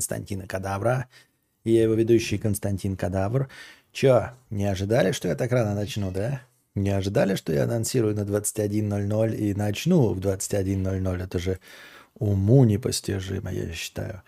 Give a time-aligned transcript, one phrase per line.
[0.00, 1.08] Константина Кадавра.
[1.64, 3.50] И я его ведущий Константин Кадавр.
[3.92, 6.40] Чё, не ожидали, что я так рано начну, да?
[6.74, 11.22] Не ожидали, что я анонсирую на 21.00 и начну в 21.00?
[11.22, 11.58] Это же
[12.18, 14.22] уму непостижимо, я считаю.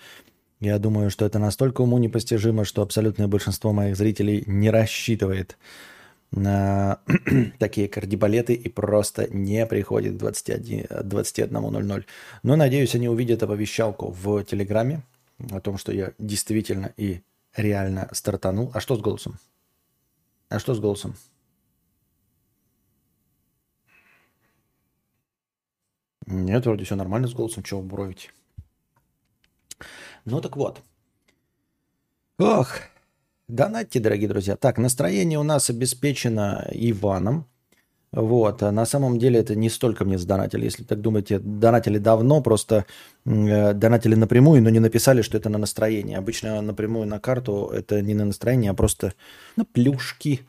[0.60, 5.56] Я думаю, что это настолько уму непостижимо, что абсолютное большинство моих зрителей не рассчитывает
[6.32, 6.98] на
[7.58, 12.04] такие кардибалеты и просто не приходит к 21.00.
[12.42, 15.02] Но надеюсь, они увидят оповещалку в Телеграме
[15.50, 17.22] о том, что я действительно и
[17.56, 18.70] реально стартанул.
[18.74, 19.38] А что с голосом?
[20.48, 21.14] А что с голосом?
[26.26, 28.30] Нет, вроде все нормально с голосом, чего бровить.
[30.24, 30.80] Ну так вот.
[32.38, 32.76] Ох,
[33.48, 34.56] донатьте, дорогие друзья.
[34.56, 37.46] Так, настроение у нас обеспечено Иваном.
[38.12, 40.64] Вот, а на самом деле это не столько мне задонатили.
[40.64, 42.84] Если так думаете, донатили давно, просто
[43.24, 46.18] э, донатили напрямую, но не написали, что это на настроение.
[46.18, 49.14] Обычно напрямую на карту это не на настроение, а просто
[49.56, 50.40] на плюшки,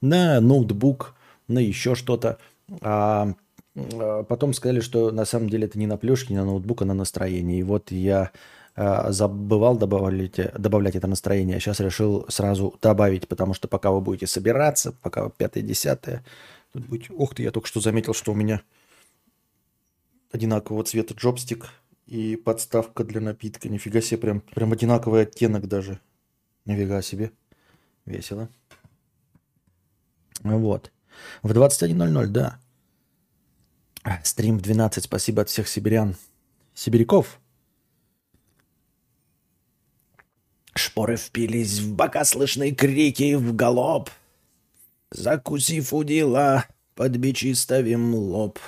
[0.00, 1.14] на ноутбук,
[1.46, 2.38] на еще что-то.
[2.80, 3.34] А,
[3.76, 6.84] а потом сказали, что на самом деле это не на плюшки, не на ноутбук, а
[6.86, 7.60] на настроение.
[7.60, 8.30] И вот я
[8.76, 14.00] а, забывал добавлять, добавлять это настроение, а сейчас решил сразу добавить, потому что пока вы
[14.00, 16.24] будете собираться, пока пятое-десятое,
[16.72, 17.10] тут будет...
[17.10, 18.62] Ух ты, я только что заметил, что у меня
[20.32, 21.70] одинакового цвета джобстик
[22.06, 23.68] и подставка для напитка.
[23.68, 26.00] Нифига себе, прям, прям одинаковый оттенок даже.
[26.64, 27.32] Нифига себе.
[28.04, 28.48] Весело.
[30.42, 30.92] Вот.
[31.42, 32.60] В 21.00, да.
[34.24, 35.04] Стрим в 12.
[35.04, 36.16] Спасибо от всех сибирян.
[36.74, 37.40] Сибиряков.
[40.74, 44.10] Шпоры впились в бока, слышны крики в галоп.
[45.10, 48.58] Закусив удила, под бичи ставим лоб.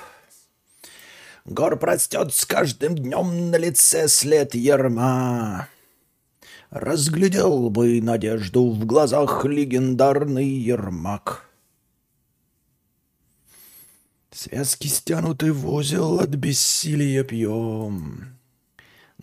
[1.44, 5.68] Гор простет с каждым днем на лице след ерма.
[6.70, 11.48] Разглядел бы надежду в глазах легендарный Ермак.
[14.30, 18.38] Связки стянуты в узел, от бессилия пьем.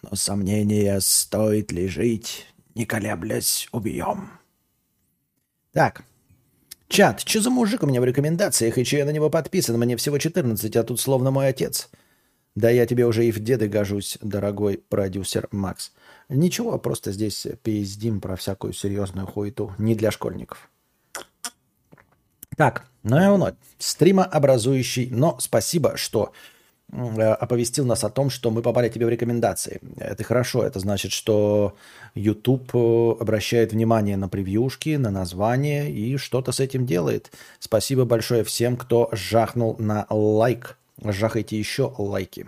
[0.04, 2.46] Но сомнения стоит ли жить,
[2.76, 4.30] не колеблясь, убьем.
[5.74, 6.04] Так,
[6.90, 9.78] чат, что за мужик у меня в рекомендациях, и че я на него подписан?
[9.78, 11.90] Мне всего 14, а тут словно мой отец.
[12.56, 15.94] Да я тебе уже и в деды гожусь, дорогой продюсер Макс.
[16.28, 19.74] Ничего, просто здесь пиздим про всякую серьезную хуету.
[19.78, 20.70] Не для школьников.
[22.58, 23.54] Так, ну и вновь.
[23.78, 26.34] Стримообразующий, но спасибо, что
[26.92, 29.80] оповестил нас о том, что мы попали тебе в рекомендации.
[29.98, 31.76] Это хорошо, это значит, что
[32.16, 37.32] YouTube э, обращает внимание на превьюшки, на название и что-то с этим делает.
[37.60, 40.78] Спасибо большое всем, кто жахнул на лайк.
[41.04, 42.48] Жахайте еще лайки.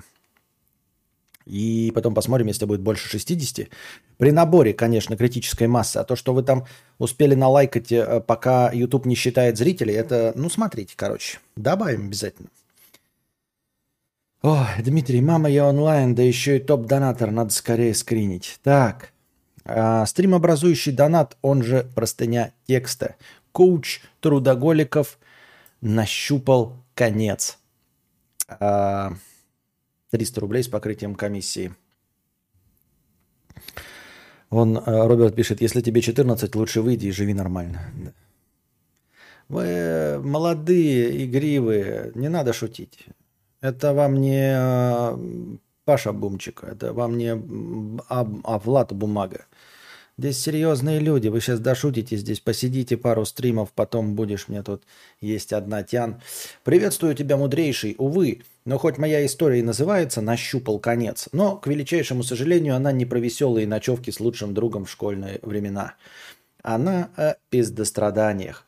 [1.46, 3.68] И потом посмотрим, если будет больше 60.
[4.18, 5.98] При наборе, конечно, критической массы.
[5.98, 6.66] А то, что вы там
[6.98, 11.40] успели налайкать, э, пока YouTube не считает зрителей, это, ну, смотрите, короче.
[11.56, 12.50] Добавим обязательно.
[14.42, 18.60] О, Дмитрий, мама, я онлайн, да еще и топ-донатор, надо скорее скринить.
[18.64, 19.14] Так,
[19.64, 23.18] а, стримообразующий донат, он же простыня текста.
[23.52, 25.20] Коуч трудоголиков
[25.82, 27.60] нащупал конец.
[28.48, 29.14] А,
[30.10, 31.76] 300 рублей с покрытием комиссии.
[34.50, 37.92] Он, а, Роберт пишет, если тебе 14, лучше выйди и живи нормально.
[39.50, 43.06] Вы молодые, игривые, не надо шутить.
[43.62, 45.20] Это вам не а,
[45.86, 47.32] Паша Бумчик, это вам не
[48.10, 49.46] а, а Влад Бумага.
[50.18, 54.84] Здесь серьезные люди, вы сейчас дошутите здесь, посидите пару стримов, потом будешь мне тут
[55.20, 56.22] есть одна тян.
[56.64, 57.96] Приветствую тебя, мудрейший.
[57.98, 63.06] Увы, но хоть моя история и называется «Нащупал конец», но, к величайшему сожалению, она не
[63.06, 65.96] про веселые ночевки с лучшим другом в школьные времена.
[66.62, 68.66] Она о пиздостраданиях.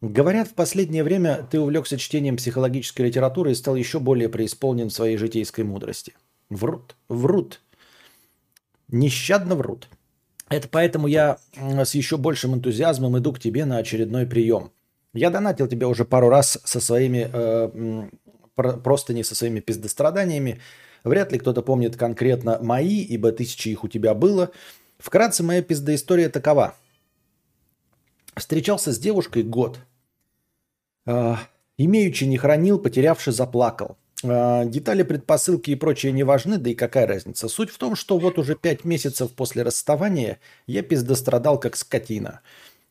[0.00, 5.18] Говорят, в последнее время ты увлекся чтением психологической литературы и стал еще более преисполнен своей
[5.18, 6.14] житейской мудрости.
[6.48, 7.60] Врут, врут.
[8.88, 9.88] Нещадно врут.
[10.48, 14.72] Это поэтому я с еще большим энтузиазмом иду к тебе на очередной прием.
[15.12, 18.08] Я донатил тебе уже пару раз со своими, э,
[18.56, 20.60] просто не со своими пиздостраданиями.
[21.04, 24.50] Вряд ли кто-то помнит конкретно мои, ибо тысячи их у тебя было.
[24.98, 26.74] Вкратце, моя пиздоистория такова.
[28.34, 29.78] Встречался с девушкой год–
[31.78, 33.96] имеючи не хранил, потерявший заплакал.
[34.22, 37.48] А, детали, предпосылки и прочее не важны, да и какая разница.
[37.48, 42.40] Суть в том, что вот уже пять месяцев после расставания я пиздострадал как скотина.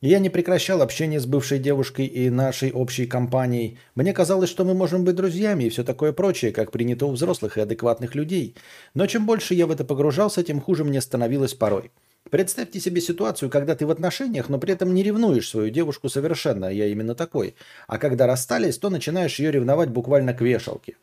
[0.02, 3.78] Я не прекращал общение с бывшей девушкой и нашей общей компанией.
[3.94, 7.58] Мне казалось, что мы можем быть друзьями и все такое прочее, как принято у взрослых
[7.58, 8.56] и адекватных людей.
[8.94, 11.90] Но чем больше я в это погружался, тем хуже мне становилось порой.
[12.28, 16.66] Представьте себе ситуацию, когда ты в отношениях, но при этом не ревнуешь свою девушку совершенно,
[16.66, 17.54] я именно такой.
[17.88, 20.96] А когда расстались, то начинаешь ее ревновать буквально к вешалке.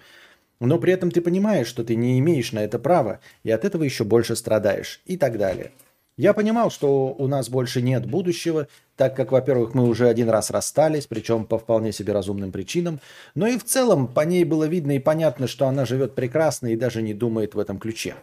[0.60, 3.84] Но при этом ты понимаешь, что ты не имеешь на это права, и от этого
[3.84, 5.72] еще больше страдаешь и так далее.
[6.18, 10.50] Я понимал, что у нас больше нет будущего, так как, во-первых, мы уже один раз
[10.50, 13.00] расстались, причем по вполне себе разумным причинам,
[13.36, 16.76] но и в целом по ней было видно и понятно, что она живет прекрасно и
[16.76, 18.16] даже не думает в этом ключе.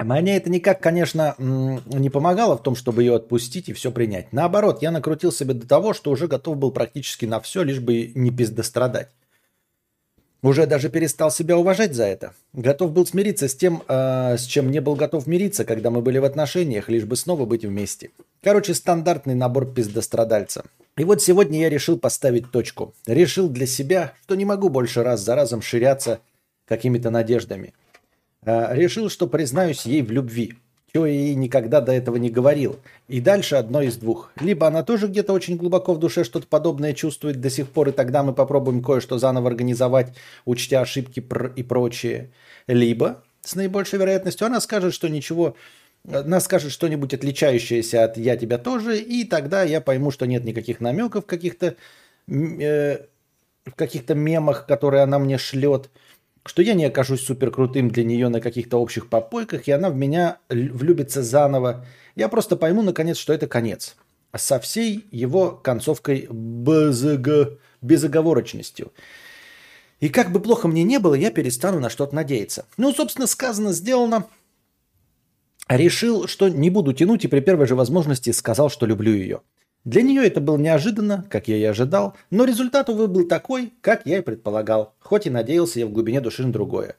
[0.00, 4.32] Мне это никак, конечно, не помогало в том, чтобы ее отпустить и все принять.
[4.32, 8.10] Наоборот, я накрутил себя до того, что уже готов был практически на все, лишь бы
[8.14, 9.08] не пиздострадать.
[10.42, 12.34] Уже даже перестал себя уважать за это.
[12.52, 16.18] Готов был смириться с тем, э, с чем не был готов мириться, когда мы были
[16.18, 18.10] в отношениях, лишь бы снова быть вместе.
[18.42, 20.66] Короче, стандартный набор пиздострадальца.
[20.98, 22.92] И вот сегодня я решил поставить точку.
[23.06, 26.20] Решил для себя, что не могу больше раз за разом ширяться
[26.66, 27.72] какими-то надеждами.
[28.44, 30.54] Э, решил, что признаюсь ей в любви
[30.94, 32.78] чего я ей никогда до этого не говорил.
[33.08, 34.30] И дальше одно из двух.
[34.40, 37.92] Либо она тоже где-то очень глубоко в душе что-то подобное чувствует до сих пор, и
[37.92, 40.14] тогда мы попробуем кое-что заново организовать,
[40.44, 41.20] учтя ошибки
[41.56, 42.30] и прочее.
[42.68, 45.56] Либо, с наибольшей вероятностью, она скажет, что ничего
[46.08, 50.80] она скажет что-нибудь отличающееся от «я тебя тоже», и тогда я пойму, что нет никаких
[50.80, 51.74] намеков каких-то
[52.28, 52.98] э,
[53.64, 55.90] в каких-то мемах, которые она мне шлет–
[56.46, 59.96] что я не окажусь супер крутым для нее на каких-то общих попойках, и она в
[59.96, 61.86] меня влюбится заново.
[62.16, 63.96] Я просто пойму, наконец, что это конец.
[64.36, 67.58] Со всей его концовкой безого...
[67.80, 68.92] безоговорочностью.
[70.00, 72.66] И как бы плохо мне не было, я перестану на что-то надеяться.
[72.76, 74.26] Ну, собственно, сказано, сделано.
[75.66, 79.40] Решил, что не буду тянуть, и при первой же возможности сказал, что люблю ее.
[79.84, 84.06] Для нее это было неожиданно, как я и ожидал, но результат, увы, был такой, как
[84.06, 86.96] я и предполагал, хоть и надеялся я в глубине души на другое.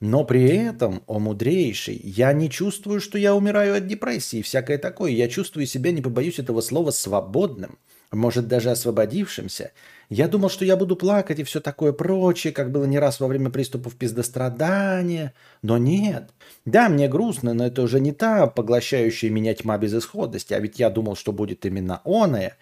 [0.00, 4.78] Но при этом, о мудрейший, я не чувствую, что я умираю от депрессии и всякое
[4.78, 5.10] такое.
[5.10, 7.78] Я чувствую себя, не побоюсь этого слова, свободным–
[8.12, 9.72] может, даже освободившимся.
[10.08, 13.26] Я думал, что я буду плакать и все такое прочее, как было не раз во
[13.26, 15.34] время приступов пиздострадания.
[15.62, 16.30] Но нет.
[16.64, 20.90] Да, мне грустно, но это уже не та поглощающая меня тьма безысходности, а ведь я
[20.90, 22.56] думал, что будет именно оная,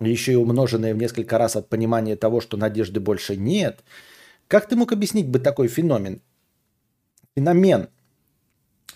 [0.00, 3.80] еще и умноженная в несколько раз от понимания того, что надежды больше нет.
[4.46, 6.22] Как ты мог объяснить бы такой феномен?
[7.36, 7.88] Феномен.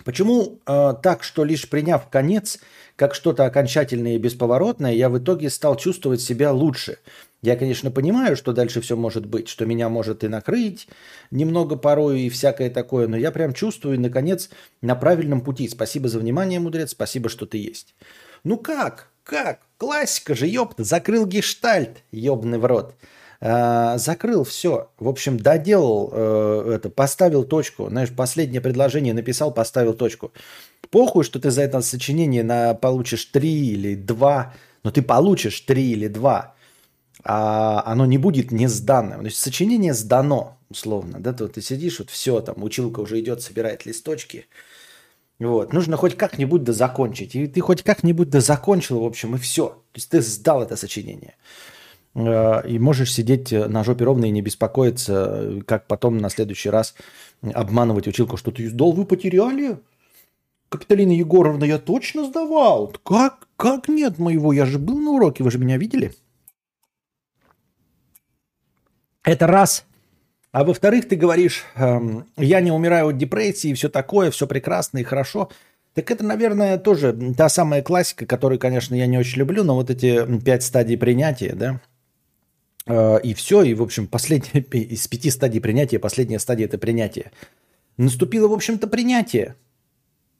[0.04, 2.58] Почему э, так, что лишь приняв конец,
[2.96, 6.98] как что-то окончательное и бесповоротное, я в итоге стал чувствовать себя лучше.
[7.42, 10.88] Я, конечно, понимаю, что дальше все может быть, что меня может и накрыть
[11.30, 14.50] немного порой и всякое такое, но я прям чувствую, наконец,
[14.80, 15.68] на правильном пути.
[15.68, 17.94] Спасибо за внимание, мудрец, спасибо, что ты есть.
[18.44, 19.10] Ну как?
[19.24, 19.60] Как?
[19.76, 22.94] Классика же, ёпта, закрыл гештальт, ёбный в рот.
[23.44, 24.90] А, закрыл все.
[25.00, 27.88] В общем, доделал э, это, поставил точку.
[27.88, 30.32] Знаешь, последнее предложение написал, поставил точку.
[30.90, 34.54] Похуй, что ты за это сочинение на, получишь 3 или 2,
[34.84, 36.54] но ты получишь 3 или 2,
[37.24, 39.20] а оно не будет не сданным.
[39.20, 41.18] То есть сочинение сдано, условно.
[41.18, 44.46] Да, то ты сидишь, вот все, там училка уже идет, собирает листочки.
[45.40, 45.72] Вот.
[45.72, 47.34] Нужно хоть как-нибудь дозакончить.
[47.34, 49.70] И ты хоть как-нибудь дозакончил, в общем, и все.
[49.70, 51.34] То есть ты сдал это сочинение.
[52.14, 56.94] Э, и можешь сидеть на жопе ровно и не беспокоиться, как потом на следующий раз
[57.42, 59.78] обманывать училку, что ты сдал, вы потеряли?
[60.68, 62.94] Капиталина Егоровна, я точно сдавал.
[63.04, 63.48] Как?
[63.56, 64.52] Как нет моего?
[64.52, 66.14] Я же был на уроке, вы же меня видели?
[69.22, 69.84] Это раз.
[70.50, 75.02] А во-вторых, ты говоришь, эм, я не умираю от депрессии, все такое, все прекрасно и
[75.02, 75.50] хорошо.
[75.94, 79.90] Так это, наверное, тоже та самая классика, которую, конечно, я не очень люблю, но вот
[79.90, 81.80] эти пять стадий принятия, да,
[82.86, 87.30] и все, и, в общем, последняя из пяти стадий принятия, последняя стадия– это принятие.
[87.96, 89.56] Наступило, в общем-то, принятие.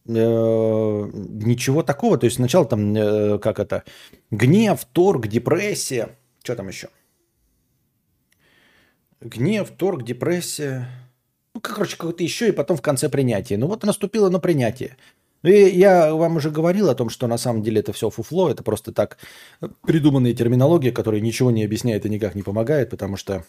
[0.06, 2.18] Э, ничего такого.
[2.18, 3.84] То есть сначала там, э, как это,
[4.30, 6.18] гнев, торг, депрессия.
[6.42, 6.88] Что там еще?
[9.20, 10.88] Гнев, торг, депрессия.
[11.54, 13.58] Ну, короче, какое-то еще, и потом в конце принятие.
[13.58, 14.96] Ну вот наступило на принятие.
[15.42, 18.50] Ну, и я вам уже говорил о том, что на самом деле это все фуфло,
[18.50, 19.18] это просто так
[19.84, 23.44] придуманная терминология, которая ничего не объясняет и никак не помогает, потому что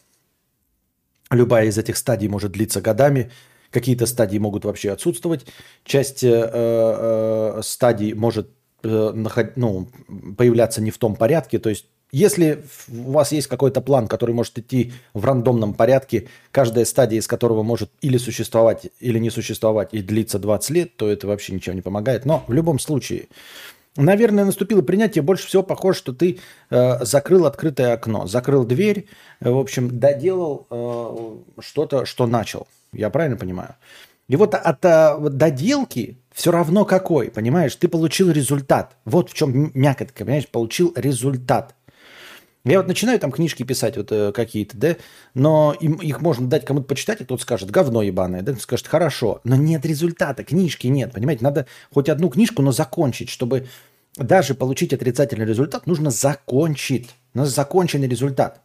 [1.29, 3.31] любая из этих стадий может длиться годами,
[3.69, 5.45] какие-то стадии могут вообще отсутствовать,
[5.83, 8.50] часть э, э, стадий может
[8.83, 9.89] э, наход, ну,
[10.38, 14.60] появляться не в том порядке, то есть если у вас есть какой-то план, который может
[14.60, 20.03] идти в рандомном порядке, каждая стадия из которого может или существовать, или не существовать и
[20.03, 22.25] длиться 20 лет, то это вообще ничего не помогает.
[22.25, 23.29] Но в любом случае,
[23.98, 25.24] наверное, наступило принятие.
[25.24, 26.38] Больше всего похоже, что ты
[26.70, 29.08] э, закрыл открытое окно, закрыл дверь,
[29.39, 32.67] э, в общем, доделал э, что-то, что начал.
[32.91, 33.74] Я правильно понимаю?
[34.27, 37.75] И вот от а, доделки все равно какой, понимаешь?
[37.75, 38.96] Ты получил результат.
[39.03, 40.48] Вот в чем мякотка, понимаешь?
[40.48, 41.75] Получил результат.
[42.65, 44.96] Я вот начинаю там книжки писать вот э, какие-то, да,
[45.34, 48.88] но им, их можно дать кому-то почитать, и кто-то скажет, говно ебаное, да, кто скажет,
[48.88, 53.67] хорошо, но нет результата, книжки нет, понимаете, надо хоть одну книжку, но закончить, чтобы
[54.15, 58.62] даже получить отрицательный результат, нужно закончить, нужно законченный результат.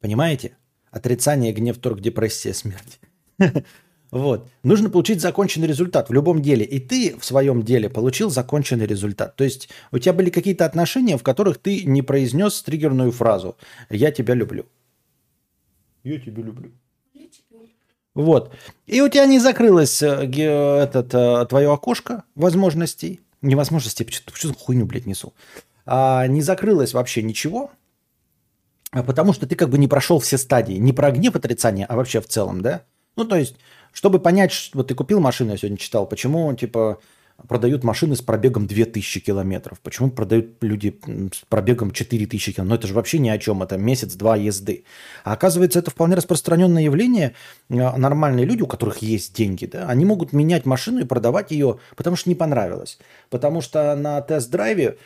[0.00, 0.56] Понимаете?
[0.90, 3.00] Отрицание, гнев, торг, депрессия, смерть.
[4.12, 4.50] Вот.
[4.62, 6.66] Нужно получить законченный результат в любом деле.
[6.66, 9.36] И ты в своем деле получил законченный результат.
[9.36, 13.56] То есть у тебя были какие-то отношения, в которых ты не произнес триггерную фразу
[13.88, 14.66] «я тебя люблю».
[16.04, 16.70] Я тебя люблю.
[18.14, 18.54] Вот.
[18.86, 23.20] И у тебя не закрылось э, этот, э, твое окошко возможностей.
[23.40, 25.32] Невозможностей, что за хуйню, блядь, несу.
[25.86, 27.70] А, не закрылось вообще ничего,
[28.90, 30.74] а потому что ты как бы не прошел все стадии.
[30.74, 32.84] Не про гнев отрицания, а вообще в целом, да?
[33.16, 33.56] Ну, то есть
[33.92, 36.98] чтобы понять, вот ты купил машину, я сегодня читал, почему типа
[37.48, 40.98] продают машины с пробегом 2000 километров, почему продают люди
[41.32, 44.84] с пробегом 4000 километров, ну это же вообще ни о чем, это месяц-два езды.
[45.24, 47.34] А оказывается, это вполне распространенное явление,
[47.70, 51.78] а, нормальные люди, у которых есть деньги, да, они могут менять машину и продавать ее,
[51.96, 52.98] потому что не понравилось,
[53.30, 54.98] потому что на тест-драйве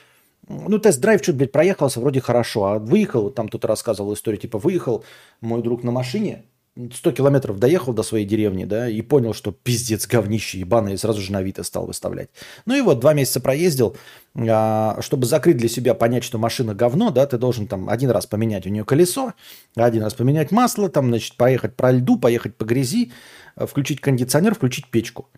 [0.48, 5.04] ну, тест-драйв чуть, блядь, проехался, вроде хорошо, а выехал, там кто-то рассказывал историю, типа, выехал
[5.40, 6.44] мой друг на машине,
[6.76, 11.20] 100 километров доехал до своей деревни, да, и понял, что пиздец, говнище ебаное, и сразу
[11.20, 12.28] же на Авито стал выставлять.
[12.66, 13.96] Ну и вот, два месяца проездил,
[14.34, 18.26] а, чтобы закрыть для себя, понять, что машина говно, да, ты должен там один раз
[18.26, 19.32] поменять у нее колесо,
[19.74, 23.12] один раз поменять масло, там, значит, поехать по льду, поехать по грязи,
[23.56, 25.28] включить кондиционер, включить печку.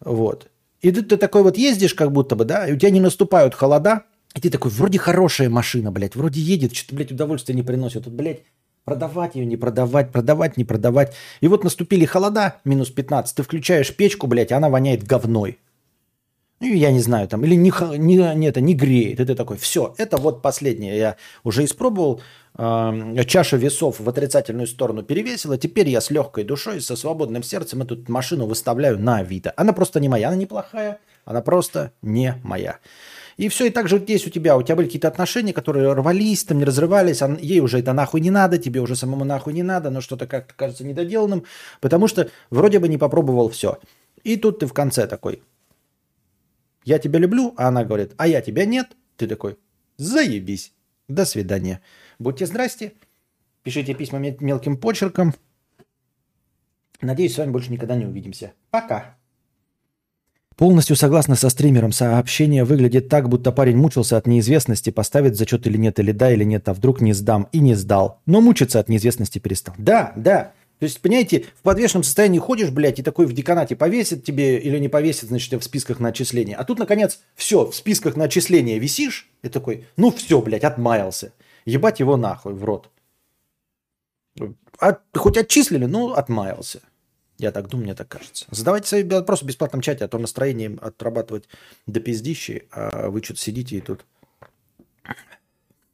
[0.00, 0.48] Вот.
[0.80, 3.54] И ты, ты такой вот ездишь как будто бы, да, и у тебя не наступают
[3.54, 4.04] холода,
[4.34, 8.04] и ты такой, вроде хорошая машина, блядь, вроде едет, что-то, блядь, удовольствие не приносит.
[8.04, 8.42] Тут, блядь,
[8.88, 11.14] Продавать ее, не продавать, продавать, не продавать.
[11.42, 15.58] И вот наступили холода, минус 15, ты включаешь печку, блядь, она воняет говной.
[16.60, 19.20] Ну, я не знаю, там, или не, не, не, это, не греет.
[19.20, 20.96] И ты такой, все, это вот последнее.
[20.96, 22.22] Я уже испробовал,
[22.56, 25.58] э, чаша весов в отрицательную сторону перевесила.
[25.58, 29.52] Теперь я с легкой душой, со свободным сердцем эту машину выставляю на Авито.
[29.56, 32.78] Она просто не моя, она неплохая, она просто не моя.
[33.38, 36.42] И все, и так же здесь у тебя, у тебя были какие-то отношения, которые рвались,
[36.42, 39.62] там не разрывались, а ей уже это нахуй не надо, тебе уже самому нахуй не
[39.62, 41.44] надо, но что-то как-то кажется недоделанным,
[41.80, 43.78] потому что вроде бы не попробовал все.
[44.24, 45.40] И тут ты в конце такой,
[46.84, 48.96] я тебя люблю, а она говорит, а я тебя нет.
[49.16, 49.56] Ты такой,
[49.98, 50.72] заебись,
[51.06, 51.80] до свидания.
[52.18, 52.94] Будьте здрасте,
[53.62, 55.32] пишите письма мелким почерком.
[57.00, 58.52] Надеюсь, с вами больше никогда не увидимся.
[58.70, 59.16] Пока.
[60.58, 61.92] Полностью согласна со стримером.
[61.92, 66.42] Сообщение выглядит так, будто парень мучился от неизвестности, поставит зачет или нет, или да, или
[66.42, 67.48] нет, а вдруг не сдам.
[67.52, 68.20] И не сдал.
[68.26, 69.76] Но мучиться от неизвестности перестал.
[69.78, 70.52] Да, да.
[70.80, 74.80] То есть, понимаете, в подвешенном состоянии ходишь, блядь, и такой в деканате повесит тебе или
[74.80, 76.56] не повесит, значит, в списках на отчисления.
[76.56, 81.32] А тут, наконец, все, в списках на отчисления висишь, и такой, ну все, блядь, отмаялся.
[81.66, 82.90] Ебать его нахуй в рот.
[84.80, 86.80] А, хоть отчислили, ну, отмаялся.
[87.38, 88.46] Я так думаю, мне так кажется.
[88.50, 91.48] Задавайте свои вопросы в бесплатном чате, а то настроение отрабатывать
[91.86, 94.04] до пиздищи, а вы что-то сидите и тут...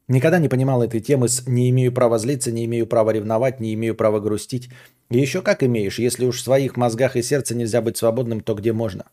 [0.06, 3.72] Никогда не понимал этой темы с «не имею права злиться, не имею права ревновать, не
[3.72, 4.70] имею права грустить».
[5.10, 8.54] И еще как имеешь, если уж в своих мозгах и сердце нельзя быть свободным, то
[8.54, 9.06] где можно?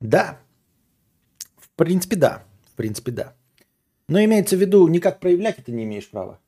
[0.00, 0.38] Да.
[1.58, 2.44] В принципе, да.
[2.72, 3.34] В принципе, да.
[4.08, 6.38] Но имеется в виду, никак проявлять это не имеешь права.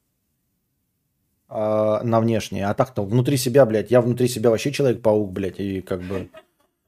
[1.54, 2.66] А, на внешнее.
[2.66, 6.30] А так-то внутри себя, блядь, я внутри себя вообще Человек-паук, блядь, и как бы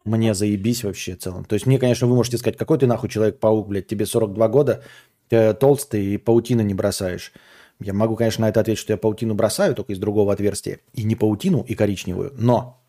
[0.06, 1.44] мне заебись вообще в целом.
[1.44, 4.82] То есть мне, конечно, вы можете сказать, какой ты нахуй Человек-паук, блядь, тебе 42 года,
[5.28, 7.34] ты толстый и паутины не бросаешь.
[7.78, 10.80] Я могу, конечно, на это ответить, что я паутину бросаю, только из другого отверстия.
[10.94, 12.32] И не паутину, и коричневую.
[12.38, 12.82] Но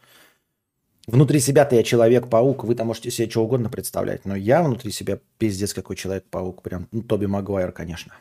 [1.08, 4.24] внутри себя-то я Человек-паук, вы там можете себе что угодно представлять.
[4.24, 6.62] Но я внутри себя пиздец какой Человек-паук.
[6.62, 8.14] Прям, ну, Тоби Магуайр, конечно.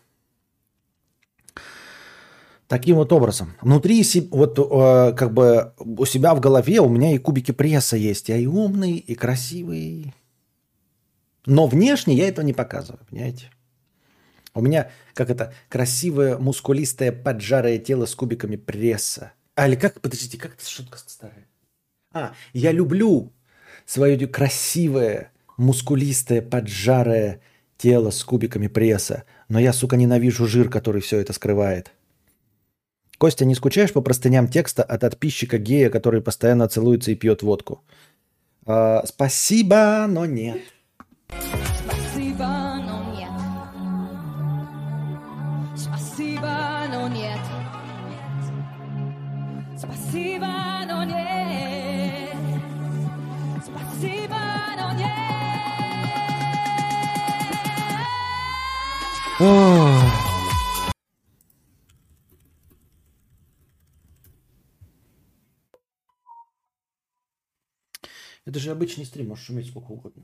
[2.69, 3.55] Таким вот образом.
[3.61, 8.29] Внутри, вот э, как бы у себя в голове у меня и кубики пресса есть.
[8.29, 10.15] Я и умный, и красивый.
[11.47, 13.51] Но внешне я этого не показываю, понимаете?
[14.55, 19.33] У меня, как это, красивое, мускулистое, поджарое тело с кубиками пресса.
[19.57, 21.47] А, или как, подождите, как это шутка старая?
[22.13, 23.33] А, я люблю
[23.85, 27.41] свое красивое, мускулистое, поджарое
[27.77, 29.25] тело с кубиками пресса.
[29.49, 31.93] Но я, сука, ненавижу жир, который все это скрывает.
[33.25, 37.81] Костя, не скучаешь по простыням текста от подписчика гея, который постоянно целуется и пьет водку?
[38.67, 40.61] Э, спасибо, но нет.
[41.31, 42.47] Спасибо,
[42.85, 43.31] но нет.
[45.75, 46.51] Спасибо,
[46.93, 47.41] но нет.
[49.79, 50.51] Спасибо,
[50.87, 52.37] но нет.
[53.65, 54.37] Спасибо,
[54.77, 54.93] но
[59.39, 60.24] нет.
[68.45, 70.23] Это же обычный стрим, можешь шуметь сколько угодно.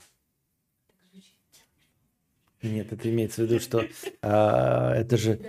[2.62, 3.86] Нет, это имеется в виду, что
[4.20, 5.40] а, это же...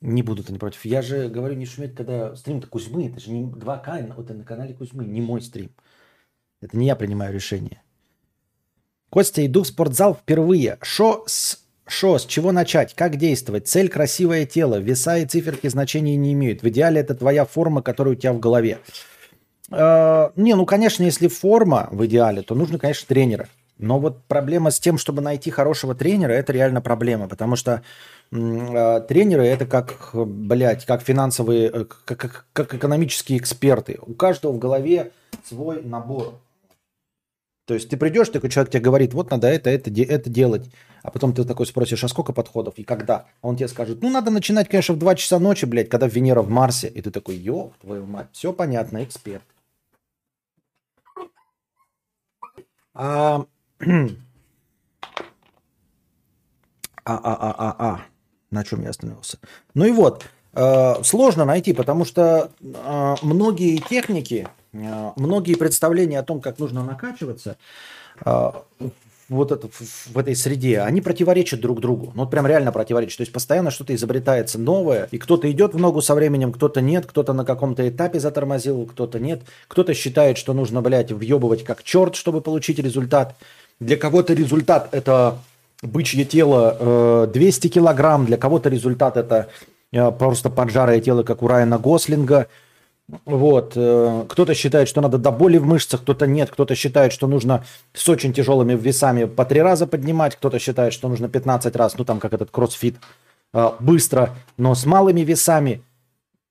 [0.00, 0.84] Не будут они против.
[0.84, 3.08] Я же говорю не шуметь, когда стрим-то Кузьмы.
[3.08, 5.70] Это же не 2К, вот на канале Кузьмы, не мой стрим.
[6.60, 7.82] Это не я принимаю решение.
[9.10, 10.78] Костя, иду в спортзал впервые.
[10.82, 12.94] Шо с Шо, с чего начать?
[12.94, 13.66] Как действовать?
[13.66, 14.78] Цель– красивое тело.
[14.78, 16.62] Веса и циферки значения не имеют.
[16.62, 18.78] В идеале это твоя форма, которая у тебя в голове.
[19.70, 23.48] Э, не, ну, конечно, если форма в идеале, то нужно, конечно, тренера.
[23.78, 27.82] Но вот проблема с тем, чтобы найти хорошего тренера, это реально проблема, потому что
[28.32, 33.98] э, тренеры это как, блядь, как финансовые, э, как, как, как экономические эксперты.
[34.02, 35.12] У каждого в голове
[35.44, 36.34] свой набор.
[37.66, 40.70] То есть ты придешь, такой человек тебе говорит, вот надо это, это, это делать.
[41.02, 43.26] А потом ты такой спросишь, а сколько подходов и когда?
[43.42, 46.50] Он тебе скажет, ну надо начинать, конечно, в 2 часа ночи, блядь, когда Венера в
[46.50, 46.88] Марсе.
[46.88, 49.44] И ты такой, ёб твою мать, все понятно, эксперт.
[52.98, 53.44] А,
[53.80, 53.86] а,
[57.04, 58.00] а, а, а, а.
[58.50, 59.38] На чем я остановился?
[59.74, 60.24] Ну и вот,
[60.54, 66.82] э, сложно найти, потому что э, многие техники, э, многие представления о том, как нужно
[66.82, 67.56] накачиваться,
[68.24, 68.50] э,
[69.28, 72.12] вот это, в этой среде, они противоречат друг другу.
[72.14, 73.18] Ну, вот прям реально противоречат.
[73.18, 77.06] То есть постоянно что-то изобретается новое, и кто-то идет в ногу со временем, кто-то нет,
[77.06, 79.42] кто-то на каком-то этапе затормозил, кто-то нет.
[79.68, 83.36] Кто-то считает, что нужно, блядь, въебывать как черт, чтобы получить результат.
[83.80, 85.38] Для кого-то результат– это
[85.82, 89.48] бычье тело 200 э, килограмм, для кого-то результат– это
[89.92, 92.48] э, просто поджарое тело, как у Райана Гослинга.
[93.24, 93.72] Вот.
[93.76, 96.50] Э, кто-то считает, что надо до боли в мышцах, кто-то нет.
[96.50, 100.36] Кто-то считает, что нужно с очень тяжелыми весами по три раза поднимать.
[100.36, 102.96] Кто-то считает, что нужно 15 раз, ну там как этот кроссфит,
[103.80, 105.82] быстро, но с малыми весами.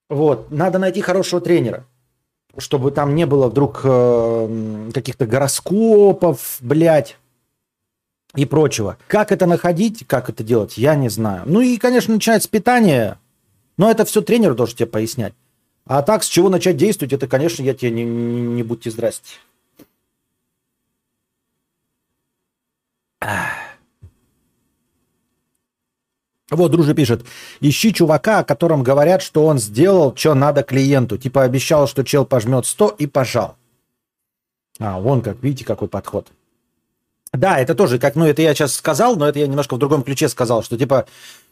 [0.08, 0.50] Вот.
[0.50, 1.84] Надо найти хорошего тренера
[2.58, 7.16] чтобы там не было вдруг э, каких-то гороскопов, блядь,
[8.34, 8.98] и прочего.
[9.06, 11.42] Как это находить, как это делать, я не знаю.
[11.46, 13.18] Ну и, конечно, начинать с питания,
[13.76, 15.34] но это все тренер должен тебе пояснять.
[15.88, 19.36] А так, с чего начать действовать, это, конечно, я тебе не, не, не будьте здрасте.
[26.50, 27.24] Вот, дружи пишет,
[27.60, 31.16] ищи чувака, о котором говорят, что он сделал, что надо клиенту.
[31.16, 33.56] Типа обещал, что чел пожмет 100 и пожал.
[34.78, 36.28] А, вон как, видите, какой подход.
[37.32, 40.02] Да, это тоже, как, ну, это я сейчас сказал, но это я немножко в другом
[40.02, 41.06] ключе сказал, что, типа,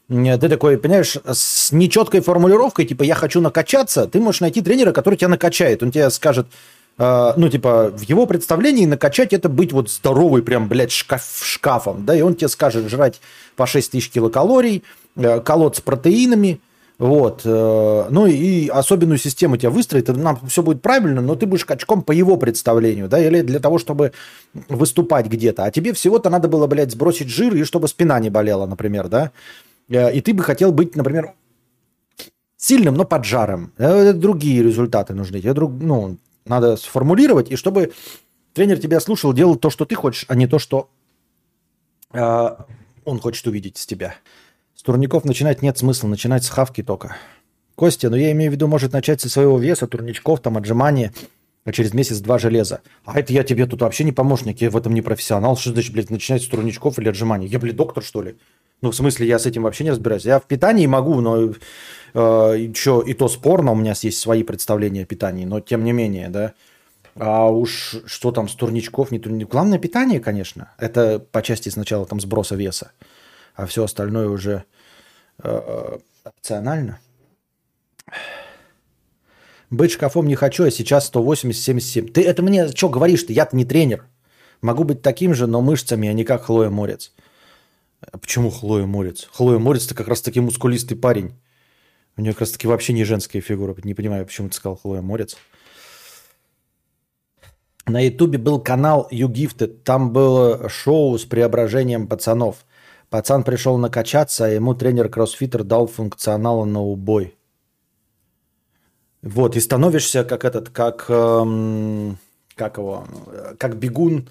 [0.09, 5.17] ты такой, понимаешь, с нечеткой формулировкой, типа, я хочу накачаться, ты можешь найти тренера, который
[5.17, 5.83] тебя накачает.
[5.83, 6.47] Он тебе скажет,
[6.99, 12.07] э, ну, типа, в его представлении накачать это быть вот здоровый прям, блядь, шкаф, шкафом,
[12.07, 13.21] да, и он тебе скажет жрать
[13.57, 14.85] по 6 тысяч килокалорий,
[15.17, 16.61] э, колоть с протеинами,
[16.99, 17.43] вот.
[17.45, 22.03] Э, ну и особенную систему тебя выстроит, нам все будет правильно, но ты будешь качком
[22.03, 24.13] по его представлению, да, или для того, чтобы
[24.69, 25.65] выступать где-то.
[25.65, 29.33] А тебе всего-то надо было, блядь, сбросить жир, и чтобы спина не болела, например, да.
[29.89, 31.35] Э, и ты бы хотел быть, например,
[32.57, 33.73] сильным, но поджаром.
[33.77, 35.41] Другие результаты нужны.
[35.41, 37.93] Тебе друг, ну, надо сформулировать, и чтобы
[38.55, 40.89] тренер тебя слушал, делал то, что ты хочешь, а не то, что
[42.13, 44.15] он хочет увидеть с тебя.
[44.75, 47.17] С турников начинать нет смысла, начинать с хавки только.
[47.75, 51.13] Костя, ну я имею в виду, может начать со своего веса, турничков, там, отжимания,
[51.65, 52.81] а через месяц два железа.
[53.05, 55.57] А это я тебе тут вообще не помощник, я в этом не профессионал.
[55.57, 57.49] Что значит, блядь, начинать с турничков или отжиманий?
[57.49, 58.37] Я, блядь, доктор, что ли?
[58.83, 60.25] Ну, в смысле, я с этим вообще не разбираюсь.
[60.25, 61.51] Я в питании могу, но э,
[62.15, 66.29] еще и то спорно, у меня есть свои представления о питании, но тем не менее,
[66.29, 66.53] да.
[67.19, 69.53] А уж что там с турничков, не турничков.
[69.53, 70.73] Главное питание, конечно.
[70.79, 72.93] Это по части сначала там сброса веса,
[73.55, 74.65] а все остальное уже
[75.43, 76.99] э, опционально.
[79.71, 82.13] Быть шкафом не хочу, а сейчас 180-77.
[82.13, 83.33] Ты это мне что говоришь-то?
[83.33, 84.05] Я-то не тренер.
[84.61, 87.13] Могу быть таким же, но мышцами, а не как Хлоя Морец.
[88.01, 89.29] А почему Хлоя Морец?
[89.33, 91.35] Хлоя Морец-то как раз таки мускулистый парень.
[92.17, 93.75] У нее как раз таки вообще не женская фигура.
[93.83, 95.37] Не понимаю, почему ты сказал Хлоя Морец.
[97.87, 102.65] На Ютубе был канал You Gifted, там было шоу с преображением пацанов.
[103.11, 107.37] Пацан пришел накачаться, а ему тренер-кроссфитер дал функционала на убой.
[109.23, 112.19] Вот, и становишься как этот, как, эм,
[112.57, 113.07] как его,
[113.59, 114.29] как бегун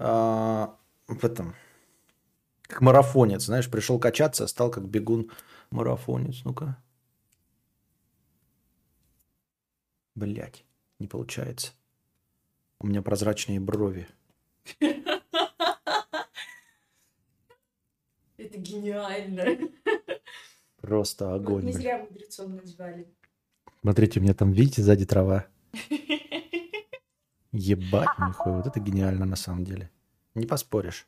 [0.00, 0.66] э,
[1.08, 1.54] в этом,
[2.66, 6.42] как марафонец, знаешь, пришел качаться, стал как бегун-марафонец.
[6.44, 6.76] Ну-ка.
[10.14, 10.64] Блять,
[10.98, 11.72] не получается.
[12.80, 14.08] У меня прозрачные брови.
[18.36, 19.70] Это гениально.
[20.80, 21.64] Просто огонь.
[21.64, 23.08] Вот не зря мудрецом назвали.
[23.80, 25.46] Смотрите, у меня там, видите, сзади трава.
[27.52, 28.56] Ебать, нихуя.
[28.56, 29.90] Вот это гениально на самом деле.
[30.34, 31.06] Не поспоришь.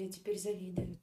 [0.00, 0.98] Я теперь завидую.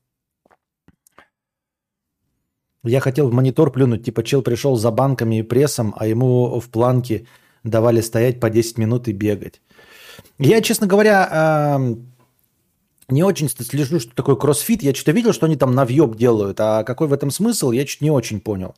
[2.83, 6.67] Я хотел в монитор плюнуть, типа чел пришел за банками и прессом, а ему в
[6.69, 7.27] планке
[7.63, 9.61] давали стоять по 10 минут и бегать.
[10.39, 11.79] Я, честно говоря,
[13.07, 14.81] не очень слежу, что такое кроссфит.
[14.81, 18.01] Я что-то видел, что они там навьеб делают, а какой в этом смысл, я чуть
[18.01, 18.75] не очень понял.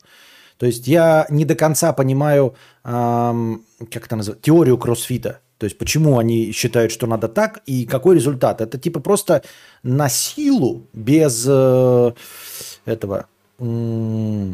[0.58, 5.40] То есть я не до конца понимаю, эм, как это называется, теорию кроссфита.
[5.60, 8.62] То есть почему они считают, что надо так, и какой результат.
[8.62, 9.44] Это типа просто
[9.84, 12.14] на силу, без э,
[12.86, 13.28] этого,
[13.60, 14.54] э,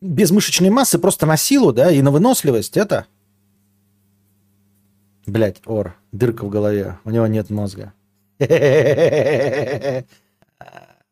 [0.00, 2.76] без мышечной массы, просто на силу, да, и на выносливость.
[2.76, 3.06] Это
[5.28, 7.92] Блять, Ор, дырка в голове, у него нет мозга.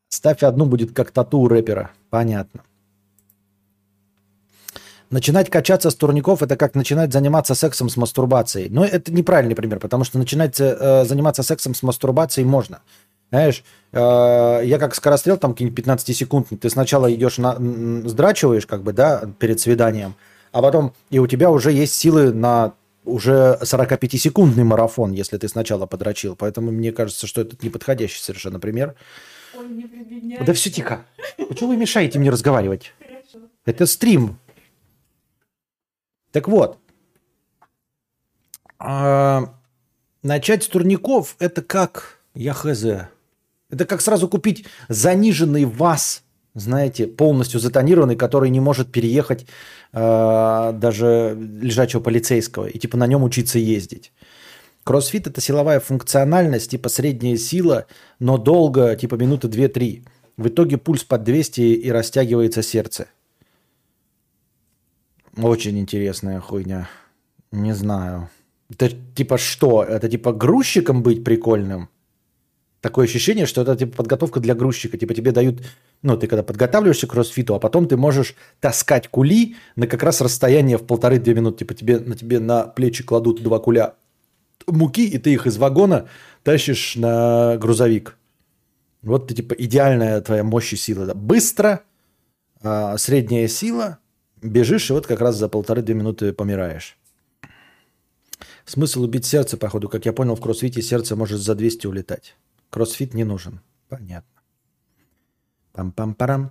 [0.09, 1.91] Ставь одну, будет как тату у рэпера.
[2.09, 2.63] Понятно.
[5.11, 8.69] Начинать качаться с турников– это как начинать заниматься сексом с мастурбацией.
[8.71, 12.81] Но это неправильный пример, потому что начинать э, заниматься сексом с мастурбацией можно.
[13.31, 17.57] Знаешь, э, я как скорострел, там какие-нибудь 15 секунд, ты сначала идешь, на,
[18.09, 20.17] сдрачиваешь, как бы, да, перед свиданием,
[20.51, 22.73] а потом и у тебя уже есть силы на
[23.05, 26.35] уже 45-секундный марафон, если ты сначала подрочил.
[26.35, 28.97] Поэтому мне кажется, что это неподходящий совершенно пример.
[29.57, 31.05] Ой, не да все тихо.
[31.49, 32.93] Почему вы мешаете мне разговаривать?
[32.99, 33.47] Хорошо.
[33.65, 34.39] Это стрим.
[36.37, 36.79] Так вот.
[38.79, 39.55] А,
[40.23, 42.85] начать с турников это как, я хз,
[43.71, 49.47] это как сразу купить заниженный ВАЗ знаете, полностью затонированный, который не может переехать
[49.95, 54.13] э, даже лежачего полицейского и типа на нем учиться ездить.
[54.85, 57.87] Кроссфит это силовая функциональность, типа средняя сила,
[58.19, 60.07] но долго, типа минуты 2-3.
[60.37, 63.07] В итоге пульс под 200 и растягивается сердце.
[65.37, 66.89] Очень интересная хуйня.
[67.53, 68.31] Не знаю.
[68.71, 69.85] Это типа что?
[69.85, 71.89] Это типа грузчиком быть прикольным?
[72.81, 74.97] Такое ощущение, что это типа подготовка для грузчика.
[74.97, 75.63] Типа тебе дают,
[76.03, 80.21] ну, ты когда подготавливаешься к кроссфиту, а потом ты можешь таскать кули на как раз
[80.21, 81.59] расстояние в полторы-две минуты.
[81.59, 83.95] Типа тебе, на тебе на плечи кладут два куля
[84.67, 86.09] муки, и ты их из вагона
[86.45, 88.17] тащишь на грузовик.
[89.03, 91.13] Вот ты типа идеальная твоя мощь и сила.
[91.15, 91.83] Быстро,
[92.63, 93.99] а, средняя сила,
[94.43, 96.99] бежишь, и вот как раз за полторы-две минуты помираешь.
[98.65, 102.37] Смысл убить сердце, походу, как я понял, в кроссфите сердце может за 200 улетать.
[102.71, 103.61] Кроссфит не нужен.
[103.89, 104.43] Понятно.
[105.73, 106.51] Пам-пам-парам.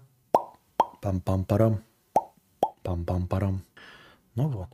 [1.01, 1.81] Пам-пам-парам.
[2.83, 3.61] Пам-пам-парам.
[4.35, 4.69] Ну вот.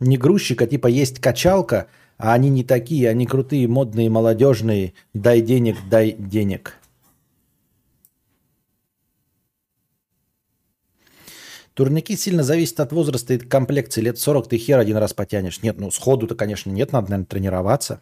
[0.00, 4.94] Не грузчика, типа есть качалка, а они не такие, они крутые, модные, молодежные.
[5.12, 6.78] Дай денег, дай денег.
[11.74, 14.00] Турники сильно зависят от возраста и комплекции.
[14.00, 15.60] Лет 40 ты хер один раз потянешь.
[15.62, 18.00] Нет, ну сходу-то, конечно, нет, надо, наверное, тренироваться.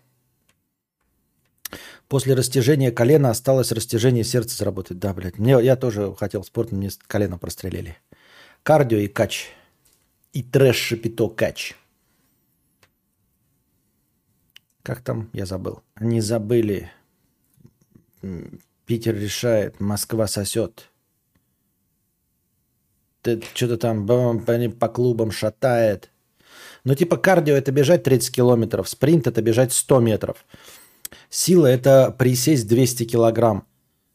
[2.06, 4.98] После растяжения колена осталось растяжение сердца заработать.
[4.98, 5.38] Да, блядь.
[5.38, 7.96] Мне, я тоже хотел спорт, мне колено прострелили.
[8.62, 9.48] Кардио и кач.
[10.34, 11.74] И трэш шапито кач.
[14.82, 15.30] Как там?
[15.32, 15.82] Я забыл.
[15.94, 16.90] Они забыли.
[18.86, 20.88] Питер решает, Москва сосет
[23.54, 26.10] что-то там по клубам шатает.
[26.84, 30.44] Ну, типа кардио это бежать 30 километров, спринт это бежать 100 метров.
[31.30, 33.66] Сила это присесть 200 килограмм.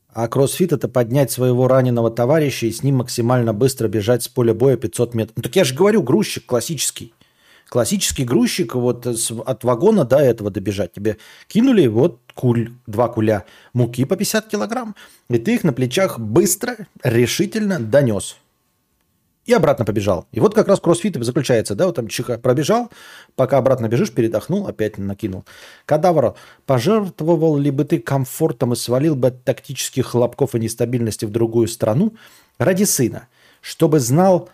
[0.09, 4.53] А кроссфит это поднять своего раненого товарища и с ним максимально быстро бежать с поля
[4.53, 5.37] боя 500 метров.
[5.37, 7.13] Ну, так я же говорю, грузчик классический.
[7.69, 10.93] Классический грузчик вот от вагона до этого добежать.
[10.93, 14.95] Тебе кинули вот куль, два куля муки по 50 килограмм,
[15.29, 18.37] и ты их на плечах быстро, решительно донес
[19.47, 20.27] и обратно побежал.
[20.33, 22.91] И вот как раз кроссфит заключается, да, вот там чиха пробежал,
[23.35, 25.45] пока обратно бежишь, передохнул, опять накинул.
[25.85, 31.31] Кадавр, пожертвовал ли бы ты комфортом и свалил бы от тактических хлопков и нестабильности в
[31.31, 32.13] другую страну
[32.59, 33.29] ради сына,
[33.61, 34.49] чтобы знал,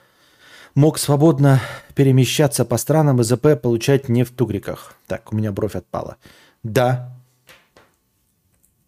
[0.76, 1.62] мог свободно
[1.96, 4.96] перемещаться по странам и ЗП получать не в тугриках.
[5.08, 6.18] Так, у меня бровь отпала.
[6.64, 7.16] Да.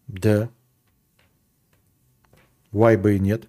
[0.06, 0.48] Да.
[2.72, 3.48] Why бы и нет.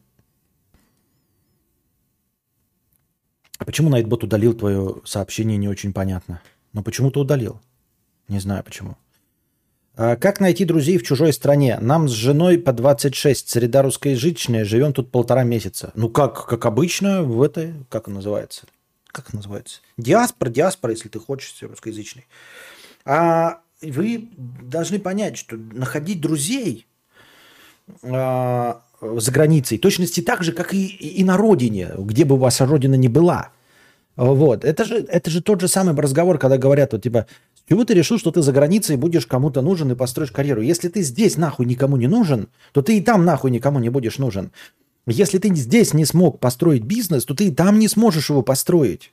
[3.57, 6.41] А почему Найтбот удалил твое сообщение, не очень понятно.
[6.73, 7.59] Но почему-то удалил.
[8.27, 8.97] Не знаю почему.
[9.97, 11.79] А Как найти друзей в чужой стране?
[11.81, 15.91] Нам с женой по 26, среда русскоязычная, живем тут полтора месяца.
[15.95, 18.67] Ну как, как обычно, в этой, как называется?
[19.07, 19.79] Как называется?
[19.97, 22.27] Диаспора, диаспора, если ты хочешь, русскоязычный.
[23.05, 26.85] А вы должны понять, что находить друзей
[28.03, 32.93] а, за границей, точности так же, как и, и на родине, где бы ваша родина
[32.93, 33.49] ни была.
[34.15, 34.63] Вот.
[34.63, 37.25] Это же, это же тот же самый разговор, когда говорят, вот, типа,
[37.67, 40.61] чего ты решил, что ты за границей будешь кому-то нужен и построишь карьеру?
[40.61, 44.19] Если ты здесь нахуй никому не нужен, то ты и там нахуй никому не будешь
[44.19, 44.51] нужен.
[45.05, 49.11] Если ты здесь не смог построить бизнес, то ты и там не сможешь его построить.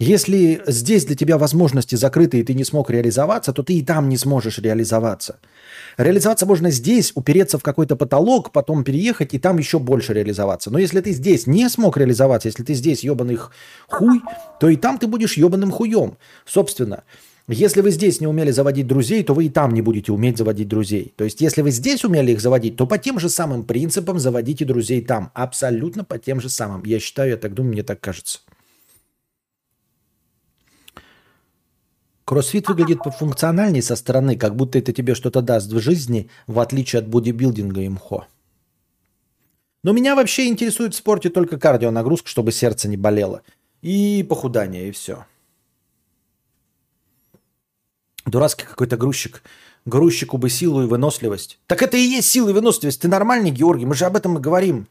[0.00, 4.08] Если здесь для тебя возможности закрыты, и ты не смог реализоваться, то ты и там
[4.08, 5.38] не сможешь реализоваться.
[5.96, 10.70] Реализоваться можно здесь, упереться в какой-то потолок, потом переехать и там еще больше реализоваться.
[10.70, 13.38] Но если ты здесь не смог реализоваться, если ты здесь ебаный
[13.88, 14.20] хуй,
[14.58, 16.16] то и там ты будешь ебаным хуем.
[16.44, 17.04] Собственно,
[17.46, 20.66] если вы здесь не умели заводить друзей, то вы и там не будете уметь заводить
[20.66, 21.12] друзей.
[21.14, 24.64] То есть, если вы здесь умели их заводить, то по тем же самым принципам заводите
[24.64, 25.30] друзей там.
[25.34, 26.82] Абсолютно по тем же самым.
[26.86, 28.40] Я считаю, я так думаю, мне так кажется.
[32.24, 37.00] Кроссфит выглядит функциональнее со стороны, как будто это тебе что-то даст в жизни, в отличие
[37.00, 38.26] от бодибилдинга и мхо.
[39.82, 43.42] Но меня вообще интересует в спорте только кардионагрузка, чтобы сердце не болело.
[43.82, 45.26] И похудание, и все.
[48.24, 49.42] Дурацкий какой-то грузчик.
[49.84, 51.58] Грузчику бы силу и выносливость.
[51.66, 53.02] Так это и есть сила и выносливость.
[53.02, 53.84] Ты нормальный, Георгий?
[53.84, 54.88] Мы же об этом и говорим.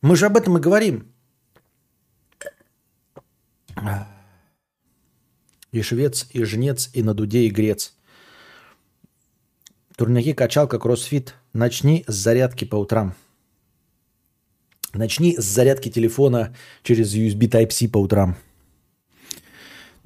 [0.00, 1.12] Мы же об этом и говорим.
[5.72, 7.94] И швец, и жнец, и на дуде, и грец.
[9.96, 11.34] Турники, качалка, кроссфит.
[11.52, 13.14] Начни с зарядки по утрам.
[14.94, 18.36] Начни с зарядки телефона через USB Type-C по утрам.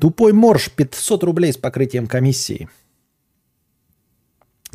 [0.01, 2.69] Тупой морж 500 рублей с покрытием комиссии.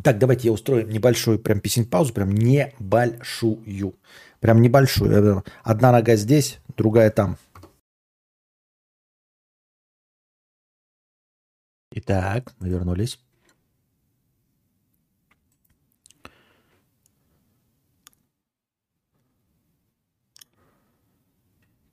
[0.04, 3.96] Так, давайте я устрою небольшую прям песень-паузу, прям небольшую.
[4.40, 5.44] Прям небольшую.
[5.64, 7.38] Одна нога здесь, другая там.
[12.00, 13.20] Итак, мы вернулись.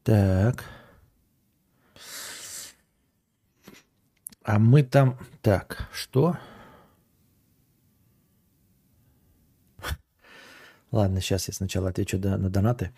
[0.02, 0.62] Так.
[4.42, 5.18] А мы там...
[5.40, 6.36] Так, что?
[10.90, 12.90] Ладно, сейчас я сначала отвечу на донаты.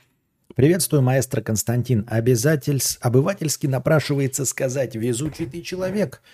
[0.56, 2.04] Приветствую, маэстро Константин.
[2.08, 2.98] Обязательс...
[3.00, 6.20] Обывательски напрашивается сказать, везучий ты человек–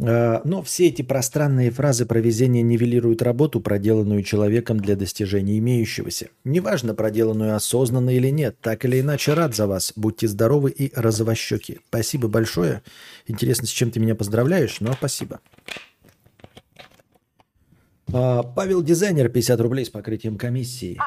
[0.00, 6.28] но все эти пространные фразы про везение нивелируют работу, проделанную человеком для достижения имеющегося.
[6.44, 9.92] Неважно, проделанную осознанно или нет, так или иначе рад за вас.
[9.96, 11.80] Будьте здоровы и розовощеки.
[11.88, 12.82] Спасибо большое.
[13.26, 15.40] Интересно, с чем ты меня поздравляешь, но спасибо.
[18.12, 20.98] А, Павел Дизайнер, 50 рублей с покрытием комиссии.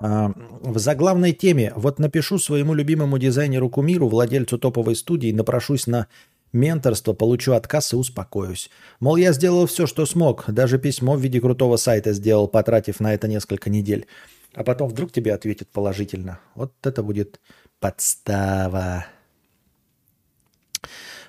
[0.00, 1.72] А, в заглавной теме.
[1.74, 6.06] Вот напишу своему любимому дизайнеру Кумиру, владельцу топовой студии, напрошусь на
[6.52, 8.70] менторство, получу отказ и успокоюсь.
[9.00, 10.44] Мол, я сделал все, что смог.
[10.48, 14.06] Даже письмо в виде крутого сайта сделал, потратив на это несколько недель.
[14.54, 16.40] А потом вдруг тебе ответят положительно.
[16.54, 17.40] Вот это будет
[17.80, 19.06] подстава.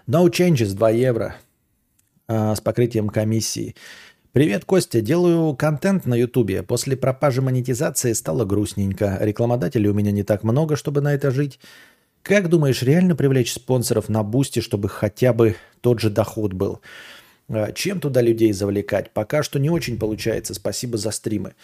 [0.08, 1.36] No changes 2 евро
[2.27, 3.75] а, с покрытием комиссии.
[4.32, 5.01] Привет, Костя.
[5.01, 6.62] Делаю контент на Ютубе.
[6.62, 9.17] После пропажи монетизации стало грустненько.
[9.19, 11.60] Рекламодателей у меня не так много, чтобы на это жить.
[12.29, 16.79] Как думаешь, реально привлечь спонсоров на Boosty, чтобы хотя бы тот же доход был?
[17.49, 19.09] А, чем туда людей завлекать?
[19.15, 20.53] Пока что не очень получается.
[20.53, 21.55] Спасибо за стримы.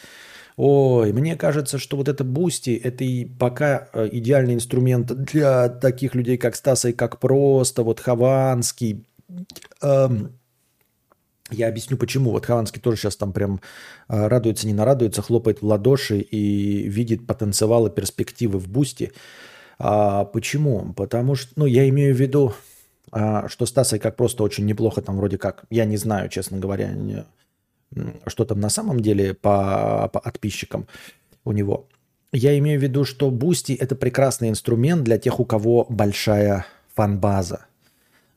[0.57, 6.15] Ой, мне кажется, что вот это Boosty, это и пока э, идеальный инструмент для таких
[6.15, 9.05] людей, как Стас Ай Как Просто, вот Хованский.
[9.83, 10.31] Эм,
[11.51, 12.31] я объясню почему.
[12.31, 13.61] Вот Хованский тоже сейчас там прям
[14.09, 19.11] э, радуется, не нарадуется, хлопает в ладоши и видит потенциалы, перспективы в Boosty.
[19.77, 20.93] А, почему?
[20.93, 22.53] Потому что, ну, я имею в виду,
[23.11, 26.57] а, что Стас Ай Как Просто очень неплохо там вроде как, я не знаю, честно
[26.57, 27.25] говоря, не,
[28.27, 30.87] что там на самом деле по, по подписчикам
[31.43, 31.87] у него.
[32.31, 37.65] Я имею в виду, что Boosty это прекрасный инструмент для тех, у кого большая фан-база.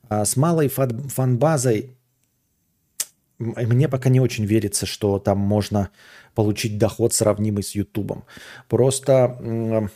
[0.09, 1.97] А с малой фан-базой
[3.39, 5.91] мне пока не очень верится, что там можно
[6.35, 8.25] получить доход, сравнимый с Ютубом.
[8.69, 9.91] Просто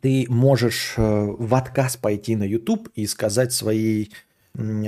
[0.00, 4.12] ты можешь э, в отказ пойти на YouTube и сказать своей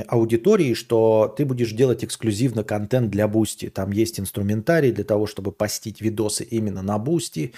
[0.09, 3.71] аудитории, что ты будешь делать эксклюзивно контент для Boosty.
[3.71, 7.53] Там есть инструментарий для того, чтобы постить видосы именно на Boosty,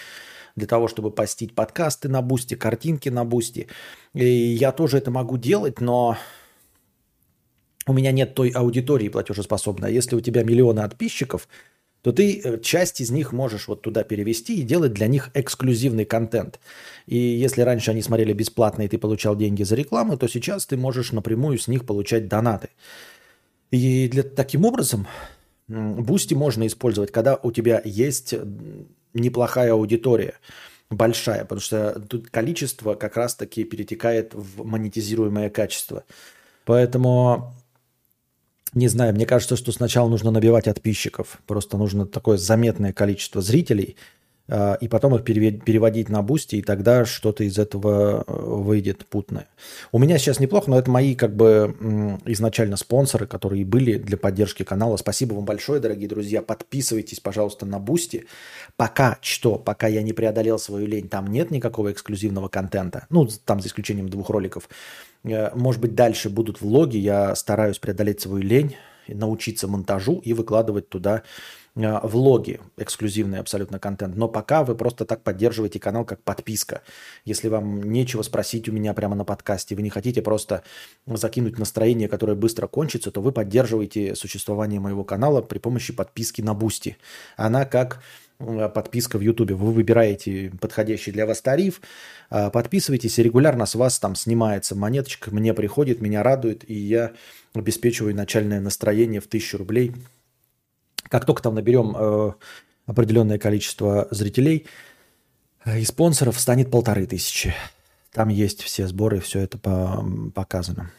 [0.55, 3.69] для того, чтобы постить подкасты на Boosty, картинки на Boosty.
[4.13, 6.19] И я тоже это могу делать, но
[7.87, 9.89] у меня нет той аудитории платежеспособной.
[9.89, 11.49] А если у тебя миллионы подписчиков,
[12.03, 16.05] то ты э, часть из них можешь вот туда перевести и делать для них эксклюзивный
[16.05, 16.61] контент.
[17.07, 20.77] И если раньше они смотрели бесплатно, и ты получал деньги за рекламу, то сейчас ты
[20.77, 22.69] можешь напрямую с них получать донаты.
[23.71, 25.07] И для, таким образом
[25.69, 28.35] Boosty можно использовать, когда у тебя есть
[29.15, 30.35] неплохая аудитория,
[30.91, 36.05] большая, потому что тут количество как раз-таки перетекает в монетизируемое качество.
[36.65, 37.55] Поэтому
[38.75, 41.41] не знаю, мне кажется, что сначала нужно набивать подписчиков.
[41.47, 43.97] Просто нужно такое заметное количество зрителей,
[44.49, 49.49] а, и потом их переводить на Boosty, и тогда что-то из этого э, выйдет путное.
[49.93, 54.65] У меня сейчас неплохо, но это мои как бы изначально спонсоры, которые были для поддержки
[54.65, 54.97] канала.
[54.97, 56.43] Спасибо вам большое, дорогие друзья.
[56.43, 58.27] Подписывайтесь, пожалуйста, на Boosty.
[58.77, 63.07] Пока что, пока я не преодолел свою лень, там нет никакого эксклюзивного контента.
[63.11, 64.69] Ну, там за исключением двух роликов.
[65.25, 66.97] Э, может быть, дальше будут влоги.
[66.97, 68.77] Я стараюсь преодолеть свою лень,
[69.09, 71.23] научиться монтажу и выкладывать туда
[71.75, 74.17] э, влоги, эксклюзивный абсолютно контент.
[74.17, 76.83] Но пока вы просто так поддерживаете канал, как подписка.
[77.25, 80.63] Если вам нечего спросить у меня прямо на подкасте, вы не хотите просто
[81.07, 86.55] закинуть настроение, которое быстро кончится, то вы поддерживаете существование моего канала при помощи подписки на
[86.55, 86.97] Boosty.
[87.37, 88.01] Она как
[88.69, 89.55] подписка в Ютубе.
[89.55, 91.81] Вы выбираете подходящий для вас тариф,
[92.31, 97.13] э, подписывайтесь, и регулярно с вас там снимается монеточка, мне приходит, меня радует, и я
[97.55, 99.93] обеспечиваю начальное настроение в 1000 рублей.
[101.09, 102.33] Как только там наберем э,
[102.87, 104.67] определенное количество зрителей
[105.67, 107.55] и спонсоров, станет полторы тысячи.
[108.13, 109.59] Там есть все сборы, все это
[110.35, 110.91] показано.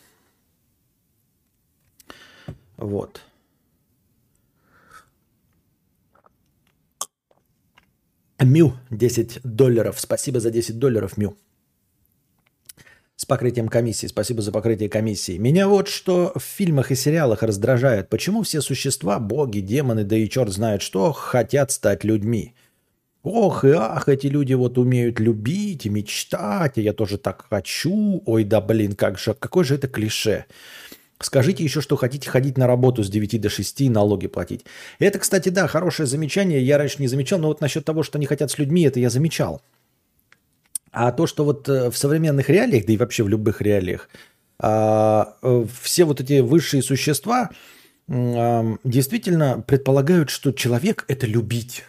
[2.77, 3.21] Вот.
[8.39, 9.99] Мю, 10 долларов.
[9.99, 11.35] Спасибо за 10 долларов, Мю.
[13.15, 14.07] С покрытием комиссии.
[14.07, 15.37] Спасибо за покрытие комиссии.
[15.37, 18.09] Меня вот что в фильмах и сериалах раздражает.
[18.09, 22.53] Почему все существа, боги, демоны, да и черт знает что, хотят стать людьми?
[23.21, 28.21] Ох и ах, эти люди вот умеют любить и мечтать, и я тоже так хочу.
[28.25, 30.45] Ой, да блин, как же, какое же это клише.
[31.23, 34.65] Скажите еще, что хотите ходить на работу с 9 до 6 и налоги платить.
[34.99, 36.61] Это, кстати, да, хорошее замечание.
[36.61, 39.09] Я раньше не замечал, но вот насчет того, что они хотят с людьми, это я
[39.09, 39.61] замечал.
[40.91, 44.09] А то, что вот э, в современных реалиях, да и вообще в любых реалиях,
[44.59, 47.49] а, э, все вот эти высшие существа
[48.07, 51.85] действительно предполагают, что человек– это любить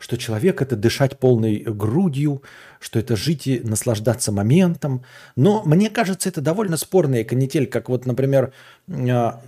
[0.00, 2.42] что человек– это дышать полной грудью,
[2.80, 5.04] что это жить и наслаждаться моментом.
[5.36, 8.52] Но мне кажется, это довольно спорная канитель, как вот, например,
[8.88, 9.40] а,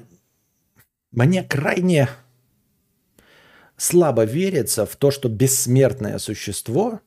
[1.11, 2.09] мне крайне
[3.77, 7.01] слабо верится в то, что бессмертное существо,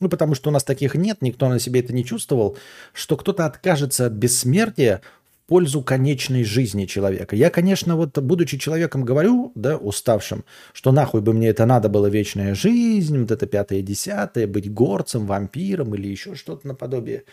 [0.00, 2.58] ну потому что у нас таких нет, никто на себе это не чувствовал,
[2.92, 5.00] что кто-то откажется от бессмертия
[5.46, 7.36] пользу конечной жизни человека.
[7.36, 12.06] Я, конечно, вот будучи человеком говорю, да, уставшим, что нахуй бы мне это надо было
[12.06, 17.24] вечная жизнь, вот это пятое, десятое, быть горцем, вампиром или еще что-то наподобие.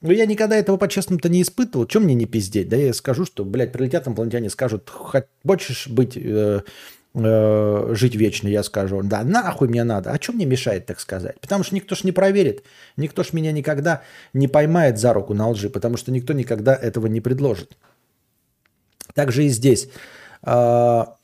[0.00, 1.86] Но я никогда этого по-честному-то не испытывал.
[1.86, 2.68] Чем мне не пиздеть?
[2.68, 4.88] Да я скажу, что, блядь, прилетят инопланетяне, скажут,
[5.44, 6.60] хочешь быть э,
[7.24, 10.10] э, жить вечно, я скажу, да нахуй мне надо.
[10.10, 11.40] А что мне мешает так сказать?
[11.40, 12.64] Потому что никто ж не проверит,
[12.96, 14.02] никто ж меня никогда
[14.32, 17.76] не поймает за руку на лжи, потому что никто никогда этого не предложит.
[19.14, 19.88] Так же и здесь.
[20.42, 21.17] А,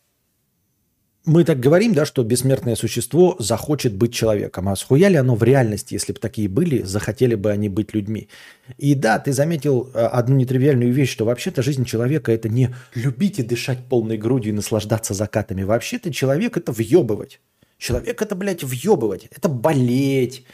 [1.26, 4.68] мы так говорим, да, что бессмертное существо захочет быть человеком.
[4.68, 8.28] А схуя ли оно в реальности, если бы такие были, захотели бы они быть людьми?
[8.76, 13.38] И да, ты заметил э, одну нетривиальную вещь, что вообще-то жизнь человека– это не любить
[13.38, 15.62] и дышать полной грудью и наслаждаться закатами.
[15.62, 17.40] Вообще-то человек– это въебывать.
[17.78, 19.28] Человек– это, блядь, въебывать.
[19.34, 20.44] Это болеть,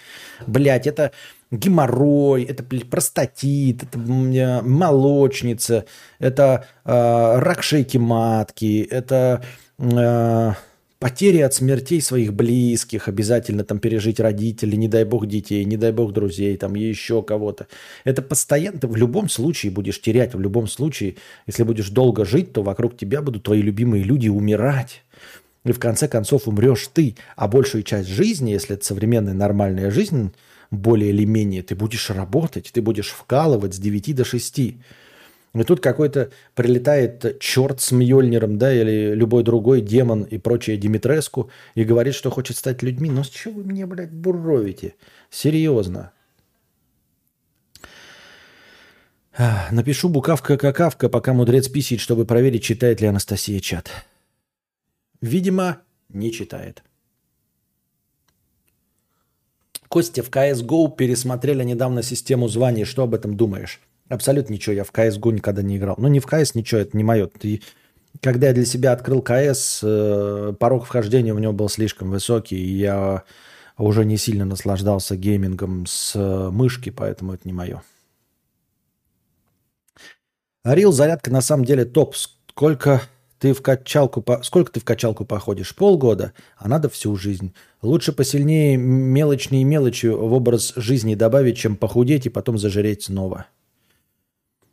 [0.46, 1.10] блядь, это
[1.50, 5.84] геморрой, это простатит, это э, молочница,
[6.20, 9.42] это э, рак шейки матки, это
[9.80, 10.52] э,
[11.00, 15.92] потери от смертей своих близких, обязательно там пережить родителей, не дай бог детей, не дай
[15.92, 17.66] бог друзей, там еще кого-то.
[18.04, 21.16] Это постоянно, ты в любом случае будешь терять, в любом случае,
[21.46, 25.02] если будешь долго жить, то вокруг тебя будут твои любимые люди умирать.
[25.64, 30.32] И в конце концов умрешь ты, а большую часть жизни, если это современная нормальная жизнь,
[30.70, 34.60] более или менее, ты будешь работать, ты будешь вкалывать с 9 до 6.
[35.52, 41.50] И тут какой-то прилетает черт с Мьёльниром, да, или любой другой демон и прочее Димитреску
[41.74, 43.10] и говорит, что хочет стать людьми.
[43.10, 44.94] Но с чего вы мне, блядь, буровите?
[45.28, 46.12] Серьезно.
[49.70, 53.90] Напишу букавка какавка, пока мудрец писит, чтобы проверить, читает ли Анастасия чат.
[55.20, 56.82] Видимо, не читает.
[59.88, 62.84] Костя, в CSGO пересмотрели недавно систему званий.
[62.84, 63.80] Что об этом думаешь?
[64.10, 64.74] Абсолютно ничего.
[64.74, 65.94] Я в CSGO никогда не играл.
[65.96, 67.28] Ну, не в CS, ничего, это не мое.
[67.28, 67.62] Ты,
[68.20, 72.76] когда я для себя открыл CS, э, порог вхождения у него был слишком высокий, и
[72.76, 73.22] я
[73.78, 77.82] уже не сильно наслаждался геймингом с э, мышки, поэтому это не мое.
[80.64, 82.16] Рил зарядка на самом деле топ.
[82.16, 83.02] Сколько
[83.38, 84.42] ты в качалку, по...
[84.42, 85.74] сколько ты в качалку походишь?
[85.76, 87.54] Полгода, а надо всю жизнь.
[87.80, 93.46] Лучше посильнее мелочные мелочи в образ жизни добавить, чем похудеть и потом зажиреть снова.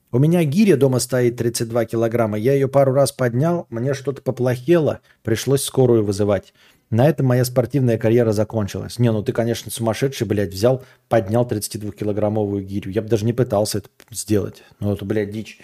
[0.10, 2.38] У меня гиря дома стоит 32 килограмма.
[2.38, 6.54] Я ее пару раз поднял, мне что-то поплохело, пришлось скорую вызывать.
[6.90, 8.98] На этом моя спортивная карьера закончилась.
[9.00, 12.92] Не, ну ты, конечно, сумасшедший, блядь, взял, поднял 32-килограммовую гирю.
[12.92, 14.64] Я бы даже не пытался это сделать.
[14.80, 15.60] Ну, это, блядь, дичь.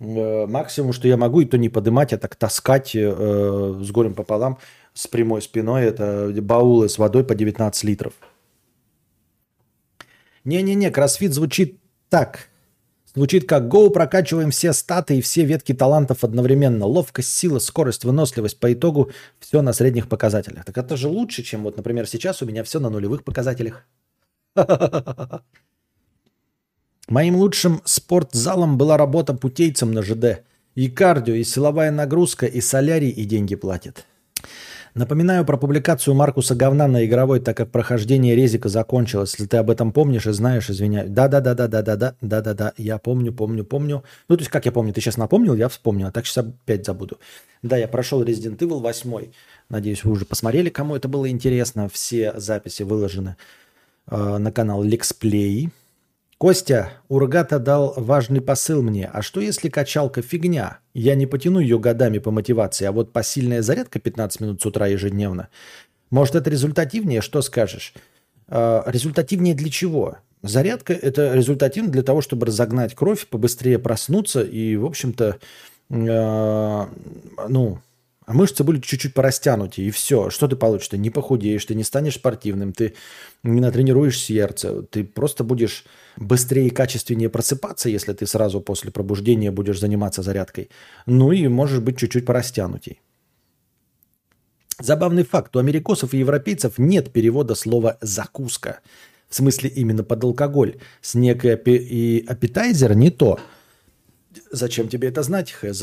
[0.00, 4.14] Э, максимум, что я могу, и то не подымать, а так таскать э, с горем
[4.14, 4.58] пополам
[4.92, 5.84] с прямой спиной.
[5.84, 8.12] Это баулы с водой по 19 литров.
[10.44, 12.49] Не-не-не, кроссфит звучит так.
[13.14, 16.86] Звучит как «Гоу, прокачиваем все статы и все ветки талантов одновременно.
[16.86, 18.60] Ловкость, сила, скорость, выносливость.
[18.60, 20.64] По итогу все на средних показателях».
[20.64, 23.84] Так это же лучше, чем вот, например, сейчас у меня все на нулевых показателях.
[27.08, 30.44] Моим лучшим спортзалом была работа путейцем на ЖД.
[30.76, 34.06] И кардио, и силовая нагрузка, и солярий, и деньги платят.
[34.94, 39.32] Напоминаю про публикацию Маркуса Говна на игровой, так как прохождение резика закончилось.
[39.32, 41.10] Если ты об этом помнишь и знаешь, извиняюсь.
[41.10, 44.02] Да-да-да-да-да-да-да, да-да-да, я помню, помню, помню.
[44.28, 46.84] Ну, то есть, как я помню, ты сейчас напомнил, я вспомнил, а так сейчас опять
[46.84, 47.18] забуду.
[47.62, 49.30] Да, я прошел Resident Evil 8.
[49.68, 51.88] Надеюсь, вы уже посмотрели, кому это было интересно.
[51.88, 53.36] Все записи выложены
[54.10, 55.70] э, на канал Lexplay.
[56.40, 59.10] Костя, Ургата дал важный посыл мне.
[59.12, 60.78] А что если качалка фигня?
[60.94, 64.86] Я не потяну ее годами по мотивации, а вот посильная зарядка 15 минут с утра
[64.86, 65.50] ежедневно.
[66.08, 67.20] Может, это результативнее?
[67.20, 67.92] Что скажешь?
[68.48, 70.16] Э, результативнее для чего?
[70.40, 75.36] Зарядка– это результативно для того, чтобы разогнать кровь, побыстрее проснуться и, в общем-то,
[75.90, 76.86] э,
[77.50, 77.78] ну,
[78.30, 80.30] а мышцы будут чуть-чуть порастянутые, и все.
[80.30, 80.86] Что ты получишь?
[80.86, 82.94] Ты не похудеешь, ты не станешь спортивным, ты
[83.42, 85.84] не натренируешь сердце, ты просто будешь
[86.16, 90.70] быстрее и качественнее просыпаться, если ты сразу после пробуждения будешь заниматься зарядкой.
[91.06, 93.00] Ну и можешь быть чуть-чуть порастянутей.
[94.78, 95.56] Забавный факт.
[95.56, 98.78] У америкосов и европейцев нет перевода слова «закуска».
[99.28, 100.76] В смысле именно под алкоголь.
[101.02, 103.40] Снег и аппетайзер не то.
[104.52, 105.82] Зачем тебе это знать, хз?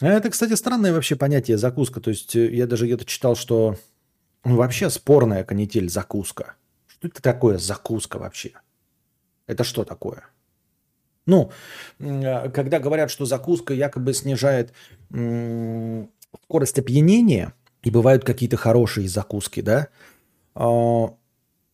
[0.00, 2.00] Это, кстати, странное вообще понятие закуска.
[2.00, 3.76] То есть э, я даже где-то читал, что
[4.44, 6.54] ну, вообще спорная канитель закуска.
[6.86, 8.52] Что это такое закуска вообще?
[9.46, 10.24] Это что такое?
[11.26, 11.50] Ну,
[12.00, 14.72] а, когда говорят, что закуска якобы снижает
[15.10, 19.88] скорость опьянения, и бывают какие-то хорошие закуски, да,
[20.54, 21.14] а,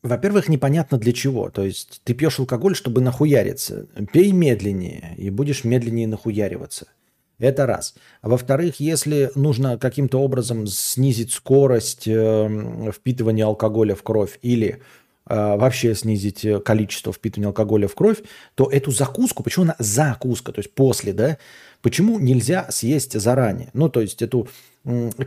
[0.02, 1.50] во-первых, непонятно для чего.
[1.50, 3.86] То есть ты пьешь алкоголь, чтобы нахуяриться.
[4.12, 6.88] Пей медленнее, и будешь медленнее нахуяриваться–
[7.38, 7.94] это раз.
[8.22, 14.80] Во-вторых, если нужно каким-то образом снизить скорость э, впитывания алкоголя в кровь или
[15.28, 18.22] э, вообще снизить э, количество впитывания алкоголя в кровь,
[18.54, 21.38] то эту закуску, почему она закуска, то есть после, да,
[21.82, 23.70] почему нельзя съесть заранее?
[23.72, 24.48] Ну, то есть эту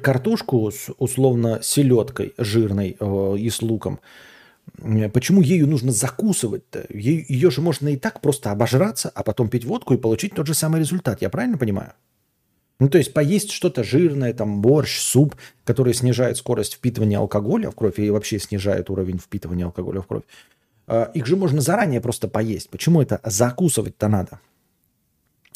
[0.02, 4.00] картошку с условно селедкой жирной э, и с луком,
[5.14, 6.86] Почему ею нужно закусывать-то?
[6.90, 10.54] Ее же можно и так просто обожраться, а потом пить водку и получить тот же
[10.54, 11.22] самый результат.
[11.22, 11.94] Я правильно понимаю?
[12.80, 17.76] Ну, то есть поесть что-то жирное, там борщ, суп, который снижает скорость впитывания алкоголя в
[17.76, 20.24] кровь и вообще снижает уровень впитывания алкоголя в кровь.
[20.86, 22.70] А, их же можно заранее просто поесть.
[22.70, 24.40] Почему это закусывать-то надо?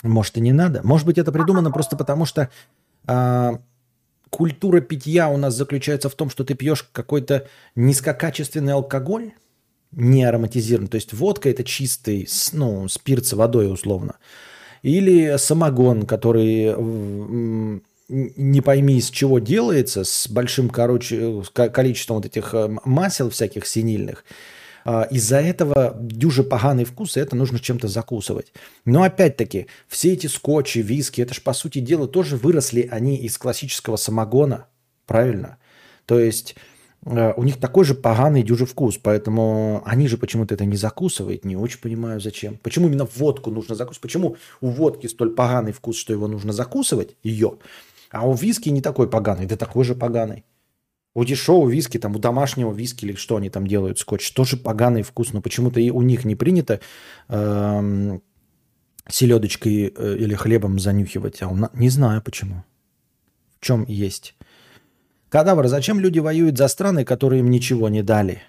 [0.02, 0.82] Может и не надо.
[0.84, 2.50] Может быть это придумано просто потому, что
[3.06, 3.60] а,
[4.32, 9.34] культура питья у нас заключается в том, что ты пьешь какой-то низкокачественный алкоголь,
[9.92, 10.90] не ароматизированный.
[10.90, 14.16] То есть водка это чистый, ну, спирт с водой условно.
[14.82, 16.74] Или самогон, который
[18.12, 24.26] не пойми из чего делается, с большим короче, количеством вот этих э, масел всяких синильных.
[24.86, 28.54] А, из-за этого дюже поганый вкус, и это нужно чем-то закусывать.
[28.86, 33.38] Но опять-таки, все эти скотчи, виски, это же, по сути дела, тоже выросли они из
[33.38, 34.68] классического самогона,
[35.06, 35.58] правильно?
[36.06, 36.56] То есть
[37.06, 41.46] Э, у них такой же поганый дюжий вкус, поэтому они же почему-то это не закусывают,
[41.46, 42.58] не очень понимаю зачем.
[42.62, 44.02] Почему именно водку нужно закусывать?
[44.02, 47.58] Почему у водки столь поганый вкус, что его нужно закусывать, ее,
[48.12, 50.44] а у виски не такой поганый, да такой же поганый.
[51.14, 55.02] У дешевого виски, там, у домашнего виски или что они там делают, скотч, тоже поганый
[55.02, 56.80] вкус, но почему-то и у них не принято
[57.28, 58.20] э,
[59.10, 62.64] селедочкой э, или хлебом занюхивать, а у нас, не знаю почему.
[63.60, 64.36] В чем есть.
[65.30, 68.42] Кадавр, зачем люди воюют за страны, которые им ничего не дали?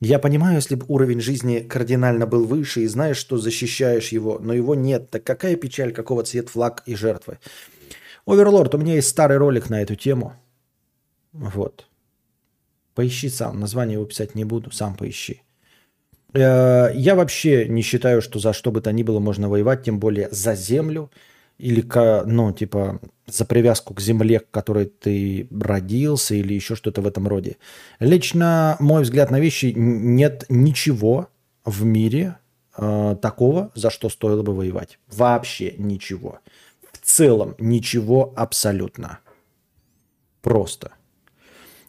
[0.00, 4.52] Я понимаю, если бы уровень жизни кардинально был выше и знаешь, что защищаешь его, но
[4.54, 7.38] его нет, так какая печаль, какого цвет флаг и жертвы?
[8.24, 10.34] Оверлорд, у меня есть старый ролик на эту тему.
[11.38, 11.86] Вот.
[12.94, 15.42] Поищи сам, название его писать не буду, сам поищи.
[16.34, 20.00] Э, я вообще не считаю, что за что бы то ни было можно воевать, тем
[20.00, 21.10] более за землю
[21.58, 21.84] или,
[22.26, 27.28] ну, типа, за привязку к земле, к которой ты родился или еще что-то в этом
[27.28, 27.56] роде.
[28.00, 31.28] Лично мой взгляд на вещи нет ничего
[31.64, 32.36] в мире
[32.76, 34.98] э, такого, за что стоило бы воевать.
[35.08, 36.40] Вообще ничего.
[36.92, 39.20] В целом ничего абсолютно.
[40.42, 40.92] Просто.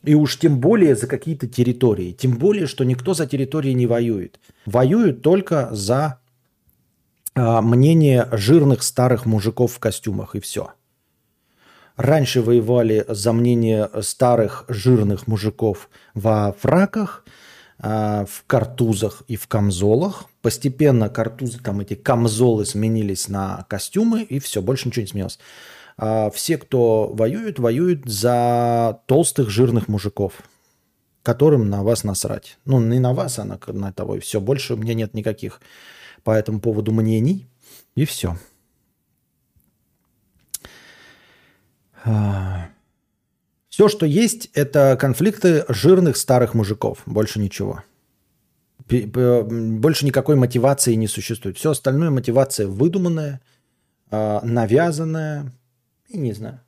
[0.04, 2.14] И уж тем более за какие-то территории.
[2.14, 4.39] Тем более, что никто за территории не воюет.
[4.66, 6.20] Воюют только за
[7.36, 10.72] а, мнение жирных старых мужиков в костюмах и все.
[11.95, 17.26] Раньше воевали за мнение старых жирных мужиков во фраках,
[17.78, 20.26] а, в картузах и в камзолах.
[20.41, 25.39] Постепенно картузы, там эти камзолы сменились на костюмы, и все, больше ничего не сменилось.
[26.02, 30.41] А все, кто воюют, воюют за толстых жирных мужиков,
[31.24, 32.58] которым на вас насрать.
[32.64, 34.39] Ну, не на вас, а на, на того и все.
[34.39, 35.60] Больше у меня нет никаких
[36.24, 37.50] по этому поводу мнений.
[37.95, 38.38] И все.
[42.06, 42.70] А,
[43.68, 47.02] все, что есть, это конфликты жирных старых мужиков.
[47.06, 47.84] Больше ничего.
[48.88, 51.58] Больше никакой мотивации не существует.
[51.58, 53.41] Все остальное мотивация выдуманная,
[54.10, 55.52] а, навязанная,
[56.10, 56.60] и не знаю.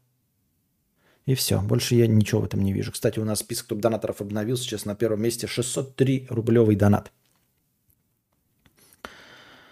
[1.26, 1.62] И все.
[1.62, 2.92] Больше я ничего в этом не вижу.
[2.92, 4.64] Кстати, у нас список топ-донаторов обновился.
[4.64, 7.12] Сейчас на первом месте 603 рублевый донат.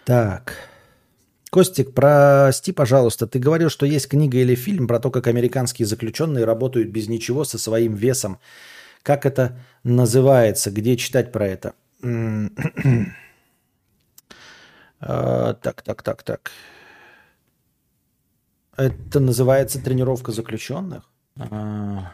[0.04, 0.54] Так.
[1.50, 6.44] Костик, прости, пожалуйста, ты говорил, что есть книга или фильм про то, как американские заключенные
[6.44, 8.38] работают без ничего со своим весом.
[9.02, 10.70] Как это называется?
[10.70, 11.74] Где читать про это?
[15.02, 16.50] А, так, так, так, так.
[18.76, 21.10] Это называется тренировка заключенных?
[21.36, 22.12] А.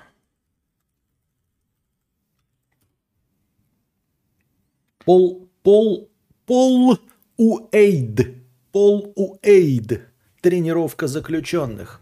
[5.05, 6.11] Пол, Пол,
[6.47, 6.99] Пол
[7.37, 8.35] Уэйд.
[8.73, 10.03] Пол Уэйд.
[10.41, 12.01] Тренировка заключенных.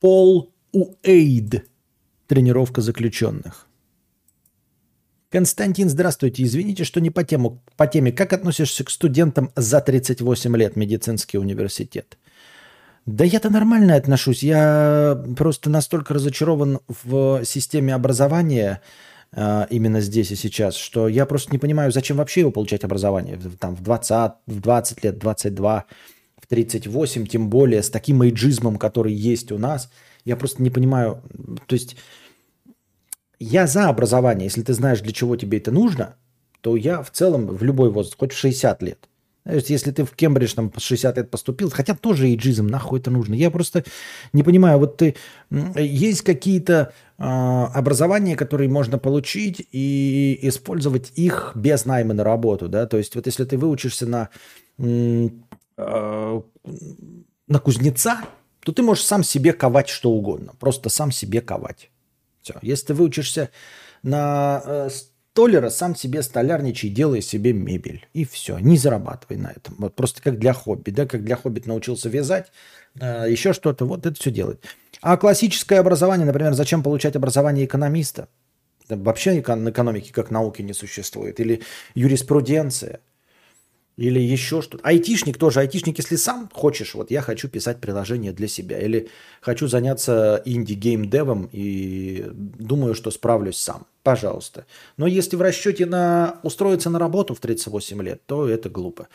[0.00, 1.68] Пол Уэйд.
[2.26, 3.66] Тренировка заключенных.
[5.30, 6.44] Константин, здравствуйте.
[6.44, 8.12] Извините, что не по, тему, по теме.
[8.12, 12.16] Как относишься к студентам за 38 лет медицинский университет?
[13.06, 14.42] Да я-то нормально отношусь.
[14.42, 18.82] Я просто настолько разочарован в системе образования
[19.30, 23.38] э, именно здесь и сейчас, что я просто не понимаю, зачем вообще его получать образование.
[23.60, 25.84] Там в 20, в 20 лет, 22,
[26.36, 29.88] в 38, тем более с таким эйджизмом, который есть у нас.
[30.24, 31.22] Я просто не понимаю.
[31.66, 31.96] То есть
[33.38, 34.46] я за образование.
[34.46, 36.16] Если ты знаешь, для чего тебе это нужно,
[36.60, 39.08] то я в целом в любой возраст, хоть в 60 лет–
[39.46, 43.34] то если ты в Кембридж там 60 лет поступил, хотя тоже эйджизм, нахуй это нужно.
[43.34, 43.84] Я просто
[44.32, 45.14] не понимаю, вот ты,
[45.76, 52.86] есть какие-то э, образования, которые можно получить и использовать их без найма на работу, да,
[52.86, 54.30] то есть вот если ты выучишься на,
[54.78, 55.28] э,
[55.76, 58.22] на кузнеца,
[58.60, 61.90] то ты можешь сам себе ковать что угодно, просто сам себе ковать.
[62.42, 62.54] Все.
[62.62, 63.50] Если ты выучишься
[64.02, 64.88] на э,
[65.36, 68.06] Толера сам себе столярничай, делай себе мебель.
[68.14, 69.74] И все, не зарабатывай на этом.
[69.76, 72.46] Вот просто как для хобби, да, как для хобби научился вязать,
[72.98, 74.60] э, еще что-то, вот это все делать.
[75.02, 78.28] А классическое образование, например, зачем получать образование экономиста?
[78.88, 81.38] Вообще экономики как науки не существует.
[81.38, 81.60] Или
[81.94, 83.00] юриспруденция–
[83.96, 84.86] или еще что-то.
[84.86, 85.60] Айтишник тоже.
[85.60, 88.78] Айтишник, если сам хочешь, вот я хочу писать приложение для себя.
[88.78, 89.08] Или
[89.40, 93.86] хочу заняться инди-гейм-девом и думаю, что справлюсь сам.
[94.06, 94.66] Пожалуйста.
[94.96, 99.08] Но если в расчете на устроиться на работу в 38 лет, то это глупо.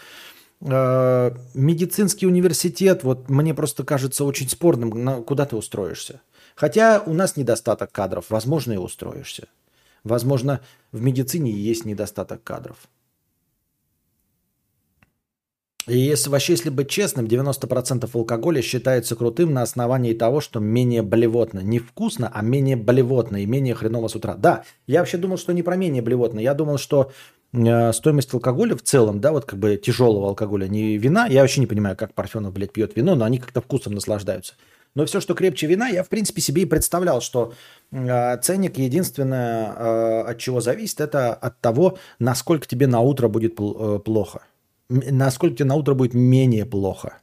[0.60, 6.20] А, медицинский университет, вот мне просто кажется очень спорным, куда ты устроишься.
[6.56, 9.48] Хотя у нас недостаток кадров, возможно, и устроишься.
[10.04, 10.60] Возможно,
[10.92, 12.76] в медицине есть недостаток кадров.
[15.88, 21.02] И если вообще, если быть честным, 90% алкоголя считается крутым на основании того, что менее
[21.02, 21.60] блевотно.
[21.60, 24.36] Не вкусно, а менее блевотно и менее хреново с утра.
[24.36, 26.40] Да, я вообще думал, что не про менее блевотно.
[26.40, 27.12] Я думал, что
[27.54, 31.26] э, стоимость алкоголя в целом, да, вот как бы тяжелого алкоголя, не вина.
[31.26, 34.54] Я вообще не понимаю, как Парфенов, блядь, пьет вино, но они как-то вкусом наслаждаются.
[34.94, 37.54] Но все, что крепче вина, я в принципе себе и представлял, что
[37.92, 43.58] э, ценник единственное, э, от чего зависит, это от того, насколько тебе на утро будет
[43.58, 44.44] пл- э, плохо
[44.92, 47.22] насколько тебе на утро будет менее плохо.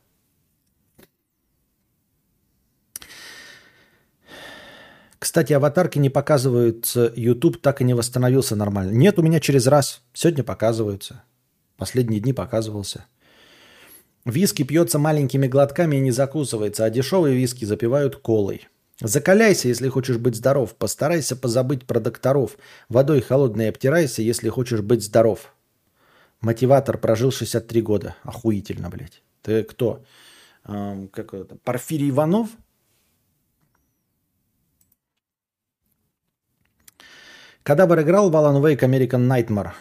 [5.18, 7.12] Кстати, аватарки не показываются.
[7.14, 8.92] YouTube так и не восстановился нормально.
[8.92, 10.00] Нет, у меня через раз.
[10.14, 11.22] Сегодня показываются.
[11.76, 13.04] Последние дни показывался.
[14.24, 18.68] Виски пьется маленькими глотками и не закусывается, а дешевые виски запивают колой.
[19.00, 20.74] Закаляйся, если хочешь быть здоров.
[20.74, 22.56] Постарайся позабыть про докторов.
[22.88, 25.52] Водой холодной обтирайся, если хочешь быть здоров.
[26.40, 28.16] Мотиватор прожил 63 года.
[28.22, 29.22] Охуительно, блядь.
[29.42, 30.04] Ты кто?
[30.64, 31.56] Эм, как это?
[31.64, 32.50] Порфирий Иванов?
[37.62, 39.72] Когда бы играл в Alan Wake American Nightmare,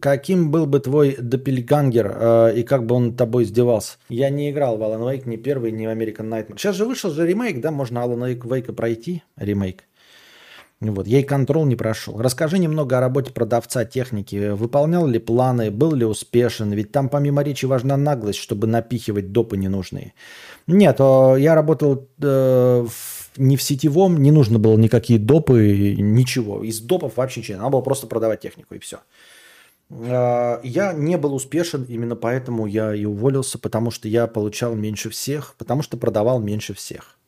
[0.00, 3.96] каким был бы твой допельгангер э, и как бы он тобой издевался?
[4.08, 6.58] Я не играл в Alan Wake ни первый, ни в American Nightmare.
[6.58, 7.70] Сейчас же вышел же ремейк, да?
[7.70, 9.84] Можно Alan Wake пройти, ремейк.
[10.80, 12.18] Вот, я и контрол не прошел.
[12.18, 14.52] Расскажи немного о работе продавца техники.
[14.52, 16.72] Выполнял ли планы, был ли успешен?
[16.72, 20.14] Ведь там помимо речи важна наглость, чтобы напихивать допы ненужные.
[20.66, 22.86] Нет, я работал э,
[23.36, 26.64] не в сетевом, не нужно было никакие допы, ничего.
[26.64, 27.58] Из допов вообще ничего.
[27.58, 29.00] Надо было просто продавать технику и все.
[29.90, 35.10] Э, я не был успешен, именно поэтому я и уволился, потому что я получал меньше
[35.10, 37.18] всех, потому что продавал меньше всех.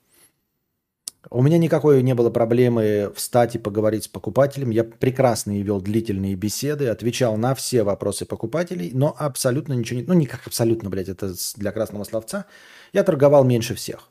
[1.34, 4.68] У меня никакой не было проблемы встать и поговорить с покупателем.
[4.68, 10.06] Я прекрасно вел длительные беседы, отвечал на все вопросы покупателей, но абсолютно ничего не...
[10.06, 12.44] Ну, не как абсолютно, блядь, это для красного словца.
[12.92, 14.10] Я торговал меньше всех.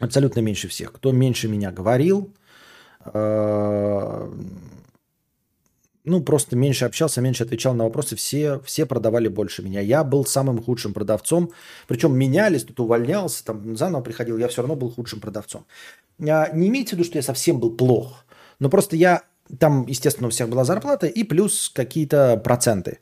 [0.00, 0.92] Абсолютно меньше всех.
[0.94, 2.34] Кто меньше меня говорил,
[3.04, 4.32] э,
[6.06, 9.80] ну, просто меньше общался, меньше отвечал на вопросы, все, все продавали больше меня.
[9.80, 11.50] Я был самым худшим продавцом,
[11.88, 15.66] причем менялись, тут увольнялся, там заново приходил, я все равно был худшим продавцом.
[16.20, 18.24] А, не имеется в виду, что я совсем был плох,
[18.60, 19.22] но просто я,
[19.58, 23.00] там, естественно, у всех была зарплата и плюс какие-то проценты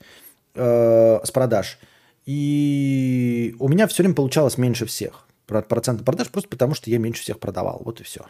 [0.55, 1.79] э, с продаж.
[2.25, 7.23] И у меня все время получалось меньше всех процентов продаж, просто потому что я меньше
[7.23, 7.83] всех продавал.
[7.85, 8.25] Вот и все.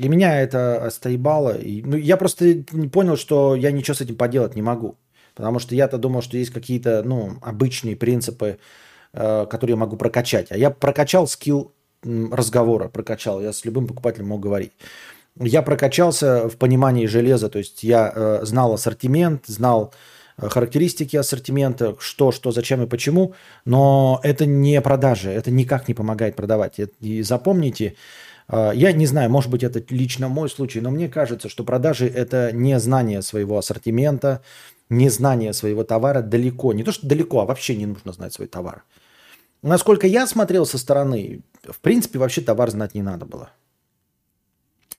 [0.00, 1.58] Для меня это стоебало.
[1.58, 4.96] И, ну, я просто понял, что я ничего с этим поделать не могу.
[5.34, 8.58] Потому что я-то думал, что есть какие-то ну, обычные принципы,
[9.12, 10.50] э, которые я могу прокачать.
[10.52, 13.42] А я прокачал скилл разговора, прокачал.
[13.42, 14.72] Я с любым покупателем мог говорить.
[15.38, 19.92] Я прокачался в понимании железа, то есть я э, знал ассортимент, знал
[20.38, 23.34] э, характеристики ассортимента, что, что, зачем и почему,
[23.66, 26.80] но это не продажи, это никак не помогает продавать.
[27.00, 27.96] И запомните,
[28.50, 32.50] я не знаю, может быть, это лично мой случай, но мне кажется, что продажи– это
[32.52, 34.42] не знание своего ассортимента,
[34.88, 36.72] не знание своего товара далеко.
[36.72, 38.84] Не то, что далеко, а вообще не нужно знать свой товар.
[39.62, 43.50] Насколько я смотрел со стороны, в принципе, вообще товар знать не надо было.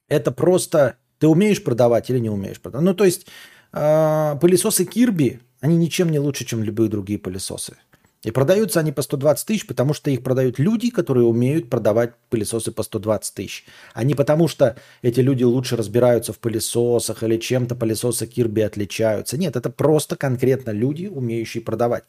[0.07, 2.85] Это просто ты умеешь продавать или не умеешь продавать.
[2.85, 3.27] Ну, то есть
[3.73, 7.77] э, пылесосы Кирби, они ничем не лучше, чем любые другие пылесосы.
[8.23, 12.71] И продаются они по 120 тысяч, потому что их продают люди, которые умеют продавать пылесосы
[12.71, 13.65] по 120 тысяч.
[13.93, 19.37] А не потому что эти люди лучше разбираются в пылесосах или чем-то пылесосы Кирби отличаются.
[19.37, 22.03] Нет, это просто конкретно люди, умеющие продавать.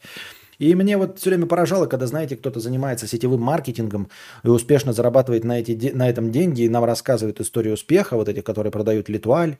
[0.59, 4.09] И мне вот все время поражало, когда, знаете, кто-то занимается сетевым маркетингом
[4.45, 8.45] и успешно зарабатывает на, эти, на этом деньги и нам рассказывает историю успеха, вот этих,
[8.45, 9.57] которые продают Литуаль,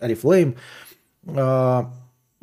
[0.00, 0.56] Арифлейм.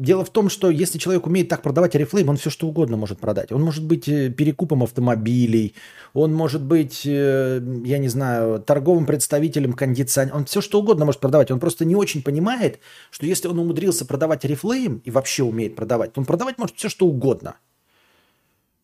[0.02, 3.20] Дело в том, что если человек умеет так продавать Oriflame, он все что угодно может
[3.20, 3.52] продать.
[3.52, 5.76] Он может быть э, перекупом автомобилей,
[6.16, 11.22] он может быть, э, я не знаю, торговым представителем кондиционера, он все что угодно может
[11.22, 11.52] продавать.
[11.52, 12.80] Он просто не очень понимает,
[13.12, 16.89] что если он умудрился продавать Oriflame и вообще умеет продавать, то он продавать может все
[16.89, 17.58] что угодно.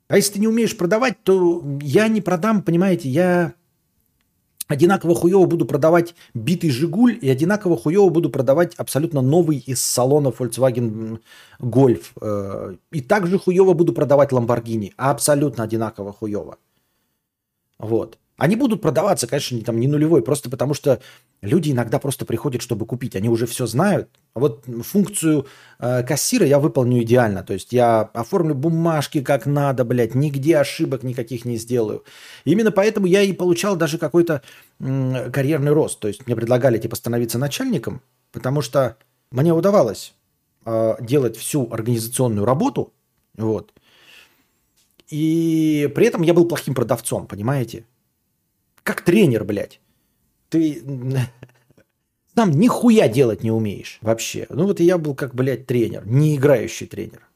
[0.10, 3.56] А если ты не умеешь продавать, то я не продам, понимаете, я
[4.68, 10.28] одинаково хуево буду продавать битый «Жигуль» и одинаково хуево буду продавать абсолютно новый из салона
[10.30, 11.20] Volkswagen
[11.60, 12.04] Golf.
[12.22, 14.92] Э, и также хуево буду продавать Lamborghini.
[14.98, 16.58] Абсолютно одинаково хуево.
[17.80, 18.18] Вот.
[18.38, 21.02] Они будут продаваться, конечно, не, там, не нулевой, просто потому что
[21.42, 23.16] люди иногда просто приходят, чтобы купить.
[23.16, 24.10] Они уже все знают.
[24.36, 25.48] А вот функцию
[25.80, 27.44] э, кассира я выполню идеально.
[27.44, 32.04] То есть я оформлю бумажки как надо, блядь, нигде ошибок никаких не сделаю.
[32.46, 34.44] именно поэтому я и получал даже какой-то
[34.80, 36.00] э, карьерный рост.
[36.00, 38.98] То есть мне предлагали типа становиться начальником, потому что
[39.32, 40.14] мне удавалось
[40.66, 42.94] э, делать всю организационную работу,
[43.36, 43.74] вот.
[45.10, 47.86] И при этом я был плохим продавцом, понимаете?
[48.88, 49.82] Как тренер, блядь.
[50.48, 50.82] Ты
[52.34, 54.46] сам нихуя делать не умеешь вообще.
[54.50, 57.28] Ну вот я был как, блядь, тренер, не играющий тренер.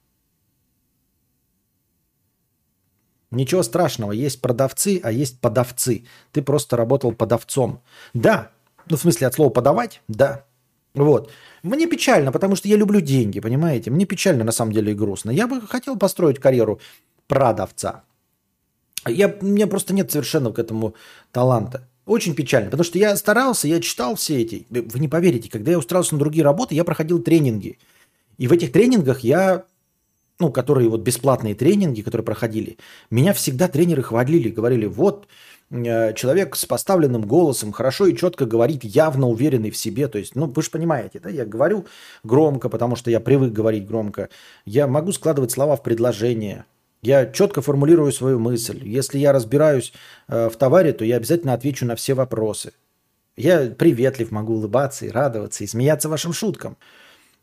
[3.31, 6.05] Ничего страшного, есть продавцы, а есть подавцы.
[6.31, 7.81] Ты просто работал подавцом.
[8.13, 8.51] Да,
[8.89, 10.45] ну в смысле от слова подавать, да.
[10.93, 11.33] Вот.
[11.63, 13.91] Мне печально, потому что я люблю деньги, понимаете?
[13.91, 15.31] Мне печально на самом деле и грустно.
[15.31, 16.79] Я бы хотел построить карьеру
[17.27, 18.05] продавца.
[19.07, 20.95] Я, у меня просто нет совершенно к этому
[21.31, 21.87] таланта.
[22.05, 24.65] Очень печально, потому что я старался, я читал все эти.
[24.69, 27.77] Вы не поверите, когда я устраивался на другие работы, я проходил тренинги.
[28.37, 29.65] И в этих тренингах я,
[30.39, 32.77] ну, которые вот бесплатные тренинги, которые проходили,
[33.11, 35.27] меня всегда тренеры хвалили, говорили, вот,
[35.69, 40.07] э, человек с поставленным голосом хорошо и четко говорит, явно уверенный в себе.
[40.07, 41.85] То есть, ну, вы же понимаете, да, я говорю
[42.23, 44.29] громко, потому что я привык говорить громко.
[44.65, 46.65] Я могу складывать слова в предложение.
[47.01, 48.79] Я четко формулирую свою мысль.
[48.83, 49.91] Если я разбираюсь
[50.27, 52.73] э, в товаре, то я обязательно отвечу на все вопросы.
[53.35, 56.77] Я приветлив, могу улыбаться и радоваться, и смеяться вашим шуткам.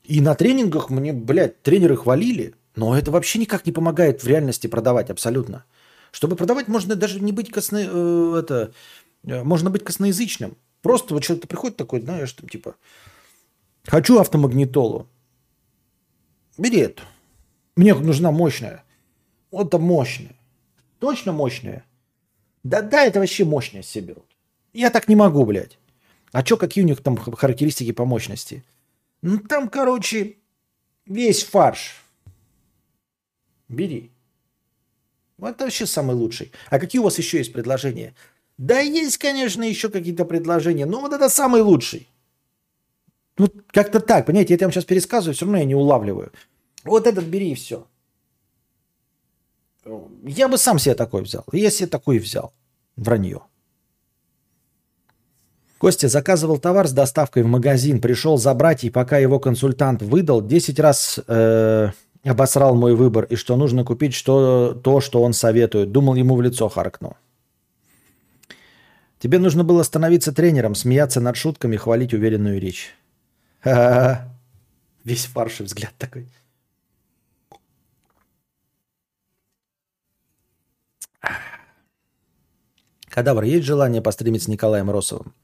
[0.05, 4.69] И на тренингах мне, блядь, тренеры хвалили, но это вообще никак не помогает в реальности
[4.69, 5.65] продавать абсолютно.
[6.13, 7.79] Чтобы продавать, можно даже не быть косно...
[7.79, 8.73] э, это,
[9.25, 10.57] э, можно быть косноязычным.
[10.83, 12.77] Просто вот человек приходит такой, знаешь, там типа,
[13.87, 15.09] хочу автомагнитолу.
[16.57, 17.03] Бери эту.
[17.75, 18.85] Мне нужна мощная.
[19.51, 20.35] Это мощная.
[20.99, 21.85] Точно мощная?
[22.63, 24.37] Да, да, это вообще мощная все берут.
[24.73, 25.79] Я так не могу, блядь.
[26.33, 28.65] А чё, какие у них там характеристики по мощности?
[29.23, 30.37] Ну, там, короче,
[31.07, 32.03] весь фарш.
[33.69, 34.11] Бери.
[35.41, 36.53] Это вообще самый лучший.
[36.69, 38.15] А какие у вас еще есть предложения?
[38.59, 42.09] Да есть, конечно, еще какие-то предложения, но вот это самый лучший.
[43.39, 46.33] Ну, как-то так, понимаете, я вам сейчас пересказываю, все равно я не улавливаю.
[46.85, 47.87] Вот этот бери и все.
[50.25, 51.45] Я бы сам себе такой взял.
[51.53, 52.53] Я себе такой взял.
[52.97, 53.43] Вранье.
[55.79, 60.81] Костя заказывал товар с доставкой в магазин, пришел забрать, и пока его консультант выдал, 10
[60.81, 61.91] раз э,
[62.25, 65.93] обосрал мой выбор, и что нужно купить что, то, что он советует.
[65.93, 67.17] Думал, ему в лицо харкнул.
[69.21, 72.95] Тебе нужно было становиться тренером, смеяться над шутками, хвалить уверенную речь.
[73.61, 74.29] Ха-ха-ха.
[75.05, 76.29] Весь фарш и взгляд такой.
[83.09, 85.35] Кадавр, есть желание постримить с Николаем Росовым?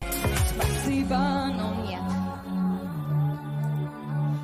[0.00, 2.02] Спасибо, но нет.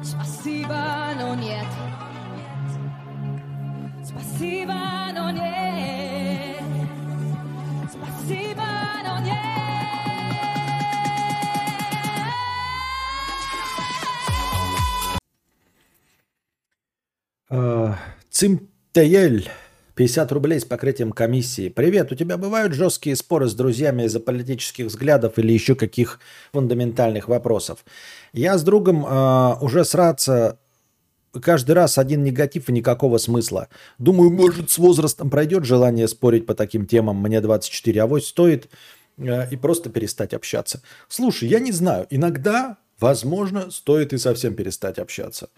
[0.03, 1.67] Спасибо, но нет.
[4.05, 4.75] Спасибо,
[5.15, 6.63] но нет.
[7.91, 8.67] Спасибо,
[9.05, 9.59] но нет.
[17.51, 17.95] Э,
[18.99, 19.49] Цимтеель.
[19.95, 21.69] 50 рублей с покрытием комиссии.
[21.69, 26.19] Привет, у тебя бывают жесткие споры с друзьями из-за политических взглядов или еще каких
[26.53, 27.85] фундаментальных вопросов?
[28.33, 30.59] Я с другом э, уже сраться
[31.41, 33.69] каждый раз один негатив и никакого смысла.
[33.99, 37.23] Думаю, может, с возрастом пройдет желание спорить по таким темам.
[37.23, 38.69] Мне 24, а вот стоит
[39.17, 40.83] э, и просто перестать общаться.
[41.09, 45.51] Слушай, я не знаю, иногда, возможно, стоит и совсем перестать общаться.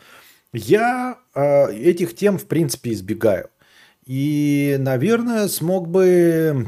[0.52, 3.50] Я э, этих тем, в принципе, избегаю.
[4.04, 6.66] И, наверное, смог бы...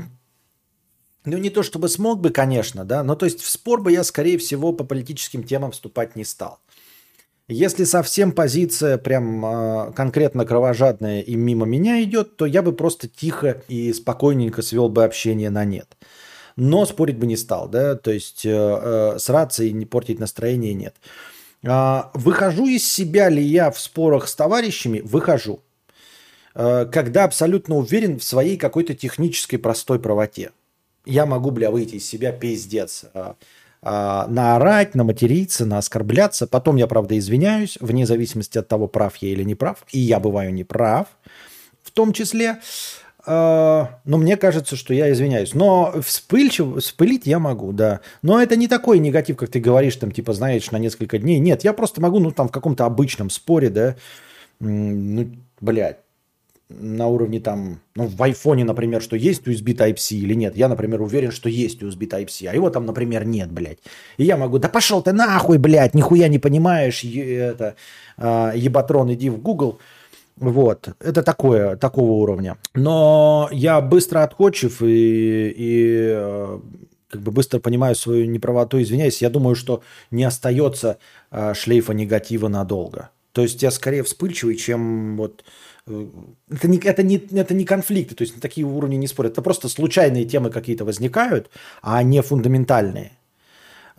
[1.24, 4.03] Ну, не то чтобы смог бы, конечно, да, но то есть в спор бы я,
[4.03, 6.59] скорее всего, по политическим темам вступать не стал.
[7.49, 13.09] Если совсем позиция прям э, конкретно кровожадная и мимо меня идет, то я бы просто
[13.09, 15.97] тихо и спокойненько свел бы общение на нет.
[16.57, 20.74] Но спорить бы не стал, да, то есть э, э, сраться и не портить настроение
[20.74, 20.95] нет.
[20.99, 21.32] А,
[21.63, 25.01] выхожу из себя ли я в спорах с товарищами?
[25.01, 25.61] Выхожу.
[26.55, 30.51] Э, когда абсолютно уверен в своей какой-то технической простой правоте.
[31.05, 33.05] Я могу, бля, выйти из себя пиздец.
[33.15, 33.35] э,
[33.83, 36.47] наорать, наматериться, наоскорбляться.
[36.47, 39.85] Потом я, правда, извиняюсь, вне зависимости от того, прав я или не прав.
[39.91, 41.09] И я бываю не прав
[41.83, 42.59] в том числе.
[43.27, 45.55] Э, Но мне кажется, что я извиняюсь.
[45.55, 48.01] Но вспыльчив, вспылить я могу, да.
[48.23, 51.39] Но это не такой негатив, как ты говоришь, там, типа, знаешь, на несколько дней.
[51.39, 53.97] Нет, я просто могу, ну, там, в каком-то обычном споре, да,
[54.61, 55.29] ну,
[55.61, 55.99] блядь,
[56.68, 60.57] на уровне там, ну, в айфоне, например, что есть USB Type-C или нет.
[60.57, 63.79] Я, например, уверен, что есть USB Type-C, а его там, например, нет, блядь.
[64.16, 67.77] И я могу, да пошел ты нахуй, блядь, нихуя не понимаешь, это,
[68.16, 69.81] а, ебатрон, иди в Google.
[70.37, 72.57] Вот, это такое, такого уровня.
[72.74, 76.61] Но я быстро отходчив и, и э,
[77.09, 79.22] как бы быстро понимаю свою неправоту, извиняюсь.
[79.22, 80.99] Я думаю, что не остается
[81.30, 83.11] э, шлейфа негатива надолго.
[83.33, 85.45] То есть я скорее вспыльчивый, чем вот...
[85.87, 86.07] э,
[86.51, 89.33] Это не, это, не, это не конфликты, то есть на такие уровни не спорят.
[89.33, 91.51] Это просто случайные темы какие-то возникают,
[91.83, 93.12] а не фундаментальные.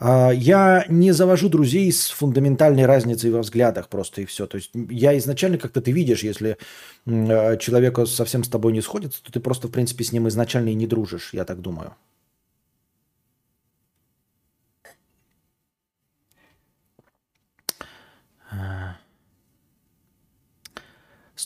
[0.05, 4.47] А, Я не завожу друзей с фундаментальной разницей во взглядах просто и все.
[4.47, 6.57] То есть я изначально как-то ты видишь, если
[7.05, 10.69] э, человек совсем с тобой не сходится, то ты просто, в принципе, с ним изначально
[10.69, 11.95] и не дружишь, я так думаю.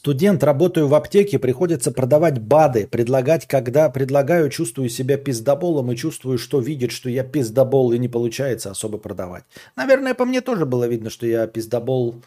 [0.07, 6.37] Студент, работаю в аптеке, приходится продавать БАДы, предлагать, когда предлагаю, чувствую себя пиздоболом и чувствую,
[6.37, 9.43] что видит, что я пиздобол и не получается особо продавать.
[9.75, 12.21] Наверное, по мне тоже было видно, что я пиздобол,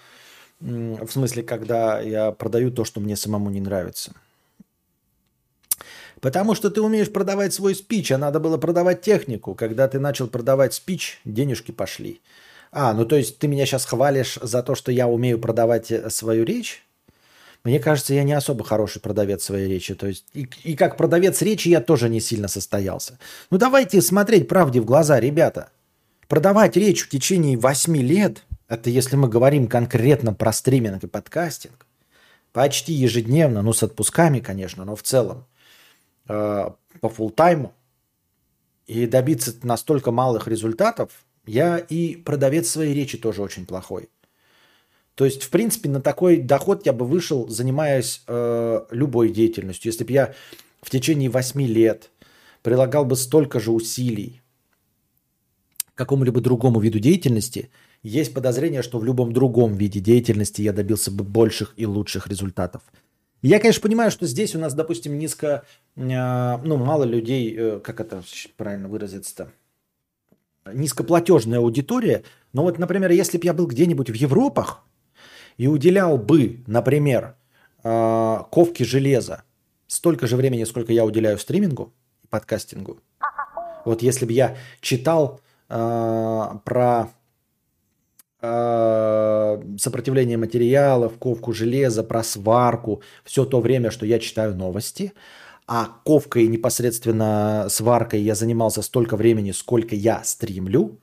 [0.60, 4.12] в смысле, когда я продаю то, что мне самому не нравится.
[6.20, 9.54] Потому что ты умеешь продавать свой спич, а надо было продавать технику.
[9.54, 12.20] Когда ты начал продавать спич, денежки пошли.
[12.72, 16.10] А, ну то есть ты меня сейчас хвалишь за то, что я умею продавать э,
[16.10, 16.84] свою речь?
[17.62, 19.94] Мне кажется, я не особо хороший продавец своей речи.
[19.94, 23.18] То есть и, и как продавец речи я тоже не сильно состоялся.
[23.50, 25.70] Ну давайте смотреть правде в глаза, ребята.
[26.26, 31.86] Продавать речь в течение 8 лет, это если мы говорим конкретно про стриминг и подкастинг,
[32.52, 35.44] почти ежедневно, ну с отпусками, конечно, но в целом,
[36.28, 37.74] э, по фултайму,
[38.86, 41.10] и добиться настолько малых результатов,
[41.46, 44.08] я и продавец своей речи тоже очень плохой.
[45.20, 49.92] То есть, в принципе, на такой доход я бы вышел, занимаясь э, любой деятельностью.
[49.92, 50.32] Если бы я
[50.80, 52.10] в течение 8 лет
[52.62, 54.40] прилагал бы столько же усилий
[55.92, 57.68] к какому-либо другому виду деятельности,
[58.02, 62.80] есть подозрение, что в любом другом виде деятельности я добился бы больших и лучших результатов.
[63.42, 65.64] Я, конечно, понимаю, что здесь у нас, допустим, низко,
[65.96, 68.22] э, ну, мало людей, э, как это
[68.56, 69.52] правильно выразиться-то,
[70.72, 72.22] низкоплатежная аудитория.
[72.54, 74.82] Но вот, например, если бы я был где-нибудь в Европах,
[75.60, 77.34] и уделял бы, например,
[77.84, 79.42] э, ковке железа
[79.86, 81.92] столько же времени, сколько я уделяю стримингу
[82.24, 83.00] и подкастингу,
[83.84, 87.10] вот если бы я читал э, про
[88.40, 95.12] э, сопротивление материалов, ковку железа, про сварку, все то время, что я читаю новости,
[95.66, 100.98] а ковкой непосредственно сваркой я занимался столько времени, сколько я стримлю,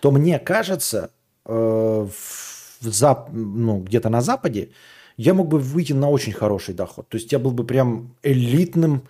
[0.00, 1.10] то мне кажется,
[1.44, 2.49] э, в
[2.80, 3.30] зап...
[3.32, 4.70] ну, где-то на Западе,
[5.16, 7.08] я мог бы выйти на очень хороший доход.
[7.08, 9.02] То есть я был бы прям элитным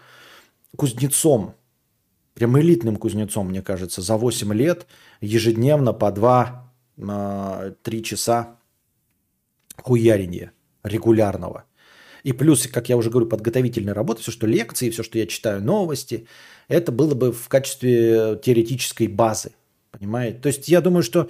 [0.76, 1.54] кузнецом.
[2.34, 4.86] Прям элитным кузнецом, мне кажется, за 8 лет
[5.20, 6.10] ежедневно по
[6.96, 8.56] 2-3 часа
[9.76, 10.52] хуярения
[10.82, 11.64] регулярного.
[12.22, 15.62] И плюс, как я уже говорю, подготовительная работа, все, что лекции, все, что я читаю,
[15.62, 16.26] новости,
[16.68, 19.52] это было бы в качестве теоретической базы.
[19.90, 20.38] Понимаете?
[20.38, 21.28] То есть я думаю, что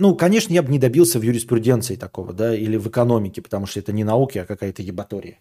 [0.00, 3.80] ну, конечно, я бы не добился в юриспруденции такого, да, или в экономике, потому что
[3.80, 5.38] это не науки, а какая-то ебатория.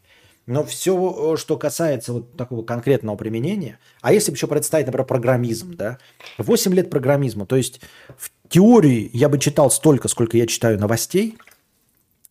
[0.47, 5.75] Но все, что касается вот такого конкретного применения, а если бы еще представить, например, программизм,
[5.75, 5.97] да,
[6.39, 7.79] 8 лет программизма, то есть
[8.17, 11.37] в теории я бы читал столько, сколько я читаю новостей,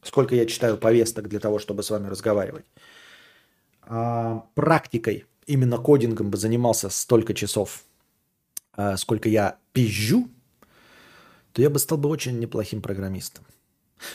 [0.02, 2.66] сколько я читаю повесток для того, чтобы с вами разговаривать.
[3.84, 7.84] А практикой, именно кодингом бы занимался столько часов,
[8.74, 10.28] а, сколько я пизжу,
[11.58, 13.44] то я бы стал бы очень неплохим программистом.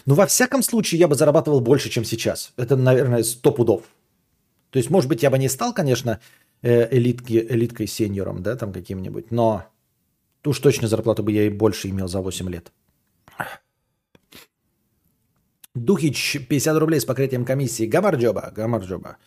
[0.05, 2.53] Но во всяком случае я бы зарабатывал больше, чем сейчас.
[2.55, 3.83] Это, наверное, сто пудов.
[4.69, 6.21] То есть, может быть, я бы не стал, конечно,
[6.61, 9.65] э, элитки, элиткой сеньором, да, там каким-нибудь, но
[10.45, 12.71] уж точно зарплату бы я и больше имел за 8 лет.
[15.75, 17.87] Духич, 50 рублей с покрытием комиссии.
[17.87, 19.17] Гамарджоба, Гамарджоба.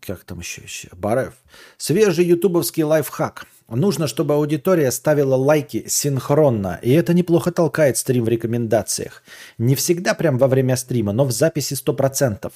[0.00, 0.62] Как там еще?
[0.62, 0.88] еще?
[0.92, 1.34] Барев.
[1.76, 8.28] Свежий ютубовский лайфхак– Нужно, чтобы аудитория ставила лайки синхронно, и это неплохо толкает стрим в
[8.28, 9.22] рекомендациях.
[9.58, 12.50] Не всегда прям во время стрима, но в записи 100%.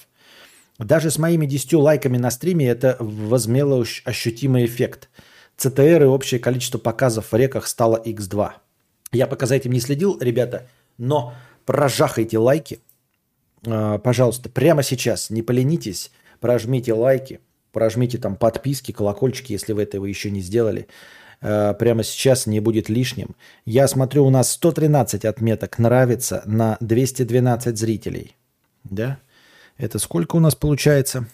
[0.79, 5.11] Даже с моими 10 лайками на стриме это возмело ощутимый эффект.
[5.59, 8.53] ЦТР и общее количество показов в реках стало x2.
[9.13, 11.35] Я пока за этим не следил, ребята, но
[11.67, 12.81] прожахайте лайки.
[13.67, 16.11] А, пожалуйста, прямо сейчас, не поленитесь,
[16.43, 17.41] прожмите лайки–
[17.73, 20.87] прожмите там подписки, колокольчики, если вы этого еще не сделали.
[21.41, 23.35] Э, прямо сейчас не будет лишним.
[23.65, 28.37] Я смотрю, у нас 113 отметок нравится на 212 зрителей.
[28.85, 29.19] Да?
[29.79, 31.27] Это сколько у нас получается?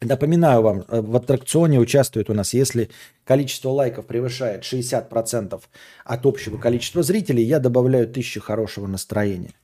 [0.00, 2.88] Напоминаю вам, э, в аттракционе участвует у нас, если
[3.24, 5.60] количество лайков превышает 60%
[6.04, 9.54] от общего количества зрителей, я добавляю 1000 хорошего настроения.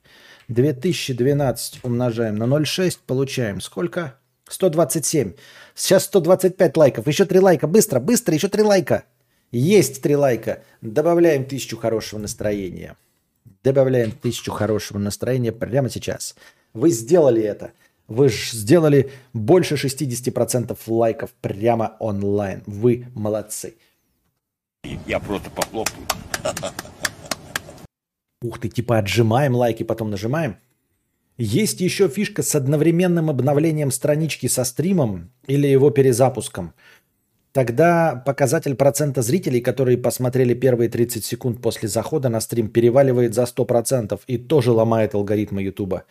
[0.49, 4.19] 2012 умножаем на 0,6, получаем сколько?
[4.49, 5.33] 127.
[5.75, 7.07] Сейчас 125 лайков.
[7.07, 7.67] Еще 3 лайка.
[7.67, 9.05] Быстро, быстро, еще 3 лайка.
[9.51, 10.63] Есть 3 лайка.
[10.81, 12.97] Добавляем тысячу хорошего настроения.
[13.63, 16.35] Добавляем тысячу хорошего настроения прямо сейчас.
[16.75, 17.73] Вы сделали это.
[18.07, 22.63] Вы сделали больше 60% лайков прямо онлайн.
[22.67, 23.77] Вы молодцы.
[25.07, 26.07] Я просто похлопаю.
[28.45, 30.59] Ух ты, типа отжимаем лайки, потом нажимаем.
[31.39, 36.75] Есть еще фишка с одновременным обновлением странички со стримом или его перезапуском.
[37.53, 43.45] Тогда показатель процента зрителей, которые посмотрели первые 30 секунд после захода на стрим, переваливает за
[43.45, 46.05] 100% и тоже ломает алгоритмы Ютуба.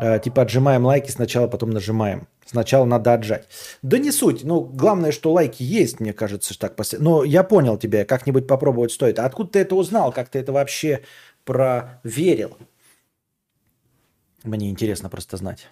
[0.00, 2.26] Э, типа отжимаем лайки сначала, потом нажимаем.
[2.46, 3.46] Сначала надо отжать.
[3.82, 4.44] Да не суть.
[4.44, 6.74] Ну, главное, что лайки есть, мне кажется, так.
[6.98, 9.18] Но я понял тебя, как-нибудь попробовать стоит.
[9.18, 10.10] А откуда ты это узнал?
[10.10, 11.02] Как ты это вообще
[11.50, 12.56] проверил?
[14.44, 15.66] Мне интересно просто знать.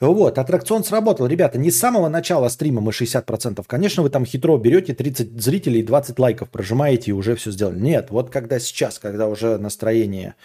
[0.00, 1.26] Вот, аттракцион сработал.
[1.26, 3.62] Ребята, не с самого начала стрима мы 60%.
[3.66, 7.78] Конечно, вы там хитро берете 30 зрителей и 20 лайков, прожимаете и уже все сделали.
[7.80, 10.36] Нет, вот когда сейчас, когда уже настроение,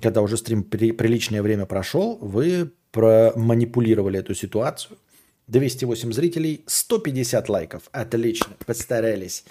[0.00, 4.96] когда уже стрим при- приличное время прошел, вы проманипулировали эту ситуацию.
[5.48, 7.82] 208 зрителей, 150 лайков.
[7.92, 9.44] Отлично, постарались.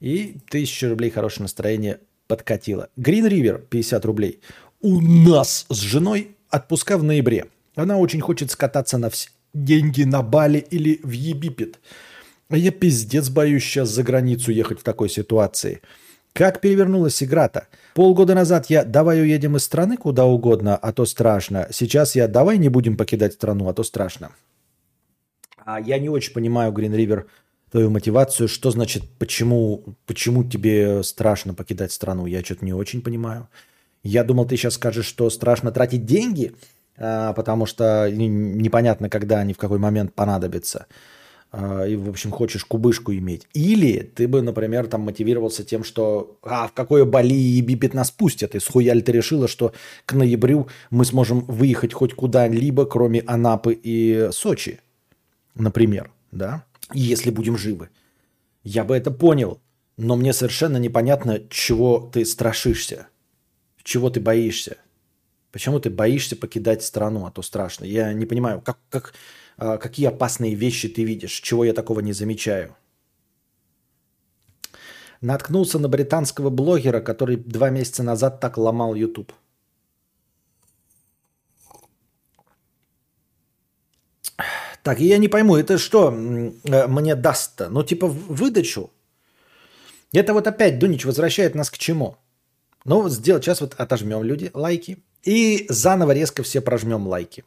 [0.00, 2.00] И 1000 рублей хорошее настроение
[2.30, 2.88] подкатило.
[2.96, 4.40] Green River 50 рублей.
[4.80, 7.46] У нас с женой отпуска в ноябре.
[7.74, 11.80] Она очень хочет скататься на все деньги на Бали или в Египет.
[12.48, 15.80] А я пиздец боюсь сейчас за границу ехать в такой ситуации.
[16.32, 17.66] Как перевернулась игра-то?
[17.94, 21.66] Полгода назад я «давай уедем из страны куда угодно, а то страшно».
[21.72, 24.30] Сейчас я «давай не будем покидать страну, а то страшно».
[25.64, 27.24] А я не очень понимаю, Green River,
[27.70, 28.48] твою мотивацию.
[28.48, 32.26] Что значит, почему, почему тебе страшно покидать страну?
[32.26, 33.48] Я что-то не очень понимаю.
[34.02, 36.54] Я думал, ты сейчас скажешь, что страшно тратить деньги,
[36.96, 40.86] а, потому что непонятно, когда они в какой момент понадобятся.
[41.52, 43.46] А, И, в общем, хочешь кубышку иметь.
[43.52, 48.10] Или ты бы, например, там мотивировался тем, что а, в какое Бали и Египет нас
[48.10, 48.54] пустят.
[48.54, 49.72] И схуяль ты решила, что
[50.06, 54.80] к ноябрю мы сможем выехать хоть куда-либо, кроме Анапы и Сочи
[55.54, 57.90] например, да, если будем живы.
[58.62, 59.60] Я бы это понял,
[59.96, 63.08] но мне совершенно непонятно, чего ты страшишься,
[63.82, 64.76] чего ты боишься.
[65.52, 67.84] Почему ты боишься покидать страну, а то страшно.
[67.84, 69.14] Я не понимаю, как, как,
[69.56, 72.76] а, какие опасные вещи ты видишь, чего я такого не замечаю.
[75.20, 79.32] Наткнулся на британского блогера, который два месяца назад так ломал YouTube.
[84.82, 87.68] Так, я не пойму, это что э, мне даст-то?
[87.68, 88.90] Ну, типа выдачу?
[90.12, 92.16] Это вот опять, Дунич, возвращает нас к чему?
[92.84, 94.98] Ну, вот сделать, сейчас вот отожмем люди лайки.
[95.22, 97.44] И заново резко все прожмем лайки.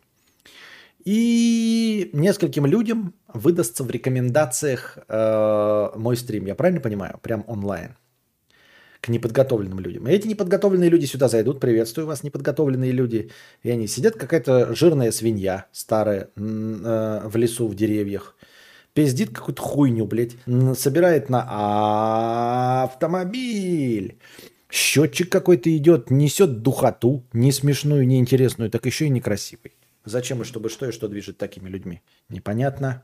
[1.06, 6.46] И нескольким людям выдастся в рекомендациях э, мой стрим.
[6.46, 7.20] Я правильно понимаю?
[7.22, 7.98] Прям онлайн.
[9.04, 10.08] К неподготовленным людям.
[10.08, 11.60] И эти неподготовленные люди сюда зайдут.
[11.60, 13.32] Приветствую вас, неподготовленные люди.
[13.62, 18.38] И они сидят, какая-то жирная свинья старая э, в лесу, в деревьях.
[18.94, 20.38] Пиздит какую-то хуйню, блядь.
[20.78, 24.20] Собирает на автомобиль.
[24.72, 29.74] Счетчик какой-то идет, несет духоту, не смешную, не интересную, так еще и некрасивый.
[30.06, 32.02] Зачем и чтобы что и что движет такими людьми?
[32.30, 33.04] Непонятно.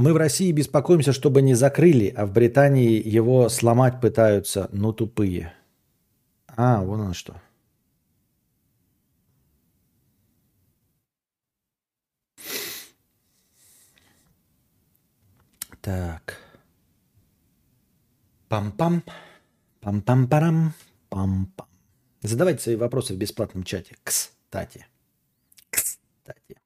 [0.00, 5.52] Мы в России беспокоимся, чтобы не закрыли, а в Британии его сломать пытаются, ну тупые.
[6.46, 7.38] А, вон оно что.
[15.82, 16.38] Так.
[18.48, 19.02] Пам-пам.
[19.82, 20.72] Пам-пам-парам.
[21.10, 21.66] Пам-пам.
[22.22, 23.96] Задавайте свои вопросы в бесплатном чате.
[24.02, 24.86] Кстати.
[25.68, 26.56] Кстати.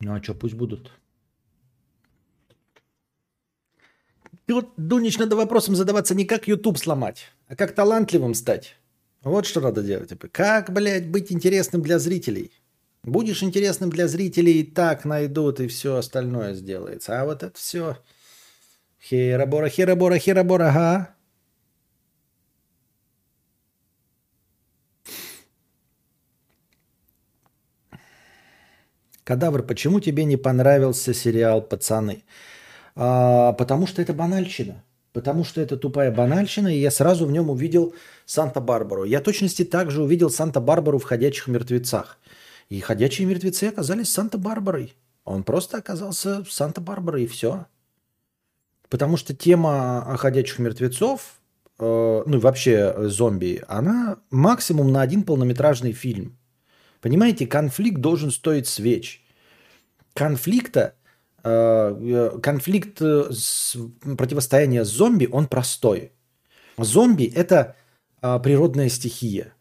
[0.00, 0.90] Ну а что, пусть будут.
[4.46, 8.76] И вот, Дунич, надо вопросом задаваться не как YouTube сломать, а как талантливым стать.
[9.22, 10.10] Вот что надо делать.
[10.10, 12.52] Типа, Как, блядь, быть интересным для зрителей?
[13.02, 17.20] Будешь интересным для зрителей, и так найдут, и все остальное сделается.
[17.20, 17.96] А вот это все...
[19.00, 21.14] Херабора, херабора, херабора, ага.
[29.24, 32.24] Кадавр, почему тебе не понравился сериал «Пацаны»?
[32.96, 34.82] А, потому что это банальщина.
[35.12, 37.94] Потому что это тупая банальщина, и я сразу в нем увидел
[38.26, 39.04] Санта-Барбару.
[39.04, 42.18] Я точности также увидел Санта-Барбару в «Ходячих мертвецах».
[42.68, 44.94] И «Ходячие мертвецы» оказались Санта-Барбарой.
[45.24, 47.66] Он просто оказался Санта-Барбарой, и все.
[48.88, 51.38] Потому что тема о «Ходячих мертвецов»,
[51.78, 56.38] э, ну и вообще зомби, она максимум на один полнометражный фильм.
[57.00, 59.24] Понимаете, конфликт должен стоить свеч.
[60.12, 60.95] Конфликта
[62.42, 63.76] конфликт э, с,
[64.18, 66.12] противостояния с зомби, он простой.
[66.76, 67.76] Зомби– это
[68.20, 69.52] э, природная стихия.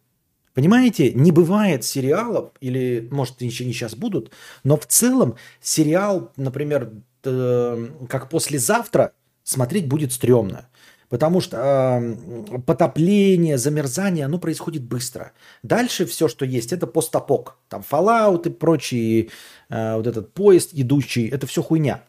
[0.54, 4.32] Понимаете, не бывает сериалов, или, может, еще не сейчас будут,
[4.64, 6.92] но в целом сериал, например,
[7.24, 9.12] э, как «Послезавтра»
[9.44, 10.70] смотреть будет стрёмно.
[11.16, 15.32] Потому что э, потопление, замерзание, оно происходит быстро.
[15.64, 17.56] Дальше все, что есть, это постапок.
[17.70, 19.30] Там Fallout и прочие,
[19.70, 22.04] э, вот этот поезд идущий, это все хуйня.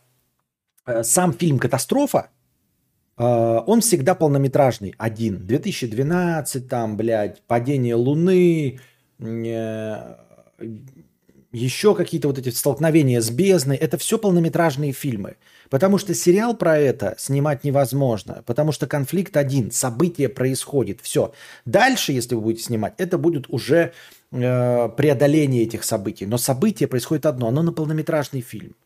[0.87, 2.31] Э, Сам фильм «Катастрофа»,
[3.17, 5.47] А, Он всегда полнометражный, один.
[5.47, 8.81] 2012, там, блядь, падение Луны,
[9.21, 10.15] э,
[11.57, 13.77] еще какие-то вот эти столкновения с бездной.
[13.77, 15.37] Это все полнометражные фильмы.
[15.71, 18.43] Потому что сериал про это снимать невозможно.
[18.47, 21.33] Потому что конфликт один, событие происходит, все.
[21.65, 23.93] Дальше, если вы будете снимать, это будет уже
[24.33, 26.27] э, преодоление этих событий.
[26.27, 28.77] Но событие происходит одно, оно на полнометражный фильм.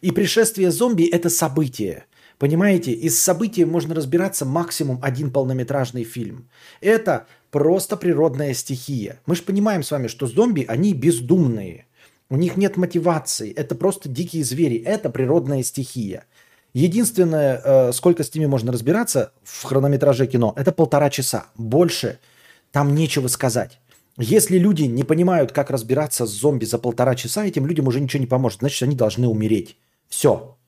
[0.00, 2.04] И пришествие зомби– это событие.
[2.38, 6.48] Понимаете, из событий можно разбираться максимум один полнометражный фильм.
[6.80, 9.20] Это просто природная стихия.
[9.26, 11.87] Мы же понимаем с вами, что зомби, они бездумные.
[12.30, 13.52] У них нет мотивации.
[13.52, 14.76] Это просто дикие звери.
[14.76, 16.26] Это природная стихия.
[16.74, 21.46] Единственное, э, сколько с ними можно разбираться в хронометраже кино, это полтора часа.
[21.56, 22.18] Больше
[22.70, 23.80] там нечего сказать.
[24.18, 28.20] Если люди не понимают, как разбираться с зомби за полтора часа, этим людям уже ничего
[28.20, 28.60] не поможет.
[28.60, 29.76] Значит, они должны умереть.
[30.08, 30.58] Все.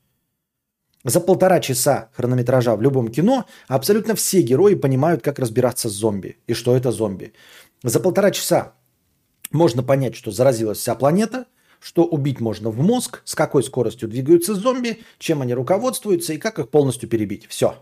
[1.05, 6.39] За полтора часа хронометража в любом кино абсолютно все герои понимают, как разбираться с зомби
[6.47, 7.33] и что это зомби.
[7.83, 8.75] За полтора часа
[9.51, 11.47] можно понять, что заразилась вся планета,
[11.81, 16.59] что убить можно в мозг, с какой скоростью двигаются зомби, чем они руководствуются и как
[16.59, 17.47] их полностью перебить.
[17.49, 17.77] Все.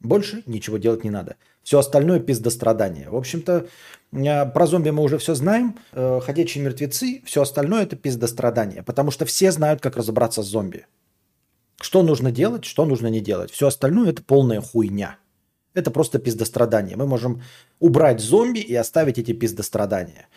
[0.00, 1.36] Больше ничего делать не надо.
[1.62, 3.08] Все остальное пиздострадание.
[3.08, 3.68] В общем-то,
[4.12, 5.78] э, про зомби мы уже все знаем.
[5.92, 8.82] Э, Ходячие мертвецы, все остальное это пиздострадание.
[8.82, 10.86] Потому что все знают, как разобраться с зомби.
[11.80, 13.50] Что нужно делать, что нужно не делать.
[13.52, 15.18] Все остальное это полная хуйня.
[15.74, 16.96] Это просто пиздострадание.
[16.96, 17.42] Мы можем
[17.78, 20.28] убрать зомби и оставить эти пиздострадания.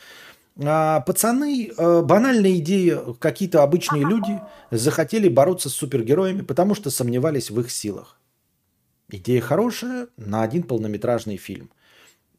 [0.63, 4.39] А, пацаны, э, банальная идея, какие-то обычные люди
[4.71, 8.19] захотели бороться с супергероями, потому что сомневались в их силах.
[9.09, 11.69] Идея хорошая на один полнометражный фильм.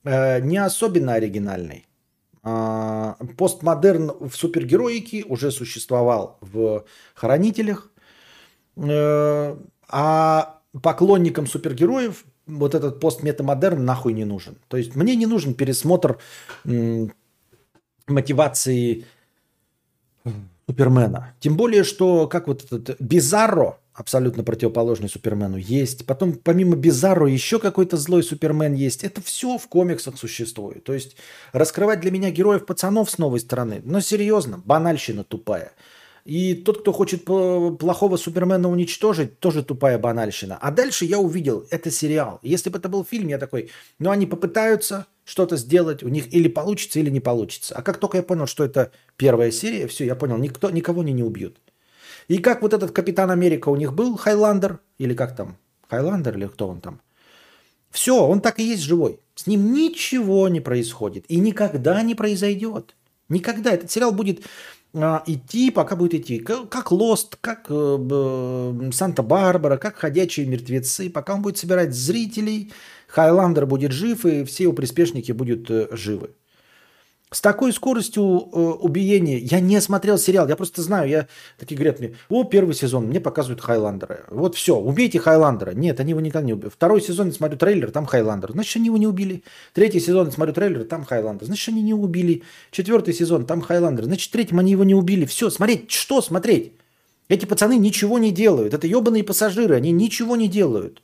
[0.04, 1.86] Э, Не особенно оригинальный.
[2.42, 7.90] А, Постмодерн в супергероике уже существовал в «Хранителях»,
[8.76, 9.56] Э,
[9.88, 14.56] А поклонникам супергероев вот этот постметамодерн нахуй не нужен.
[14.68, 16.18] То есть мне не нужен пересмотр
[18.06, 19.04] мотивации
[20.68, 21.34] Супермена.
[21.40, 26.06] Тем более, что как вот этот Бизарро, абсолютно противоположный Супермену, есть.
[26.06, 29.04] Потом помимо Бизарро еще какой-то злой Супермен есть.
[29.04, 30.84] Это все в комиксах существует.
[30.84, 31.16] То есть
[31.52, 35.72] раскрывать для меня героев пацанов с новой стороны, но серьезно, банальщина тупая.
[36.24, 40.58] И тот, кто хочет плохого Супермена уничтожить, тоже тупая банальщина.
[40.60, 42.40] А дальше я увидел, это сериал.
[42.42, 46.48] Если бы это был фильм, я такой, ну они попытаются что-то сделать, у них или
[46.48, 47.74] получится, или не получится.
[47.74, 51.12] А как только я понял, что это первая серия, все, я понял, никто, никого они
[51.12, 51.60] не убьют.
[52.28, 55.56] И как вот этот Капитан Америка у них был, Хайландер, или как там,
[55.90, 57.00] Хайландер или кто он там,
[57.90, 59.18] все, он так и есть живой.
[59.34, 61.24] С ним ничего не происходит.
[61.28, 62.94] И никогда не произойдет.
[63.28, 63.72] Никогда.
[63.72, 64.42] Этот сериал будет
[64.94, 66.38] а, идти, пока будет идти.
[66.38, 71.10] Как Лост, как э, б- Санта-Барбара, как Ходячие мертвецы.
[71.10, 72.72] Пока он будет собирать зрителей,
[73.16, 76.32] Хайландер будет жив, и все его приспешники будут э, живы.
[77.30, 81.26] С такой скоростью э, убиения я не смотрел сериал, я просто знаю, я
[81.58, 84.26] такие говорят мне, о, первый сезон, мне показывают Хайландера.
[84.28, 85.70] Вот все, убейте Хайландера.
[85.70, 86.68] Нет, они его никогда не убили.
[86.68, 88.52] Второй сезон, я смотрю трейлер, там Хайландер.
[88.52, 89.42] Значит, они его не убили.
[89.72, 91.46] Третий сезон, я смотрю трейлер, там Хайландер.
[91.46, 92.42] Значит, они не убили.
[92.70, 94.04] Четвертый сезон, там Хайландер.
[94.04, 95.24] Значит, в третьем они его не убили.
[95.24, 96.74] Все, смотреть, что смотреть?
[97.28, 98.74] Эти пацаны ничего не делают.
[98.74, 101.00] Это ебаные пассажиры, они ничего не делают.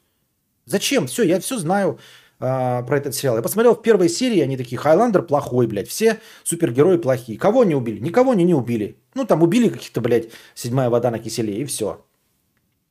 [0.65, 1.07] Зачем?
[1.07, 1.99] Все, я все знаю
[2.41, 3.37] а, про этот сериал.
[3.37, 7.39] Я посмотрел в первой серии, они такие, Хайландер плохой, блядь, все супергерои плохие.
[7.39, 8.01] Кого не убили?
[8.01, 8.99] Никого они не убили.
[9.15, 12.05] Ну, там убили каких-то, блядь, седьмая вода на киселе, и все.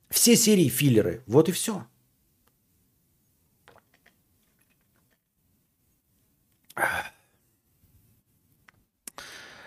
[0.09, 1.21] Все серии филлеры.
[1.27, 1.83] Вот и все.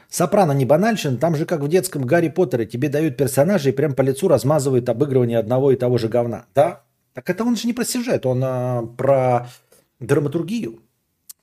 [0.08, 3.94] Сопрано не банальщин, там же как в детском Гарри Поттере, тебе дают персонажей и прям
[3.94, 6.46] по лицу размазывают обыгрывание одного и того же говна.
[6.54, 6.84] Да?
[7.14, 9.48] Так это он же не про сюжет, он а, про
[10.00, 10.82] драматургию.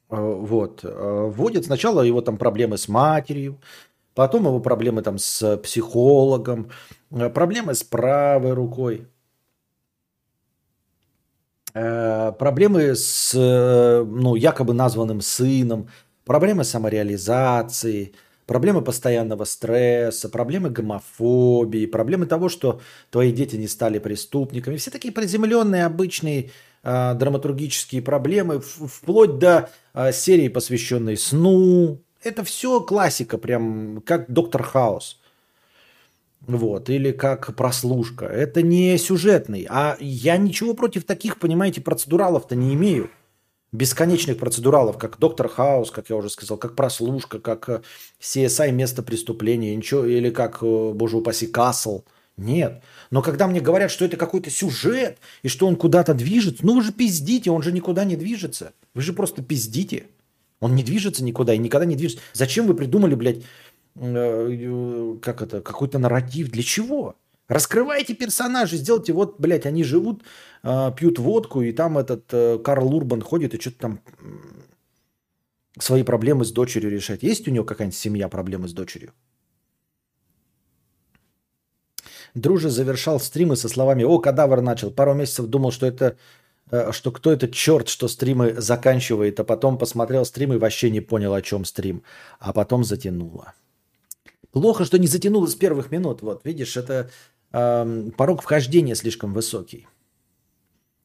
[0.10, 0.81] А, Вот.
[0.84, 3.60] А, Вводит сначала его там проблемы с матерью,
[4.14, 6.69] потом его проблемы там с психологом,
[7.11, 9.07] а, проблемы с правой рукой,
[11.73, 15.88] э, проблемы с э, ну, якобы названным сыном,
[16.26, 18.14] проблемы самореализации,
[18.52, 24.76] проблемы постоянного стресса, проблемы гомофобии, проблемы того, что твои дети не стали преступниками.
[24.76, 26.52] Все такие приземленные, обычные
[26.84, 32.02] э, драматургические проблемы, вплоть до э, серии, посвященной сну.
[32.22, 35.22] Это все классика, прям как Доктор Хаус.
[36.41, 38.26] Вот, или как прослушка.
[38.26, 39.65] Это не сюжетный.
[39.69, 43.11] А я ничего против таких, понимаете, процедуралов-то не имею.
[43.73, 47.81] Бесконечных процедуралов, как Доктор Хаус, как я уже сказал, как прослушка, как э,
[48.19, 52.03] CSI место преступления, ничего, или как, э, боже упаси, Касл.
[52.35, 52.81] Нет.
[53.11, 56.84] Но когда мне говорят, что это какой-то сюжет, и что он куда-то движется, ну вы
[56.84, 58.73] же пиздите, он же никуда не движется.
[58.93, 60.07] Вы же просто пиздите.
[60.60, 62.23] Он не движется никуда и никогда не движется.
[62.34, 63.43] Зачем вы придумали, блядь,
[63.95, 66.52] э, как это, какой-то нарратив?
[66.52, 67.15] Для чего?
[67.52, 70.23] Раскрывайте персонажей, сделайте, вот, блядь, они живут,
[70.64, 73.99] э, пьют водку, и там этот э, Карл Урбан ходит и что-то там
[75.78, 77.23] свои проблемы с дочерью решает.
[77.23, 79.11] Есть у него какая-нибудь семья проблемы с дочерью?
[82.36, 84.90] Друже завершал стримы со словами «О, кадавр начал».
[84.90, 86.15] Пару месяцев думал, что это
[86.72, 91.02] э, что кто этот черт, что стримы заканчивает, а потом посмотрел стрим и вообще не
[91.02, 92.03] понял, о чем стрим.
[92.40, 93.56] А потом затянуло.
[94.52, 96.22] Плохо, что не затянуло с первых минут.
[96.22, 97.10] Вот, видишь, это
[97.52, 99.88] порог вхождения слишком высокий.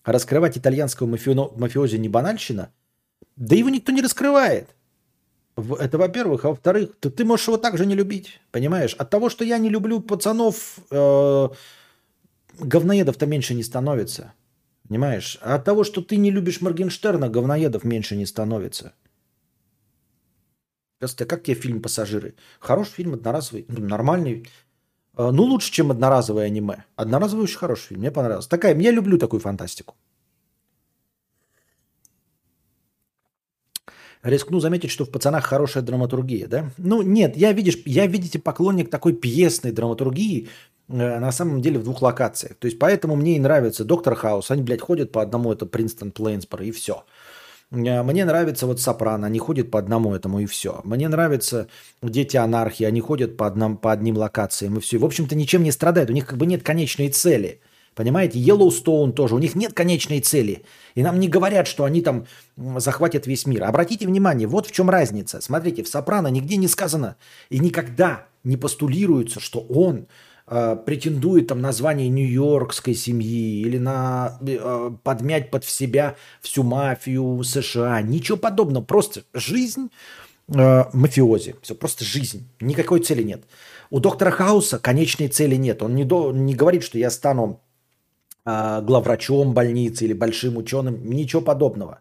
[0.04, 2.72] Раскрывать итальянского мафио- мафиози не банальщина?
[3.34, 4.68] Да его никто не раскрывает.
[5.56, 6.44] Это во-первых.
[6.44, 8.40] А во-вторых, то ты можешь его также не любить.
[8.52, 8.94] Понимаешь?
[8.94, 11.48] От того, что я не люблю пацанов, э,
[12.58, 14.32] говноедов-то меньше не становится.
[14.88, 15.38] Понимаешь?
[15.40, 18.92] А от того, что ты не любишь Моргенштерна, говноедов меньше не становится.
[20.98, 22.34] Просто как тебе фильм «Пассажиры»?
[22.58, 24.48] Хороший фильм, одноразовый, ну, нормальный.
[25.16, 26.84] Э, Ну, лучше, чем одноразовое аниме.
[26.96, 28.48] Одноразовый очень хороший фильм, мне понравился.
[28.48, 29.94] Такая, я люблю такую фантастику.
[34.22, 36.70] Рискну заметить, что в «Пацанах» хорошая драматургия, да?
[36.78, 40.48] Ну, нет, я, видишь, я, видите, поклонник такой пьесной драматургии,
[40.88, 42.56] э, на самом деле в двух локациях.
[42.56, 44.50] То есть поэтому мне и нравится «Доктор Хаус».
[44.50, 47.04] Они, блядь, ходят по одному, это Принстон Плейнсборо, и все.
[47.70, 50.80] Мне нравится вот «Сопрано», они ходят по одному этому, и все.
[50.84, 51.66] Мне нравится
[52.00, 54.98] «Дети анархии», они ходят по, одном, по одним локациям, и все.
[54.98, 57.60] В общем-то, ничем не страдают, у них как бы нет конечной цели.
[57.96, 60.64] Понимаете, Йеллоустоун тоже, у них нет конечной цели.
[60.94, 62.26] И нам не говорят, что они там
[62.56, 63.64] захватят весь мир.
[63.64, 65.40] Обратите внимание, вот в чем разница.
[65.40, 67.16] Смотрите, в «Сопрано» нигде не сказано
[67.48, 70.06] и никогда не постулируется, что он
[70.46, 77.42] э, претендует там на звание нью-йоркской семьи или на э, подмять под себя всю мафию
[77.42, 78.02] США.
[78.02, 78.84] Ничего подобного.
[78.84, 79.90] Просто жизнь
[80.48, 81.56] э, мафиози.
[81.62, 82.48] Все, просто жизнь.
[82.60, 83.44] Никакой цели нет.
[83.90, 85.82] У доктора Хауса конечной цели нет.
[85.82, 87.60] Он не, до, не говорит, что я стану
[88.48, 92.00] а, главврачом больницы или большим ученым, ничего подобного.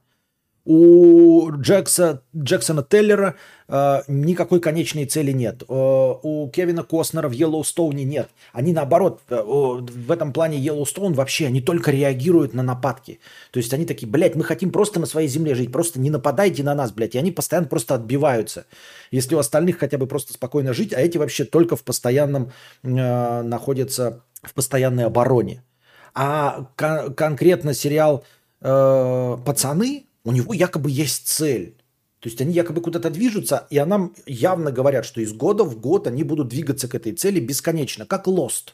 [0.65, 3.35] У Джекса, Джексона Теллера
[3.67, 5.61] э, никакой конечной цели нет.
[5.61, 8.29] Э, у Кевина Костнера в Йеллоустоуне нет.
[8.51, 13.19] Они наоборот, э, в этом плане Йеллоустоун вообще, они только реагируют на нападки.
[13.51, 16.63] То есть они такие, блядь, мы хотим просто на своей земле жить, просто не нападайте
[16.63, 17.13] на нас, блядь.
[17.13, 18.65] И они постоянно просто отбиваются.
[19.11, 22.51] Если у остальных хотя бы просто спокойно жить, а эти вообще только в постоянном,
[22.81, 25.63] э, находятся в постоянной обороне.
[26.15, 28.23] А кон- конкретно сериал
[28.61, 31.77] э, «Пацаны», у него якобы есть цель.
[32.19, 36.07] То есть они якобы куда-то движутся, и нам явно говорят, что из года в год
[36.07, 38.73] они будут двигаться к этой цели бесконечно, как Лост.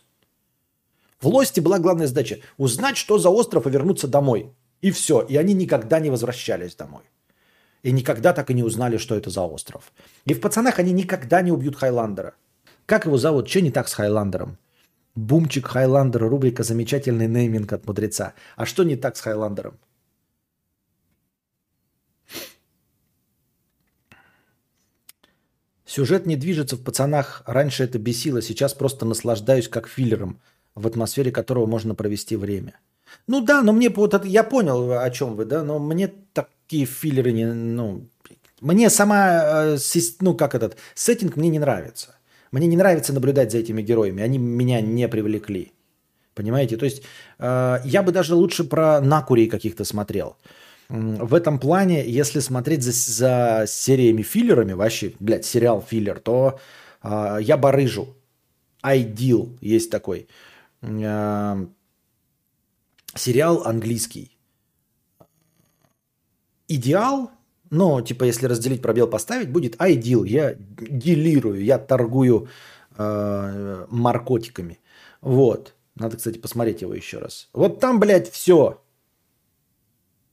[1.20, 4.54] В Лосте была главная задача– узнать, что за остров, и вернуться домой.
[4.80, 5.22] И все.
[5.22, 7.04] И они никогда не возвращались домой.
[7.84, 9.92] И никогда так и не узнали, что это за остров.
[10.26, 12.34] И в «Пацанах» они никогда не убьют Хайландера.
[12.86, 13.50] Как его зовут?
[13.50, 14.58] Что не так с Хайландером?
[15.16, 18.34] Бумчик Хайландер, рубрика «Замечательный нейминг от мудреца».
[18.56, 19.78] А что не так с Хайландером?
[25.92, 27.44] Сюжет не движется в пацанах.
[27.46, 30.40] Раньше это бесило, сейчас просто наслаждаюсь как филлером,
[30.74, 32.80] в атмосфере которого можно провести время.
[33.28, 36.86] Ну да, но мне вот это, я понял, о чем вы, да, но мне такие
[36.86, 38.08] филлеры не, ну,
[38.62, 39.78] мне сама, э,
[40.22, 42.16] ну как этот, сеттинг мне не нравится.
[42.54, 45.74] Мне не нравится наблюдать за этими героями, они меня не привлекли.
[46.36, 46.78] Понимаете?
[46.78, 47.04] То есть
[47.38, 50.38] э, я бы даже лучше про накурей каких-то смотрел.
[50.92, 56.60] В этом плане, если смотреть за, за сериями-филлерами, вообще, блядь, сериал-филлер, то
[57.02, 58.18] э, я барыжу.
[58.84, 60.28] Ideal есть такой.
[60.82, 61.66] Э,
[63.16, 64.38] сериал английский.
[66.68, 67.32] Идеал,
[67.70, 70.28] но, типа, если разделить пробел поставить, будет I deal.
[70.28, 72.50] Я делирую, я торгую
[72.98, 74.80] э, наркотиками.
[75.22, 75.74] Вот.
[75.96, 77.48] Надо, кстати, посмотреть его еще раз.
[77.54, 78.82] Вот там, блядь, все.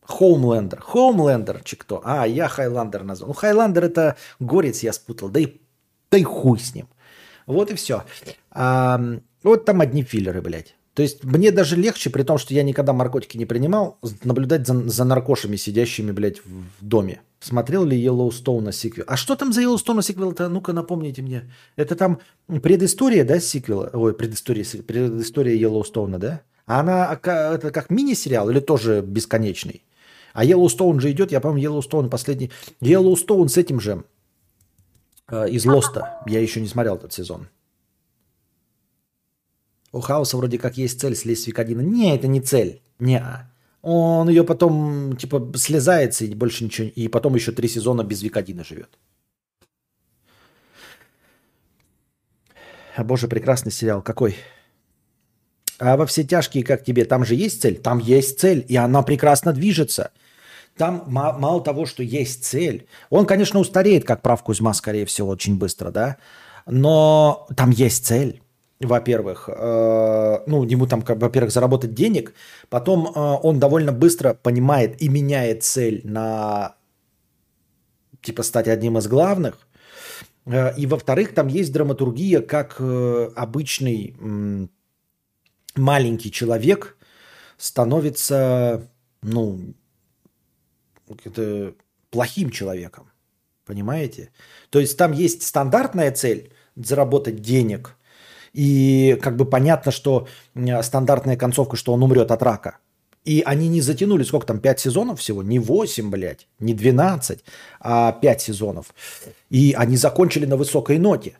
[0.08, 0.80] Хоумлендер.
[0.80, 2.00] Хоумлендер, чи кто?
[2.02, 3.28] А, я Хайландер назвал.
[3.28, 5.28] Ну, Хайландер это горец, я спутал.
[5.28, 5.60] Да и,
[6.10, 6.88] да и хуй с ним.
[7.46, 8.02] Вот и все.
[8.50, 8.98] А,
[9.42, 10.74] вот там одни филлеры, блядь.
[10.94, 14.88] То есть мне даже легче, при том, что я никогда наркотики не принимал, наблюдать за,
[14.88, 17.20] за наркошами, сидящими, блядь, в, доме.
[17.40, 19.04] Смотрел ли Йеллоустоуна сиквел?
[19.06, 20.48] А что там за Йеллоустоуна сиквел-то?
[20.48, 21.52] Ну-ка напомните мне.
[21.76, 22.18] Это там
[22.62, 23.90] предыстория, да, сиквела?
[23.92, 26.40] Ой, предыстория, предыстория Йеллоустоуна, да?
[26.66, 29.84] А она ка- это как мини-сериал или тоже бесконечный?
[30.38, 32.52] А Йеллоустоун же идет, я помню, Йеллоустоун последний.
[32.80, 34.04] Йеллоустоун с этим же
[35.26, 36.22] э, из Лоста.
[36.28, 37.48] Я еще не смотрел этот сезон.
[39.90, 41.80] У Хауса вроде как есть цель слезть с Викодина.
[41.80, 42.82] Не, это не цель.
[43.00, 43.20] Не.
[43.82, 46.88] Он ее потом, типа, слезается и больше ничего.
[46.94, 48.96] И потом еще три сезона без Викодина живет.
[52.94, 54.02] А, боже, прекрасный сериал.
[54.02, 54.36] Какой?
[55.80, 57.76] А во все тяжкие, как тебе, там же есть цель?
[57.76, 60.12] Там есть цель, и она прекрасно движется.
[60.78, 62.86] Там ма- мало того, что есть цель.
[63.10, 66.16] Он, конечно, устареет, как прав Кузьма, скорее всего, очень быстро, да?
[66.66, 68.40] Но там есть цель.
[68.80, 72.32] Во-первых, Э, ну, ему там, во-первых, заработать денег.
[72.68, 76.76] Потом э, он довольно быстро понимает и меняет цель на,
[78.22, 79.54] типа, стать одним из главных.
[80.46, 82.80] Э, И, во-вторых, там есть драматургия, как
[83.36, 84.14] обычный
[85.76, 86.96] маленький человек
[87.56, 88.88] становится,
[89.22, 89.58] ну,
[91.24, 91.74] это
[92.10, 93.10] плохим человеком.
[93.64, 94.30] Понимаете?
[94.70, 97.96] То есть там есть стандартная цель заработать денег.
[98.54, 100.26] И как бы понятно, что
[100.82, 102.78] стандартная концовка, что он умрет от рака.
[103.24, 105.42] И они не затянули, сколько там, 5 сезонов всего?
[105.42, 107.44] Не 8, блядь, не 12,
[107.80, 108.94] а 5 сезонов.
[109.50, 111.36] И они закончили на высокой ноте.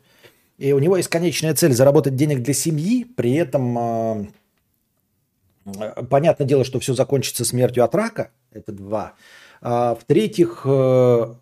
[0.59, 4.27] И у него есть конечная цель заработать денег для семьи, при этом э,
[5.65, 9.13] э, понятное дело, что все закончится смертью от рака, это два.
[9.61, 11.35] А, в-третьих, э,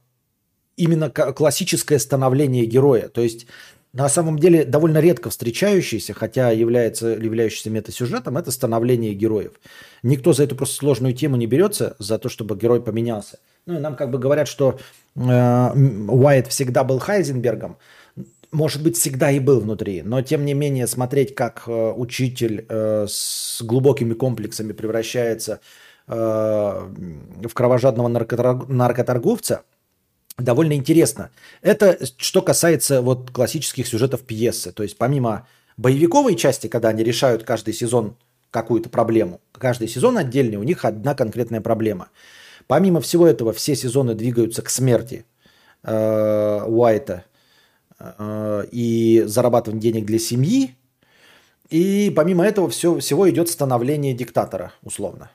[0.76, 3.10] именно классическое становление героя.
[3.10, 3.48] То есть
[3.94, 9.54] на самом деле довольно редко встречающийся, хотя является являющийся метасюжетом, это становление героев.
[10.04, 13.40] Никто за эту просто сложную тему не берется, за то, чтобы герой поменялся.
[13.66, 14.80] Ну и нам как бы говорят, что
[15.16, 17.78] э, Уайт всегда был Хайзенбергом.
[18.52, 23.08] Может быть, всегда и был внутри, но тем не менее смотреть, как э, учитель э,
[23.10, 25.60] с глубокими комплексами превращается
[26.08, 29.64] в кровожадного наркотор- наркоторговца,
[30.38, 31.32] довольно интересно.
[31.62, 34.72] Это что касается вот классических сюжетов пьесы.
[34.72, 38.16] То есть помимо боевиковой части, когда они решают каждый сезон
[38.52, 42.10] какую-то проблему, каждый сезон отдельный, у них одна конкретная проблема.
[42.68, 45.26] Помимо всего этого, все сезоны двигаются к смерти
[45.84, 47.24] э, Уайта
[48.00, 50.76] э, и зарабатыванию денег для семьи.
[51.70, 55.32] И помимо этого все, всего идет становление диктатора, условно.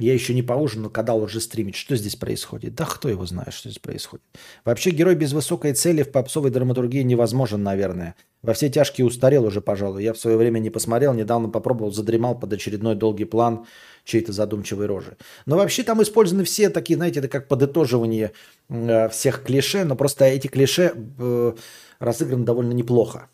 [0.00, 1.76] Я еще не поужинал, когда уже стримить.
[1.76, 2.74] Что здесь происходит?
[2.74, 4.24] Да кто его знает, что здесь происходит.
[4.64, 8.16] Вообще герой без высокой цели в попсовой драматургии невозможен, наверное.
[8.42, 10.02] Во все тяжкие устарел уже, пожалуй.
[10.02, 13.66] Я в свое время не посмотрел, недавно попробовал, задремал под очередной долгий план
[14.04, 15.18] чьей-то задумчивой рожи.
[15.44, 18.32] Но вообще там использованы все такие, знаете, это как подытоживание
[18.70, 21.52] э, всех клише, но просто эти клише э,
[21.98, 23.28] разыграны довольно неплохо.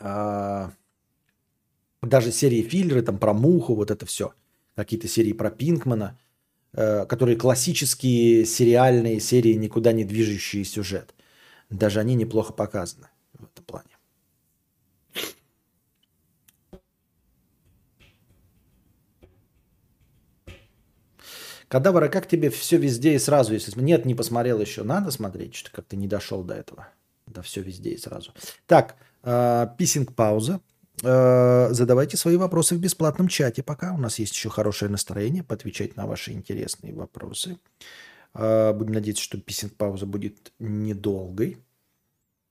[0.00, 0.70] А,
[2.06, 4.32] даже серии филлеры там про муху, вот это все.
[4.74, 6.18] Какие-то серии про Пинкмана,
[6.72, 11.14] э, которые классические сериальные серии, никуда не движущие сюжет.
[11.70, 13.08] Даже они неплохо показаны
[13.38, 13.94] в этом плане.
[21.68, 23.52] Кадавра, как тебе все везде и сразу?
[23.52, 26.88] Если нет, не посмотрел еще, надо смотреть, что как-то не дошел до этого.
[27.26, 28.32] Да все везде и сразу.
[28.66, 30.60] Так, э, писинг пауза.
[31.02, 33.92] Э, задавайте свои вопросы в бесплатном чате пока.
[33.94, 37.58] У нас есть еще хорошее настроение поотвечать на ваши интересные вопросы.
[38.34, 41.58] Э, будем надеяться, что писинг пауза будет недолгой.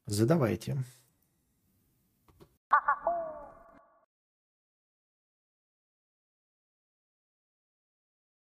[0.05, 0.77] Задавайте.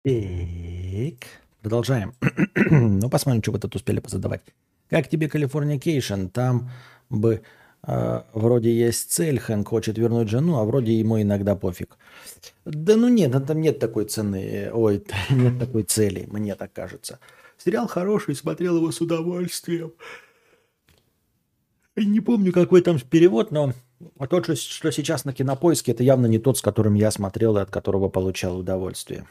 [0.05, 1.29] Так,
[1.61, 2.15] продолжаем.
[2.71, 4.43] ну, посмотрим, что вы тут успели позадавать.
[4.89, 6.29] Как тебе Californication?
[6.29, 6.71] Там
[7.11, 7.43] бы
[7.87, 11.97] э, вроде есть цель, Хэнк хочет вернуть жену, а вроде ему иногда пофиг.
[12.65, 14.71] Да ну нет, там нет такой цены.
[14.73, 17.19] Ой, нет такой цели, мне так кажется.
[17.57, 19.93] Сериал хороший, смотрел его с удовольствием.
[21.97, 23.73] Не помню, какой там перевод, но
[24.31, 27.71] тот, что сейчас на кинопоиске, это явно не тот, с которым я смотрел и от
[27.71, 29.27] которого получал удовольствие.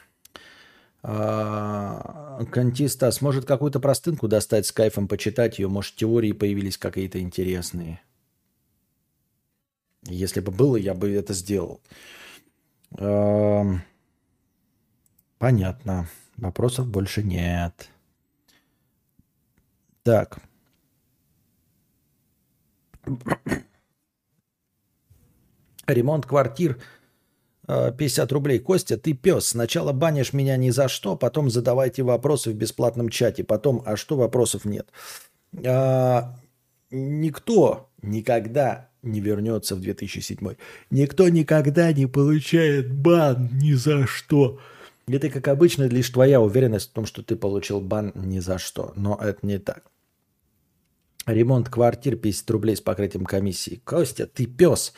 [1.04, 5.70] А, Кантиста сможет какую-то простынку достать с кайфом, почитать ее.
[5.70, 8.02] Может, теории появились какие-то интересные.
[10.08, 11.82] Если бы было, я бы это сделал.
[12.98, 13.82] Ам,
[15.38, 16.08] Понятно.
[16.38, 17.90] Вопросов больше нет.
[20.04, 20.40] Так.
[25.86, 26.82] Ремонт квартир
[27.68, 28.60] э, 50 рублей.
[28.60, 29.48] Костя, ты пес.
[29.48, 33.44] Сначала банишь меня ни за что, потом задавайте вопросы в бесплатном чате.
[33.44, 34.90] Потом, а что вопросов нет?
[35.66, 36.36] А,
[36.90, 40.56] никто никогда не вернется в 2007.
[40.90, 44.60] Никто никогда не получает бан ни за что.
[45.08, 48.94] Это, как обычно, лишь твоя уверенность в том, что ты получил бан ни за что.
[48.96, 49.84] Но это не так.
[51.26, 53.82] Ремонт квартир 50 рублей с покрытием комиссии.
[53.84, 54.94] Костя, ты пес.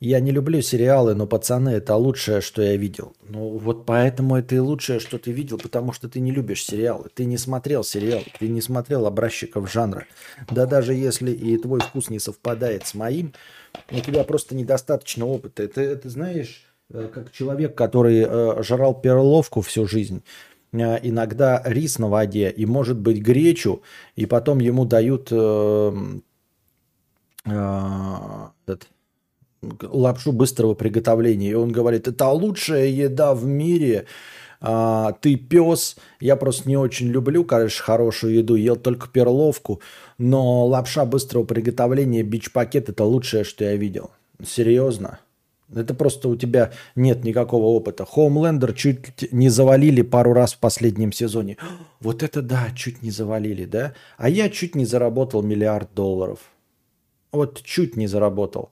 [0.00, 3.12] Я не люблю сериалы, но пацаны это лучшее, что я видел.
[3.28, 7.10] Ну вот поэтому это и лучшее, что ты видел, потому что ты не любишь сериалы.
[7.14, 10.06] Ты не смотрел сериал, ты не смотрел образчиков жанра.
[10.50, 13.34] Да даже если и твой вкус не совпадает с моим,
[13.90, 15.64] у тебя просто недостаточно опыта.
[15.64, 20.22] Это, это знаешь, э, как человек, который э, жрал перловку всю жизнь,
[20.72, 23.82] э, иногда рис на воде и, может быть, гречу,
[24.16, 25.92] и потом ему дают э,
[27.44, 28.88] э, этот,
[29.62, 31.50] лапшу быстрого приготовления.
[31.50, 34.06] И он говорит, это лучшая еда в мире,
[34.60, 39.80] а, ты пес, я просто не очень люблю, конечно, хорошую еду, ел только перловку,
[40.18, 44.10] но лапша быстрого приготовления, бич-пакет, это лучшее, что я видел.
[44.44, 45.20] Серьезно?
[45.74, 48.04] Это просто у тебя нет никакого опыта.
[48.04, 51.56] Хоумлендер чуть не завалили пару раз в последнем сезоне.
[52.00, 53.92] Вот это да, чуть не завалили, да?
[54.16, 56.38] А я чуть не заработал миллиард долларов.
[57.30, 58.70] Вот чуть не заработал.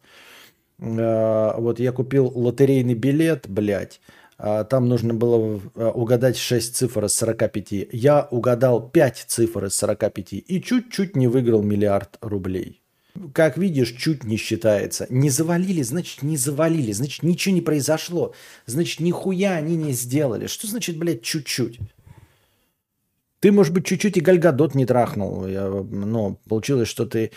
[0.78, 4.00] Э, Вот я купил лотерейный билет, блядь.
[4.38, 7.88] а Там нужно было э, угадать 6 цифр из 45.
[7.92, 12.82] Я угадал 5 цифр из 45 и чуть-чуть не выиграл миллиард рублей.
[13.32, 15.06] Как видишь, чуть не считается.
[15.10, 16.92] Не завалили, значит, не завалили.
[16.92, 18.32] Значит, ничего не произошло.
[18.66, 20.46] Значит, нихуя они не сделали.
[20.46, 21.80] Что значит, блядь, чуть-чуть?
[23.40, 25.46] Ты, может быть, чуть-чуть и Гальгадот не трахнул.
[25.46, 27.30] Я, ну, получилось, что ты э,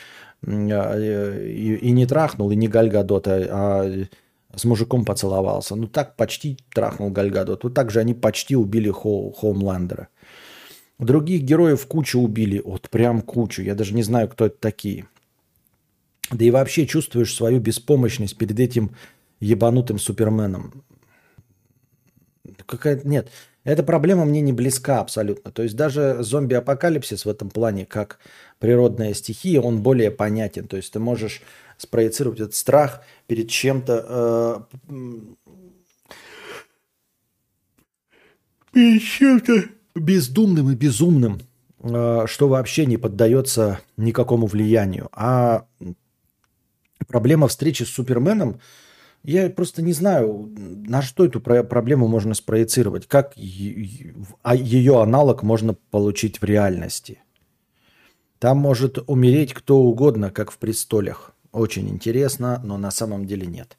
[0.46, 4.08] и, и не трахнул, и не Гальгадот, а, а
[4.56, 5.76] с мужиком поцеловался.
[5.76, 7.64] Ну, так почти трахнул Гальгадот.
[7.64, 10.10] Вот так же они почти убили Хо, Хоумландера.
[11.00, 12.62] Других героев кучу убили.
[12.64, 13.62] Вот прям кучу.
[13.62, 15.06] Я даже не знаю, кто это такие.
[16.32, 18.92] Да и вообще чувствуешь свою беспомощность перед этим
[19.40, 20.84] ебанутым суперменом.
[22.66, 23.30] Какая нет,
[23.64, 25.52] эта проблема мне не близка абсолютно.
[25.52, 28.20] То есть даже зомби-апокалипсис в этом плане, как
[28.60, 30.68] природная стихия, он более понятен.
[30.68, 31.42] То есть ты можешь
[31.78, 35.22] спроецировать этот страх перед чем-то э,
[38.74, 39.64] перед чем-то
[39.96, 41.42] бездумным и безумным,
[41.80, 45.10] э, что вообще не поддается никакому влиянию.
[45.12, 45.66] А
[47.08, 48.60] проблема встречи с Суперменом,
[49.24, 55.02] я просто не знаю, на что эту про- проблему можно спроецировать, как е- а ее
[55.02, 57.20] аналог можно получить в реальности.
[58.40, 61.34] Там может умереть кто угодно, как в престолях.
[61.52, 63.78] Очень интересно, но на самом деле нет.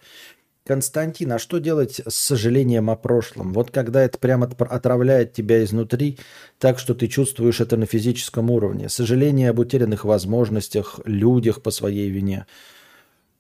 [0.65, 3.53] Константин, а что делать с сожалением о прошлом?
[3.53, 6.19] Вот когда это прямо отравляет тебя изнутри,
[6.61, 8.89] так что ты чувствуешь это на физическом уровне.
[8.89, 12.47] Сожаление об утерянных возможностях, людях по своей вине.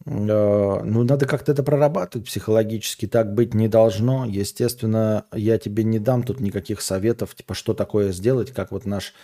[0.07, 3.07] Э, Ну, надо как-то это прорабатывать психологически.
[3.07, 4.24] Так быть не должно.
[4.27, 9.15] Естественно, я тебе не дам тут никаких советов, типа, что такое сделать, как вот наш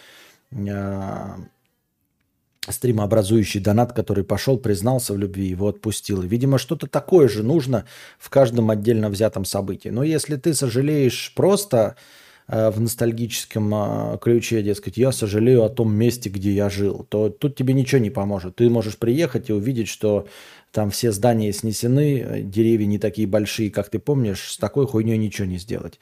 [0.53, 1.37] э,
[2.69, 6.23] стримообразующий донат, который пошел, признался в любви, его отпустил.
[6.23, 7.85] Видимо, что-то такое же нужно
[8.19, 9.89] в каждом отдельно взятом событии.
[9.89, 11.97] Но если ты сожалеешь просто
[12.47, 17.31] э, в ностальгическом э, ключе, дескать, я сожалею о том месте, где я жил, то
[17.31, 18.57] тут тебе ничего не поможет.
[18.57, 20.27] Ты можешь приехать и увидеть, что
[20.73, 25.47] там все здания снесены, деревья не такие большие, как ты помнишь, с такой хуйней ничего
[25.47, 25.99] не сделать.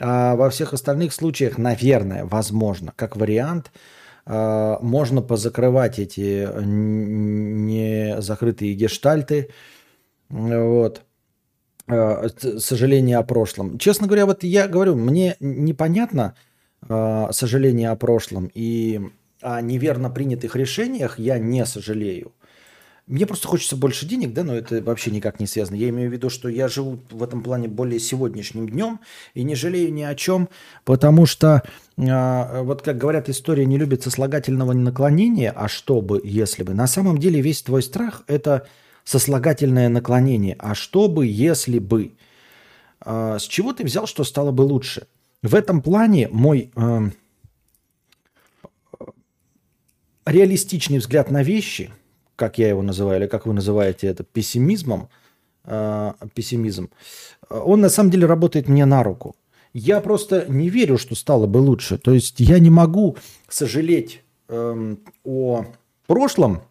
[0.00, 3.70] А во всех остальных случаях, наверное, возможно, как вариант,
[4.26, 9.50] а, можно позакрывать эти не закрытые гештальты,
[10.28, 11.02] вот,
[11.86, 13.78] А, сожаление о прошлом.
[13.78, 16.34] Честно говоря, вот я говорю, мне непонятно
[16.88, 19.00] а, сожаление о прошлом и
[19.42, 22.32] о неверно принятых решениях я не сожалею.
[23.06, 25.76] Мне просто хочется больше денег, да, но это вообще никак не связано.
[25.76, 28.98] Я имею в виду, что я живу в этом плане более сегодняшним днем
[29.34, 30.48] и не жалею ни о чем,
[30.86, 31.62] потому что,
[31.98, 36.72] а, вот как говорят, история не любит сослагательного наклонения, а что бы, если бы.
[36.72, 38.66] На самом деле весь твой страх– это
[39.04, 40.56] сослагательное наклонение.
[40.58, 42.12] А что бы, если бы?
[43.00, 45.06] А, с чего ты взял, что стало бы лучше?
[45.42, 47.12] В этом плане мой эм,
[50.24, 51.90] реалистичный взгляд на вещи,
[52.36, 55.08] как я его называю, или как вы называете это, пессимизмом,
[55.64, 56.90] э, пессимизм,
[57.50, 59.36] э, он на самом деле работает мне на руку.
[59.72, 61.98] Я просто не верю, что стало бы лучше.
[61.98, 63.16] То есть я не могу
[63.48, 65.66] сожалеть эм, о
[66.06, 66.62] прошлом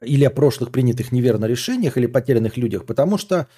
[0.00, 3.48] или о прошлых принятых неверно решениях или потерянных людях, потому что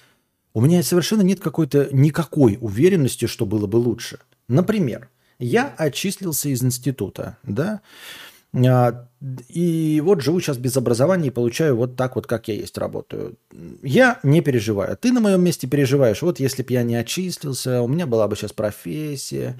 [0.53, 4.19] у меня совершенно нет какой-то никакой уверенности, что было бы лучше.
[4.47, 7.81] Например, я отчислился из института, да,
[9.49, 13.37] и вот живу сейчас без образования и получаю вот так вот, как я есть, работаю.
[13.81, 14.97] Я не переживаю.
[14.97, 16.21] Ты на моем месте переживаешь.
[16.21, 19.59] Вот если бы я не отчислился, у меня была бы сейчас профессия,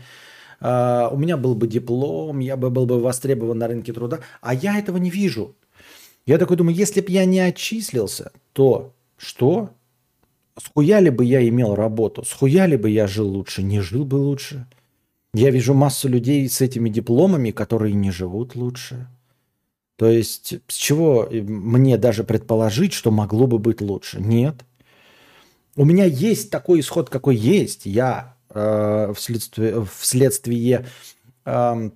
[0.60, 4.20] а, у меня был бы диплом, я бы был бы востребован на рынке труда.
[4.42, 5.56] А я этого не вижу.
[6.26, 9.72] Я такой думаю, если бы я не отчислился, то что?
[10.58, 12.24] Схуяли бы я имел работу?
[12.24, 13.62] Схуяли бы я жил лучше?
[13.62, 14.68] Не жил бы лучше?
[15.38, 19.08] Я вижу массу людей с этими дипломами, которые не живут лучше.
[19.98, 24.22] То есть с чего мне даже предположить, что могло бы быть лучше?
[24.22, 24.56] Нет.
[25.76, 27.86] У меня есть такой исход, какой есть.
[27.86, 30.86] Я э, вследствие, вследствие
[31.46, 31.90] э,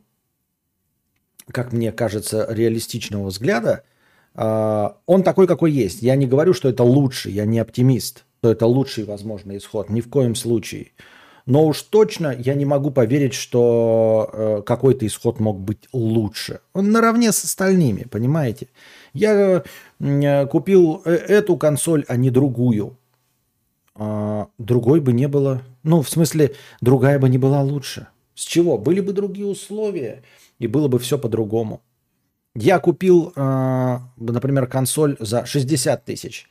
[1.49, 3.83] как мне кажется, реалистичного взгляда,
[4.35, 6.01] э, он такой, какой есть.
[6.01, 10.01] Я не говорю, что это лучше, я не оптимист, что это лучший возможный исход, ни
[10.01, 10.91] в коем случае.
[11.49, 16.59] Но уж точно я не могу поверить, что э, какой-то исход мог быть лучше.
[16.73, 18.67] Он наравне с остальными, понимаете?
[19.13, 19.63] Я
[19.99, 22.99] э, купил э, эту консоль, а не другую.
[23.95, 25.63] А, другой бы не было.
[25.81, 28.09] Ну, в смысле, другая бы не была лучше.
[28.35, 28.77] С чего?
[28.77, 30.21] Были бы другие условия,
[30.59, 31.81] и было бы все по-другому.
[32.53, 36.47] Я купил, э, например, консоль за 60 тысяч.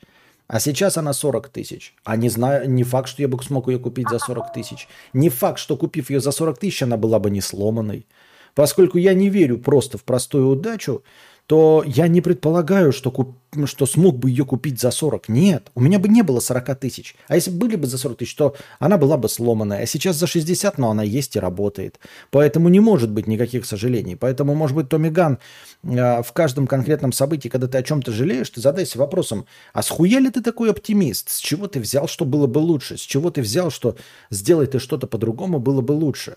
[0.49, 1.95] А сейчас она 40 тысяч.
[2.05, 4.89] А не знаю, не факт, что я бы смог ее купить за 40 тысяч.
[5.13, 8.07] Не факт, что купив ее за 40 тысяч, она была бы не сломанной.
[8.55, 11.05] Поскольку я не верю просто в простую удачу,
[11.49, 13.35] то я не предполагаю, что, куп...
[13.65, 15.31] что смог бы ее купить за 40.
[15.31, 17.17] Нет, у меня бы не было 40 тысяч.
[17.27, 19.83] А если бы были бы за 40 тысяч, то она была бы сломанная.
[19.83, 22.01] А сейчас за 60, но она есть и работает.
[22.31, 24.15] Поэтому не может быть никаких сожалений.
[24.15, 25.39] Поэтому, может быть, Томми Ган
[25.85, 30.19] э, в каждом конкретном событии, когда ты о чем-то жалеешь, ты задайся вопросом, а схуя
[30.19, 31.31] ли ты такой оптимист?
[31.31, 32.99] С чего ты взял, что было бы лучше?
[32.99, 33.97] С чего ты взял, что
[34.29, 36.37] сделай ты что-то по-другому, было бы лучше?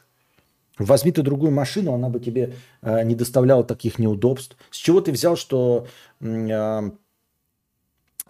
[0.85, 4.57] Возьми ты другую машину, она бы тебе э, не доставляла таких неудобств.
[4.69, 5.87] С чего ты взял, что
[6.19, 6.91] э,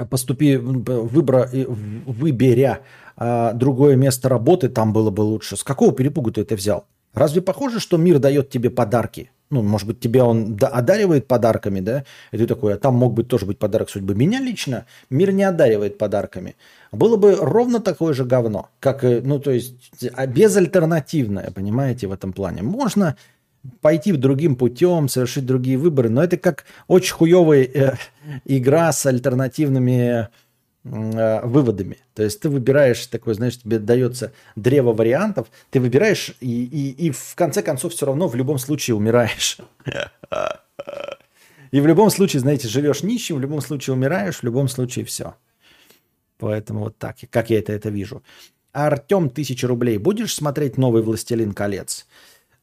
[0.09, 2.81] поступи, выбора, выберя
[3.17, 5.57] э, другое место работы, там было бы лучше?
[5.57, 6.85] С какого перепугу ты это взял?
[7.13, 9.31] Разве похоже, что мир дает тебе подарки?
[9.51, 13.27] Ну, может быть, тебя он одаривает подарками, да, и ты такой, а там мог быть
[13.27, 14.15] тоже быть подарок судьбы.
[14.15, 16.55] Меня лично мир не одаривает подарками.
[16.91, 19.75] Было бы ровно такое же говно, как, ну, то есть,
[20.13, 22.63] а безальтернативное, понимаете, в этом плане.
[22.63, 23.17] Можно
[23.81, 27.93] пойти другим путем, совершить другие выборы, но это как очень хуевая э,
[28.45, 30.27] игра с альтернативными Э,
[30.83, 31.97] выводами.
[32.15, 37.11] То есть ты выбираешь такой, знаешь, тебе дается древо вариантов, ты выбираешь и, и, и
[37.11, 39.57] в конце концов все равно в любом случае умираешь.
[41.71, 45.35] И в любом случае, знаете, живешь нищим, в любом случае умираешь, в любом случае все.
[46.37, 48.23] Поэтому вот так, как я это, это вижу.
[48.73, 49.97] Артем, тысяча рублей.
[49.97, 52.07] Будешь смотреть новый «Властелин колец»?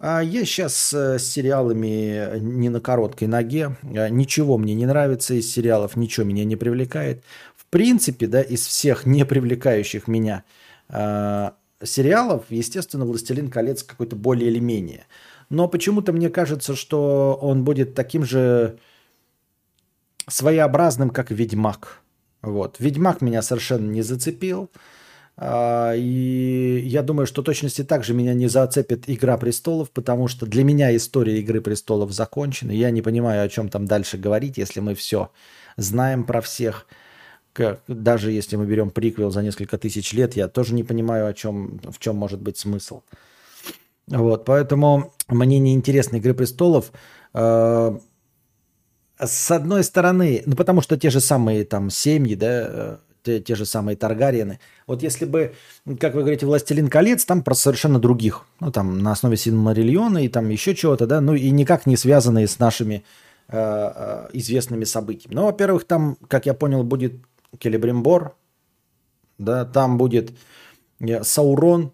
[0.00, 3.76] А я сейчас э, с сериалами не на короткой ноге.
[3.82, 7.24] Э, ничего мне не нравится из сериалов, ничего меня не привлекает
[7.70, 10.44] принципе, да, из всех не привлекающих меня
[10.88, 11.50] э,
[11.82, 15.06] сериалов, естественно, «Властелин колец» какой-то более или менее.
[15.50, 18.78] Но почему-то мне кажется, что он будет таким же
[20.28, 22.00] своеобразным, как «Ведьмак».
[22.42, 22.76] Вот.
[22.78, 24.70] «Ведьмак» меня совершенно не зацепил.
[25.36, 30.64] А, и я думаю, что точности также меня не зацепит «Игра престолов», потому что для
[30.64, 32.72] меня история «Игры престолов» закончена.
[32.72, 35.30] Я не понимаю, о чем там дальше говорить, если мы все
[35.76, 36.86] знаем про всех–
[37.58, 41.34] как, даже если мы берем приквел за несколько тысяч лет, я тоже не понимаю, о
[41.34, 43.02] чем, в чем может быть смысл.
[44.06, 46.92] Вот, поэтому мне не интересна «Игры престолов».
[47.34, 47.98] Э,
[49.18, 53.56] с одной стороны, ну потому что те же самые там семьи, да, э, те, те
[53.56, 54.60] же самые Таргариены.
[54.86, 55.52] Вот если бы,
[55.98, 60.28] как вы говорите, «Властелин колец», там про совершенно других, ну там на основе Синмариллиона и
[60.28, 63.02] там еще чего-то, да, ну и никак не связанные с нашими
[63.48, 65.34] э известными событиями.
[65.34, 67.14] Ну, во-первых, там, как я понял, будет
[67.58, 68.36] Келебримбор,
[69.38, 70.32] да, там будет
[71.00, 71.92] э, Саурон,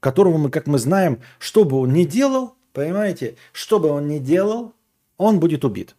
[0.00, 4.18] которого мы, как мы знаем, что бы он ни делал, понимаете, что бы он ни
[4.18, 4.74] делал,
[5.16, 5.96] он будет убит.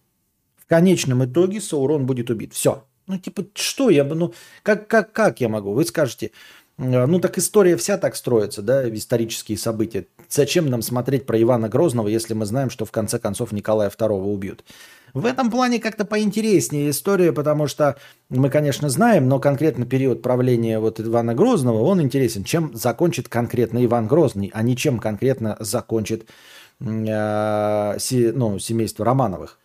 [0.57, 2.53] В конечном итоге Саурон будет убит.
[2.53, 2.85] Все.
[3.07, 5.73] Ну, типа, что я бы, ну, как, как, как я могу?
[5.73, 6.31] Вы скажете,
[6.79, 10.07] ну, так история вся так строится, да, исторические события.
[10.29, 14.23] Зачем нам смотреть про Ивана Грозного, если мы знаем, что в конце концов Николая II
[14.23, 14.63] убьют?
[15.13, 17.97] В этом плане как-то поинтереснее история, потому что
[18.29, 23.83] мы, конечно, знаем, но конкретно период правления вот Ивана Грозного, он интересен, чем закончит конкретно
[23.83, 26.29] Иван Грозный, а не чем конкретно закончит
[26.79, 29.59] э, си, ну, семейство Романовых.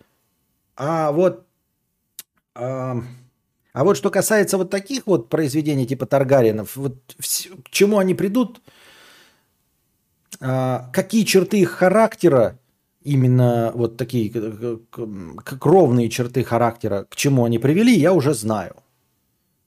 [0.76, 1.46] А вот,
[2.56, 2.94] э,
[3.74, 6.96] а вот что касается вот таких вот произведений типа Таргаринов, вот
[7.64, 8.60] к чему они придут,
[10.40, 12.56] э, какие черты их характера
[13.02, 14.32] именно вот такие
[15.58, 18.76] кровные черты характера, к чему они привели, я уже знаю.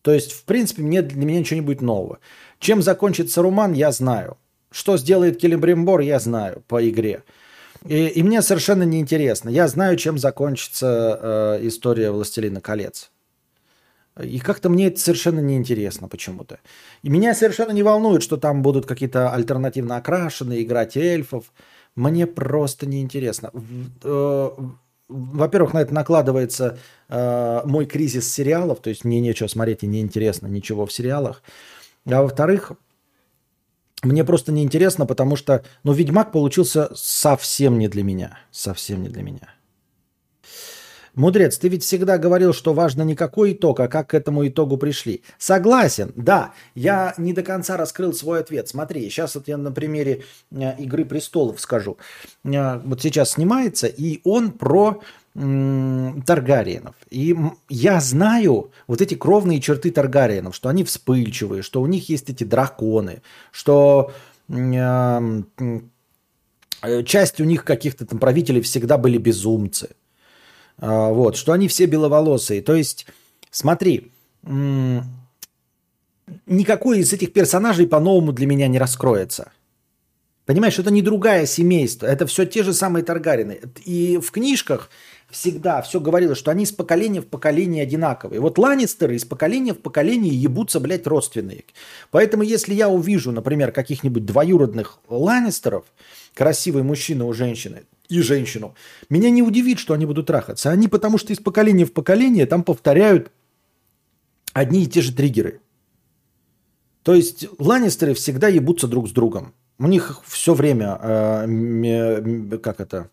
[0.04, 2.20] То есть, в принципе, мне, для меня ничего не будет нового.
[2.60, 4.38] Чем закончится Руман, я знаю.
[4.72, 7.24] Что сделает Келебримбор, я знаю по игре.
[7.86, 9.50] И, и мне совершенно неинтересно.
[9.50, 11.20] Я знаю, чем закончится
[11.60, 13.12] э, история «Властелина колец».
[14.24, 16.60] И как-то мне это совершенно неинтересно почему-то.
[17.04, 21.52] И меня совершенно не волнует, что там будут какие-то альтернативно окрашенные, играть эльфов.
[21.96, 23.52] Мне просто неинтересно.
[24.04, 24.50] Э,
[25.08, 26.78] Во-первых, на это накладывается
[27.10, 31.42] э, мой кризис сериалов, то есть мне нечего смотреть и неинтересно ничего в сериалах.
[32.06, 32.74] А во-вторых,
[34.04, 38.38] мне просто неинтересно, потому что, ну, Ведьмак получился совсем не для меня.
[38.52, 39.57] Совсем не для меня.
[41.18, 44.78] Мудрец, ты ведь всегда говорил, что важно не какой итог, а как к этому итогу
[44.78, 45.24] пришли.
[45.40, 46.54] Согласен, да.
[46.76, 48.70] Я не до конца раскрыл свой ответ.
[48.70, 51.98] Смотри, сейчас вот я на примере э, «Игры престолов» скажу.
[52.46, 55.02] Э, Вот сейчас снимается, и он про
[55.34, 56.96] Таргариенов.
[57.10, 57.36] И
[57.70, 62.44] я знаю вот эти кровные черты Таргариенов, что они вспыльчивые, что у них есть эти
[62.44, 63.22] драконы,
[63.52, 64.12] что
[64.50, 65.42] э,
[67.06, 69.90] часть у них каких-то там правителей всегда были безумцы.
[70.80, 72.62] А, Вот, что они все беловолосые.
[72.62, 73.06] То есть,
[73.52, 74.12] смотри,
[76.46, 79.52] никакой из этих персонажей по-новому для меня не раскроется.
[80.46, 83.60] Понимаешь, это не другая семейство, это все те же самые Таргарины.
[83.84, 84.90] И в книжках
[85.30, 88.40] всегда все говорилось, что они из поколения в поколение одинаковые.
[88.40, 91.66] Вот Ланнистеры из поколения в поколение ебутся, блядь, родственные.
[92.12, 95.84] Поэтому если я увижу, например, каких-нибудь двоюродных Ланнистеров,
[96.34, 98.76] красивый мужчина у женщины и женщину,
[99.10, 100.70] меня не удивит, что они будут трахаться.
[100.70, 103.32] Они потому что из поколения в поколение там повторяют
[104.54, 105.62] одни и те же триггеры.
[107.04, 109.54] То есть Ланнистеры всегда ебутся друг с другом.
[109.80, 113.10] У них все время, э, как это,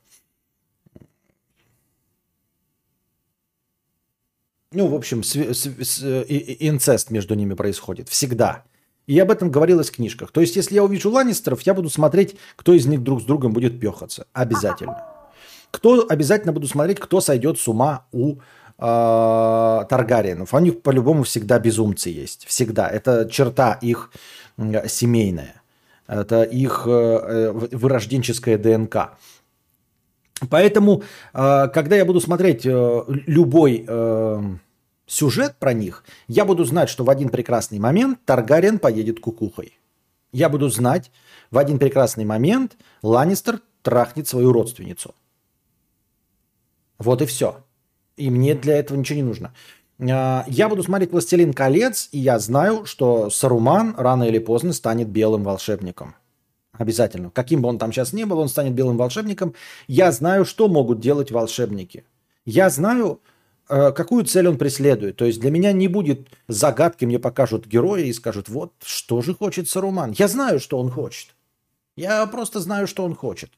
[4.72, 8.08] ну, в общем, инцест между ними происходит.
[8.08, 8.64] Всегда.
[9.06, 10.30] И об этом говорилось в книжках.
[10.32, 13.52] То есть, если я увижу Ланнистеров, я буду смотреть, кто из них друг с другом
[13.52, 14.26] будет пехаться.
[14.32, 15.04] Обязательно.
[15.70, 18.36] Кто обязательно буду смотреть, кто сойдет с ума у
[18.78, 20.52] э, Таргариенов.
[20.60, 22.46] Них по-любому всегда безумцы есть.
[22.46, 22.88] Всегда.
[22.88, 24.10] Это черта их
[24.56, 25.62] м, семейная.
[26.06, 29.18] Это их э, э, вырожденческая ДНК.
[30.48, 31.02] Поэтому,
[31.32, 34.42] э, когда я буду смотреть э, любой э,
[35.14, 39.78] сюжет про них, я буду знать, что в один прекрасный момент Таргариен поедет кукухой.
[40.32, 41.10] Я буду знать,
[41.50, 45.14] в один прекрасный момент Ланнистер трахнет свою родственницу.
[46.98, 47.64] Вот и все.
[48.16, 49.54] И мне для этого ничего не нужно.
[50.00, 55.08] А, Я буду смотреть «Властелин колец», и я знаю, что Саруман рано или поздно станет
[55.08, 56.16] белым волшебником.
[56.72, 57.30] Обязательно.
[57.30, 59.54] Каким бы он там сейчас ни был, он станет белым волшебником.
[59.86, 62.04] Я знаю, что могут делать волшебники.
[62.44, 63.20] Я знаю,
[63.66, 65.16] какую цель он преследует.
[65.16, 69.34] То есть для меня не будет загадки, мне покажут героя и скажут, вот что же
[69.34, 70.12] хочет Саруман.
[70.18, 71.34] Я знаю, что он хочет.
[71.96, 73.50] Я просто знаю, что он хочет.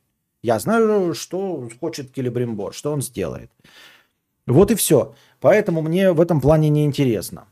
[0.43, 3.51] Я знаю, что хочет Келебримбор, что он сделает.
[4.47, 5.15] Вот и все.
[5.41, 7.49] Поэтому мне в этом плане неинтересно.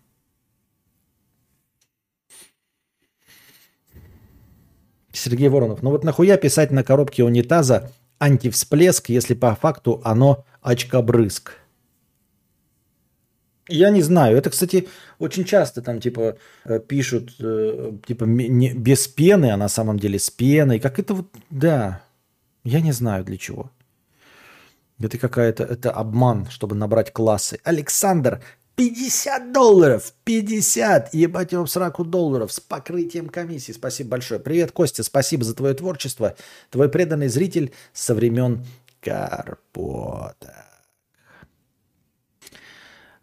[5.12, 5.82] Сергей Воронов.
[5.82, 7.90] Ну вот нахуя писать на коробке унитаза
[8.20, 11.63] антивсплеск, если по факту оно очкобрызг?
[13.68, 14.36] Я не знаю.
[14.36, 14.88] Это, кстати,
[15.18, 20.18] очень часто там типа э, пишут э, типа не- без пены, а на самом деле
[20.18, 20.80] с пеной.
[20.80, 22.02] Как это вот, да.
[22.62, 23.70] Я не знаю для чего.
[25.00, 27.58] Это какая-то, это обман, чтобы набрать классы.
[27.64, 28.42] Александр,
[28.76, 33.72] 50 долларов, 50, ебать его в сраку долларов с покрытием комиссии.
[33.72, 34.40] Спасибо большое.
[34.40, 36.36] Привет, Костя, спасибо за твое творчество.
[36.70, 38.64] Твой преданный зритель со времен
[39.00, 40.73] Карпота.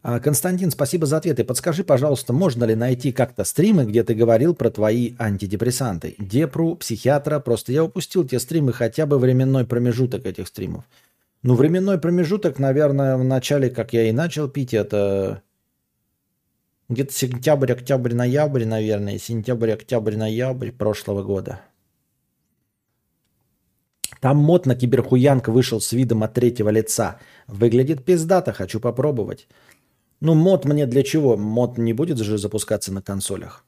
[0.04, 1.44] А, Константин, спасибо за ответы.
[1.44, 6.16] Подскажи, пожалуйста, можно ли найти как-то стримы, где ты говорил про твои антидепрессанты?
[6.18, 10.86] Депру, психиатра, просто я упустил те стримы, хотя бы временной промежуток этих стримов.
[11.44, 15.44] Ну, временной промежуток, наверное, в начале, как я и начал пить, это
[16.90, 21.62] где-то сентябрь, октябрь, ноябрь, наверное, сентябрь, октябрь, ноябрь прошлого года.
[24.20, 27.20] Там мод на киберхуянка вышел с видом от третьего лица.
[27.48, 29.48] Выглядит пиздато, хочу попробовать.
[30.22, 31.36] Ну, мод мне для чего?
[31.36, 33.66] Мод не будет же запускаться на консолях.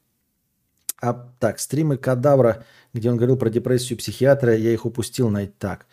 [1.02, 2.64] А так, стримы Кадавра,
[2.94, 5.86] где он говорил про депрессию психиатра, я их упустил на так.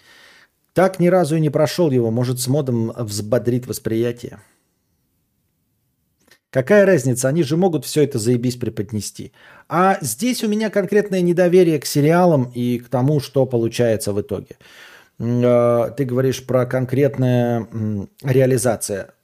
[0.72, 4.38] Так ни разу и не прошел его, может, с модом взбодрит восприятие.
[6.50, 9.32] Какая разница, они же могут все это заебись преподнести.
[9.68, 14.56] А здесь у меня конкретное недоверие к сериалам и к тому, что получается в итоге.
[15.18, 17.66] Э, Ты говоришь про конкретная
[18.22, 19.14] реализация.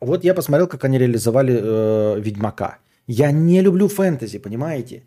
[0.00, 2.78] Вот я посмотрел, как они реализовали э, Ведьмака.
[3.06, 5.02] Я не люблю фэнтези, понимаете?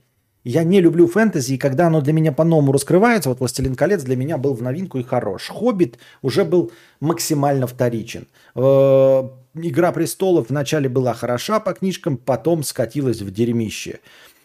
[0.45, 4.15] Я не люблю фэнтези, и когда оно для меня по-новому раскрывается, вот «Властелин колец» для
[4.15, 5.49] меня был в новинку и хорош.
[5.49, 6.71] «Хоббит» уже был
[7.01, 8.27] максимально вторичен.
[8.55, 13.99] Э, «Игра престолов» вначале была хороша по книжкам, потом скатилась в дерьмище.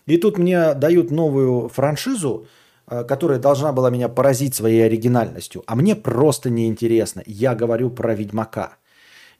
[0.07, 2.49] И тут мне дают новую франшизу,
[2.89, 5.63] э, которая должна была меня поразить своей оригинальностью.
[5.67, 7.23] А мне просто неинтересно.
[7.25, 8.77] Я говорю про «Ведьмака».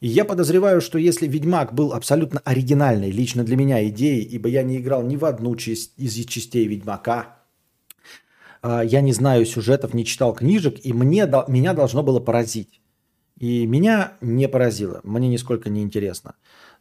[0.05, 4.63] И я подозреваю, что если Ведьмак был абсолютно оригинальной лично для меня идеей, ибо я
[4.63, 7.39] не играл ни в одну часть из частей Ведьмака,
[8.61, 12.83] а, я не знаю сюжетов, не читал книжек, и мне, меня должно было поразить.
[13.39, 16.35] И меня не поразило, мне нисколько не интересно.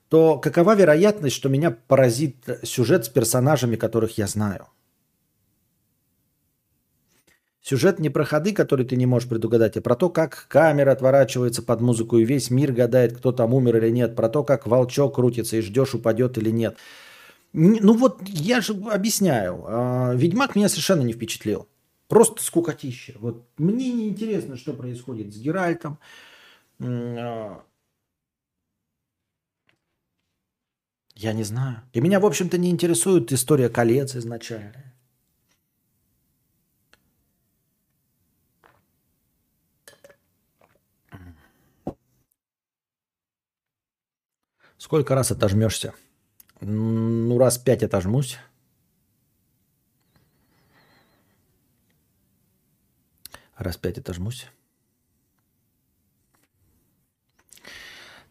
[0.09, 4.67] То какова вероятность, что меня поразит сюжет с персонажами, которых я знаю?
[7.63, 11.63] Сюжет не про ходы, которые ты не можешь предугадать, а про то, как камера отворачивается
[11.63, 14.17] под музыку, и весь мир гадает, кто там умер или нет.
[14.17, 16.75] Про то, как волчок крутится и ждешь, упадет или нет.
[17.53, 19.63] Ну вот я же объясняю.
[19.65, 21.69] А, Ведьмак меня совершенно не впечатлил.
[22.09, 23.13] Просто скукотища.
[23.19, 25.99] Вот мне не интересно, что происходит с Геральтом.
[26.81, 27.63] А,
[31.15, 31.81] я не знаю.
[31.93, 34.92] И меня, в общем-то, не интересует история колец изначально.
[44.93, 45.95] Сколько раз отожмешься?
[46.61, 48.37] Ну, раз пять отожмусь.
[53.57, 54.45] Раз пять отожмусь.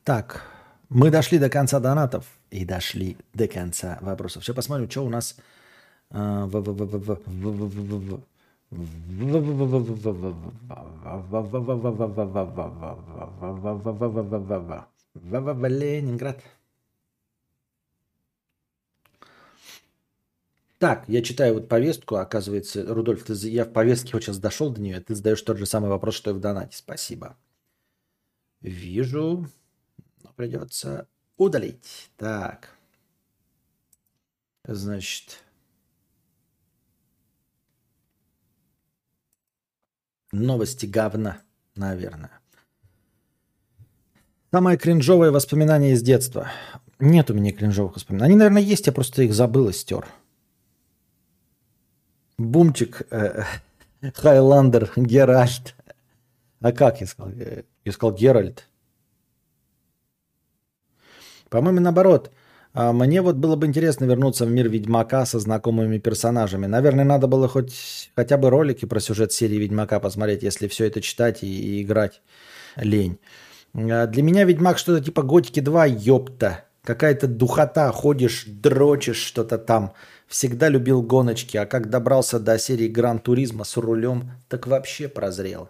[0.05, 0.45] Так,
[0.89, 4.45] мы дошли до конца донатов и дошли до конца вопросов.
[4.45, 5.35] Сейчас посмотрим, что у нас
[15.15, 16.43] Ленинград.
[20.79, 24.81] Так, я читаю вот повестку, оказывается, Рудольф, ты, я в повестке вот сейчас дошел до
[24.81, 26.77] нее, ты задаешь тот же самый вопрос, что и в донате.
[26.77, 27.37] Спасибо.
[28.61, 29.49] Вижу,
[30.25, 31.07] но придется
[31.37, 32.11] удалить.
[32.17, 32.77] Так.
[34.65, 35.45] Значит,
[40.33, 41.43] новости говна,
[41.77, 42.42] наверное.
[44.55, 46.53] Самое кринжовое воспоминание из детства.
[47.01, 48.33] Нет у меня кринжовых воспоминаний.
[48.33, 50.05] Они, наверное, есть, я просто их забыл и стер.
[52.37, 53.45] Бумчик, э,
[54.15, 55.75] Хайландер, Геральт.
[56.61, 57.33] А как я сказал?
[57.87, 58.69] Я сказал Геральт.
[61.49, 62.31] По-моему, наоборот.
[62.75, 66.67] А мне вот было бы интересно вернуться в мир Ведьмака со знакомыми персонажами.
[66.67, 71.01] Наверное, надо было хоть хотя бы ролики про сюжет серии Ведьмака посмотреть, если все это
[71.01, 72.21] читать и, и играть
[72.77, 73.19] лень.
[73.75, 76.65] А для меня Ведьмак что-то типа Готики 2, ёпта.
[76.85, 79.93] Какая-то духота, ходишь, дрочишь что-то там.
[80.27, 85.69] Всегда любил гоночки, а как добрался до серии Гран Туризма с рулем, так вообще прозрел.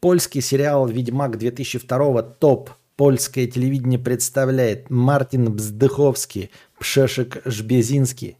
[0.00, 2.70] Польский сериал «Ведьмак» 2002 топ.
[2.96, 8.36] Польское телевидение представляет Мартин Бздыховский, Пшешек Жбезинский.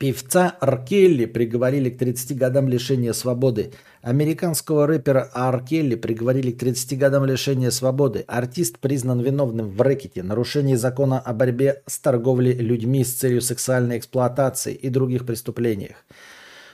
[0.00, 3.72] Певца Аркелли приговорили к 30 годам лишения свободы.
[4.00, 8.24] Американского рэпера Аркелли приговорили к 30 годам лишения свободы.
[8.26, 13.98] Артист признан виновным в рэкете, нарушении закона о борьбе с торговлей людьми с целью сексуальной
[13.98, 15.96] эксплуатации и других преступлениях.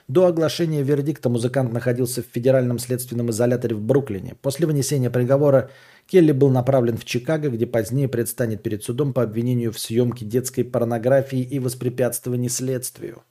[0.06, 4.36] До оглашения вердикта музыкант находился в федеральном следственном изоляторе в Бруклине.
[4.40, 5.68] После вынесения приговора
[6.06, 10.62] Келли был направлен в Чикаго, где позднее предстанет перед судом по обвинению в съемке детской
[10.62, 13.22] порнографии и воспрепятствовании следствию.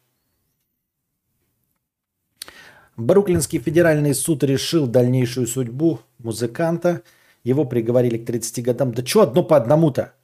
[2.97, 7.01] Бруклинский федеральный суд решил дальнейшую судьбу музыканта.
[7.43, 8.93] Его приговорили к 30 годам.
[8.93, 10.14] Да что одно по одному-то?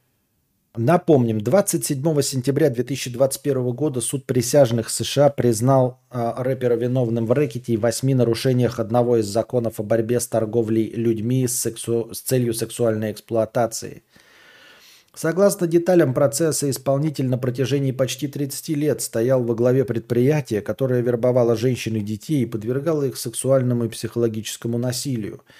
[0.77, 7.77] Напомним, 27 сентября 2021 года суд присяжных США признал э, рэпера виновным в рэкете и
[7.77, 12.13] восьми нарушениях одного из законов о борьбе с торговлей людьми с, сексу...
[12.13, 14.03] с целью сексуальной эксплуатации.
[15.13, 21.57] Согласно деталям процесса, исполнитель на протяжении почти 30 лет стоял во главе предприятия, которое вербовало
[21.57, 25.43] женщин и детей и подвергало их сексуальному и психологическому насилию–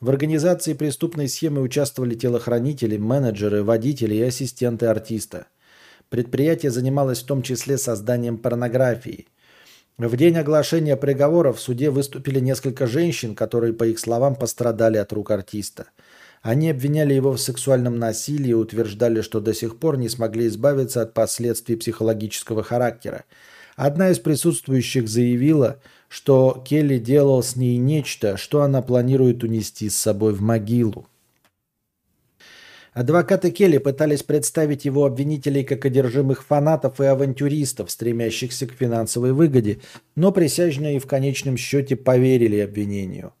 [0.00, 5.46] в организации преступной схемы участвовали телохранители, менеджеры, водители и ассистенты артиста.
[6.08, 9.26] Предприятие занималось в том числе созданием порнографии.
[9.98, 15.12] В день оглашения приговора в суде выступили несколько женщин, которые, по их словам, пострадали от
[15.12, 15.86] рук артиста.
[16.40, 21.02] Они обвиняли его в сексуальном насилии и утверждали, что до сих пор не смогли избавиться
[21.02, 23.24] от последствий психологического характера.
[23.74, 29.96] Одна из присутствующих заявила– что Келли делал с ней нечто, что она планирует унести с
[29.96, 31.06] собой в могилу.
[32.94, 39.80] Адвокаты Келли пытались представить его обвинителей как одержимых фанатов и авантюристов, стремящихся к финансовой выгоде,
[40.16, 43.34] но присяжные в конечном счете поверили обвинению.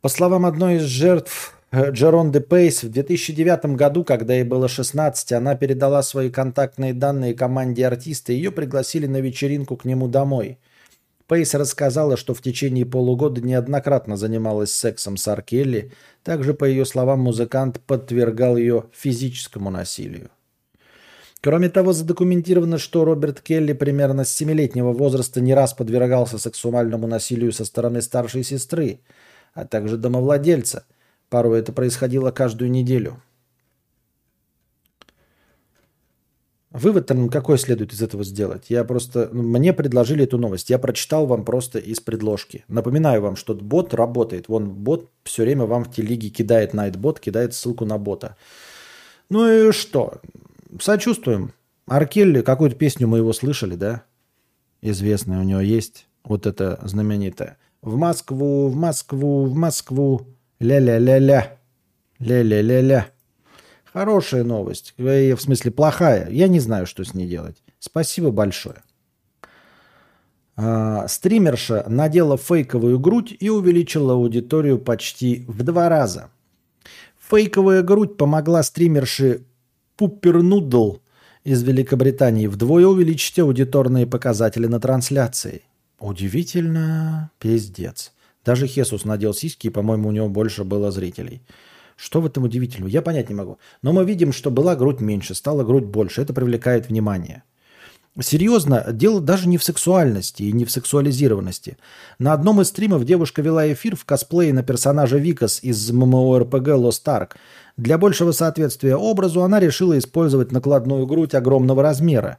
[0.00, 5.32] По словам одной из жертв э, Джеронды Пейс, в 2009 году, когда ей было 16,
[5.32, 10.58] она передала свои контактные данные команде артиста, и ее пригласили на вечеринку к нему домой.
[11.26, 15.90] Пейс рассказала, что в течение полугода неоднократно занималась сексом с Аркелли.
[16.22, 20.30] Также, по ее словам, музыкант подвергал ее физическому насилию.
[21.42, 27.50] Кроме того, задокументировано, что Роберт Келли примерно с 7-летнего возраста не раз подвергался сексуальному насилию
[27.52, 29.00] со стороны старшей сестры,
[29.52, 30.84] а также домовладельца.
[31.32, 33.22] Порой это происходило каждую неделю.
[36.68, 38.66] Вывод там какой следует из этого сделать?
[38.68, 39.30] Я просто...
[39.32, 40.68] ну, Мне предложили эту новость.
[40.68, 42.66] Я прочитал вам просто из предложки.
[42.68, 44.48] Напоминаю вам, что бот работает.
[44.48, 48.36] Вон бот все время вам в телеге кидает Найтбот, кидает ссылку на бота.
[49.30, 50.20] Ну и что?
[50.82, 51.54] Сочувствуем.
[51.86, 54.04] Аркелли, какую-то песню мы его слышали, да?
[54.82, 56.08] Известная у него есть.
[56.24, 57.56] Вот это знаменитая.
[57.80, 60.26] В Москву, в Москву, в Москву.
[60.62, 61.58] Ля-ля-ля-ля.
[62.20, 63.08] Ля-ля-ля-ля.
[63.92, 64.94] Хорошая новость.
[64.96, 66.30] Э, В смысле, плохая.
[66.30, 67.62] Я не знаю, что с ней делать.
[67.80, 68.76] Спасибо большое.
[70.54, 76.30] А, стримерша надела фейковую грудь и увеличила аудиторию почти в два раза.
[77.28, 79.42] Фейковая грудь помогла стримерше
[79.96, 81.00] Пуппер Нудл
[81.42, 85.62] из Великобритании вдвое увеличить аудиторные показатели на трансляции.
[85.98, 88.11] Удивительно, пиздец.
[88.44, 91.42] Даже Хесус надел сиськи, и, по-моему, у него больше было зрителей.
[91.96, 92.90] Что в этом удивительного?
[92.90, 93.58] Я понять не могу.
[93.82, 96.22] Но мы видим, что была грудь меньше, стала грудь больше.
[96.22, 97.44] Это привлекает внимание.
[98.20, 101.78] Серьезно, дело даже не в сексуальности и не в сексуализированности.
[102.18, 107.04] На одном из стримов девушка вела эфир в косплее на персонажа Викас из MMORPG Lost
[107.06, 107.30] Ark.
[107.78, 112.38] Для большего соответствия образу она решила использовать накладную грудь огромного размера.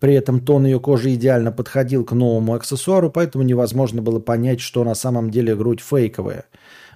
[0.00, 4.84] При этом тон ее кожи идеально подходил к новому аксессуару, поэтому невозможно было понять, что
[4.84, 6.46] на самом деле грудь фейковая.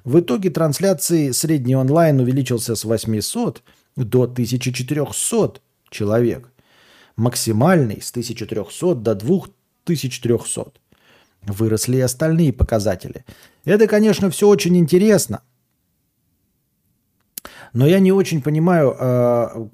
[0.04, 3.62] В итоге трансляции средний онлайн увеличился с 800
[3.96, 5.60] до 1400
[5.90, 6.48] человек.
[7.16, 10.72] Максимальный с 1300 до 2300.
[11.42, 13.24] Выросли и остальные показатели.
[13.64, 15.42] Это, конечно, все очень интересно.
[17.72, 19.68] Но я не очень понимаю, э,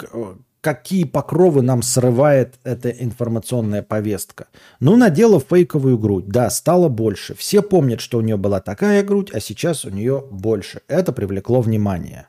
[0.63, 4.47] какие покровы нам срывает эта информационная повестка.
[4.79, 6.29] Ну, надела фейковую грудь.
[6.29, 7.35] Да, стало больше.
[7.35, 10.81] Все помнят, что у нее была такая грудь, а сейчас у нее больше.
[10.87, 12.29] Это привлекло внимание.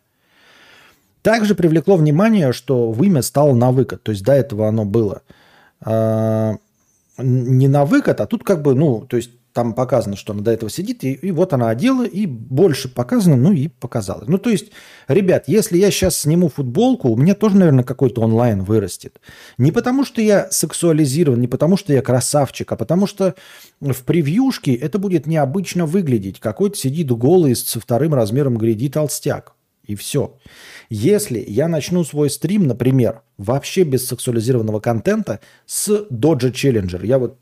[1.22, 4.02] Также привлекло внимание, что вымя стало на выкат.
[4.02, 5.22] То есть до этого оно было
[5.80, 6.56] а,
[7.20, 10.52] не на выкат, а тут как бы, ну, то есть там показано, что она до
[10.52, 14.28] этого сидит, и, и вот она одела, и больше показано, ну и показалось.
[14.28, 14.72] Ну, то есть,
[15.08, 19.22] ребят, если я сейчас сниму футболку, у меня тоже, наверное, какой-то онлайн вырастет.
[19.58, 23.36] Не потому, что я сексуализирован, не потому, что я красавчик, а потому что
[23.80, 26.40] в превьюшке это будет необычно выглядеть.
[26.40, 29.54] Какой-то сидит голый со вторым размером гряди толстяк.
[29.86, 30.38] И все.
[30.90, 37.38] Если я начну свой стрим, например, вообще без сексуализированного контента с Dodge Challenger, я вот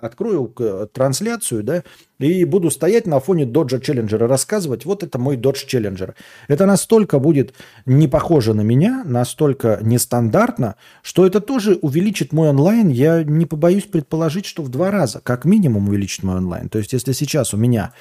[0.00, 1.82] открою э, трансляцию, да,
[2.18, 6.14] и буду стоять на фоне Challenger и рассказывать, вот это мой Dodge Challenger.
[6.48, 7.54] Это настолько будет
[7.84, 12.88] не похоже на меня, настолько нестандартно, что это тоже увеличит мой онлайн.
[12.88, 16.68] Я не побоюсь предположить, что в два раза, как минимум, увеличит мой онлайн.
[16.68, 17.92] То есть, если сейчас у меня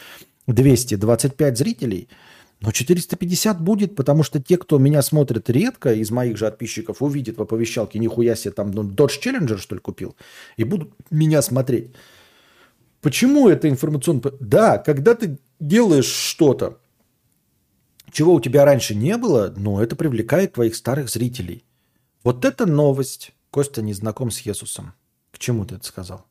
[0.47, 2.07] 225 зрителей,
[2.65, 7.37] но 450 будет, потому что те, кто меня смотрит редко, из моих же подписчиков, увидят
[7.37, 10.15] в оповещалке, нихуя себе там ну, Dodge Challenger, что ли, купил,
[10.57, 11.91] и будут меня смотреть.
[13.01, 14.21] Почему это информационно...
[14.39, 16.79] Да, когда ты делаешь что-то,
[18.11, 21.63] чего у тебя раньше не было, но это привлекает твоих старых зрителей.
[22.23, 23.33] Вот это новость.
[23.51, 24.95] Костя не знаком с Иисусом.
[25.31, 26.25] К чему ты это сказал?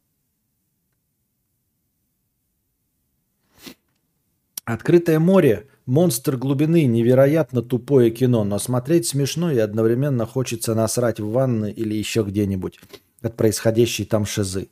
[4.64, 11.30] Открытое море, монстр глубины, невероятно тупое кино, но смотреть смешно и одновременно хочется насрать в
[11.30, 12.80] ванны или еще где-нибудь
[13.22, 14.68] от происходящей там шизы.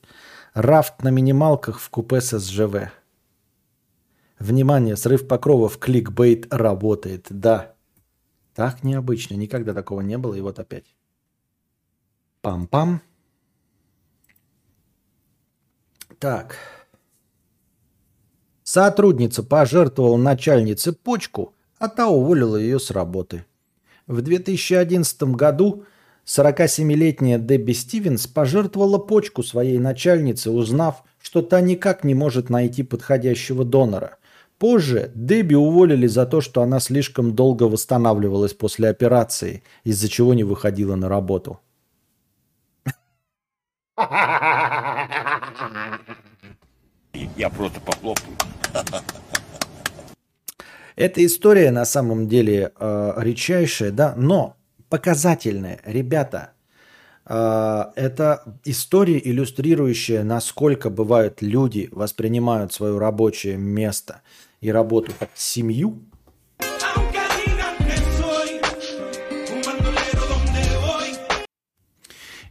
[0.54, 2.90] Рафт на минималках в купе с СЖВ.
[4.38, 7.26] Внимание, срыв покровов, кликбейт работает.
[7.30, 7.74] Да.
[8.54, 10.94] Так необычно, никогда такого не было, и вот опять.
[12.42, 13.00] Пам-пам.
[16.18, 16.56] Так.
[18.72, 23.44] Сотрудница пожертвовала начальнице почку, а та уволила ее с работы.
[24.06, 25.84] В 2011 году
[26.24, 33.62] 47-летняя Дебби Стивенс пожертвовала почку своей начальнице, узнав, что та никак не может найти подходящего
[33.66, 34.16] донора.
[34.56, 40.44] позже Дебби уволили за то, что она слишком долго восстанавливалась после операции, из-за чего не
[40.44, 41.60] выходила на работу.
[47.36, 48.36] Я просто похлопаю.
[50.96, 54.56] Эта история на самом деле э, редчайшая, да, но
[54.88, 55.80] показательная.
[55.84, 56.52] Ребята,
[57.26, 64.20] э, это история, иллюстрирующая, насколько бывают люди воспринимают свое рабочее место
[64.60, 65.98] и работу как семью,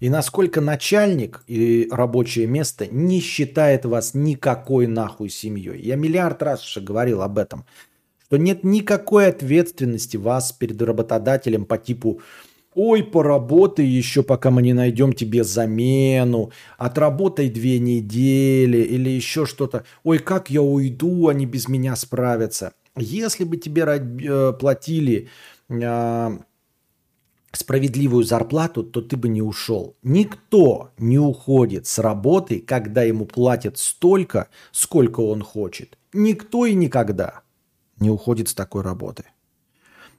[0.02, 5.80] и насколько начальник и рабочее место не считает вас никакой нахуй семьей.
[5.82, 7.65] Я миллиард раз уже говорил об этом
[8.32, 12.22] что нет никакой ответственности вас перед работодателем по типу
[12.73, 16.52] Ой, поработай еще, пока мы не найдем тебе замену.
[16.78, 19.84] Отработай две недели или еще что-то.
[20.06, 22.72] Ой, как я уйду, они без меня справятся.
[22.95, 25.28] Если бы тебе э, платили
[25.68, 26.38] э,
[27.52, 29.95] справедливую зарплату, то ты бы не ушел.
[30.03, 35.98] Никто не уходит с работы, когда ему платят столько, сколько он хочет.
[36.14, 37.41] Никто и никогда
[37.99, 39.26] не уходит с такой работы.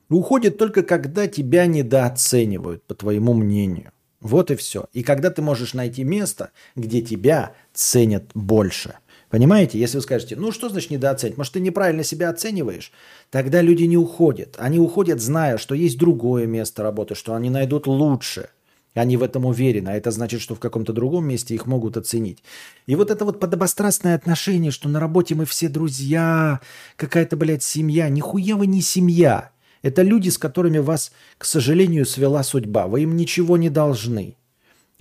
[0.08, 3.92] Уходит только когда тебя недооценивают, по твоему мнению.
[4.20, 4.86] Вот и все.
[4.92, 8.94] И когда ты можешь найти место, где тебя ценят больше.
[9.32, 9.78] Понимаете?
[9.78, 11.38] Если вы скажете, ну что значит недооценить?
[11.38, 12.92] Может, ты неправильно себя оцениваешь?
[13.30, 14.56] Тогда люди не уходят.
[14.58, 18.50] Они уходят, зная, что есть другое место работы, что они найдут лучше–
[18.94, 22.42] они в этом уверены, а это значит, что в каком-то другом месте их могут оценить.
[22.86, 26.60] И вот это вот подобострастное отношение, что на работе мы все друзья,
[26.96, 28.10] какая-то, блядь, семья.
[28.10, 29.50] Нихуя вы не семья.
[29.80, 32.86] Это люди, с которыми вас, к сожалению, свела судьба.
[32.86, 34.36] Вы им ничего не должны.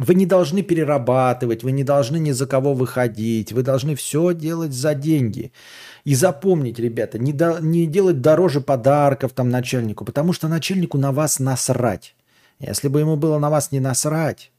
[0.04, 4.74] Вы не должны перерабатывать, вы не должны ни за кого выходить, вы должны все делать
[4.74, 5.52] за деньги.
[6.06, 11.12] И запомнить, ребята, не, до, не делать дороже подарков там начальнику, потому что начальнику на
[11.12, 12.16] вас насрать.
[12.58, 14.52] Если бы ему было на вас не насрать,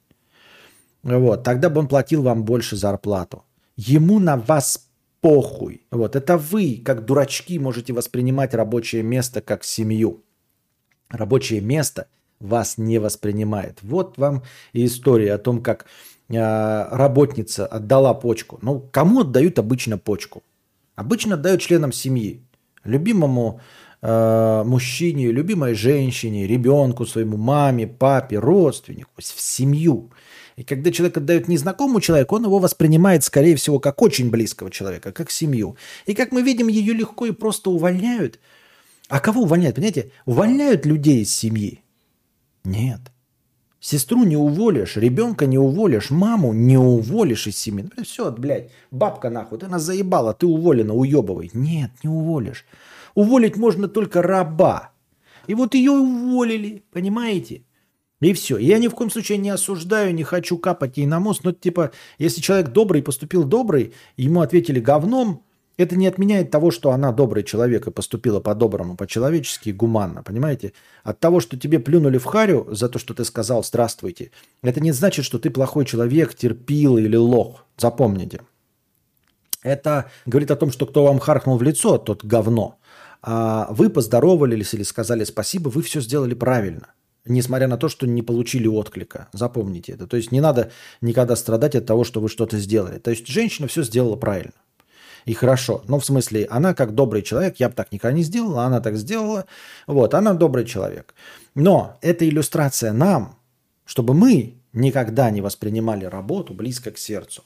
[1.03, 3.43] вот, тогда бы он платил вам больше зарплату.
[3.77, 4.87] Ему на вас
[5.21, 5.83] похуй.
[5.91, 10.23] Вот, это вы, как дурачки, можете воспринимать рабочее место как семью.
[11.09, 12.07] Рабочее место
[12.43, 13.79] вас не воспринимает.
[13.83, 14.43] Вот вам
[14.73, 15.87] и история о том, как
[16.29, 18.59] э, работница отдала почку.
[18.63, 20.43] Ну, кому отдают обычно почку?
[20.97, 22.43] Обычно отдают членам семьи.
[22.85, 23.61] Любимому
[24.03, 30.11] э, мужчине, любимой женщине, ребенку своему, маме, папе, родственнику, в семью.
[30.57, 35.13] И когда человек отдает незнакомому человеку, он его воспринимает, скорее всего, как очень близкого человека,
[35.13, 35.77] как семью.
[36.07, 38.39] И как мы видим, ее легко и просто увольняют.
[39.09, 39.77] А кого увольняют?
[39.77, 41.82] Понимаете, увольняют людей из семьи.
[42.65, 43.01] Нет.
[43.81, 47.91] Сестру не уволишь, ребенка не уволишь, маму не уволишь из семьи.
[48.05, 51.51] Все, блядь, бабка нахуй, ты нас заебала, ты уволена, уебывай.
[51.53, 52.65] Нет, не уволишь.
[53.17, 54.93] Уволить можно только раба.
[55.49, 57.65] И вот ее уволили, понимаете?
[58.21, 58.57] И все.
[58.57, 61.43] Я ни в коем случае не осуждаю, не хочу капать ей на мост.
[61.43, 65.45] Но типа, если человек добрый поступил добрый, ему ответили говном,
[65.83, 70.73] это не отменяет того, что она добрый человек и поступила по-доброму, по-человечески и гуманно, понимаете?
[71.05, 74.31] От того, что тебе плюнули в харю за то, что ты сказал «здравствуйте»,
[74.63, 77.65] это не значит, что ты плохой человек, терпил или лох.
[77.77, 78.41] Запомните.
[79.63, 82.79] Это говорит о том, что кто вам харкнул в лицо, тот говно
[83.23, 86.89] а вы поздоровались или сказали спасибо, вы все сделали правильно.
[87.25, 89.29] Несмотря на то, что не получили отклика.
[89.33, 90.09] Запомните это.
[90.09, 92.99] То есть не надо никогда страдать от того, что вы что-то сделали.
[92.99, 94.55] То есть женщина все сделала правильно.
[95.25, 95.83] И хорошо.
[95.89, 98.97] Но в смысле, она как добрый человек, я бы так никогда не сделала, она так
[98.97, 99.47] сделала.
[99.87, 101.15] Вот, она добрый человек.
[101.55, 103.39] Но это иллюстрация нам,
[103.85, 107.45] чтобы мы никогда не воспринимали работу близко к сердцу.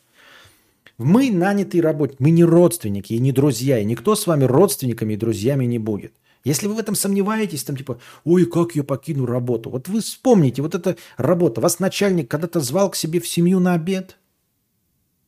[0.99, 5.19] Мы нанятые работники, мы не родственники и не друзья, и никто с вами родственниками и
[5.19, 6.15] друзьями не будет.
[6.47, 9.69] Если вы в этом сомневаетесь, там типа, ой, как я покину работу.
[9.69, 11.61] Вот вы вспомните, вот эта работа.
[11.61, 14.17] Вас начальник когда-то звал к себе в семью на обед.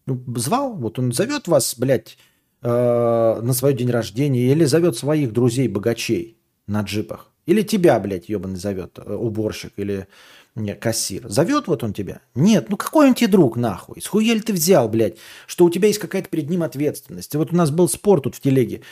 [0.06, 2.16] Ну, звал, вот он зовет вас, блядь,
[2.62, 7.30] э, на свой день рождения, или зовет своих друзей-богачей на джипах.
[7.46, 10.06] Или тебя, блядь, ебаный зовет, э, уборщик, или
[10.54, 11.28] не, кассир.
[11.28, 12.20] Зовет вот он тебя?
[12.34, 14.02] Нет, ну какой он тебе друг нахуй?
[14.02, 15.16] С ты взял, блядь,
[15.46, 17.34] что у тебя есть какая-то перед ним ответственность?
[17.34, 18.82] Вот у нас был спор тут в телеге.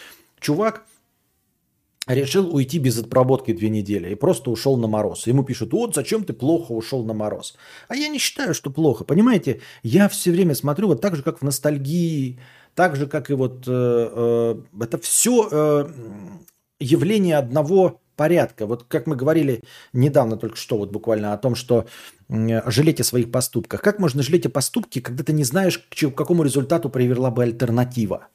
[0.41, 0.85] Чувак
[2.07, 5.27] решил уйти без отработки две недели и просто ушел на мороз.
[5.27, 7.57] Ему пишут, вот зачем ты плохо ушел на мороз.
[7.89, 9.05] А я не считаю, что плохо.
[9.05, 12.39] Понимаете, я все время смотрю вот так же, как в ностальгии,
[12.77, 15.89] так же, как и вот э, э, это все э,
[16.79, 18.67] явление одного порядка.
[18.67, 19.63] Вот как мы говорили
[19.95, 21.87] недавно только что, вот буквально о том, что
[22.29, 23.81] жалеть о своих поступках.
[23.81, 28.29] Как можно жалеть о поступке, когда ты не знаешь, к какому результату привела бы альтернатива?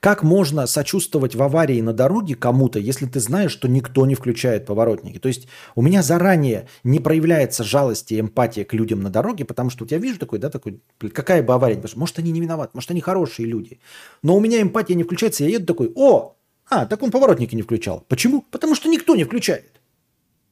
[0.00, 4.66] Как можно сочувствовать в аварии на дороге кому-то, если ты знаешь, что никто не включает
[4.66, 5.18] поворотники?
[5.18, 9.70] То есть у меня заранее не проявляется жалость и эмпатия к людям на дороге, потому
[9.70, 10.80] что вот я вижу такой, да, такой,
[11.12, 13.80] какая бы авария, может, они не виноваты, может, они хорошие люди.
[14.22, 16.36] Но у меня эмпатия не включается, я еду такой, о,
[16.68, 18.04] а, так он поворотники не включал.
[18.08, 18.42] Почему?
[18.50, 19.80] Потому что никто не включает.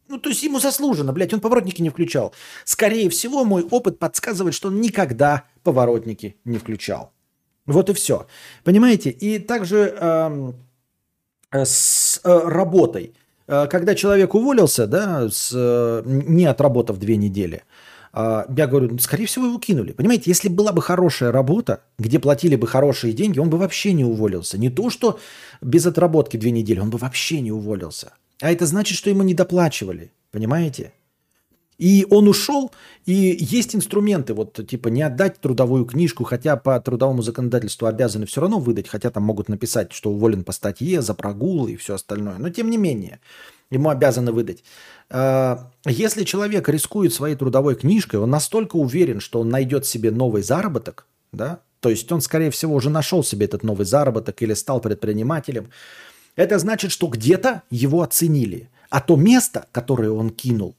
[0.08, 2.34] Ну, то есть ему заслуженно, блядь, он поворотники не включал.
[2.64, 7.12] Скорее всего, мой опыт подсказывает, что он никогда поворотники не включал.
[7.66, 8.26] Вот и все.
[8.64, 9.10] Понимаете?
[9.10, 10.54] И также эм,
[11.52, 13.14] э, с э, работой.
[13.46, 15.52] Э, Когда человек уволился, да, с,
[16.04, 17.62] не отработав две недели,
[18.14, 19.92] я говорю, «Ну, скорее всего, его кинули.
[19.92, 24.04] Понимаете, если была бы хорошая работа, где платили бы хорошие деньги, он бы вообще не
[24.04, 24.58] уволился.
[24.58, 25.18] Не то, что
[25.62, 28.12] без отработки две недели, он бы вообще не уволился.
[28.42, 30.10] А это значит, что ему не доплачивали.
[30.30, 30.92] Понимаете?
[31.78, 32.70] И он ушел,
[33.06, 38.40] и есть инструменты, вот типа не отдать трудовую книжку, хотя по трудовому законодательству обязаны все
[38.40, 42.36] равно выдать, хотя там могут написать, что уволен по статье за прогул и все остальное.
[42.38, 43.20] Но тем не менее,
[43.70, 44.62] ему обязаны выдать.
[45.10, 50.42] А, Если человек рискует своей трудовой книжкой, он настолько уверен, что он найдет себе новый
[50.42, 54.80] заработок, да, то есть он, скорее всего, уже нашел себе этот новый заработок или стал
[54.80, 55.70] предпринимателем,
[56.36, 58.70] это значит, что где-то его оценили.
[58.88, 60.76] А то место, которое он кинул,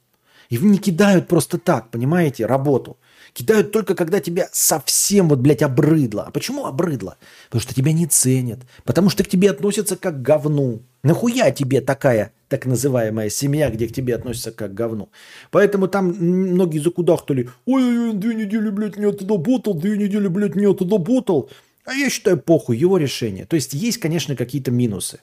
[0.49, 2.97] его не кидают просто так, понимаете, работу.
[3.33, 6.23] Кидают только, когда тебя совсем вот, блядь, обрыдло.
[6.23, 7.17] А почему обрыдло?
[7.45, 8.59] Потому что тебя не ценят.
[8.83, 10.83] Потому что к тебе относятся как к говну.
[11.03, 15.09] Нахуя тебе такая так называемая семья, где к тебе относятся как к говну?
[15.49, 17.49] Поэтому там многие закудахтали.
[17.65, 21.49] Ой-ой-ой, две недели, блядь, не отработал, две недели, блядь, не отработал.
[21.85, 23.45] А я считаю, похуй, его решение.
[23.45, 25.19] То есть есть, конечно, какие-то минусы.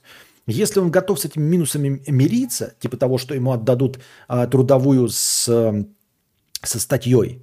[0.51, 3.99] Если он готов с этими минусами мириться, типа того, что ему отдадут
[4.29, 5.85] а, трудовую с, э,
[6.63, 7.43] со статьей,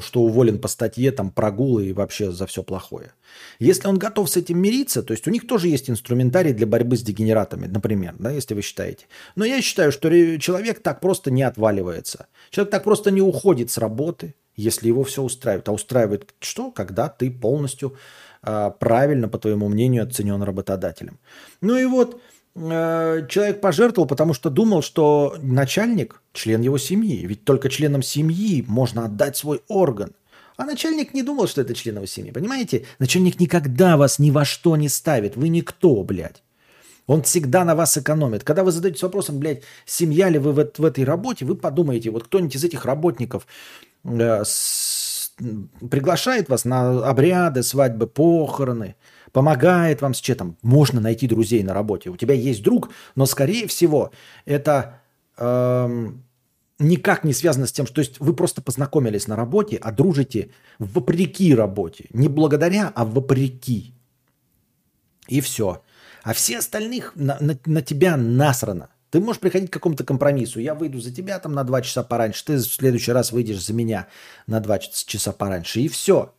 [0.00, 3.12] что уволен по статье, там, прогулы и вообще за все плохое.
[3.58, 6.96] Если он готов с этим мириться, то есть у них тоже есть инструментарий для борьбы
[6.96, 9.06] с дегенератами, например, да, если вы считаете.
[9.36, 10.08] Но я считаю, что
[10.38, 12.28] человек так просто не отваливается.
[12.50, 15.68] Человек так просто не уходит с работы, если его все устраивает.
[15.68, 16.70] А устраивает что?
[16.70, 17.96] Когда ты полностью
[18.46, 21.18] а, правильно, по твоему мнению, оценен работодателем.
[21.60, 22.18] Ну и вот э,
[22.56, 27.26] человек пожертвовал, потому что думал, что начальник– член его семьи.
[27.26, 30.12] Ведь только членам семьи можно отдать свой орган.
[30.56, 32.30] А начальник не думал, что это член его семьи.
[32.30, 32.84] Понимаете?
[33.00, 35.36] Начальник никогда вас ни во что не ставит.
[35.36, 36.42] Вы никто, блядь.
[37.06, 38.44] Он всегда на вас экономит.
[38.44, 42.24] Когда вы задаетесь вопросом, блядь, семья ли вы в, в этой работе, вы подумаете, вот
[42.24, 43.46] кто-нибудь из этих работников
[44.04, 45.32] э, с-
[45.90, 48.94] приглашает вас на обряды, свадьбы, похороны,
[49.34, 52.08] помогает вам с чем Можно найти друзей на работе.
[52.08, 54.12] У тебя есть друг, но, скорее всего,
[54.46, 55.00] это
[55.36, 56.22] эм,
[56.78, 60.50] никак не связано с тем, что то есть вы просто познакомились на работе, а дружите
[60.78, 62.04] вопреки работе.
[62.14, 63.92] Не благодаря, а вопреки.
[65.26, 65.82] И все.
[66.22, 68.88] А все остальных на, на- на тебя насрано.
[69.10, 70.60] Ты можешь приходить к какому-то компромиссу.
[70.60, 73.72] Я выйду за тебя там на два часа пораньше, ты в следующий раз выйдешь за
[73.72, 74.06] меня
[74.46, 75.80] на два часа пораньше.
[75.80, 76.32] И все.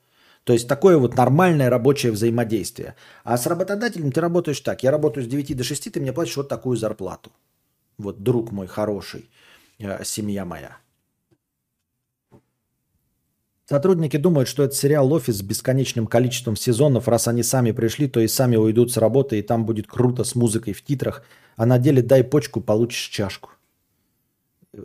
[0.46, 2.96] То есть такое вот нормальное рабочее взаимодействие.
[3.24, 4.84] А с работодателем ты работаешь так.
[4.84, 7.32] Я работаю с 9 до 6, ты мне платишь вот такую зарплату.
[7.98, 9.30] Вот друг мой хороший,
[9.80, 10.78] э, семья моя.
[13.68, 17.08] Сотрудники думают, что это сериал «Офис» с бесконечным количеством сезонов.
[17.08, 20.36] Раз они сами пришли, то и сами уйдут с работы, и там будет круто с
[20.36, 21.24] музыкой в титрах.
[21.56, 23.50] А на деле дай почку, получишь чашку.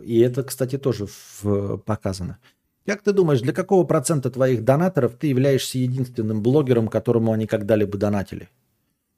[0.03, 1.05] И это, кстати, тоже
[1.43, 2.39] в- показано.
[2.85, 7.97] Как ты думаешь, для какого процента твоих донаторов ты являешься единственным блогером, которому они когда-либо
[7.97, 8.49] донатили?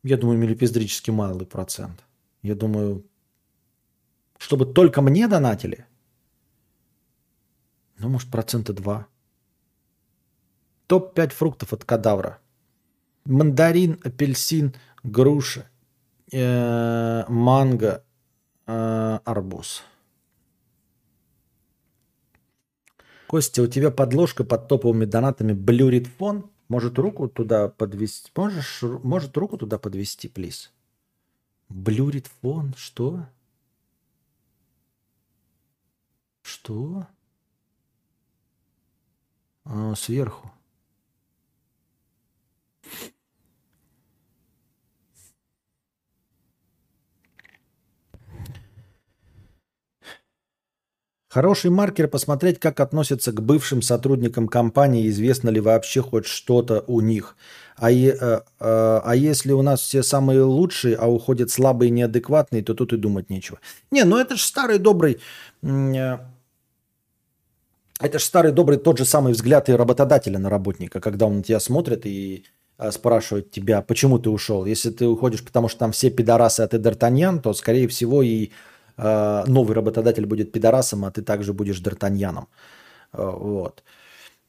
[0.04, 2.04] Я думаю, милипиздрически малый процент.
[2.42, 3.06] Я думаю,
[4.38, 5.86] чтобы только мне донатили?
[7.98, 9.08] Ну, может, процента два.
[10.88, 12.40] Топ-5 фруктов от кадавра.
[13.24, 15.70] Мандарин, апельсин, груша,
[16.34, 18.04] э, манго,
[18.68, 19.84] э, арбуз.
[23.34, 26.52] Костя, у тебя подложка под топовыми донатами блюрит фон.
[26.68, 28.32] Может руку туда подвести?
[28.36, 30.72] Можешь, может руку туда подвести, плиз?
[31.68, 32.76] Блюрит фон?
[32.78, 33.26] Что?
[36.44, 37.08] Что?
[39.64, 40.52] А, сверху.
[51.34, 57.02] Хороший маркер посмотреть, как относятся к бывшим сотрудникам компании, известно ли вообще хоть что-то у
[57.02, 57.36] них.
[57.76, 61.92] А, е- э, э, а если у нас все самые лучшие, а уходят слабые и
[61.92, 63.58] неадекватные, то тут и думать нечего.
[63.90, 65.18] Не, ну это же старый добрый...
[65.64, 66.18] э,
[68.00, 71.44] Это же старый добрый тот же самый взгляд и работодателя на работника, когда он на
[71.44, 72.46] тебя смотрит и
[72.78, 74.66] а, спрашивать тебя, почему ты ушел.
[74.66, 78.46] Если ты уходишь, потому что там все пидорасы, а ты Д'Артаньян, то, скорее всего, и
[78.46, 78.50] э,
[78.98, 82.46] новый работодатель будет пидорасом, а ты также будешь Д'Артаньяном.
[83.14, 83.84] Э, вот.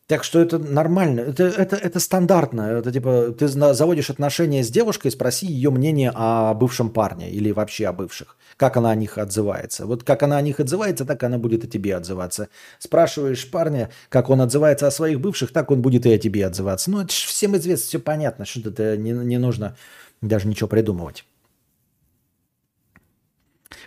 [0.07, 2.61] Так что это нормально, это, это, это стандартно.
[2.61, 7.87] Это типа ты заводишь отношения с девушкой, спроси ее мнение о бывшем парне или вообще
[7.87, 8.37] о бывших.
[8.59, 9.87] Как она о них отзывается.
[9.87, 12.49] Вот как она о них отзывается, так она будет и тебе отзываться.
[12.79, 16.91] Спрашиваешь парня, как он отзывается о своих бывших, так он будет и о тебе отзываться.
[16.91, 19.75] Ну, это ж всем известно, все понятно, что это не, не нужно
[20.21, 21.25] даже ничего придумывать.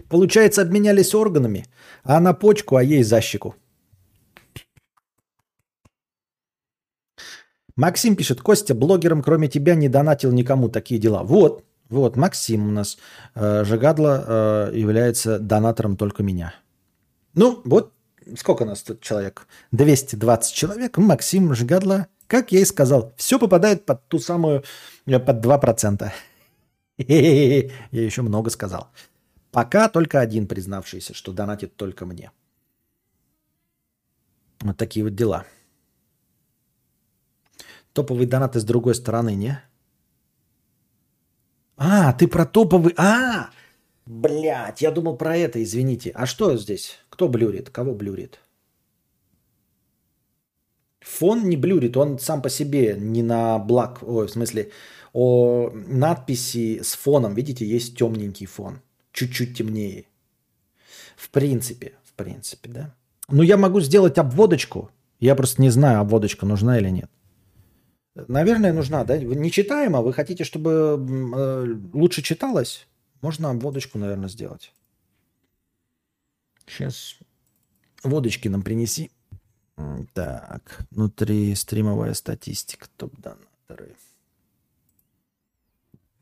[0.10, 1.66] Получается, обменялись органами,
[2.04, 3.56] а на почку, а ей за щеку.
[7.76, 11.24] Максим пишет, Костя, блогером кроме тебя не донатил никому такие дела.
[11.24, 12.98] Вот, вот, Максим у нас.
[13.36, 16.54] Э, Жигадло э, является донатором только меня.
[17.34, 17.94] Ну, вот,
[18.36, 19.48] сколько у нас тут человек?
[19.72, 20.98] 220 человек.
[20.98, 24.64] Максим Жигадло, как я и сказал, все попадает под ту самую,
[25.06, 26.12] э, под 2%.
[26.98, 28.88] Я еще много сказал.
[29.52, 32.32] Пока только один признавшийся, что донатит только мне.
[34.62, 35.46] Вот такие вот дела.
[37.94, 39.62] Топовые донаты с другой стороны, не?
[41.78, 42.94] А, ты про топовый...
[42.98, 43.50] А,
[44.06, 46.12] блядь, я думал про это, извините.
[46.16, 47.00] А что здесь?
[47.10, 47.70] Кто блюрит?
[47.70, 48.40] Кого блюрит?
[51.08, 54.72] Фон не блюрит, он сам по себе не на блак, ой, в смысле,
[55.14, 58.82] о надписи с фоном, видите, есть темненький фон,
[59.18, 60.06] чуть-чуть темнее.
[61.16, 62.96] В принципе, в принципе, да.
[63.30, 67.10] Ну, я могу сделать обводочку, я просто не знаю, обводочка нужна или нет.
[68.28, 69.16] Наверное, нужна, да?
[69.16, 70.72] Вы не читаемо, вы хотите, чтобы
[71.36, 72.88] э, лучше читалось?
[73.22, 74.74] Можно водочку, наверное, сделать.
[76.68, 77.18] Сейчас
[78.04, 79.12] водочки нам принеси.
[80.14, 83.96] Так, внутри стримовая статистика, топ-донаторы.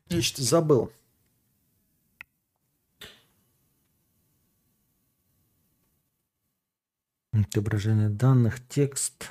[0.08, 0.92] Я что забыл.
[7.44, 9.30] Отображение данных, текст.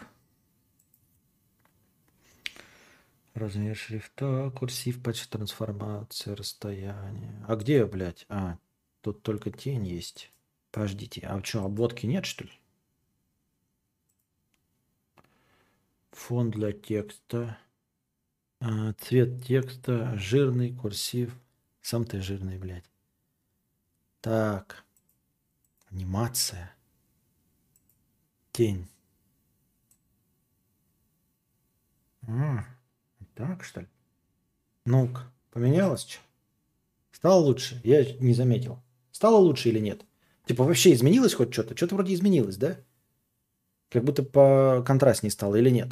[3.34, 7.44] Размер шрифта, курсив, почти трансформация, расстояние.
[7.48, 8.28] А где, блядь?
[8.30, 8.60] А,
[9.02, 10.32] тут только тень есть.
[10.70, 12.52] Подождите, а что, обводки нет, что ли?
[16.12, 17.58] Фон для текста.
[18.60, 21.36] А, цвет текста, жирный, курсив.
[21.82, 22.90] Сам ты жирный, блядь.
[24.22, 24.84] Так.
[25.90, 26.75] Анимация.
[28.56, 28.88] Тень.
[32.26, 32.66] М,
[33.36, 33.88] Так, что ли?
[34.86, 36.22] Ну-ка, поменялось что?
[37.12, 37.82] Стало лучше?
[37.84, 38.80] Я не заметил.
[39.12, 40.06] Стало лучше или нет?
[40.46, 41.76] Типа вообще изменилось хоть что-то?
[41.76, 42.78] Что-то вроде изменилось, да?
[43.90, 45.90] Как будто по контрастнее стало или нет?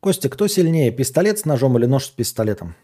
[0.00, 2.74] Костя, кто сильнее, пистолет с ножом или нож с пистолетом?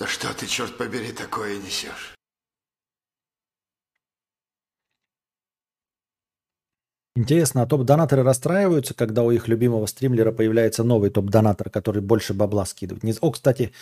[0.00, 2.14] Да что ты, черт побери, такое несешь?
[7.16, 12.64] Интересно, а топ-донаторы расстраиваются, когда у их любимого стримлера появляется новый топ-донатор, который больше бабла
[12.64, 13.18] скидывает?
[13.20, 13.72] О, кстати,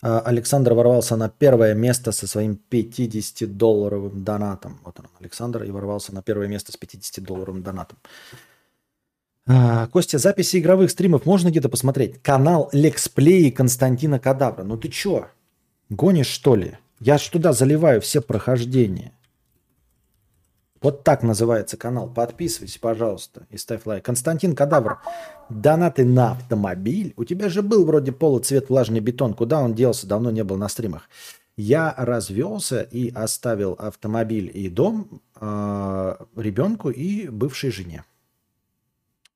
[0.00, 4.80] а, Александр ворвался на первое место со своим 50-долларовым донатом.
[4.84, 7.98] Вот он, Александр, и ворвался на первое место с 50-долларовым донатом.
[9.46, 12.22] А, Костя, записи игровых стримов можно где-то посмотреть?
[12.22, 14.64] Канал Лексплей Константина Кадавра.
[14.64, 15.28] Ну ты чё?
[15.90, 16.78] Гонишь, что ли?
[17.00, 19.12] Я ж туда заливаю все прохождения.
[20.80, 22.08] Вот так называется канал.
[22.08, 24.04] Подписывайся, пожалуйста, и ставь лайк.
[24.04, 25.00] Константин Кадавр,
[25.48, 27.14] донаты на автомобиль.
[27.16, 29.34] У тебя же был вроде полуцвет влажный бетон.
[29.34, 30.06] Куда он делся?
[30.06, 31.08] Давно не был на стримах.
[31.56, 38.04] Я развелся и оставил автомобиль и дом э, ребенку и бывшей жене.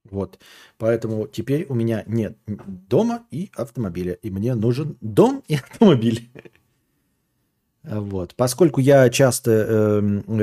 [0.08, 0.38] Вот.
[0.78, 4.12] Поэтому теперь у меня нет дома и автомобиля.
[4.14, 6.30] И мне нужен дом и автомобиль.
[8.00, 8.34] Вот.
[8.36, 10.00] Поскольку я часто э,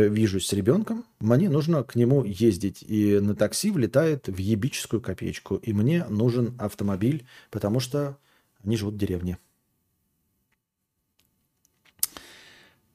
[0.10, 2.84] вижусь с ребенком, мне нужно к нему ездить.
[2.84, 5.56] И на такси влетает в ебическую копеечку.
[5.56, 8.18] И мне нужен автомобиль, потому что
[8.64, 9.38] они живут в деревне.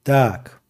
[0.03, 0.61] Так.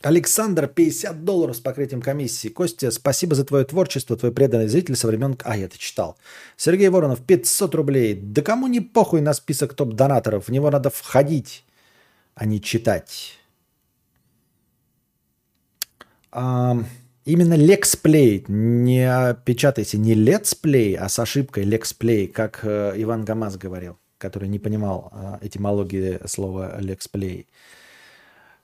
[0.00, 2.48] Александр, 50 долларов с покрытием комиссии.
[2.48, 5.36] Костя, спасибо за твое творчество, твой преданный зритель со времен...
[5.44, 6.16] А, я это читал.
[6.56, 8.14] Сергей Воронов, 500 рублей.
[8.14, 11.64] Да кому не похуй на список топ-донаторов, в него надо входить
[12.34, 13.38] а не читать.
[16.30, 16.76] А,
[17.24, 18.44] Именно лексплей.
[18.48, 24.58] Не печатайте не летсплей, а с ошибкой лексплей, как э, Иван Гамаз говорил, который не
[24.58, 27.46] понимал э, этимологии слова лексплей.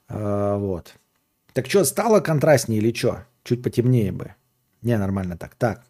[0.09, 0.93] Э, вот.
[1.53, 3.25] Так что, стало контрастнее или что?
[3.43, 4.35] Чуть потемнее бы.
[4.83, 5.55] Не, нормально так.
[5.55, 5.81] Так.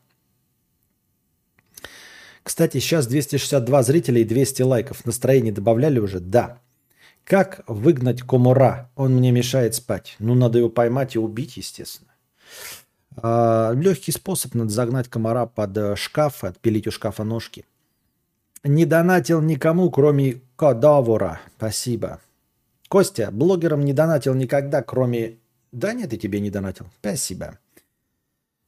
[2.44, 5.06] Кстати, сейчас 262 зрителя и 200 лайков.
[5.06, 6.22] Настроение добавляли уже?
[6.22, 6.62] Да.
[7.24, 8.90] Как выгнать комура?
[8.96, 10.16] Он мне мешает спать.
[10.20, 12.12] Ну, надо его поймать и убить, естественно.
[13.18, 17.66] А, легкий способ надо загнать комара под э, шкаф, отпилить у шкафа ножки.
[18.64, 21.42] Не донатил никому, кроме кадавора.
[21.58, 22.20] Спасибо.
[22.88, 25.38] Костя, блогерам не донатил никогда, кроме...
[25.72, 26.88] Да нет, и тебе не донатил.
[27.00, 27.58] Спасибо.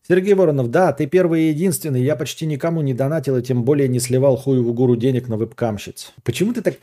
[0.07, 2.01] Сергей Воронов, да, ты первый и единственный.
[2.01, 6.13] Я почти никому не донатил и тем более не сливал хуеву гуру денег на вебкамщиц.
[6.23, 6.75] Почему ты так...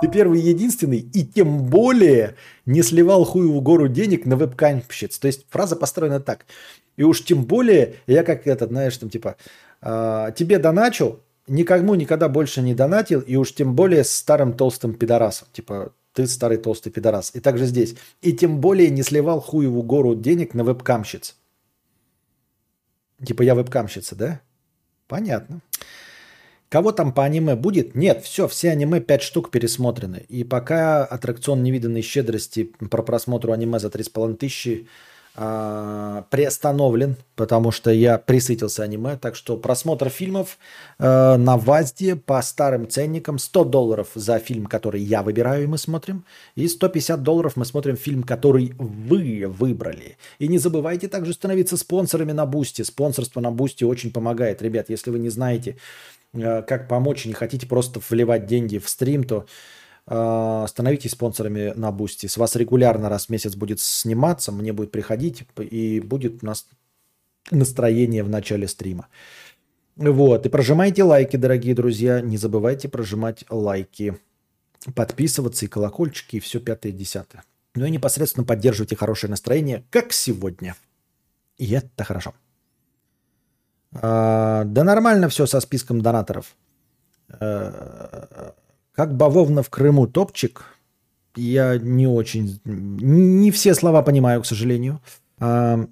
[0.00, 2.36] Ты первый единственный, и тем более
[2.66, 5.18] не сливал хуеву гору денег на вебкамщиц.
[5.18, 6.44] То есть фраза построена так.
[6.96, 9.36] И уж тем более, я как этот, знаешь, там типа,
[9.80, 14.94] «А, тебе доначил, никому никогда больше не донатил, и уж тем более с старым толстым
[14.94, 15.48] пидорасом.
[15.52, 17.30] Типа, ты старый толстый пидорас.
[17.34, 17.94] И также здесь.
[18.22, 21.36] И тем более не сливал хуеву гору денег на вебкамщиц.
[23.24, 24.40] Типа я вебкамщица, да?
[25.08, 25.60] Понятно.
[26.76, 27.94] Кого там по аниме будет?
[27.94, 30.26] Нет, все, все аниме 5 штук пересмотрены.
[30.28, 34.86] И пока аттракцион невиданной щедрости про просмотр аниме за 3,5 тысячи
[35.38, 39.16] а, приостановлен, потому что я присытился аниме.
[39.16, 40.58] Так что просмотр фильмов
[40.98, 45.78] э, на ВАЗДе по старым ценникам 100 долларов за фильм, который я выбираю, и мы
[45.78, 46.24] смотрим.
[46.56, 50.18] И 150 долларов мы смотрим фильм, который вы выбрали.
[50.38, 52.82] И не забывайте также становиться спонсорами на Boosty.
[52.82, 54.60] Спонсорство на Boosty очень помогает.
[54.60, 55.76] Ребят, если вы не знаете,
[56.36, 59.46] как помочь и не хотите просто вливать деньги в стрим, то
[60.06, 62.26] э, становитесь спонсорами на Boosty.
[62.26, 66.66] С вас регулярно раз в месяц будет сниматься, мне будет приходить, и будет у нас
[67.50, 69.08] настроение в начале стрима.
[69.96, 72.20] Вот, и прожимайте лайки, дорогие друзья.
[72.20, 74.18] Не забывайте прожимать лайки,
[74.94, 77.44] подписываться и колокольчики, и все пятое, десятое.
[77.74, 80.76] Ну и непосредственно поддерживайте хорошее настроение, как сегодня.
[81.56, 82.34] И это хорошо.
[83.94, 86.56] А, да нормально все со списком донаторов.
[87.28, 88.54] А,
[88.92, 90.64] как бавовна в Крыму топчик,
[91.34, 92.60] я не очень...
[92.64, 95.00] Не все слова понимаю, к сожалению.
[95.38, 95.86] А,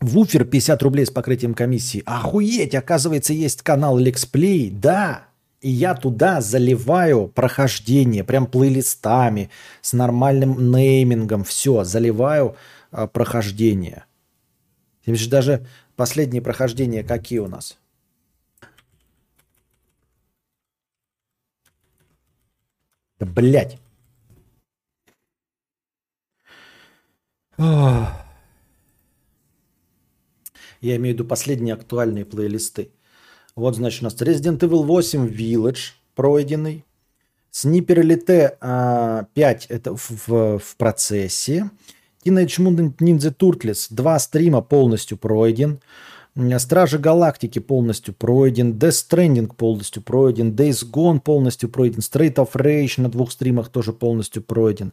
[0.00, 2.02] Вуфер 50 рублей с покрытием комиссии.
[2.06, 4.70] Охуеть, оказывается, есть канал Лексплей.
[4.70, 5.24] Да,
[5.60, 9.50] и я туда заливаю прохождение, прям плейлистами,
[9.80, 11.42] с нормальным неймингом.
[11.42, 12.56] Все, заливаю
[12.92, 14.04] а, прохождение.
[15.12, 15.66] Видишь, даже
[15.96, 17.78] последние прохождения какие у нас?
[23.18, 23.78] Да блядь.
[27.56, 28.14] Я
[30.80, 32.92] имею в виду последние актуальные плейлисты.
[33.56, 36.84] Вот, значит, у нас Resident Evil 8 Village пройденный.
[37.50, 41.70] Sniper Elite 5 это в, в, в процессе.
[42.24, 45.80] Teenage Mutant Ninja Turtles 2 стрима полностью пройден.
[46.58, 48.72] Стражи Галактики полностью пройден.
[48.72, 50.52] Death Stranding полностью пройден.
[50.52, 51.98] Days Gone полностью пройден.
[51.98, 54.92] Straight of Rage на двух стримах тоже полностью пройден.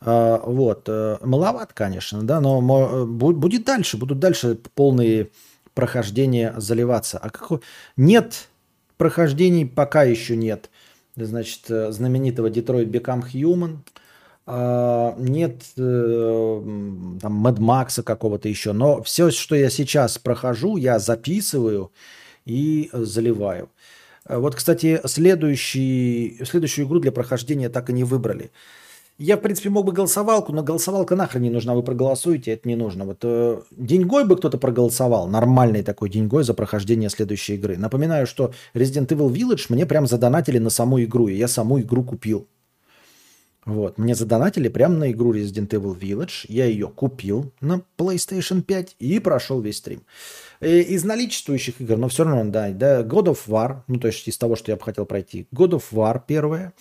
[0.00, 0.84] А, вот.
[0.86, 3.96] э, Маловат, конечно, да, но бу- будет дальше.
[3.96, 5.30] Будут дальше полные
[5.74, 7.18] прохождения заливаться.
[7.18, 7.60] А как...
[7.96, 8.48] Нет
[8.96, 10.70] прохождений пока еще нет.
[11.16, 13.78] Значит, э, знаменитого Detroit Become Human.
[14.50, 16.62] А, Нет э,
[17.20, 18.72] там Mad Max какого-то еще.
[18.72, 21.92] Но все, что я сейчас прохожу, я записываю
[22.46, 23.68] и заливаю.
[24.26, 28.50] Э, Вот, кстати, следующий, следующую игру для прохождения так и не выбрали.
[29.18, 31.74] Я, в принципе, мог бы голосовалку, но голосовалка нахрен не нужна.
[31.74, 33.04] Вы проголосуете, это не нужно.
[33.04, 37.76] Вот э, деньгой бы кто-то проголосовал, нормальный такой деньгой за прохождение следующей игры.
[37.76, 42.02] Напоминаю, что Resident Evil Village мне прям задонатили на саму игру, и я саму игру
[42.02, 42.48] купил.
[43.68, 46.46] Вот, мне задонатили прямо на игру Resident Evil Village.
[46.48, 50.04] Я ее купил на PlayStation 5 и прошел весь стрим.
[50.60, 54.26] Э, Из наличествующих игр, но все равно, да, да, God of War, ну, то есть
[54.26, 55.46] из того, что я бы хотел пройти.
[55.52, 56.72] God of War первое.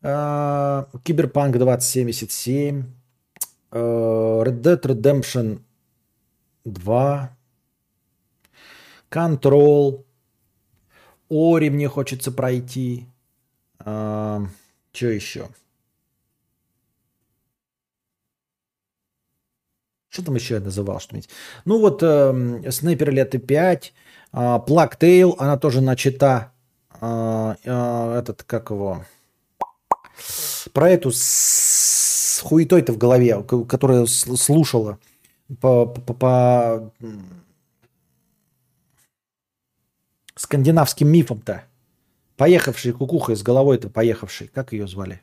[0.00, 2.84] А, Киберпанк 2077.
[3.72, 5.58] э, Red Dead Redemption
[6.64, 7.36] 2.
[9.10, 10.04] Control.
[11.28, 13.04] Ори мне хочется пройти.
[13.78, 14.48] что
[14.94, 15.48] еще?
[20.18, 21.28] Что там еще я называл что-нибудь?
[21.64, 23.92] Ну вот эм, Снайпер Лето 5,
[24.32, 26.50] а, Plague Tale, она тоже начата.
[27.00, 29.04] А, а, этот, как его?
[30.72, 34.98] Про эту с- с хуетой-то в голове, которая слушала
[35.60, 36.92] по, по- по,
[40.34, 41.62] скандинавским мифам-то?
[42.36, 44.48] Поехавший кукуха с головой-то поехавший.
[44.48, 45.20] Как ее звали?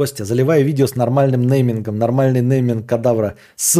[0.00, 1.98] Костя, заливаю видео с нормальным неймингом.
[1.98, 3.36] Нормальный нейминг кадавра.
[3.54, 3.76] С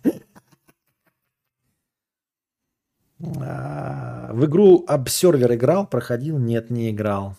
[3.41, 6.37] А, В игру Обсервер играл, проходил?
[6.37, 7.35] Нет, не играл.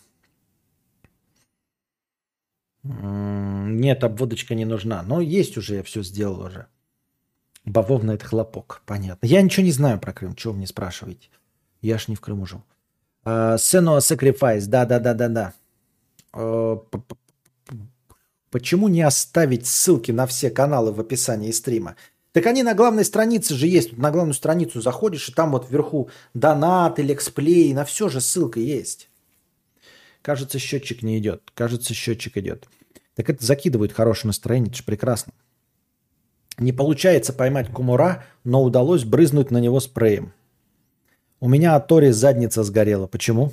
[2.82, 5.04] Нет, обводочка не нужна.
[5.04, 6.66] Но есть уже, я все сделал уже.
[7.64, 9.26] Бавовна это хлопок, понятно.
[9.26, 11.28] Я ничего не знаю про Крым, чего вы мне спрашиваете?
[11.80, 12.62] Я ж не в Крыму жил.
[13.24, 15.54] А, Senua Sacrifice, да-да-да-да-да.
[16.32, 16.78] А,
[18.54, 21.96] Почему не оставить ссылки на все каналы в описании стрима?
[22.30, 23.90] Так они на главной странице же есть.
[23.90, 28.60] Тут на главную страницу заходишь, и там вот вверху донат, лексплей, на все же ссылка
[28.60, 29.08] есть.
[30.22, 31.42] Кажется, счетчик не идет.
[31.54, 32.68] Кажется, счетчик идет.
[33.16, 35.32] Так это закидывает хорошее настроение, это же прекрасно.
[36.58, 40.32] Не получается поймать кумура, но удалось брызнуть на него спреем.
[41.40, 43.06] У меня от Тори задница сгорела.
[43.06, 43.52] Почему?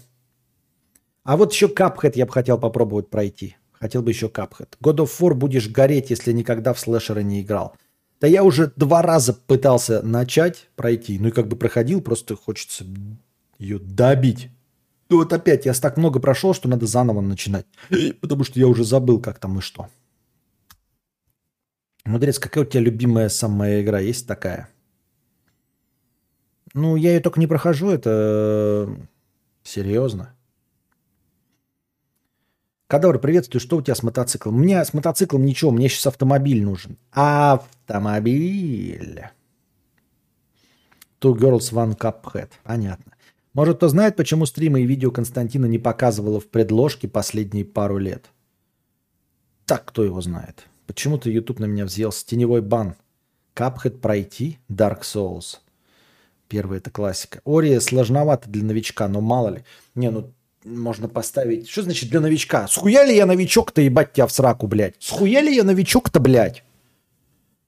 [1.23, 3.57] А вот еще Капхэт я бы хотел попробовать пройти.
[3.73, 4.77] Хотел бы еще Капхэт.
[4.81, 7.75] God of War будешь гореть, если никогда в слэшеры не играл.
[8.19, 11.17] Да я уже два раза пытался начать пройти.
[11.19, 12.85] Ну и как бы проходил, просто хочется
[13.57, 14.49] ее добить.
[15.09, 17.65] Ну вот опять, я так много прошел, что надо заново начинать.
[18.21, 19.87] Потому что я уже забыл, как там и что.
[22.05, 23.99] Мудрец, какая у тебя любимая самая игра?
[23.99, 24.69] Есть такая?
[26.73, 28.87] Ну, я ее только не прохожу, это э,
[29.63, 30.33] серьезно.
[32.87, 33.61] Кадавр, приветствую.
[33.61, 34.55] Что у тебя с мотоциклом?
[34.55, 36.97] У меня с мотоциклом ничего, мне сейчас автомобиль нужен.
[37.11, 38.41] Автомобиль.
[41.19, 42.49] Two girls, one cuphead.
[42.63, 43.13] Понятно.
[43.53, 48.31] Может, кто знает, почему стримы и видео Константина не показывало в предложке последние пару лет?
[49.65, 50.67] Так, кто его знает?
[50.91, 52.25] Почему-то YouTube на меня взъелся.
[52.25, 52.95] Теневой бан.
[53.55, 54.59] Cuphead пройти?
[54.69, 55.59] Dark Souls.
[56.49, 57.39] Первый это классика.
[57.45, 59.63] Ори сложновато для новичка, но мало ли.
[59.95, 60.33] Не, ну
[60.65, 61.69] можно поставить...
[61.69, 62.67] Что значит для новичка?
[62.67, 64.95] Схуя ли я новичок-то, ебать тебя в сраку, блядь?
[64.99, 66.61] Схуя ли я новичок-то, блядь?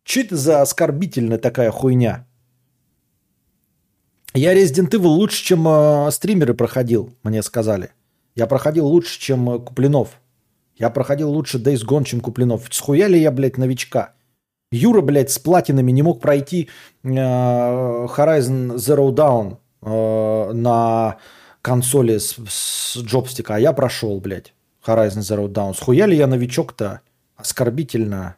[0.03, 2.27] Че это за оскорбительная такая хуйня?
[4.33, 7.91] Я Resident Evil лучше, чем э, стримеры проходил, мне сказали.
[8.35, 10.19] Я проходил лучше, чем э, Куплинов.
[10.75, 12.67] Я проходил лучше Days Gone, чем Куплинов.
[12.71, 14.13] Схуя ли я, блядь, новичка?
[14.71, 16.69] Юра, блядь, с платинами не мог пройти
[17.03, 21.17] э, Horizon Zero Dawn э, на
[21.61, 24.53] консоли с, с джобстика, а я прошел, блядь,
[24.85, 25.75] Horizon Zero Dawn.
[25.75, 27.01] Схуя ли я новичок-то?
[27.35, 28.35] Оскорбительно.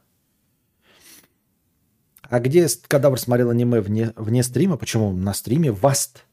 [2.29, 4.77] А где кадавр смотрел аниме вне, вне стрима?
[4.77, 5.13] Почему?
[5.13, 6.25] На стриме Васт.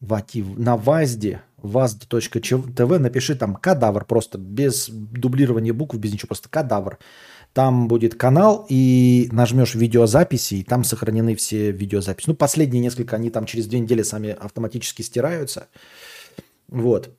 [0.00, 6.98] Вати, на Вазде, vazd.tv, напиши там кадавр, просто без дублирования букв, без ничего, просто кадавр.
[7.52, 12.28] Там будет канал, и нажмешь видеозаписи, и там сохранены все видеозаписи.
[12.28, 15.68] Ну, последние несколько, они там через две недели сами автоматически стираются.
[16.68, 17.10] Вот.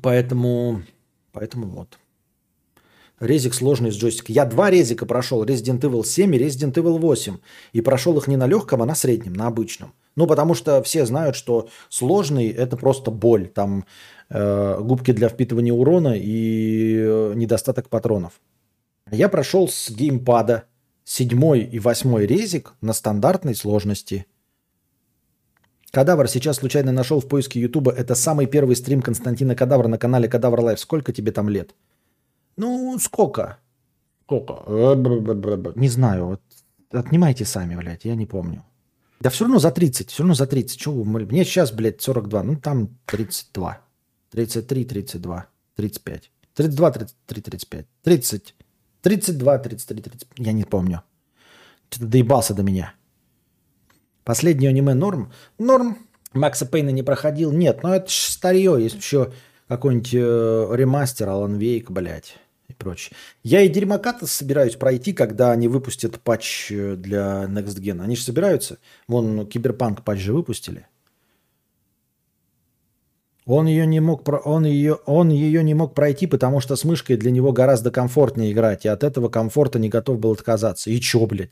[0.00, 0.82] Поэтому,
[1.32, 1.98] поэтому вот.
[3.20, 4.32] Резик сложный с джойстика.
[4.32, 5.44] Я два резика прошел.
[5.44, 7.36] Resident Evil 7 и Resident Evil 8.
[7.72, 9.92] И прошел их не на легком, а на среднем, на обычном.
[10.16, 13.48] Ну, потому что все знают, что сложный– это просто боль.
[13.48, 13.84] Там
[14.28, 18.40] э, губки для впитывания урона и э, недостаток патронов.
[19.10, 20.64] Я прошел с геймпада
[21.04, 24.26] седьмой и восьмой резик на стандартной сложности.
[25.90, 27.92] Кадавр сейчас случайно нашел в поиске Ютуба.
[27.92, 30.80] Это самый первый стрим Константина Кадавра на канале Кадавр Live.
[30.80, 31.74] Сколько тебе там лет?
[32.56, 33.58] Ну, сколько?
[34.24, 34.62] Сколько?
[34.66, 35.72] Э.
[35.74, 36.26] Не знаю.
[36.26, 36.40] Вот
[36.90, 38.64] отнимайте сами, блядь, я не помню.
[39.22, 40.80] Да все равно за 30, все равно за 30.
[40.80, 41.26] Чего вы?
[41.26, 42.42] Мне сейчас, блядь, 42.
[42.42, 43.78] Ну, там 32.
[44.30, 45.46] 33, 32,
[45.76, 46.30] 35.
[46.54, 47.86] 32, 33, 35.
[48.02, 48.54] 30.
[49.02, 50.46] 32, 33, 35.
[50.46, 51.02] Я не помню.
[51.88, 52.94] Что-то доебался до меня.
[54.24, 55.30] Последнее аниме норм?
[55.56, 55.98] Норм.
[56.32, 57.52] Макса Пейна не проходил?
[57.52, 58.76] Нет, но это ж старье.
[58.80, 59.32] Есть еще
[59.68, 63.16] какой-нибудь э, ремастер Алан Вейк, блядь, и прочее.
[63.42, 68.02] Я и Дерьмоката собираюсь пройти, когда они выпустят патч э, для Next Gen.
[68.02, 68.78] Они же собираются.
[69.08, 70.86] Вон Киберпанк патч же выпустили.
[73.44, 77.16] Он ее не мог, он ее, он ее не мог пройти, потому что с мышкой
[77.16, 80.90] для него гораздо комфортнее играть, и от этого комфорта не готов был отказаться.
[80.90, 81.50] И чё, блядь?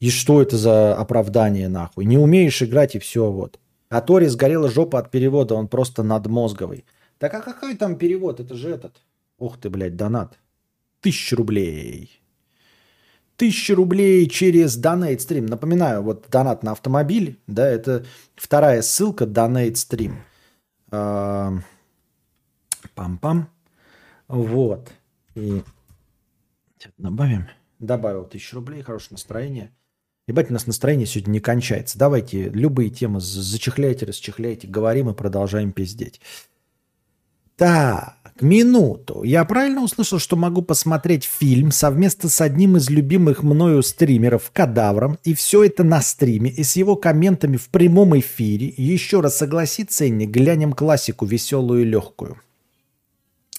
[0.00, 2.06] И что это за оправдание, нахуй?
[2.06, 3.58] Не умеешь играть, и все, вот.
[3.90, 6.84] А Тори сгорела жопа от перевода, он просто надмозговый.
[7.18, 8.40] Так а какой там перевод?
[8.40, 8.94] Это же этот.
[9.38, 10.38] Ух ты, блядь, донат.
[11.00, 12.20] Тысяча рублей.
[13.36, 15.48] 1000 рублей через Donate Stream.
[15.48, 18.04] Напоминаю, вот донат на автомобиль, да, это
[18.34, 20.16] вторая ссылка Donate Stream.
[20.90, 21.52] А,
[22.96, 23.46] Пам-пам.
[24.26, 24.90] Вот.
[25.36, 25.62] И
[26.96, 27.46] добавим.
[27.78, 29.70] Добавил 1000 рублей, хорошее настроение.
[30.26, 31.96] Ебать, у нас настроение сегодня не кончается.
[31.96, 36.20] Давайте любые темы за- зачехляйте, расчехляйте, говорим и продолжаем пиздеть.
[37.56, 39.22] Так, минуту.
[39.22, 45.18] Я правильно услышал, что могу посмотреть фильм совместно с одним из любимых мною стримеров, Кадавром,
[45.24, 48.72] и все это на стриме, и с его комментами в прямом эфире.
[48.76, 52.40] Еще раз согласи ценник, глянем классику веселую и легкую.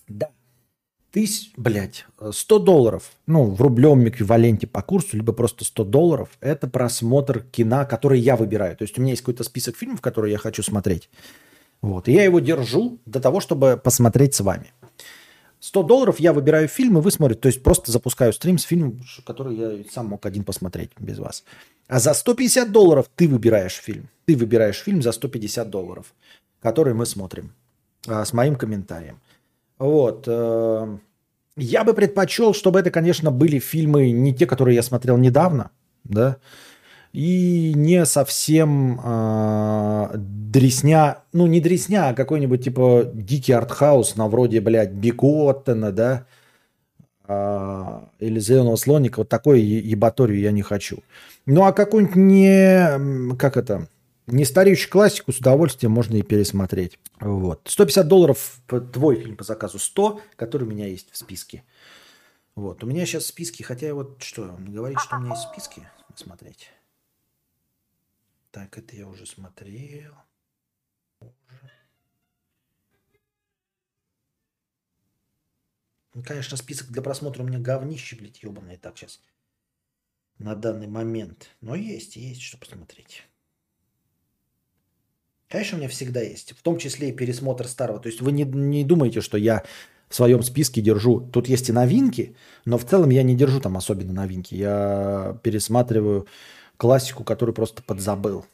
[0.07, 0.29] Да.
[1.11, 6.67] Тысяч, блядь, 100 долларов, ну, в рублевом эквиваленте по курсу, либо просто 100 долларов, это
[6.67, 8.77] просмотр кино, который я выбираю.
[8.77, 11.09] То есть у меня есть какой-то список фильмов, которые я хочу смотреть.
[11.81, 12.07] Вот.
[12.07, 14.73] И я его держу для того, чтобы посмотреть с вами.
[15.61, 17.41] 100 долларов я выбираю фильм, и вы смотрите.
[17.41, 21.43] То есть просто запускаю стрим с фильмом, который я сам мог один посмотреть без вас.
[21.87, 24.09] А за 150 долларов ты выбираешь фильм.
[24.25, 26.13] Ты выбираешь фильм за 150 долларов,
[26.61, 27.51] который мы смотрим
[28.07, 29.19] а, с моим комментарием.
[29.79, 30.25] Вот.
[30.27, 30.97] э,
[31.57, 35.71] Я бы предпочел, чтобы это, конечно, были фильмы не те, которые я смотрел недавно,
[36.03, 36.37] да,
[37.13, 44.61] и не совсем э, дресня, ну не дресня, а какой-нибудь типа дикий артхаус на вроде,
[44.61, 46.25] блядь, Бикоттена, да,
[47.23, 51.03] а, или Зеленого слоника, вот такой ебаторию я не хочу.
[51.45, 53.87] Ну а какую-нибудь не, как это,
[54.27, 56.99] не стареющую классику с удовольствием можно и пересмотреть.
[57.19, 57.61] Вот.
[57.65, 58.61] 150 долларов
[58.93, 61.63] твой фильм по заказу 100, который у меня есть в списке.
[62.55, 62.83] Вот.
[62.83, 66.69] У меня сейчас списки, хотя вот что, говорит, что у меня есть списки смотреть.
[68.51, 70.13] Так, это я уже смотрел.
[76.13, 79.21] Ну, конечно, список для просмотра у меня говнище, блядь, ебаный так сейчас.
[80.39, 81.49] На данный момент.
[81.61, 83.23] Но есть, есть что посмотреть.
[85.47, 86.51] Конечно, у меня всегда есть.
[86.51, 87.99] В том числе и пересмотр старого.
[87.99, 89.63] То есть вы не, не думаете, что я
[90.07, 91.21] в своем списке держу.
[91.21, 92.35] Тут есть и новинки,
[92.65, 94.55] но в целом я не держу там особенно новинки.
[94.55, 96.27] Я пересматриваю
[96.79, 98.45] классику, которую просто подзабыл.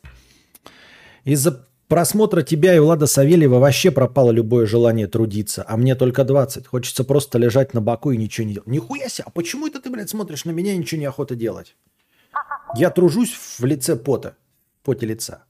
[1.25, 6.65] Из-за просмотра тебя и Влада Савельева вообще пропало любое желание трудиться, а мне только 20.
[6.65, 8.67] Хочется просто лежать на боку и ничего не делать.
[8.67, 11.75] Нихуя себе, а почему это ты, блядь, смотришь на меня и ничего не охота делать?
[12.75, 14.35] Я тружусь в лице пота,
[14.83, 15.43] поте лица.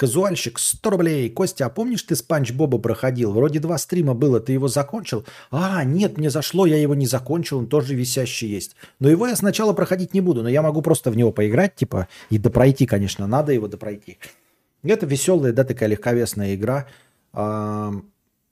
[0.00, 1.28] Казуальщик, 100 рублей.
[1.28, 3.32] Костя, а помнишь, ты Спанч Боба проходил?
[3.32, 5.26] Вроде два стрима было, ты его закончил?
[5.50, 8.76] А, нет, мне зашло, я его не закончил, он тоже висящий есть.
[8.98, 12.08] Но его я сначала проходить не буду, но я могу просто в него поиграть, типа,
[12.30, 14.16] и допройти, конечно, надо его допройти.
[14.82, 16.86] Это веселая, да, такая легковесная игра.
[17.34, 17.92] А,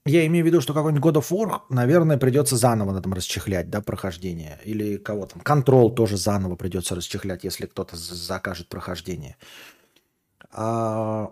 [0.05, 3.71] Я имею в виду, что какой-нибудь God of War, наверное, придется заново на там расчехлять,
[3.71, 4.59] да, прохождение.
[4.65, 5.41] Или кого там.
[5.41, 9.35] Control тоже заново придется расчехлять, если кто-то закажет прохождение.
[10.51, 11.31] А,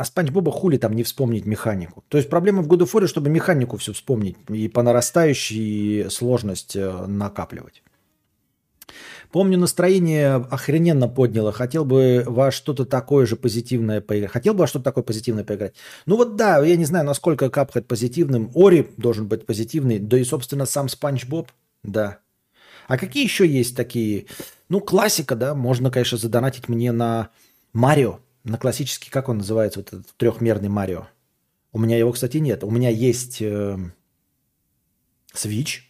[0.00, 2.02] а Спанч Боба хули там не вспомнить механику.
[2.08, 7.82] То есть проблема в War, чтобы механику все вспомнить и по нарастающей сложность э, накапливать.
[9.30, 11.52] Помню, настроение охрененно подняло.
[11.52, 14.32] Хотел бы во что-то такое же позитивное поиграть.
[14.32, 15.74] Хотел бы во что-то такое позитивное поиграть.
[16.06, 18.50] Ну вот да, я не знаю, насколько Капхед позитивным.
[18.54, 19.98] Ори должен быть позитивный.
[19.98, 21.48] Да и, собственно, сам Спанч Боб.
[21.82, 22.20] Да.
[22.88, 24.28] А какие еще есть такие?
[24.70, 25.54] Ну, классика, да.
[25.54, 27.28] Можно, конечно, задонатить мне на
[27.74, 28.20] Марио.
[28.44, 31.08] На классический, как он называется, вот этот трехмерный Марио.
[31.72, 32.64] У меня его, кстати, нет.
[32.64, 33.76] У меня есть э,
[35.34, 35.80] Switch,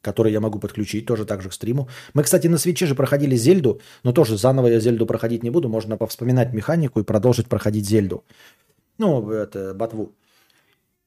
[0.00, 1.88] который я могу подключить тоже так же к стриму.
[2.12, 5.68] Мы, кстати, на свече же проходили Зельду, но тоже заново я Зельду проходить не буду.
[5.68, 8.24] Можно повспоминать механику и продолжить проходить Зельду.
[8.98, 10.12] Ну, это, ботву.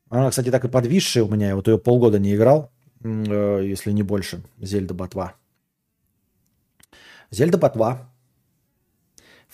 [0.10, 1.49] Она, кстати, так и подвисшая у меня.
[1.49, 2.72] Я вот ее полгода не играл,
[3.03, 4.41] э, если не больше.
[4.60, 5.36] Зельда ботва.
[7.32, 8.11] Зельда ботва.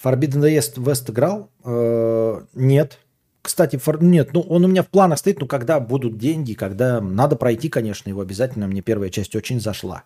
[0.03, 1.49] Forbidden West, играл?
[1.63, 2.99] Э, нет.
[3.41, 4.01] Кстати, фор...
[4.01, 7.69] нет, ну он у меня в планах стоит, ну когда будут деньги, когда надо пройти,
[7.69, 8.67] конечно, его обязательно.
[8.67, 10.03] Мне первая часть очень зашла.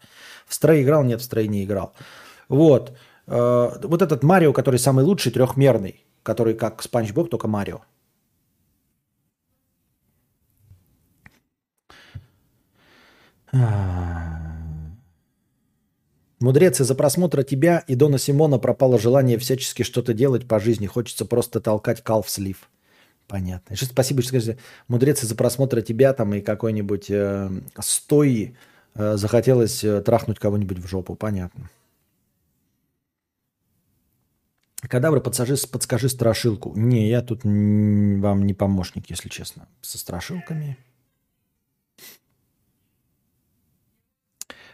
[0.48, 1.94] В Стрей играл, нет, в Стрей не играл.
[2.50, 2.98] Вот.
[3.28, 7.82] Э, вот этот Марио, который самый лучший, трехмерный, который как Спанч Боб, только Марио.
[16.40, 20.86] Мудрец, из-за просмотра тебя и Дона Симона пропало желание всячески что-то делать по жизни.
[20.86, 22.70] Хочется просто толкать кал в слив.
[23.28, 23.74] Понятно.
[23.74, 24.58] Еще спасибо, что скажете.
[24.88, 27.50] Мудрец, из-за просмотра тебя там и какой-нибудь э,
[27.80, 28.56] стои
[28.94, 31.16] э, захотелось э, трахнуть кого-нибудь в жопу.
[31.16, 31.70] Понятно.
[34.82, 36.72] Кадавра, подсажи, подскажи страшилку.
[36.76, 39.68] Не, я тут вам не помощник, если честно.
[39.82, 40.78] Со страшилками.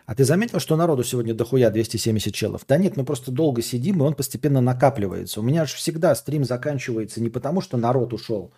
[0.05, 2.61] А ты заметил, что народу сегодня дохуя 270 челов?
[2.67, 5.39] Да нет, мы просто долго сидим, и он постепенно накапливается.
[5.39, 8.51] У меня же всегда стрим заканчивается не потому, что народ ушел,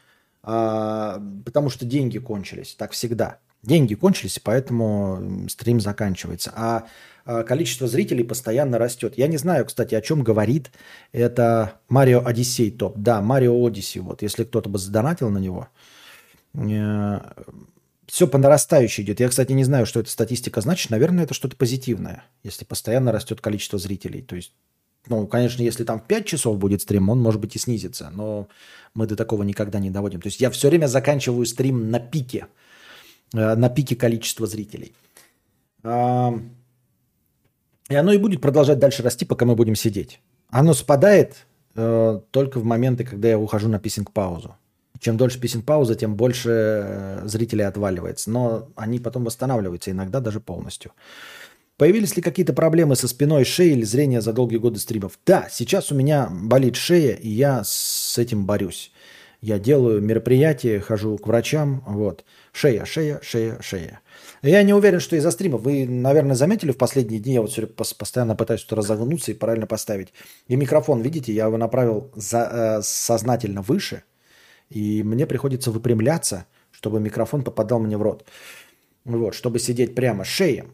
[0.44, 2.76] а потому что деньги кончились.
[2.76, 3.40] Так всегда.
[3.62, 6.52] Деньги кончились, поэтому стрим заканчивается.
[6.56, 6.86] А
[7.26, 9.18] а, количество зрителей постоянно растет.
[9.18, 10.72] Я не знаю, кстати, о чем говорит
[11.12, 12.98] это Марио Одиссей топ.
[12.98, 14.02] Да, Марио Одиссей.
[14.02, 15.68] Вот, если кто-то бы задонатил на него.
[18.08, 19.20] Все по нарастающей идет.
[19.20, 20.92] Я, кстати, не знаю, что эта статистика значит.
[20.92, 24.22] Наверное, это что-то позитивное, если постоянно растет количество зрителей.
[24.22, 24.54] То есть,
[25.08, 28.12] ну, конечно, если там в 5 часов будет стрим, он, может быть, и снизится.
[28.14, 28.48] Но
[28.94, 30.22] мы до такого никогда не доводим.
[30.22, 32.48] То есть я все время заканчиваю стрим на пике.
[33.34, 34.94] э, На пике количества зрителей.
[37.90, 40.20] И оно и будет продолжать дальше расти, пока мы будем сидеть.
[40.50, 41.46] Оно спадает
[41.76, 44.56] э, только в моменты, когда я ухожу на писинг-паузу.
[45.00, 48.32] Чем дольше писинг-пауза, тем больше э, зрителей отваливается.
[48.32, 50.92] Но они потом восстанавливаются, иногда даже полностью.
[51.78, 55.20] Появились ли какие-то проблемы со спиной, шеей или зрением за долгие годы стримов?
[55.26, 58.92] Да, сейчас у меня болит шея, и я с этим борюсь.
[59.42, 61.84] Я делаю мероприятия, хожу к врачам.
[61.86, 62.24] Вот.
[62.54, 64.00] Шея, шея, шея, шея.
[64.42, 65.58] Я не уверен, что из-за стрима.
[65.58, 69.68] Вы, наверное, заметили в последние дни, я вот пос- постоянно пытаюсь что-то разогнуться и правильно
[69.68, 70.14] поставить.
[70.48, 74.04] И микрофон, видите, я его направил за- э, сознательно выше,
[74.70, 78.26] и мне приходится выпрямляться, чтобы микрофон попадал мне в рот.
[79.04, 80.24] Вот, чтобы сидеть прямо.
[80.24, 80.66] Шея.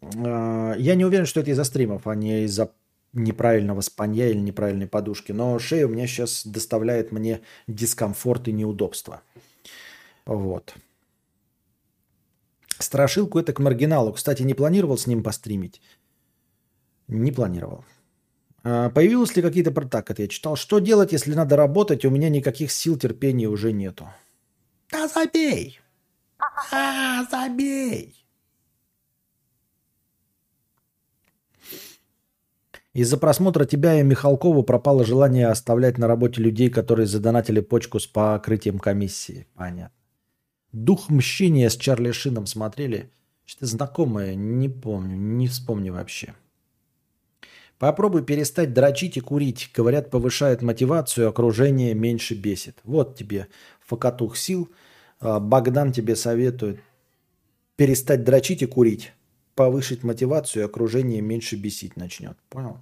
[0.00, 2.70] Э, Я не уверен, что это из-за стримов, а не из-за
[3.12, 5.32] неправильного спанья или неправильной подушки.
[5.32, 9.22] Но шея у меня сейчас доставляет мне дискомфорт и неудобство.
[10.26, 10.74] Вот.
[12.78, 14.12] Страшилку это к маргиналу.
[14.12, 15.80] Кстати, не планировал с ним постримить?
[17.08, 17.84] Не планировал.
[18.64, 19.72] А, Появилось ли какие-то...
[19.88, 20.56] Так, это я читал.
[20.56, 24.08] Что делать, если надо работать, у меня никаких сил, терпения уже нету?
[24.90, 25.80] Да забей!
[26.72, 28.14] А, забей!
[32.94, 38.06] Из-за просмотра тебя и Михалкова пропало желание оставлять на работе людей, которые задонатили почку с
[38.06, 39.46] покрытием комиссии.
[39.54, 39.94] Понятно.
[40.72, 43.12] Дух мщения с Чарли Шином смотрели?
[43.44, 46.34] Что-то знакомое, не помню, не вспомню вообще.
[47.78, 49.70] Попробуй перестать дрочить и курить.
[49.72, 52.78] Говорят, повышает мотивацию, окружение меньше бесит.
[52.84, 53.46] Вот тебе
[53.80, 54.68] факатух сил.
[55.20, 56.80] А, Богдан тебе советует
[57.78, 59.12] перестать дрочить и курить.
[59.54, 62.36] Повышить мотивацию, окружение меньше бесить начнет.
[62.50, 62.78] Понял?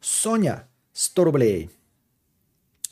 [0.00, 1.70] Соня, 100 рублей.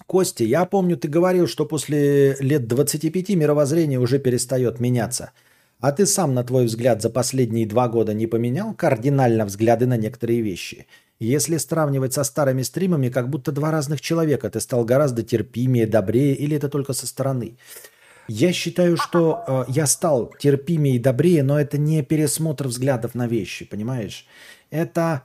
[0.06, 5.32] Костя, я помню, ты говорил, что после лет 25 мировоззрение уже перестает меняться.
[5.80, 9.96] А ты сам, на твой взгляд, за последние два года не поменял кардинально взгляды на
[9.96, 10.86] некоторые вещи?
[11.18, 16.34] Если сравнивать со старыми стримами, как будто два разных человека, ты стал гораздо терпимее, добрее,
[16.34, 17.56] или это только со стороны?
[18.28, 23.26] Я считаю, что э, я стал терпимее и добрее, но это не пересмотр взглядов на
[23.26, 24.26] вещи, понимаешь?
[24.70, 25.24] Это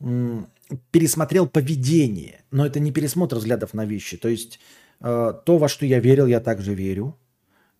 [0.00, 0.46] м,
[0.90, 4.16] пересмотрел поведение, но это не пересмотр взглядов на вещи.
[4.16, 4.58] То есть
[5.00, 7.16] э, то, во что я верил, я также верю.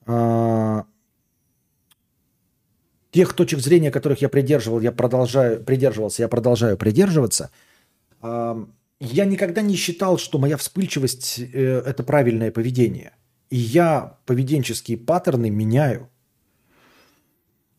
[0.07, 0.80] Э,
[3.11, 7.51] тех точек зрения, которых я придерживал, я продолжаю придерживался, я продолжаю придерживаться.
[8.23, 13.13] Я никогда не считал, что моя вспыльчивость э, это правильное поведение.
[13.49, 16.11] И я поведенческие паттерны меняю.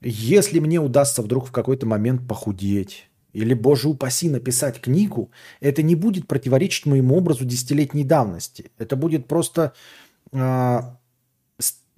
[0.02, 5.30] Если мне удастся вдруг в какой-то момент похудеть, или, боже упаси, написать книгу,
[5.60, 8.72] это не будет противоречить моему образу десятилетней давности.
[8.80, 9.74] Это будет просто...
[10.34, 10.98] а,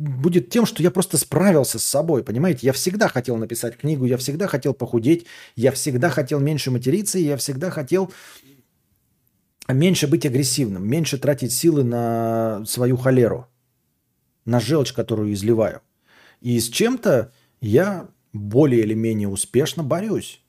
[0.04, 2.68] будет тем, что я просто справился с собой, понимаете?
[2.68, 5.26] Я всегда хотел написать книгу, я всегда хотел похудеть,
[5.56, 8.12] я всегда хотел меньше материться, я всегда хотел
[9.68, 13.48] меньше быть агрессивным, меньше тратить силы на свою холеру,
[14.46, 15.82] на желчь, которую изливаю.
[16.42, 20.42] И с чем-то я более или менее успешно борюсь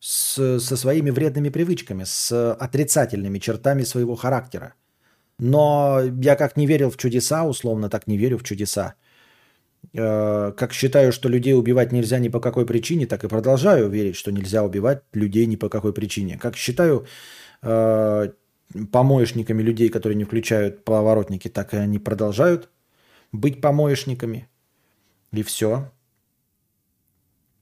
[0.00, 4.74] с, со своими вредными привычками, с отрицательными чертами своего характера.
[5.38, 8.94] Но я как не верил в чудеса, условно, так не верю в чудеса.
[9.92, 14.16] Э, Как считаю, что людей убивать нельзя ни по какой причине, так и продолжаю верить,
[14.16, 16.38] что нельзя убивать людей ни по какой причине.
[16.38, 17.06] Как считаю
[17.62, 18.30] э,
[18.92, 22.68] помоечниками людей, которые не включают поворотники, так и они продолжают
[23.32, 24.48] быть помоечниками.
[25.32, 25.90] И все.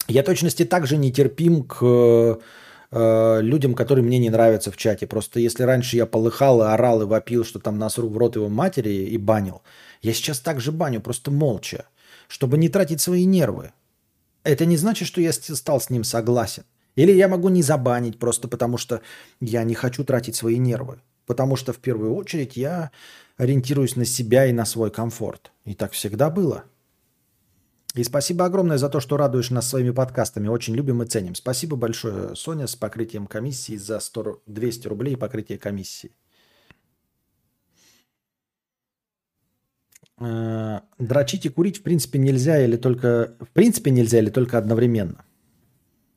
[0.09, 2.39] Я точности также нетерпим к
[2.93, 5.07] э, людям, которые мне не нравятся в чате.
[5.07, 8.49] Просто если раньше я полыхал и орал и вопил, что там насру в рот его
[8.49, 9.63] матери и банил,
[10.03, 11.87] я сейчас также баню, просто молча,
[12.29, 13.73] чтобы не тратить свои нервы.
[14.45, 16.65] Это не значит, что я стал с ним согласен.
[16.95, 19.01] Или я могу не забанить просто потому, что
[19.41, 21.01] я не хочу тратить свои нервы.
[21.27, 22.91] Потому что в первую очередь я
[23.37, 25.53] ориентируюсь на себя и на свой комфорт.
[25.65, 26.65] И так всегда было.
[27.95, 30.49] И спасибо огромное за то, что радуешь нас своими подкастами.
[30.49, 31.35] Очень любим и ценим.
[31.35, 36.13] Спасибо большое, Соня, с покрытием комиссии за 100, ру- 200 рублей покрытие комиссии.
[40.19, 43.35] Э, Дрочить и курить в принципе нельзя или только...
[43.41, 45.25] В принципе нельзя или только одновременно?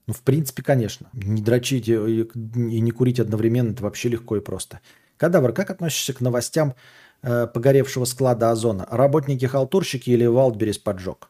[0.07, 1.09] Ну, в принципе, конечно.
[1.13, 4.79] Не дрочить и, и не курить одновременно– это вообще легко и просто.
[5.17, 6.75] Кадавр, как относишься к новостям
[7.21, 8.87] э, погоревшего склада Озона?
[8.89, 11.29] Работники-халтурщики или Валдберис поджег?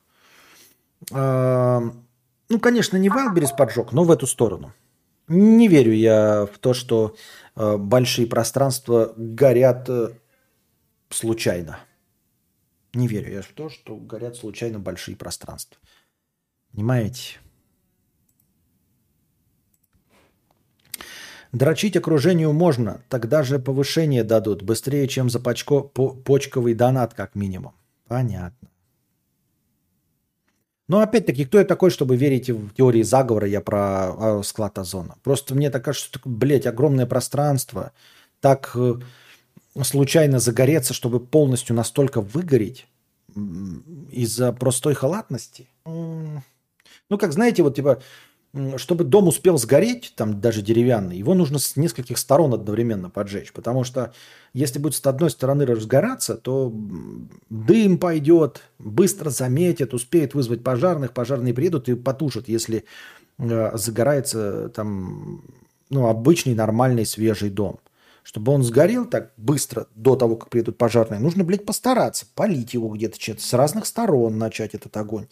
[1.12, 4.74] Ну, конечно, не Валдберис поджег, но в эту сторону.
[5.28, 7.16] Не верю я в то, что
[7.56, 10.10] э, большие пространства горят э,
[11.10, 11.80] случайно.
[12.94, 15.78] Не верю я в то, что горят случайно большие пространства.
[16.72, 17.40] Понимаете?
[21.52, 27.34] Дрочить окружению можно, тогда же повышение дадут быстрее, чем за почко, по- почковый донат, как
[27.34, 27.74] минимум.
[28.08, 28.70] Понятно.
[30.88, 35.16] Но опять-таки, кто я такой, чтобы верить в теории заговора я про э, склад озона?
[35.24, 37.92] Просто мне так кажется, что, блядь, огромное пространство,
[38.40, 38.96] так э,
[39.84, 42.88] случайно загореться, чтобы полностью настолько выгореть
[44.12, 45.68] из-за простой халатности.
[45.86, 48.02] Ну, как знаете, вот типа,
[48.78, 53.52] чтобы дом успел сгореть, там даже деревянный, его нужно с нескольких сторон одновременно поджечь.
[53.52, 54.14] Потому что
[54.54, 56.72] если будет с одной стороны разгораться, то
[57.50, 62.86] дым пойдет, быстро заметят, успеют вызвать пожарных, пожарные приедут и потушат, если
[63.40, 65.44] э, загорается там
[65.90, 67.80] ну, обычный нормальный свежий дом.
[68.24, 72.88] Чтобы он сгорел так быстро до того, как приедут пожарные, нужно, блядь, постараться, полить его
[72.90, 75.28] где-то с разных сторон начать этот огонь.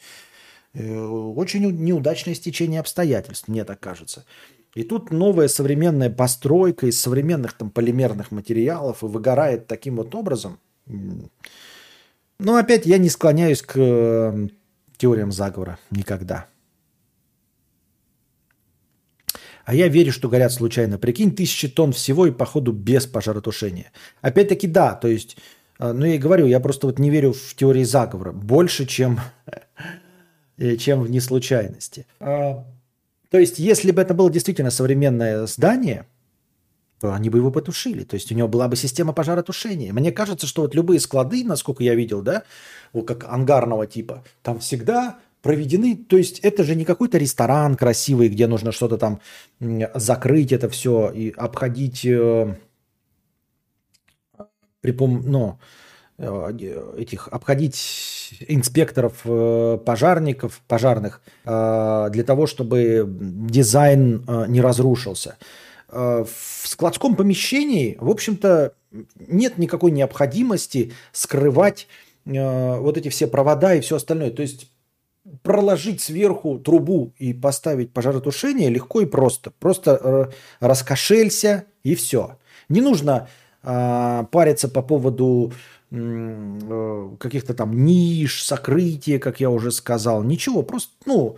[0.73, 4.25] Э, Очень неудачное стечение обстоятельств, мне так кажется.
[4.75, 10.59] И тут новая современная постройка из современных там полимерных материалов и выгорает таким вот образом.
[12.39, 14.47] Но опять я не склоняюсь к э,
[14.97, 16.47] теориям заговора никогда.
[19.65, 20.97] А я верю, что горят случайно.
[20.97, 23.91] Прикинь, тысячи тонн всего и походу без пожаротушения.
[24.21, 25.37] Опять-таки да, то есть,
[25.79, 29.19] э, ну я и говорю, я просто вот не верю в теории заговора больше, чем,
[30.57, 32.05] чем в неслучайности.
[32.19, 32.65] А,
[33.29, 36.05] То есть, если бы это было действительно современное здание,
[36.99, 38.05] то они бы его потушили.
[38.05, 39.91] То есть у него была бы система пожаротушения.
[39.91, 42.43] Мне кажется, что вот любые склады, насколько я видел, да,
[42.93, 48.29] вот как ангарного типа, там всегда проведены, то есть это же не какой-то ресторан красивый,
[48.29, 49.19] где нужно что-то там
[49.59, 52.55] закрыть это все и обходить э,
[54.79, 55.59] при пом- ну,
[56.17, 57.75] э, этих обходить
[58.47, 65.37] инспекторов, э, пожарников, пожарных э, для того, чтобы дизайн э, не разрушился.
[65.89, 66.27] В
[66.63, 68.73] складском помещении, в общем-то,
[69.27, 71.87] нет никакой необходимости скрывать
[72.25, 74.31] вот эти все провода и все остальное.
[74.31, 74.71] То есть
[75.43, 79.51] проложить сверху трубу и поставить пожаротушение легко и просто.
[79.51, 82.39] Просто раскошелься и все.
[82.69, 83.27] Не нужно
[83.61, 85.53] париться по поводу
[85.93, 90.23] каких-то там ниш, сокрытия, как я уже сказал.
[90.23, 91.37] Ничего, просто, ну,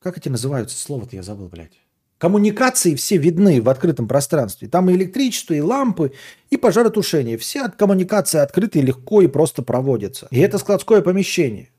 [0.00, 0.78] как эти называются?
[0.78, 1.80] Слово-то я забыл, блядь.
[2.18, 4.68] Коммуникации все видны в открытом пространстве.
[4.68, 6.12] Там и электричество, и лампы,
[6.48, 7.36] и пожаротушение.
[7.36, 10.28] Все от коммуникации открыты, легко и просто проводятся.
[10.30, 11.70] И это складское помещение.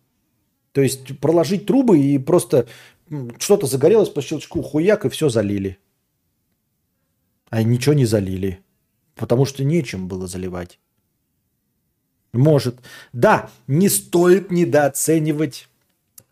[0.73, 2.67] То есть проложить трубы и просто
[3.39, 5.77] что-то загорелось по щелчку, хуяк, и все залили.
[7.49, 8.59] А ничего не залили.
[9.15, 10.79] Потому что нечем было заливать.
[12.33, 12.79] Может.
[13.13, 15.67] Да, не стоит недооценивать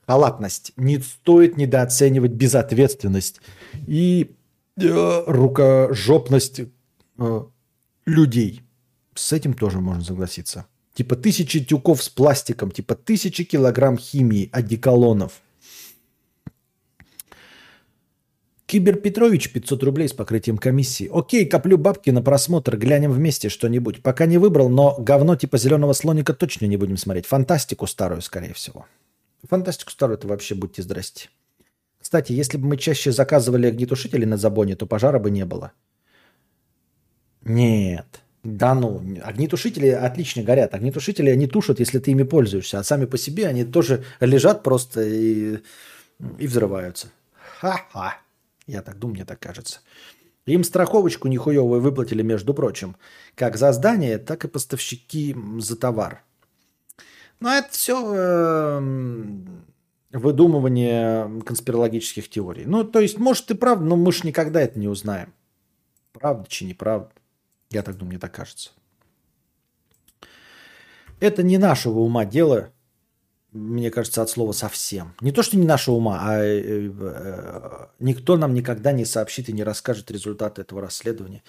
[0.07, 0.71] халатность.
[0.75, 3.41] Не стоит недооценивать безответственность
[3.87, 4.35] и
[4.77, 6.61] э, рукожопность
[7.17, 7.43] э,
[8.05, 8.61] людей.
[9.15, 10.65] С этим тоже можно согласиться.
[10.93, 15.41] Типа тысячи тюков с пластиком, типа тысячи килограмм химии, одеколонов.
[18.65, 21.09] Кибер Петрович 500 рублей с покрытием комиссии.
[21.13, 24.01] Окей, коплю бабки на просмотр, глянем вместе что-нибудь.
[24.01, 27.27] Пока не выбрал, но говно типа зеленого слоника точно не будем смотреть.
[27.27, 28.87] Фантастику старую, скорее всего.
[29.47, 31.29] Фантастику старую это вообще будьте здрасте.
[32.01, 35.71] Кстати, если бы мы чаще заказывали огнетушители на забоне, то пожара бы не было.
[37.43, 38.21] Нет.
[38.43, 40.73] Да ну, огнетушители отлично горят.
[40.73, 42.79] Огнетушители они тушат, если ты ими пользуешься.
[42.79, 45.59] А сами по себе они тоже лежат просто и,
[46.39, 47.07] и взрываются.
[47.59, 48.24] Ха-ха.
[48.67, 49.81] Я так думаю, мне так кажется.
[50.45, 52.95] Им страховочку нихуевую выплатили, между прочим.
[53.35, 56.23] Как за здание, так и поставщики за товар.
[57.39, 58.79] Но это все
[60.11, 62.65] выдумывание конспирологических теорий.
[62.65, 65.33] Ну, то есть, может и правда, но мы же никогда это не узнаем.
[66.13, 67.09] Правда чи неправда.
[67.71, 68.71] Я так думаю, мне так кажется.
[71.19, 72.71] Это не нашего ума дело
[73.55, 75.13] мне кажется, от слова совсем.
[75.21, 79.53] Не то, что не нашего ума, а э, э, никто нам никогда не сообщит и
[79.53, 81.41] не расскажет результаты этого расследования,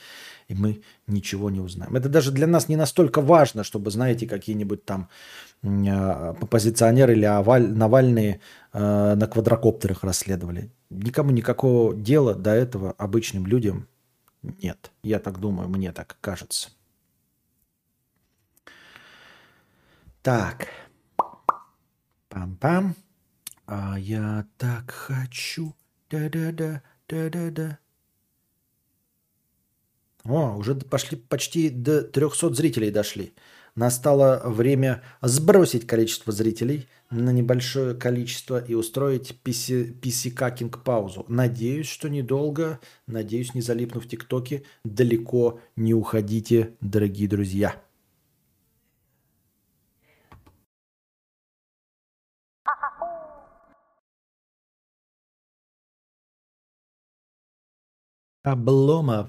[0.47, 1.97] и мы ничего не узнаем.
[1.97, 5.09] Это даже для нас не настолько важно, чтобы, знаете, какие-нибудь там
[5.63, 8.41] э, оппозиционеры или Аваль- Навальные
[8.73, 10.71] э, на квадрокоптерах расследовали.
[10.91, 13.89] Никому никакого дела до этого обычным людям
[14.63, 14.93] нет.
[15.03, 16.71] Я так думаю, мне так кажется.
[20.23, 20.86] Так.
[22.37, 22.95] Пам-пам.
[23.67, 25.75] А я так хочу.
[26.11, 27.79] Да-да-да, да-да-да.
[30.25, 33.33] О, уже пошли почти до 300 зрителей дошли.
[33.75, 41.25] Настало время сбросить количество зрителей на небольшое количество и устроить писикакинг паузу.
[41.29, 44.63] Надеюсь, что недолго, надеюсь, не залипну в ТикТоке.
[44.85, 47.86] Далеко не уходите, дорогие друзья.
[58.47, 59.29] Обломов.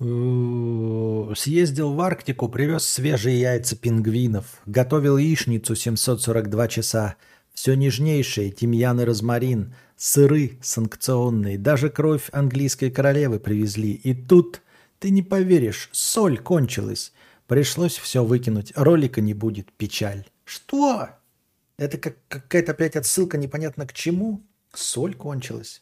[0.00, 7.14] Э, Съездил в Арктику, привез свежие яйца пингвинов, готовил яичницу 742 часа,
[7.54, 13.92] все нежнейшее, тимьян и розмарин, сыры санкционные, даже кровь английской королевы привезли.
[13.92, 14.62] И тут,
[14.98, 17.12] ты не поверишь, соль кончилась.
[17.46, 20.26] Пришлось все выкинуть, ролика не будет, печаль.
[20.44, 21.10] Что?
[21.76, 24.44] Это как какая-то опять отсылка непонятно к чему?
[24.74, 25.80] Соль кончилась.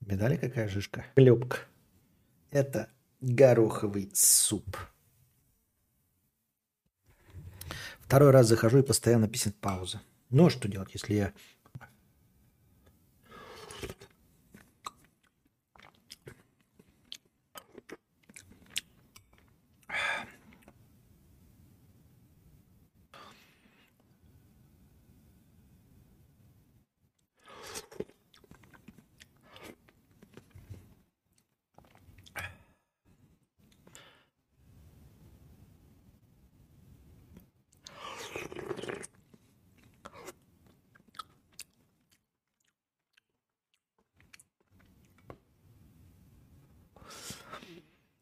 [0.00, 1.04] Видали, какая жишка?
[1.14, 1.58] Хлебка.
[2.50, 2.88] Это
[3.20, 4.76] гороховый суп.
[8.00, 10.00] Второй раз захожу и постоянно писит пауза.
[10.30, 11.32] Ну, а что делать, если я...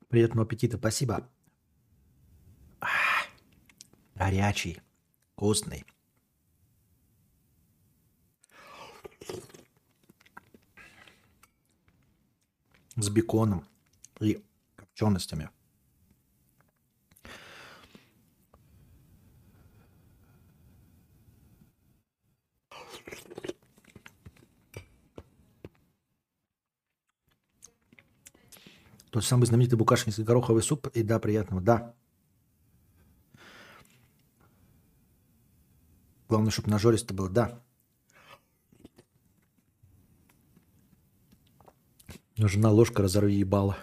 [0.08, 1.28] Приятного аппетита, спасибо.
[2.80, 2.88] А,
[4.14, 4.80] Горячий,
[5.32, 5.84] вкусный.
[12.96, 13.64] С беконом
[14.18, 14.42] и
[14.76, 15.50] копченостями.
[29.18, 30.86] Тот самый знаменитый букашинский гороховый суп.
[30.94, 31.60] И да, приятного.
[31.60, 31.92] Да.
[36.28, 37.28] Главное, чтобы нажористо было.
[37.28, 37.60] Да.
[42.36, 43.76] Нужна ложка, разорви ебало.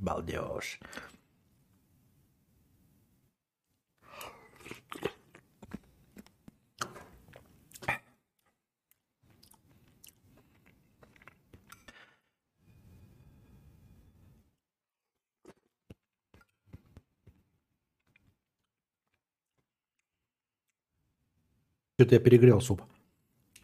[0.00, 0.80] Балдеж.
[21.98, 22.82] Что-то я перегрел суп.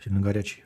[0.02, 0.64] Сильно горячий.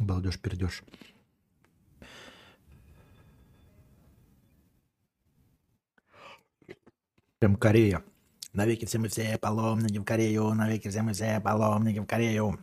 [0.00, 0.82] Балдеж, пердеж.
[7.38, 8.02] Прям Корея.
[8.54, 12.58] Навеки все мы все паломники в Корею, навеки все мы все паломники в Корею.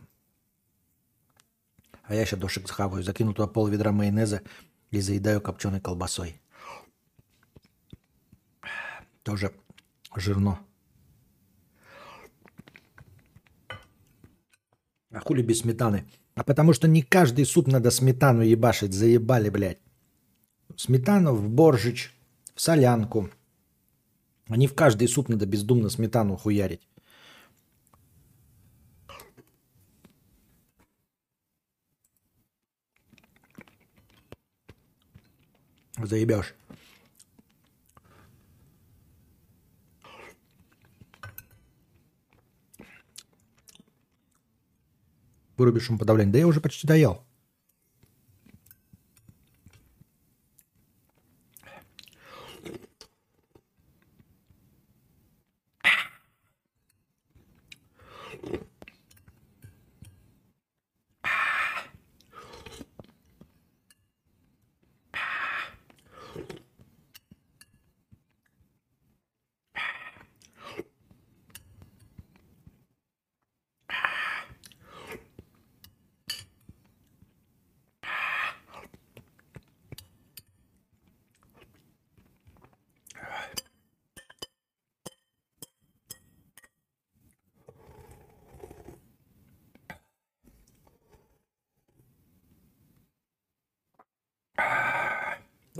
[2.02, 4.42] А я еще дошик схаваю, закину туда пол ведра майонеза
[4.90, 6.40] и заедаю копченой колбасой.
[9.22, 9.54] Тоже
[10.16, 10.58] жирно.
[15.10, 16.04] А хули без сметаны?
[16.38, 19.80] А потому что не каждый суп надо сметану ебашить, заебали, блядь.
[20.76, 22.14] Сметану в боржич,
[22.54, 23.28] в солянку.
[24.48, 26.88] А не в каждый суп надо бездумно сметану хуярить.
[36.04, 36.57] Заебешь.
[45.58, 46.32] Вырубишь шумоподавление.
[46.32, 47.22] Да я уже почти доел.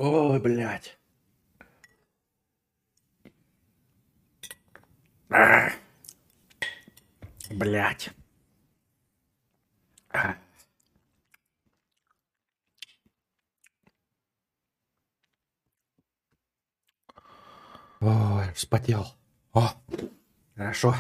[0.01, 0.97] Ой, блядь.
[7.51, 8.11] Блять.
[18.01, 19.05] Ой, вспотел.
[19.53, 19.73] О,
[20.55, 20.95] хорошо.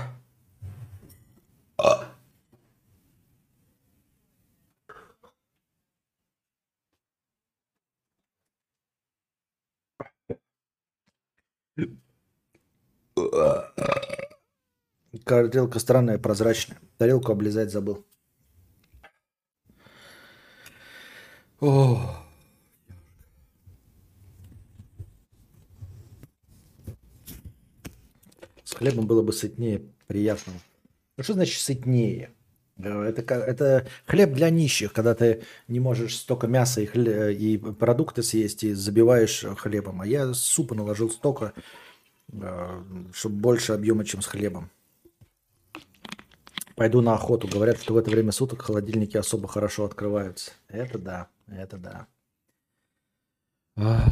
[15.49, 16.79] Тарелка странная, прозрачная.
[16.99, 18.05] Тарелку облизать забыл.
[21.61, 22.15] О.
[28.65, 30.53] С хлебом было бы сытнее, приятно.
[31.17, 32.31] Ну что значит сытнее?
[32.77, 37.57] Э, Это, это хлеб для нищих, когда ты не можешь столько мяса и, хле- и
[37.59, 40.01] продукты съесть и забиваешь хлебом.
[40.03, 41.55] А я супа наложил столько,
[43.13, 44.71] чтобы больше объема, чем с хлебом.
[46.79, 47.49] Пойду на охоту.
[47.49, 50.53] Говорят, что в это время суток холодильники особо хорошо открываются.
[50.69, 52.07] Это да, это да.
[53.77, 54.09] Ах.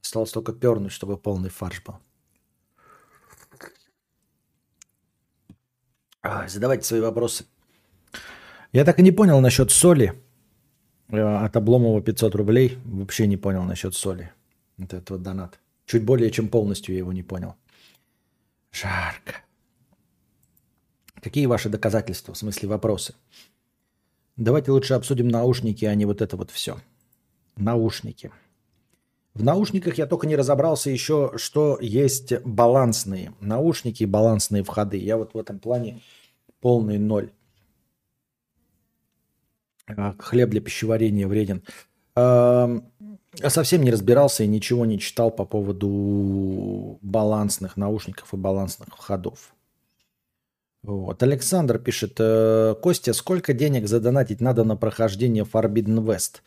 [0.00, 1.96] Осталось только пернуть, чтобы полный фарш был.
[6.22, 7.46] А, задавайте свои вопросы.
[8.70, 10.22] Я так и не понял насчет соли.
[11.08, 12.78] Э, От Обломова 500 рублей.
[12.84, 14.32] Вообще не понял насчет соли.
[14.78, 15.58] Вот это вот донат.
[15.84, 17.56] Чуть более чем полностью я его не понял.
[18.70, 19.42] Жарко.
[21.22, 23.14] Какие ваши доказательства, в смысле вопросы?
[24.36, 26.78] Давайте лучше обсудим наушники, а не вот это вот все.
[27.56, 28.30] Наушники.
[29.34, 34.96] В наушниках я только не разобрался еще, что есть балансные наушники и балансные входы.
[34.96, 36.00] Я вот в этом плане
[36.60, 37.30] полный ноль.
[39.86, 41.62] А, Хлеб для пищеварения вреден.
[43.46, 49.54] Совсем не разбирался и ничего не читал по поводу балансных наушников и балансных входов.
[50.82, 51.22] Вот.
[51.22, 56.40] Александр пишет, э, Костя, сколько денег задонатить надо на прохождение Forbidden West?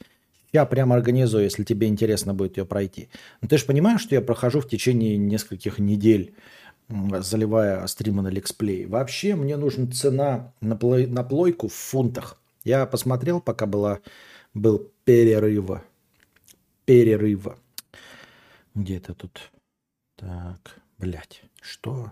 [0.52, 3.10] Я прямо организую, если тебе интересно будет ее пройти.
[3.42, 6.36] Но ты же понимаешь, что я прохожу в течение нескольких недель,
[6.90, 8.86] заливая стримы на Лексплей.
[8.86, 12.40] Вообще мне нужна цена на, плой- на плойку в фунтах.
[12.64, 14.00] Я посмотрел, пока была,
[14.54, 15.82] был перерыв.
[16.86, 17.48] Перерыв.
[18.76, 19.52] Где это тут?
[20.16, 22.12] Так, блядь, что?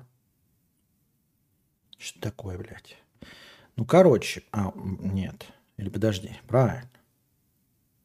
[2.02, 2.98] Что такое, блядь?
[3.76, 5.46] Ну, короче, а, нет.
[5.78, 6.90] Или подожди, правильно.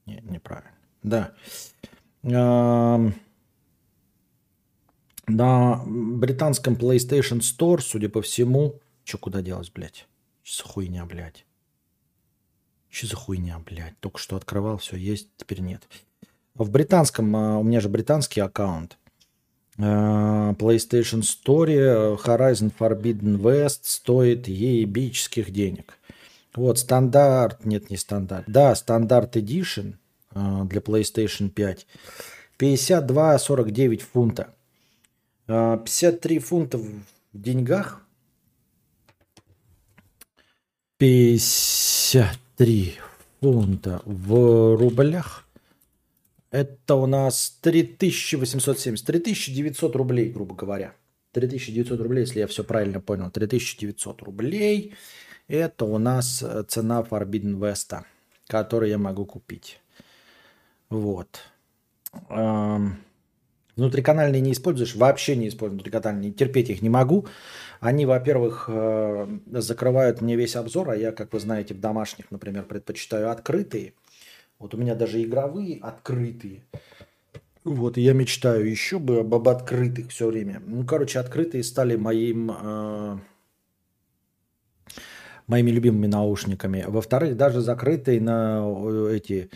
[0.04, 0.74] Нет, неправильно.
[1.02, 1.34] Да.
[2.22, 3.14] Ам,
[5.26, 8.80] На британском PlayStation Store, судя по всему...
[9.04, 10.06] Че, куда делось, блядь?
[10.42, 11.46] Что за хуйня, блядь?
[12.90, 13.98] Что за хуйня, блядь?
[14.00, 15.88] Только что открывал, все есть, теперь нет.
[16.54, 18.98] В британском, а, у меня же британский аккаунт.
[19.78, 25.98] А, PlayStation Store э, Horizon Forbidden West стоит ебических денег.
[26.54, 28.44] Вот, стандарт, нет, не стандарт.
[28.46, 29.96] Да, стандарт Edition
[30.34, 31.86] э, для PlayStation 5.
[32.58, 34.54] 52,49 фунта.
[35.46, 37.02] Э, 53 фунта в
[37.34, 38.00] деньгах.
[40.96, 42.94] 53
[43.42, 45.45] фунта в рублях.
[46.56, 50.94] Это у нас 3870, 3900 рублей, грубо говоря.
[51.32, 53.30] 3900 рублей, если я все правильно понял.
[53.30, 54.94] 3900 рублей.
[55.48, 57.94] Это у нас э, цена Forbidden West,
[58.46, 59.80] которую я могу купить.
[60.88, 61.40] Вот.
[62.30, 63.00] Эм,
[63.76, 64.96] Внутриканальные не используешь?
[64.96, 66.32] Вообще не использую внутриканальные.
[66.32, 67.26] Терпеть их не могу.
[67.80, 72.64] Они, во-первых, э, закрывают мне весь обзор, а я, как вы знаете, в домашних, например,
[72.64, 73.92] предпочитаю открытые.
[74.58, 76.64] Вот у меня даже игровые открытые.
[77.64, 80.62] Вот, и я мечтаю еще бы об, об открытых все время.
[80.64, 83.18] Ну, короче, открытые стали моим, э,
[85.48, 86.84] моими любимыми наушниками.
[86.86, 89.50] Во-вторых, даже закрытые на э, эти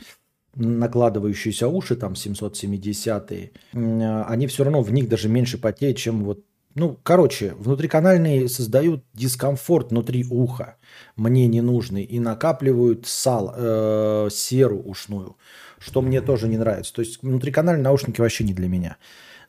[0.56, 6.44] накладывающиеся уши, там 770-е, м, они все равно в них даже меньше потеют, чем вот
[6.80, 10.76] ну, короче, внутриканальные создают дискомфорт внутри уха,
[11.14, 15.36] мне не нужный, и накапливают сал, э, серу ушную,
[15.78, 16.94] что мне тоже не нравится.
[16.94, 18.96] То есть внутриканальные наушники вообще не для меня.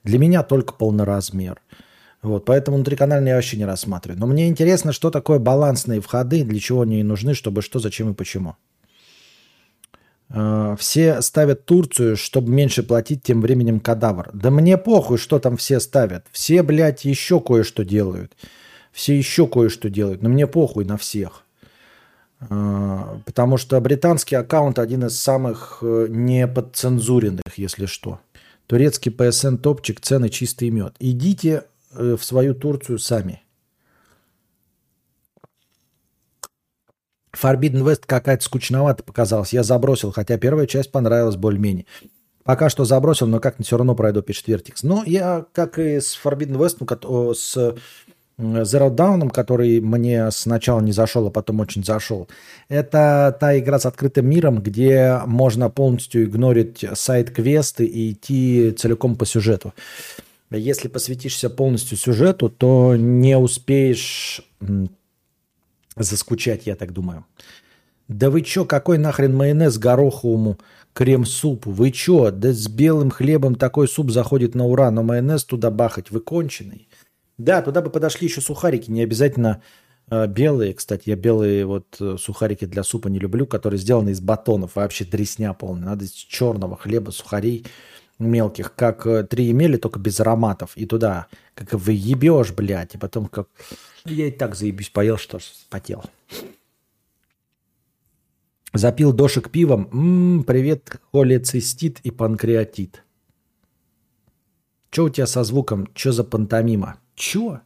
[0.04, 1.62] Для меня только полноразмер.
[2.22, 4.20] Вот, поэтому внутриканальные я вообще не рассматриваю.
[4.20, 8.14] Но мне интересно, что такое балансные входы, для чего они нужны, чтобы что, зачем и
[8.14, 8.58] почему.
[10.34, 14.30] Э, Все ставят Турцию, чтобы меньше платить, тем временем кадавр.
[14.34, 16.26] Да мне похуй, что там все ставят.
[16.32, 18.34] Все, блядь, еще кое-что делают.
[18.92, 20.22] Все еще кое-что делают.
[20.22, 21.44] Но мне похуй на всех.
[22.50, 28.20] Э, Потому что британский аккаунт один из самых э, неподцензуренных, если что.
[28.68, 30.96] Турецкий PSN топчик, цены чистый мед.
[31.00, 33.42] Идите в свою Турцию сами.
[37.36, 39.54] Forbidden West какая-то скучновато показалась.
[39.54, 41.86] Я забросил, хотя первая часть понравилась более-менее.
[42.44, 44.84] Пока что забросил, но как-то все равно пройду, пишет Вертикс.
[44.84, 47.76] Но я, как и с Forbidden West, ну, с
[48.40, 52.28] Zero Dawn, который мне сначала не зашел, а потом очень зашел.
[52.70, 59.26] Это та игра с открытым миром, где можно полностью игнорить сайт-квесты и идти целиком по
[59.26, 59.74] сюжету.
[60.50, 64.42] Если посвятишься полностью сюжету, то не успеешь
[65.96, 67.26] заскучать, я так думаю.
[68.08, 70.58] Да вы чё, какой нахрен майонез гороховому
[70.94, 71.72] крем-супу?
[71.72, 76.12] Вы чё, да с белым хлебом такой суп заходит на ура, но майонез туда бахать,
[76.12, 76.90] вы конченый.
[77.38, 79.62] Да, туда бы подошли еще сухарики, не обязательно
[80.10, 80.74] э, белые.
[80.74, 85.06] Кстати, я белые вот э, сухарики для супа не люблю, которые сделаны из батонов, вообще
[85.06, 85.86] дресня полная.
[85.86, 87.66] Надо из черного хлеба, сухарей
[88.22, 90.76] мелких, как э, три емели, только без ароматов.
[90.76, 93.48] И туда, как вы ебешь, блядь, и потом как...
[94.06, 96.04] Я и так заебись поел, что потел.
[98.74, 99.90] Запил дошек пивом.
[99.92, 103.04] М, привет, холецистит и панкреатит.
[104.92, 105.88] Че у тебя со звуком?
[105.94, 106.98] Че за пантомима?
[107.16, 107.62] Чё?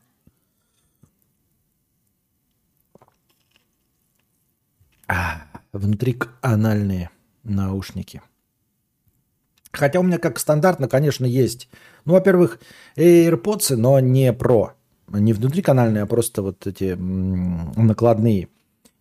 [5.07, 7.09] А, внутриканальные
[7.43, 8.21] наушники.
[9.75, 11.69] Хотя у меня как стандартно, конечно, есть.
[12.05, 12.59] Ну, во-первых,
[12.95, 14.71] AirPods, но не Pro.
[15.09, 18.47] Не внутриканальные, а просто вот эти накладные.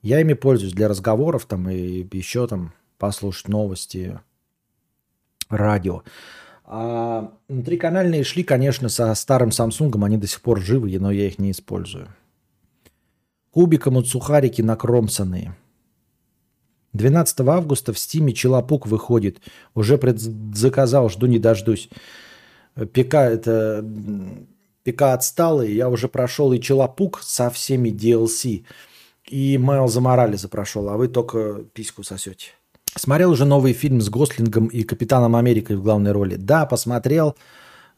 [0.02, 4.20] Я ими пользуюсь для разговоров там и еще там послушать новости,
[5.48, 6.02] радио.
[6.64, 11.38] А внутриканальные шли, конечно, со старым Samsung, они до сих пор живы, но я их
[11.38, 12.08] не использую.
[13.50, 15.56] Кубиком от сухарики накромсанные.
[16.94, 19.40] 12 августа в Стиме Челопук выходит.
[19.74, 21.90] Уже предзаказал, жду не дождусь.
[22.74, 23.84] ПК это
[24.84, 25.72] ПК отсталый.
[25.74, 28.64] Я уже прошел и Челопук со всеми DLC.
[29.28, 32.48] И Майлза Морализа прошел, а вы только письку сосете.
[32.96, 36.36] Смотрел уже новый фильм с Гослингом и Капитаном Америкой в главной роли.
[36.36, 37.34] Да, посмотрел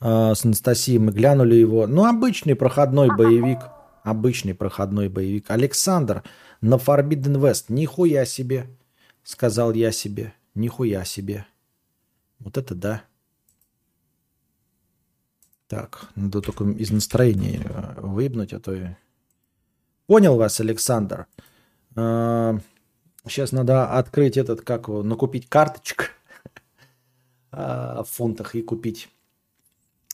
[0.00, 1.86] э, с Анастасией, мы глянули его.
[1.86, 3.58] Ну, обычный проходной боевик.
[4.04, 5.50] Обычный проходной боевик.
[5.50, 6.22] Александр
[6.62, 7.64] на Forbidden West.
[7.68, 8.68] Нихуя себе,
[9.26, 10.32] сказал я себе.
[10.54, 11.46] Нихуя себе.
[12.38, 13.04] Вот это да.
[15.66, 18.86] Так, надо только из настроения э, выебнуть, а то и...
[20.06, 21.26] Понял вас, Александр.
[21.92, 26.12] Сейчас надо открыть этот, как его, накупить карточек
[27.50, 29.08] а, в фунтах и купить.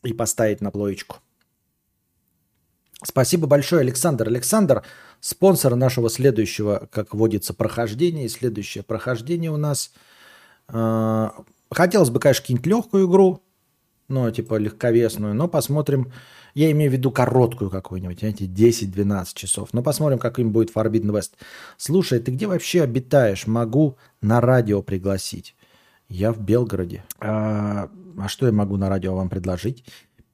[0.02, 1.18] И поставить на плоечку.
[3.04, 4.28] Спасибо большое, Александр.
[4.28, 4.82] Александр,
[5.20, 8.26] спонсор нашего следующего, как водится, прохождения.
[8.26, 9.92] И следующее прохождение у нас.
[10.68, 11.32] а,
[11.70, 13.42] Хотелось бы, конечно, какую-нибудь легкую игру,
[14.08, 16.12] ну, типа легковесную, но посмотрим.
[16.54, 19.70] Я имею в виду короткую какую-нибудь, знаете, 10-12 часов.
[19.72, 21.30] Но посмотрим, как им будет Forbidden West.
[21.78, 23.46] Слушай, ты где вообще обитаешь?
[23.46, 25.56] Могу на радио пригласить.
[26.10, 27.04] Я в Белгороде.
[27.20, 29.82] А, а что я могу на радио вам предложить?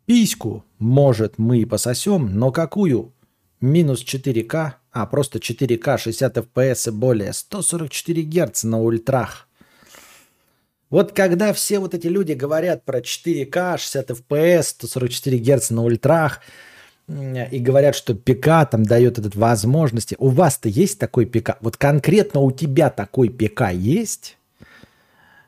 [0.08, 3.12] Письку, может, мы и пососем, но какую?
[3.60, 9.46] Минус 4К, а просто 4К, 60 FPS и более, 144 Гц на ультрах.
[10.88, 16.40] Вот когда все вот эти люди говорят про 4К, 60 FPS, 144 Гц на ультрах,
[17.06, 20.16] и говорят, что ПК там дает этот возможности.
[20.18, 21.58] У вас-то есть такой ПК?
[21.60, 24.38] Вот конкретно у тебя такой ПК есть?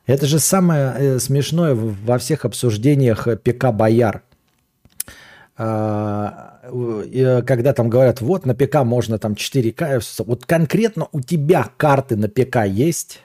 [0.05, 4.21] Это же самое э, смешное во всех обсуждениях э, ПК Бояр.
[5.57, 11.69] А, э, когда там говорят, вот на ПК можно там 4К, вот конкретно у тебя
[11.77, 13.21] карты на ПК есть?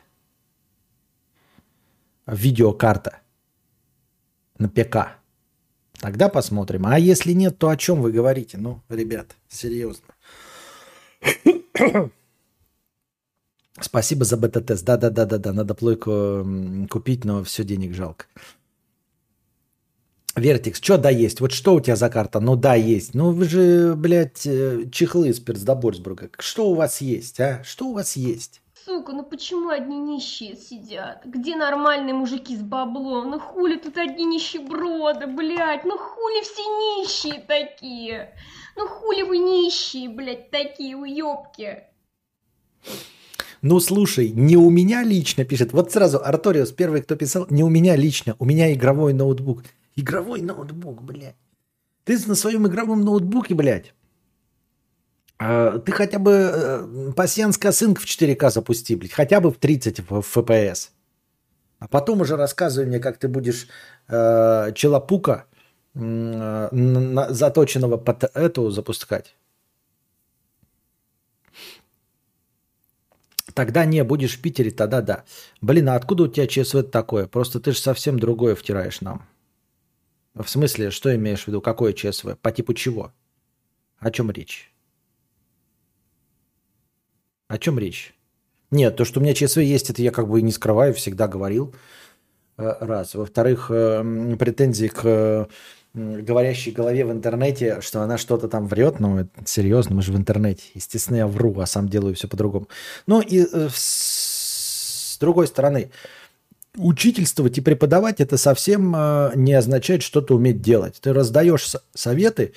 [2.27, 3.21] Видеокарта.
[4.59, 5.19] на ПК.
[6.01, 6.87] Тогда посмотрим.
[6.87, 8.59] А если нет, то о чем вы говорите?
[8.59, 10.15] Ну, ребят, серьезно.
[13.81, 14.85] Спасибо за бета-тест.
[14.85, 15.53] Да-да-да-да-да.
[15.53, 16.47] Надо плойку
[16.91, 18.27] купить, но все денег жалко.
[20.37, 21.41] Вертикс, что да есть?
[21.41, 22.41] Вот что у тебя за карта?
[22.41, 23.15] Ну да, есть.
[23.15, 26.29] Ну вы же, блядь, э, чехлы из Перцдоборсбурга.
[26.39, 27.63] Что у вас есть, а?
[27.65, 28.61] Что у вас есть?
[28.85, 31.23] Сука, ну почему одни нищие сидят?
[31.25, 33.31] Где нормальные мужики с баблом?
[33.31, 35.85] Ну хули тут одни нищеброды, блядь?
[35.87, 38.35] Ну хули все нищие такие?
[38.77, 41.85] Ну хули вы нищие, блядь, такие уёбки?
[43.63, 45.73] Ну слушай, не у меня лично пишет.
[45.73, 49.65] Вот сразу Арториус первый, кто писал, не у меня лично, у меня игровой ноутбук.
[49.97, 51.37] Игровой ноутбук, блядь.
[52.05, 53.95] Ты на своем игровом ноутбуке, блядь,
[55.39, 60.01] а, ты хотя бы э, пассианс косынка в 4К запусти, блядь, хотя бы в 30
[60.01, 60.91] в- FPS.
[61.79, 63.69] А потом уже рассказывай мне, как ты будешь
[64.09, 65.45] э, челопука
[65.95, 69.35] э, на- заточенного под эту запускать.
[73.53, 75.25] Тогда не, будешь в Питере, тогда да.
[75.61, 77.27] Блин, а откуда у тебя ЧСВ такое?
[77.27, 79.27] Просто ты же совсем другое втираешь нам.
[80.37, 81.63] В смысле, что имеешь в виду?
[81.63, 82.37] Какое ЧСВ?
[82.43, 83.13] По типу чего?
[83.99, 84.73] О чем речь?
[87.49, 88.15] О чем речь?
[88.71, 91.27] Нет, то, что у меня ЧСВ есть, это я как бы и не скрываю, всегда
[91.27, 91.75] говорил.
[92.59, 93.15] Э, Раз.
[93.15, 95.49] Во-вторых, э, претензии к
[95.95, 100.17] говорящей голове в интернете, что она что-то там врет, ну, это серьезно, мы же в
[100.17, 100.65] интернете.
[100.75, 102.69] Естественно, я вру, а сам делаю все по-другому.
[103.07, 105.91] Ну, и э, с другой стороны,
[106.77, 110.99] учительствовать и преподавать это совсем э, не означает что-то уметь делать.
[111.01, 112.53] Ты раздаешь советы,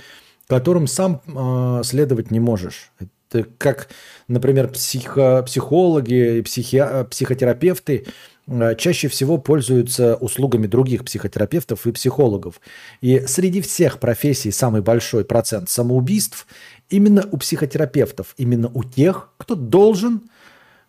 [0.47, 2.91] которым сам э, следовать не можешь.
[3.29, 3.89] Это как,
[4.27, 8.07] например, психо- психологи психи- психотерапевты
[8.47, 12.59] э, чаще всего пользуются услугами других психотерапевтов и психологов.
[13.01, 16.47] И среди всех профессий самый большой процент самоубийств
[16.89, 20.23] именно у психотерапевтов, именно у тех, кто должен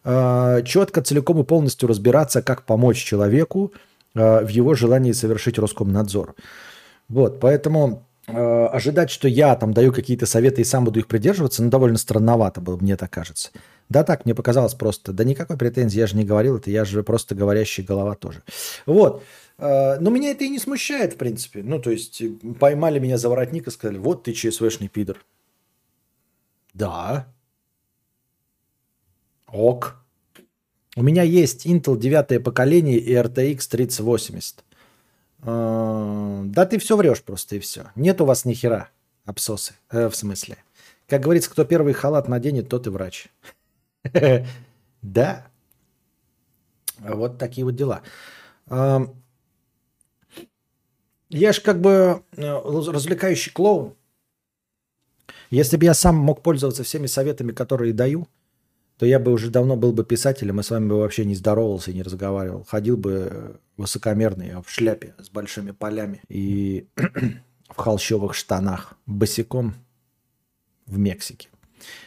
[0.04, 3.72] четко, целиком и полностью разбираться, как помочь человеку
[4.14, 6.34] э, в его желании совершить Роскомнадзор.
[7.08, 11.62] Вот, поэтому э, ожидать, что я там даю какие-то советы и сам буду их придерживаться,
[11.62, 13.50] ну, довольно странновато было, мне так кажется.
[13.88, 15.12] Да так, мне показалось просто.
[15.12, 18.42] Да никакой претензии, я же не говорил это, я же просто говорящая голова тоже.
[18.86, 19.22] Вот.
[19.58, 21.62] Э, Но меня это и не смущает, в принципе.
[21.62, 25.18] Ну, то есть, э, поймали меня за воротник и сказали, вот ты ЧСВшный пидор.
[26.72, 27.26] Да,
[29.52, 29.96] Ок.
[30.96, 34.64] У меня есть Intel 9 поколение и RTX 3080.
[35.42, 37.90] Э, Да ты все врешь просто и все.
[37.94, 38.90] Нет у вас ни хера
[39.24, 39.74] обсосы.
[39.90, 40.58] Э, в смысле.
[41.08, 43.28] Как говорится, кто первый халат наденет, тот и врач.
[45.02, 45.46] Да.
[46.98, 48.02] Вот такие вот дела.
[48.68, 49.14] Эм,
[51.30, 53.94] Я ж как бы э, развлекающий клоун.
[55.50, 58.28] Если бы я сам мог пользоваться всеми советами, которые даю,
[59.00, 61.90] то я бы уже давно был бы писателем и с вами бы вообще не здоровался
[61.90, 62.66] и не разговаривал.
[62.68, 66.86] Ходил бы э, высокомерный, в шляпе с большими полями и
[67.70, 69.74] в холщовых штанах, босиком
[70.84, 71.48] в Мексике.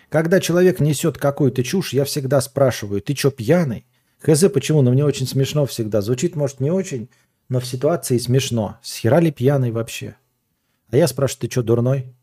[0.10, 3.88] Когда человек несет какую-то чушь, я всегда спрашиваю, ты что, пьяный?
[4.20, 4.84] Хз, почему?
[4.84, 6.02] Но мне очень смешно всегда.
[6.02, 7.10] Звучит, может, не очень,
[7.50, 8.78] но в ситуации смешно.
[8.84, 10.16] С хера ли пьяный вообще?
[10.92, 12.14] А я спрашиваю, ты что, дурной?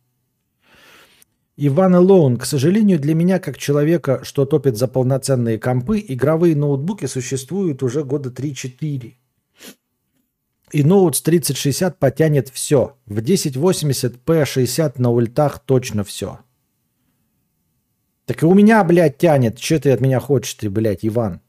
[1.62, 7.04] Иван Лоун, к сожалению, для меня, как человека, что топит за полноценные компы, игровые ноутбуки
[7.04, 9.12] существуют уже года 3-4.
[10.72, 12.96] И ноут с 3060 потянет все.
[13.04, 16.38] В 1080p 60 на ультах точно все.
[18.24, 19.58] Так и у меня, блядь, тянет.
[19.58, 21.42] Че ты от меня хочешь, ты, блядь, Иван?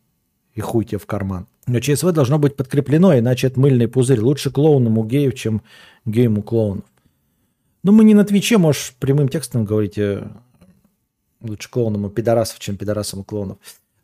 [0.56, 1.48] И хуй тебе в карман.
[1.68, 4.20] Но ЧСВ должно быть подкреплено, иначе это мыльный пузырь.
[4.20, 5.62] Лучше клоунам у геев, чем
[6.04, 6.84] геям у клоунов.
[7.84, 10.28] Ну, мы не на Твиче, можешь прямым текстом говорить э,
[11.42, 13.58] лучше клоунам у пидорасов, чем пидорасам у клоунов.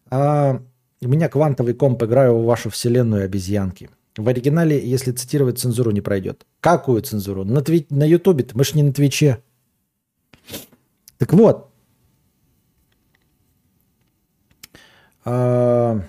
[0.10, 0.62] А
[1.02, 3.90] у меня квантовый комп, играю в вашу вселенную обезьянки.
[4.18, 6.46] В оригинале, если цитировать, цензуру не пройдет.
[6.60, 7.44] Какую цензуру?
[7.44, 7.86] На, тви...
[7.92, 9.44] на Ютубе, мы ж не на Твиче.
[11.20, 11.70] Так вот.
[15.24, 16.02] А,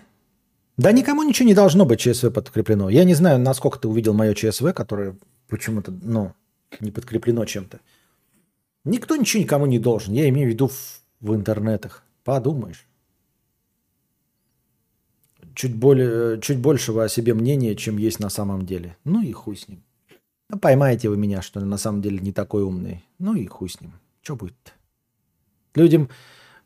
[0.78, 2.88] Да никому ничего не должно быть ЧСВ подкреплено.
[2.88, 5.16] Я не знаю, насколько ты увидел мое ЧСВ, которое
[5.48, 6.32] почему-то, ну,
[6.80, 7.80] не подкреплено чем-то.
[8.84, 10.14] Никто ничего никому не должен.
[10.14, 12.04] Я имею в виду в, в интернетах.
[12.24, 12.86] Подумаешь.
[15.54, 18.96] Чуть, более, чуть большего о себе мнения, чем есть на самом деле.
[19.04, 19.82] Ну и хуй с ним.
[20.48, 23.04] Ну, поймаете вы меня, что на самом деле не такой умный.
[23.18, 23.92] Ну и хуй с ним.
[24.22, 24.72] Что будет-то?
[25.74, 26.08] Людям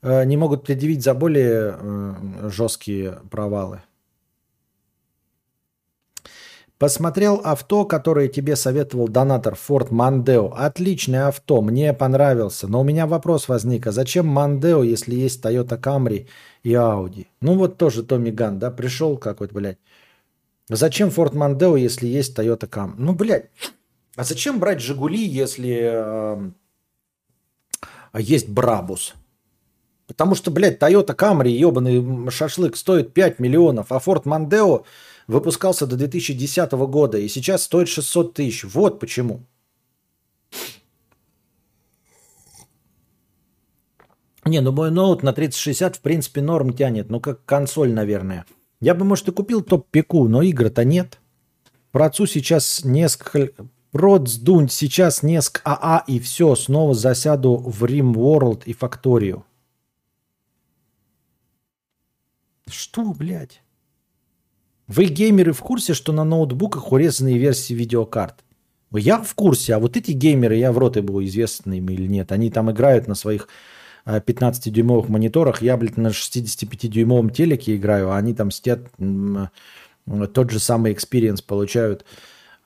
[0.02, 3.82] э, не могут предъявить за более э, жесткие провалы.
[6.82, 10.52] Посмотрел авто, которое тебе советовал донатор Ford Mondeo.
[10.52, 12.66] Отличное авто, мне понравился.
[12.66, 16.26] Но у меня вопрос возник, а зачем Mondeo, если есть Toyota Camry
[16.64, 17.28] и Audi?
[17.40, 19.78] Ну вот тоже Томми Ган, да, пришел какой-то, блядь.
[20.68, 22.94] Зачем Ford Mondeo, если есть Toyota Camry?
[22.96, 23.50] Ну, блядь,
[24.16, 26.50] а зачем брать Жигули, если э,
[28.18, 29.14] есть Брабус?
[30.08, 34.84] Потому что, блядь, Toyota Camry, ебаный шашлык, стоит 5 миллионов, а Ford Mondeo
[35.32, 38.64] выпускался до 2010 года и сейчас стоит 600 тысяч.
[38.64, 39.42] Вот почему.
[44.44, 48.44] Не, ну мой ноут на 3060 в принципе норм тянет, ну как консоль, наверное.
[48.80, 51.20] Я бы, может, и купил топ-пику, но игр-то нет.
[51.92, 53.52] Про отцу сейчас несколько...
[53.92, 59.44] Рот сдунь, сейчас несколько АА и все, снова засяду в Рим World и Факторию.
[62.66, 63.61] Что, блядь?
[64.94, 68.44] Вы, геймеры, в курсе, что на ноутбуках урезанные версии видеокарт?
[68.90, 72.30] Я в курсе, а вот эти геймеры, я в рот был известны им или нет,
[72.30, 73.48] они там играют на своих
[74.04, 78.80] э, 15-дюймовых мониторах, я, блядь, на 65-дюймовом телеке играю, а они там сидят,
[80.34, 82.04] тот же самый experience получают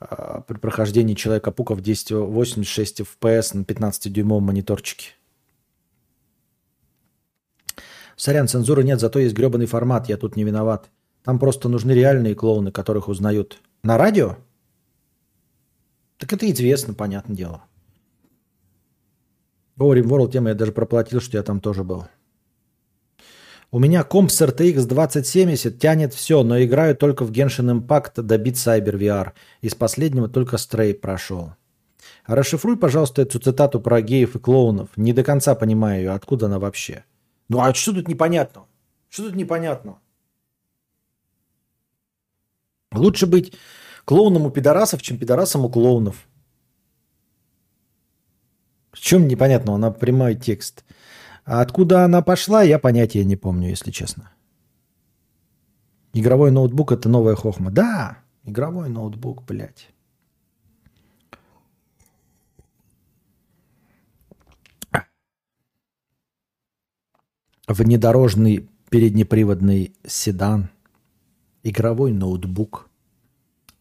[0.01, 5.11] э, при прохождении Человека-пука в 1086 FPS на 15-дюймовом мониторчике.
[8.17, 10.89] Сорян, цензуры нет, зато есть гребаный формат, я тут не виноват.
[11.27, 13.59] Там просто нужны реальные клоуны, которых узнают.
[13.83, 14.37] На радио?
[16.17, 17.63] Так это известно, понятное дело.
[19.77, 22.05] О, RimWorld тема, я даже проплатил, что я там тоже был.
[23.71, 28.35] У меня комп с RTX 2070 тянет все, но играю только в Genshin Impact до
[28.35, 29.33] Beat Cyber VR.
[29.59, 31.55] Из последнего только Stray прошел.
[32.25, 34.91] Расшифруй, пожалуйста, эту цитату про геев и клоунов.
[34.95, 37.03] Не до конца понимаю ее, откуда она вообще.
[37.49, 38.65] Ну а что тут непонятного?
[39.09, 39.99] Что тут непонятного?
[42.97, 43.53] Лучше быть
[44.05, 46.27] клоуном у пидорасов, чем пидорасом у клоунов.
[48.91, 49.75] В чем непонятно?
[49.75, 50.83] Она прямой текст.
[51.45, 54.31] А откуда она пошла, я понятия не помню, если честно.
[56.13, 57.69] Игровой ноутбук это новая хохма.
[57.69, 59.89] Да, игровой ноутбук, блядь.
[67.67, 70.69] Внедорожный переднеприводный седан.
[71.63, 72.86] Игровой ноутбук.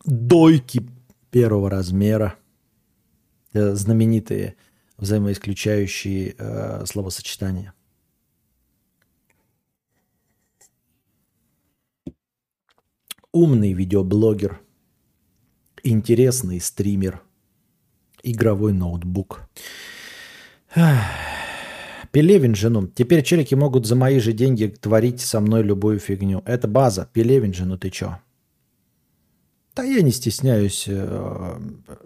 [0.07, 0.89] Дойки
[1.33, 2.37] первого размера.
[3.53, 4.55] Э, Знаменитые
[4.99, 7.75] взаимоисключающие э, словосочетания.
[13.33, 14.61] Умный видеоблогер.
[15.83, 17.21] Интересный стример.
[18.23, 19.49] Игровой ноутбук.
[22.13, 22.87] Пелевин жену.
[22.87, 26.43] Теперь челики могут за мои же деньги творить со мной любую фигню.
[26.47, 27.11] Это база.
[27.13, 28.19] Пелевин жену, ты чё?
[29.77, 31.59] Да я не стесняюсь э,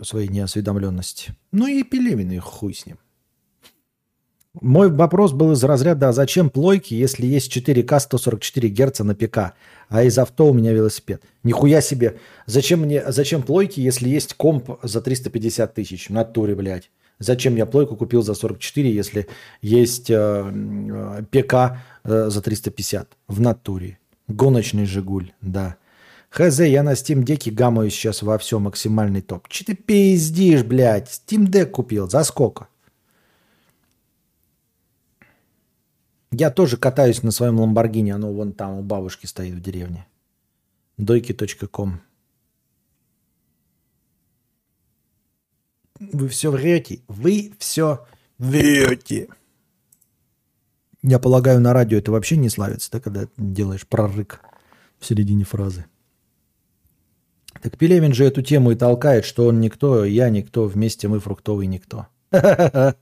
[0.03, 1.37] своей неосведомленности.
[1.53, 2.99] Ну и Пелевин, и хуй с ним.
[4.61, 9.55] Мой вопрос был из разряда, а зачем плойки, если есть 4К 144 Гц на ПК,
[9.89, 11.23] а из авто у меня велосипед?
[11.45, 12.19] Нихуя себе.
[12.47, 16.09] Зачем мне, зачем плойки, если есть комп за 350 тысяч?
[16.09, 16.91] В натуре, блядь.
[17.21, 19.29] Зачем я плойку купил за 44, если
[19.63, 23.17] есть э, э, ПК э, за 350?
[23.29, 24.01] В натуре.
[24.27, 25.77] Гоночный Жигуль, да.
[26.31, 29.49] Хз, я на Steam Deck гамаю сейчас во все максимальный топ.
[29.49, 31.09] Че ты пиздишь, блядь?
[31.09, 32.09] Steam Deck купил.
[32.09, 32.69] За сколько?
[36.31, 38.11] Я тоже катаюсь на своем Ламборгини.
[38.11, 40.07] Оно вон там у бабушки стоит в деревне.
[40.99, 42.01] Дойки.ком
[45.99, 47.03] Вы все врете.
[47.09, 48.07] Вы все
[48.39, 49.29] врете.
[51.03, 54.41] Я полагаю, на радио это вообще не славится, да, когда делаешь прорык
[55.01, 55.87] в середине фразы.
[57.63, 61.67] Так Пелевин же эту тему и толкает, что он никто, я никто, вместе мы фруктовый
[61.67, 62.07] никто.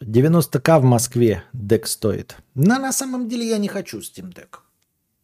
[0.00, 2.36] 90к в Москве дек стоит.
[2.54, 4.58] Но на самом деле я не хочу Steam Deck.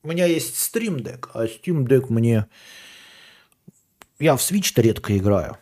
[0.03, 2.47] У меня есть Stream Deck, а Steam Deck мне...
[4.21, 5.59] Я в Switch-то редко играю.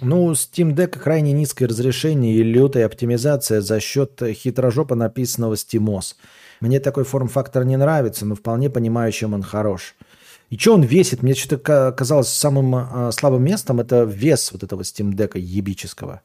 [0.00, 6.14] Ну, Steam Deck крайне низкое разрешение и лютая оптимизация за счет хитрожопо написанного SteamOS.
[6.60, 9.94] Мне такой форм-фактор не нравится, но вполне понимаю, чем он хорош.
[10.52, 11.22] И что он весит?
[11.22, 16.20] Мне что-то казалось самым э, слабым местом это вес вот этого Steam Deck ебического.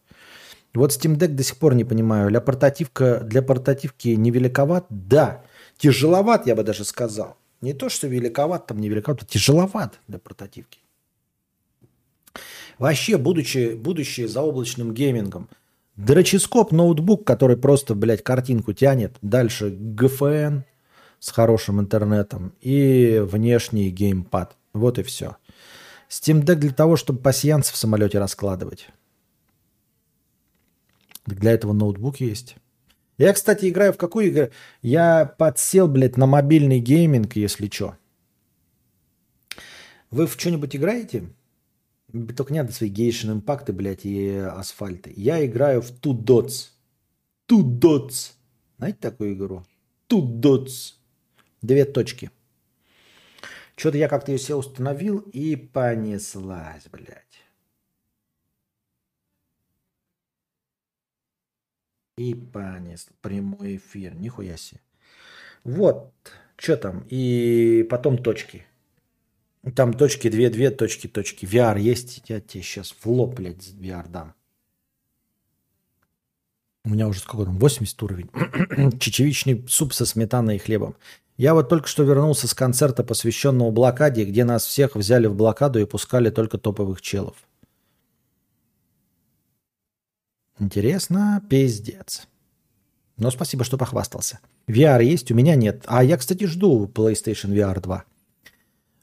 [0.74, 2.30] Вот Steam Deck до сих пор не понимаю.
[2.30, 4.86] Для, портативка, для портативки не великоват?
[4.90, 5.46] Да.
[5.78, 7.38] Тяжеловат, я бы даже сказал.
[7.62, 10.80] Не то, что великоват, там не великоват, а тяжеловат для портативки.
[12.80, 15.48] Вообще, будучи, будущее за облачным геймингом,
[15.96, 20.64] дроческоп ноутбук, который просто, блядь, картинку тянет, дальше GFN
[21.20, 24.56] с хорошим интернетом и внешний геймпад.
[24.74, 25.38] Вот и все.
[26.10, 28.90] Steam Deck для того, чтобы пассианс в самолете раскладывать.
[31.26, 32.56] Для этого ноутбук есть.
[33.18, 34.48] Я, кстати, играю в какую игру?
[34.82, 37.98] Я подсел, блядь, на мобильный гейминг, если что.
[40.12, 41.30] Вы в что-нибудь играете?
[42.36, 45.12] Только не надо свои Genshin импакты, блядь, и асфальты.
[45.16, 46.70] Я играю в Two Dots.
[47.50, 48.34] Two Dots.
[48.78, 49.66] Знаете такую игру?
[50.08, 50.97] Two Dots.
[51.62, 52.32] Две точки.
[53.76, 57.44] Что-то я как-то ее себе установил и понеслась, блядь.
[62.18, 63.08] И понес.
[63.22, 64.16] Прямой эфир.
[64.16, 64.82] Нихуя себе.
[65.64, 66.12] Вот.
[66.56, 67.06] Что там?
[67.10, 68.66] И потом точки.
[69.76, 71.46] Там точки, две, две точки, точки.
[71.46, 72.24] VR есть.
[72.28, 74.34] Я тебе сейчас в лоб, блядь, VR дам.
[76.88, 77.60] У меня уже сколько там?
[77.60, 78.30] 80 уровень.
[79.00, 80.96] Чечевичный суп со сметаной и хлебом.
[81.36, 85.82] Я вот только что вернулся с концерта, посвященного блокаде, где нас всех взяли в блокаду
[85.82, 87.36] и пускали только топовых челов.
[90.60, 92.26] Интересно, пиздец.
[93.18, 94.40] Но спасибо, что похвастался.
[94.70, 95.84] VR есть, у меня нет.
[95.88, 98.04] А я, кстати, жду PlayStation VR 2.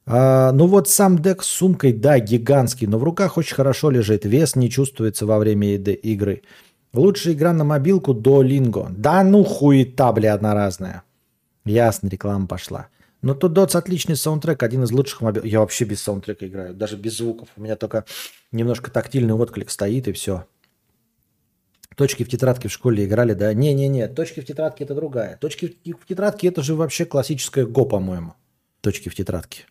[0.06, 4.24] А, ну вот сам дек с сумкой, да, гигантский, но в руках очень хорошо лежит.
[4.24, 6.40] Вес не чувствуется во время еды- игры.
[6.94, 8.88] Лучшая игра на мобилку до Линго.
[8.90, 11.02] Да ну хуета, бля, одноразная.
[11.64, 12.86] Ясно, реклама пошла.
[13.20, 15.42] Но тут Дотс отличный саундтрек, один из лучших мобил.
[15.42, 17.48] Я вообще без саундтрека играю, даже без звуков.
[17.56, 18.04] У меня только
[18.52, 20.46] немножко тактильный отклик стоит и все.
[21.96, 23.52] Точки в тетрадке в школе играли, да?
[23.54, 25.36] Не-не-не, точки в тетрадке это другая.
[25.38, 28.34] Точки в тетрадке это же вообще классическое ГО, по-моему.
[28.82, 29.64] Точки в тетрадке.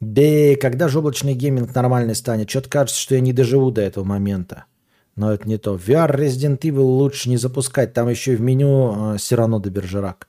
[0.00, 2.50] И когда же облачный гейминг нормальный станет?
[2.50, 4.64] Что-то кажется, что я не доживу до этого момента.
[5.16, 5.76] Но это не то.
[5.76, 7.94] VR Resident Evil лучше не запускать.
[7.94, 10.28] Там еще и в меню Сирано де Бержерак.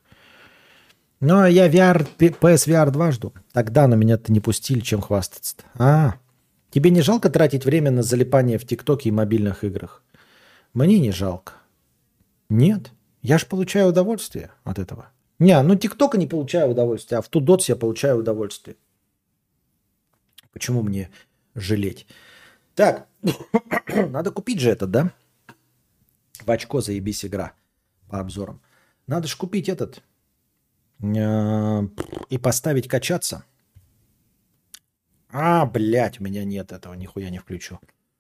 [1.20, 3.34] Но я VR, PSVR 2 жду.
[3.52, 5.64] Тогда на меня-то не пустили, чем хвастаться-то.
[5.76, 6.16] А,
[6.70, 10.04] тебе не жалко тратить время на залипание в ТикТоке и мобильных играх?
[10.74, 11.54] Мне не жалко.
[12.50, 12.92] Нет.
[13.22, 15.10] Я же получаю удовольствие от этого.
[15.40, 18.78] Не, ну ТикТока не получаю удовольствия, а в Тудотс я получаю удовольствие.
[20.54, 21.10] Почему мне
[21.56, 22.08] жалеть?
[22.78, 23.08] Так,
[23.88, 25.12] надо купить же этот, да?
[26.46, 27.54] В очко заебись игра
[28.08, 28.62] по обзорам.
[29.08, 30.04] Надо же купить этот
[31.02, 31.82] э,
[32.30, 33.46] и поставить качаться.
[35.32, 37.80] А, блядь, у меня нет этого, нихуя не включу.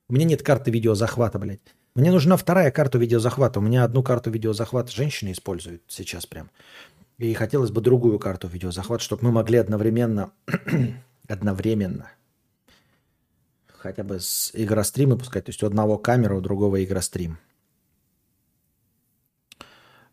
[0.09, 1.61] У меня нет карты видеозахвата, блядь.
[1.93, 3.59] Мне нужна вторая карта видеозахвата.
[3.59, 6.49] У меня одну карту видеозахвата женщины используют сейчас прям.
[7.19, 10.31] И хотелось бы другую карту видеозахвата, чтобы мы могли одновременно,
[11.27, 12.09] одновременно
[13.79, 15.45] хотя бы с игростримы пускать.
[15.45, 17.37] То есть у одного камера, у другого игрострим.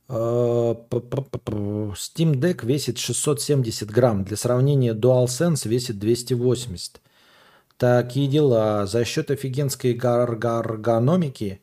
[0.08, 0.74] Э.
[1.94, 4.24] Steam Deck весит 670 грамм.
[4.24, 7.00] Для сравнения DualSense весит 280.
[7.76, 8.86] Такие дела.
[8.86, 11.60] За счет офигенской гар- гар- эргономики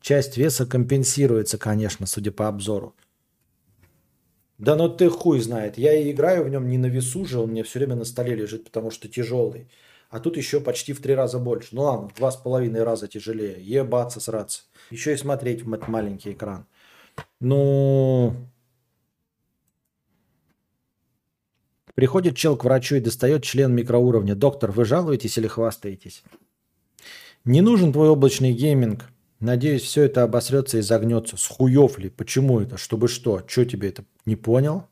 [0.00, 2.94] часть веса компенсируется, конечно, судя по обзору.
[4.58, 5.78] Да ну ты хуй знает.
[5.78, 8.34] Я и играю в нем не на весу же, он мне все время на столе
[8.34, 9.68] лежит, потому что тяжелый.
[10.10, 11.68] А тут еще почти в три раза больше.
[11.72, 13.56] Ну ладно, в два с половиной раза тяжелее.
[13.60, 14.62] Ебаться, сраться.
[14.90, 16.66] Еще и смотреть в этот маленький экран.
[17.40, 18.34] Ну...
[21.94, 24.36] Приходит чел к врачу и достает член микроуровня.
[24.36, 26.22] Доктор, вы жалуетесь или хвастаетесь?
[27.44, 29.04] Не нужен твой облачный гейминг.
[29.40, 31.36] Надеюсь, все это обосрется и загнется.
[31.36, 32.08] С хуев ли?
[32.08, 32.78] Почему это?
[32.78, 33.40] Чтобы что?
[33.40, 34.04] Че тебе это?
[34.26, 34.86] Не понял?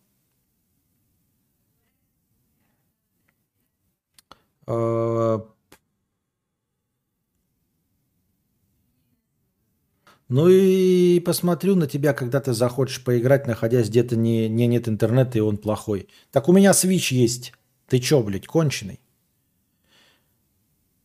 [10.28, 15.38] Ну и посмотрю на тебя, когда ты захочешь поиграть, находясь где-то не, не нет интернета,
[15.38, 16.08] и он плохой.
[16.32, 17.52] Так у меня Switch есть.
[17.88, 19.00] Ты чё, блядь, конченый?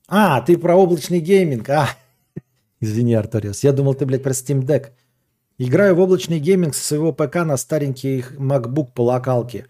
[0.07, 1.69] А, ты про облачный гейминг.
[1.69, 1.89] А,
[2.79, 3.63] извини, Арториус.
[3.63, 4.89] Я думал, ты, блядь, про Steam Deck.
[5.59, 9.67] Играю в облачный гейминг со своего ПК на старенький MacBook по локалке.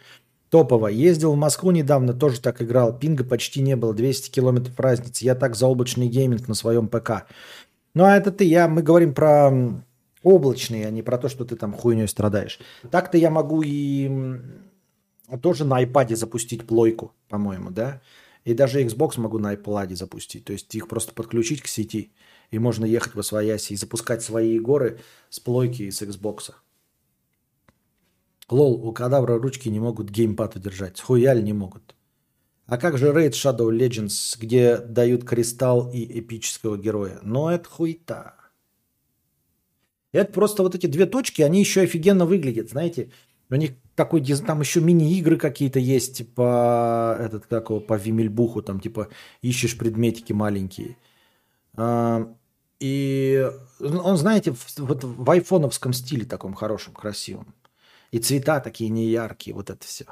[0.51, 0.87] Топово.
[0.87, 2.97] Ездил в Москву недавно, тоже так играл.
[2.97, 5.23] Пинга почти не было, 200 километров разницы.
[5.23, 7.25] Я так за облачный гейминг на своем ПК.
[7.93, 9.49] Ну, а это ты, я, мы говорим про
[10.23, 12.59] облачный, а не про то, что ты там хуйней страдаешь.
[12.91, 14.11] Так-то я могу и
[15.41, 18.01] тоже на iPad запустить плойку, по-моему, да?
[18.43, 20.43] И даже Xbox могу на iPad запустить.
[20.43, 22.11] То есть их просто подключить к сети,
[22.49, 24.99] и можно ехать во свояси и запускать свои горы
[25.29, 26.51] с плойки и с Xbox.
[28.51, 30.99] Лол, у кадавра ручки не могут геймпад удержать.
[30.99, 31.95] Хуяль не могут.
[32.67, 37.19] А как же Raid Shadow Legends, где дают кристалл и эпического героя?
[37.23, 38.35] Ну, это хуйта.
[40.13, 43.11] Это просто вот эти две точки, они еще офигенно выглядят, знаете.
[43.49, 48.61] У них такой диз- там еще мини-игры какие-то есть по этот как его, по Вимельбуху,
[48.61, 49.07] там типа
[49.41, 50.97] ищешь предметики маленькие.
[51.75, 52.33] А,
[52.79, 53.49] И
[53.79, 57.53] он, знаете, вот в айфоновском стиле таком хорошем, красивом.
[58.11, 60.05] И цвета такие неяркие, вот это все.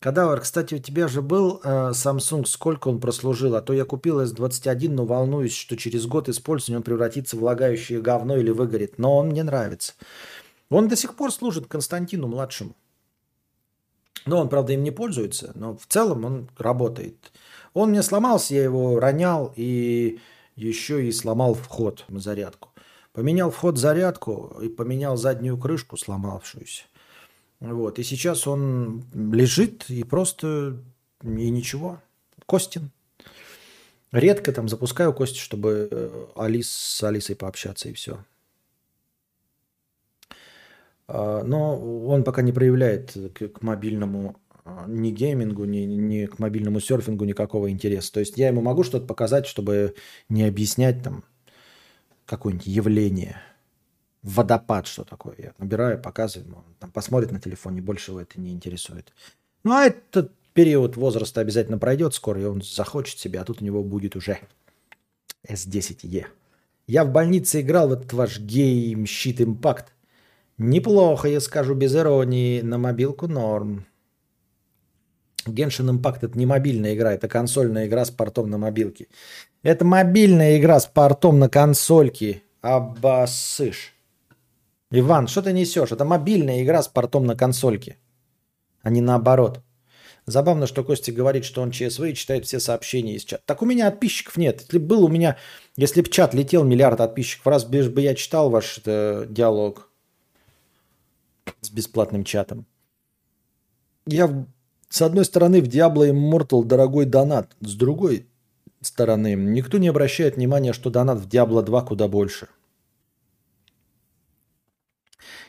[0.00, 3.56] Кадавр, кстати, у тебя же был э, Samsung, сколько он прослужил?
[3.56, 8.00] А то я купил S21, но волнуюсь, что через год использования он превратится в лагающее
[8.00, 8.98] говно или выгорит.
[8.98, 9.94] Но он мне нравится.
[10.70, 12.76] Он до сих пор служит Константину младшему.
[14.24, 17.32] Но он, правда, им не пользуется, но в целом он работает.
[17.74, 20.20] Он мне сломался, я его ронял и
[20.54, 22.68] еще и сломал вход на зарядку.
[23.18, 26.84] Поменял вход зарядку и поменял заднюю крышку сломавшуюся.
[27.58, 27.98] Вот.
[27.98, 30.76] И сейчас он лежит и просто
[31.24, 32.00] и ничего.
[32.46, 32.92] Костин.
[34.12, 38.24] Редко там запускаю Кости, чтобы э, Алис с Алисой пообщаться и все.
[41.08, 46.38] А, Но он пока не проявляет к, к мобильному а, ни геймингу, ни, ни к
[46.38, 48.12] мобильному серфингу никакого интереса.
[48.12, 49.96] То есть я ему могу что-то показать, чтобы
[50.28, 51.24] не объяснять там
[52.28, 53.40] какое-нибудь явление.
[54.22, 55.34] Водопад, что такое.
[55.38, 56.64] Я набираю, показываю ему.
[56.78, 59.12] Там посмотрит на телефоне, больше его это не интересует.
[59.64, 63.64] Ну, а этот период возраста обязательно пройдет скоро, и он захочет себе, а тут у
[63.64, 64.40] него будет уже
[65.48, 66.26] S10E.
[66.86, 69.92] Я в больнице играл в этот ваш Genshit Impact.
[70.58, 73.86] Неплохо, я скажу без иронии, на мобилку норм.
[75.52, 79.06] Genshin Impact это не мобильная игра, это консольная игра с портом на мобилке.
[79.62, 82.42] Это мобильная игра с портом на консольке.
[82.60, 83.94] Обоссышь.
[84.90, 85.92] Иван, что ты несешь?
[85.92, 87.96] Это мобильная игра с портом на консольке,
[88.82, 89.60] а не наоборот.
[90.28, 93.42] Забавно, что Костя говорит, что он ЧСВ и читает все сообщения из чата.
[93.46, 94.60] Так у меня подписчиков нет.
[94.60, 95.38] Если б был у меня,
[95.76, 99.90] если бы чат летел миллиард подписчиков, раз бы бы я читал ваш э, диалог
[101.62, 102.66] с бесплатным чатом.
[104.06, 104.46] Я,
[104.88, 107.54] с одной стороны, в Diablo Immortal дорогой донат.
[107.60, 108.26] С другой
[108.80, 112.48] стороны, никто не обращает внимания, что донат в Diablo 2 куда больше.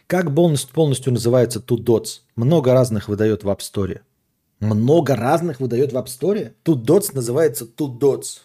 [0.07, 2.21] Как полностью, называется Two Dots?
[2.35, 4.01] Много разных выдает в App Store.
[4.59, 6.53] Много разных выдает в App Store?
[6.65, 8.41] Two Dots называется Two Dots.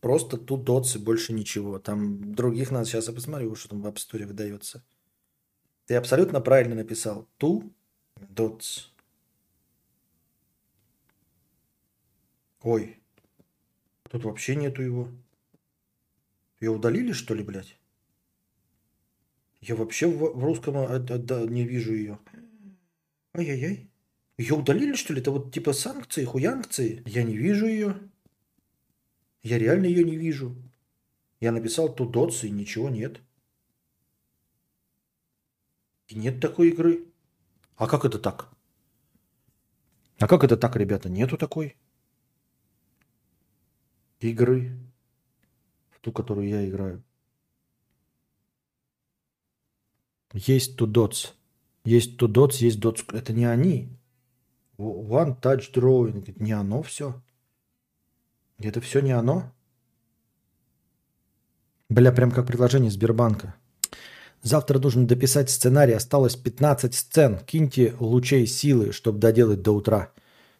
[0.00, 1.78] Просто Two Dots и больше ничего.
[1.78, 4.82] Там других надо сейчас я посмотрю, что там в App Store выдается.
[5.86, 7.28] Ты абсолютно правильно написал.
[7.38, 7.70] Two
[8.16, 8.90] Dots.
[12.62, 12.98] Ой.
[14.10, 15.08] Тут вообще нету его.
[16.60, 17.76] Ее удалили, что ли, блядь?
[19.60, 20.98] Я вообще в, в русском а,
[21.46, 22.18] не вижу ее.
[23.34, 23.88] Ай-яй-яй.
[24.36, 25.20] Ее удалили, что ли?
[25.20, 27.02] Это вот типа санкции, хуянкции?
[27.06, 27.98] Я не вижу ее.
[29.42, 30.56] Я реально ее не вижу.
[31.40, 33.20] Я написал тудоц и ничего нет.
[36.08, 37.04] И нет такой игры.
[37.76, 38.48] А как это так?
[40.18, 41.08] А как это так, ребята?
[41.08, 41.76] Нету такой
[44.20, 44.78] игры,
[45.90, 47.02] в ту, которую я играю.
[50.32, 51.34] Есть Тудоц.
[51.84, 53.02] Есть Тудоц, есть Доц.
[53.12, 53.96] Это не они.
[54.78, 56.34] One Touch Drawing.
[56.36, 57.22] Не оно все.
[58.58, 59.52] Это все не оно.
[61.88, 63.54] Бля, прям как предложение Сбербанка.
[64.44, 65.94] Завтра нужно дописать сценарий.
[65.94, 67.38] Осталось 15 сцен.
[67.46, 70.10] Киньте лучей силы, чтобы доделать до утра.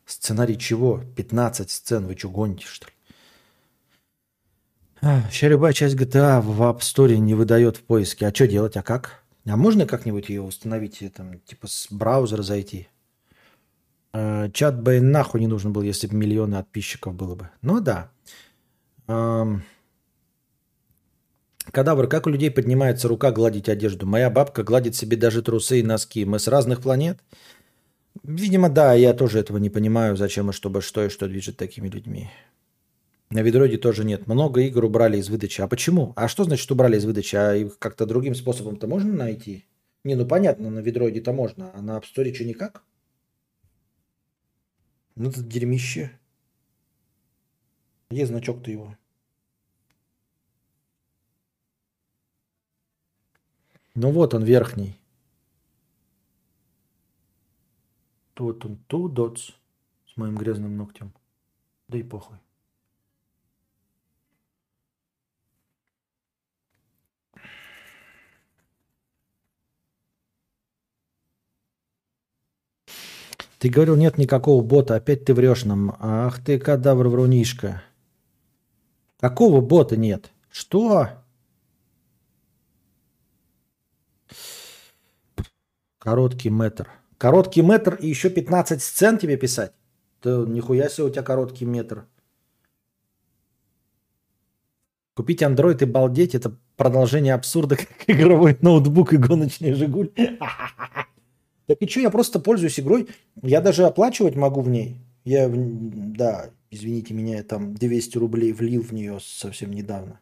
[0.07, 1.03] Сценарий чего?
[1.17, 2.07] 15 сцен.
[2.07, 2.93] Вы что, гоните, что ли?
[5.03, 8.27] А, Сейчас любая часть GTA в App Store не выдает в поиске.
[8.27, 8.75] А что делать?
[8.79, 9.23] А как?
[9.47, 12.89] А можно как-нибудь ее установить, там, типа с браузера зайти?
[14.15, 17.51] Э, Чат бы нахуй не нужен был, если бы миллионы подписчиков было бы.
[17.61, 18.11] Ну да.
[19.09, 19.63] Эм.
[21.73, 24.07] Кадавр, как у людей поднимается рука гладить одежду?
[24.07, 26.25] Моя бабка гладит себе даже трусы и носки.
[26.25, 27.19] Мы с разных планет?
[28.23, 31.89] Видимо, да, я тоже этого не понимаю, зачем и чтобы что и что движет такими
[31.89, 32.31] людьми.
[33.31, 34.27] На Ведроиде тоже нет.
[34.27, 35.61] Много игр убрали из выдачи.
[35.61, 36.13] А почему?
[36.15, 37.35] А что значит убрали из выдачи?
[37.35, 39.67] А их как-то другим способом-то можно найти?
[40.05, 42.85] Не, ну понятно, на Ведроиде-то можно, а на App Store что никак?
[45.17, 46.13] Ну, это дерьмище.
[48.11, 48.97] Где значок-то его?
[53.95, 54.99] Ну вот он, верхний.
[58.37, 59.51] Вот он, ту дотс
[60.13, 61.13] с моим грязным ногтем.
[61.89, 62.39] Да и похуй.
[73.61, 75.97] Ты говорил, нет никакого бота, опять ты врешь нам.
[75.99, 77.83] Ах ты, кадавр врунишка.
[79.21, 80.33] Какого бота нет?
[80.51, 81.24] Что?
[86.05, 86.91] Короткий метр.
[87.17, 89.73] Короткий метр и еще 15 сцен тебе писать?
[90.23, 92.05] Да нихуя себе у тебя короткий метр.
[95.15, 100.13] Купить Android и балдеть– это продолжение абсурда, как игровой ноутбук и гоночный «Жигуль».
[101.67, 103.09] Так и что, я просто пользуюсь игрой.
[103.41, 105.01] Я даже оплачивать могу в ней.
[105.25, 110.21] Я, да, извините меня, я там 200 рублей влил в нее совсем недавно.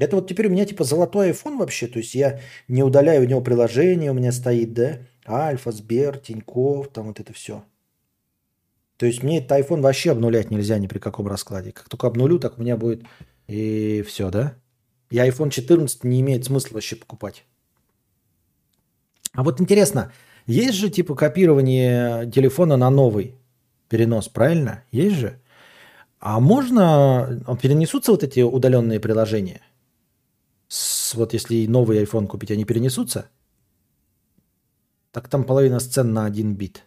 [0.00, 1.86] Это вот теперь у меня типа золотой iPhone вообще.
[1.86, 4.98] То есть я не удаляю у него приложение, у меня стоит, да,
[5.28, 7.62] Альфа, Сбер, Тиньков, там вот это все.
[8.96, 11.72] То есть мне этот iPhone вообще обнулять нельзя ни при каком раскладе.
[11.72, 13.04] Как только обнулю, так у меня будет
[13.46, 14.54] и все, да?
[15.10, 17.44] И iPhone 14 не имеет смысла вообще покупать.
[19.34, 20.12] А вот интересно,
[20.46, 23.34] есть же типа копирование телефона на новый
[23.90, 24.82] перенос, правильно?
[24.92, 25.40] Есть же?
[26.20, 29.60] А можно, а перенесутся вот эти удаленные приложения?
[30.70, 33.28] С- вот если новый iPhone купить, они перенесутся?
[35.10, 36.84] Так там половина сцен на один бит.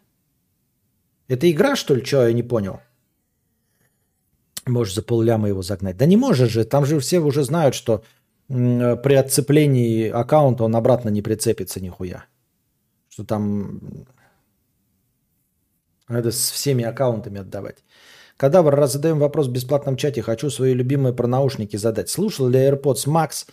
[1.28, 2.04] Это игра, что ли?
[2.06, 2.80] Что, я не понял.
[4.66, 5.98] Можешь за полляма его загнать.
[5.98, 6.64] Да не можешь же.
[6.64, 8.04] Там же все уже знают, что
[8.48, 12.26] при отцеплении аккаунта он обратно не прицепится нихуя.
[13.10, 13.82] Что там
[16.08, 17.84] надо с всеми аккаунтами отдавать.
[18.38, 22.10] Кадавр, раз задаем вопрос в бесплатном чате, хочу свои любимые про наушники задать.
[22.10, 23.46] Слушал ли AirPods Max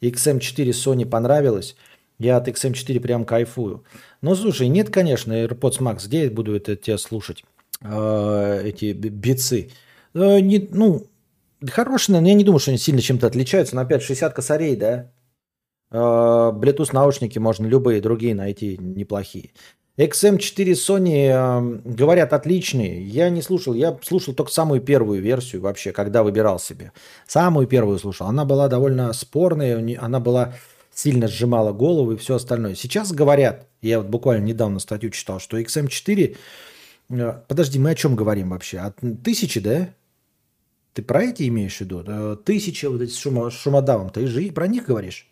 [0.00, 1.76] XM4 Sony понравилось?
[2.18, 3.84] Я от XM4 прям кайфую.
[4.22, 6.06] Ну, слушай, нет, конечно, AirPods Max.
[6.06, 7.44] Где я буду это тебе слушать?
[7.80, 9.70] Э, Эти бицы.
[10.14, 11.06] Э, ну,
[11.70, 13.76] хорошие, но я не думаю, что они сильно чем-то отличаются.
[13.76, 15.10] Но опять 60 косарей, да?
[15.90, 19.50] Э, Bluetooth наушники можно любые другие найти неплохие.
[19.98, 23.02] XM4 Sony э, говорят отличные.
[23.04, 26.92] Я не слушал, я слушал только самую первую версию вообще, когда выбирал себе.
[27.26, 28.28] Самую первую слушал.
[28.28, 30.54] Она была довольно спорная, она была
[30.94, 32.76] сильно сжимала голову и все остальное.
[32.76, 36.36] Сейчас говорят, я вот буквально недавно статью читал, что XM4...
[37.10, 38.78] э, Подожди, мы о чем говорим вообще?
[38.78, 39.88] От тысячи, да?
[40.94, 42.04] Ты про эти имеешь в виду?
[42.06, 44.10] Э, Тысячи вот эти с шумодавом.
[44.10, 45.28] Ты же и про них говоришь?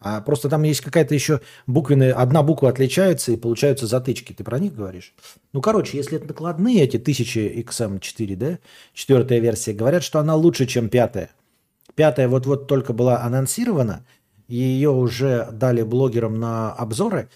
[0.00, 4.32] А просто там есть какая-то еще буквенная, одна буква отличается и получаются затычки.
[4.32, 5.14] Ты про них говоришь?
[5.52, 8.58] Ну, короче, если это накладные эти 1000 XM4, да,
[8.92, 11.30] четвертая версия, говорят, что она лучше, чем пятая.
[11.96, 14.06] Пятая вот-вот только была анонсирована,
[14.46, 17.28] и ее уже дали блогерам на обзоры,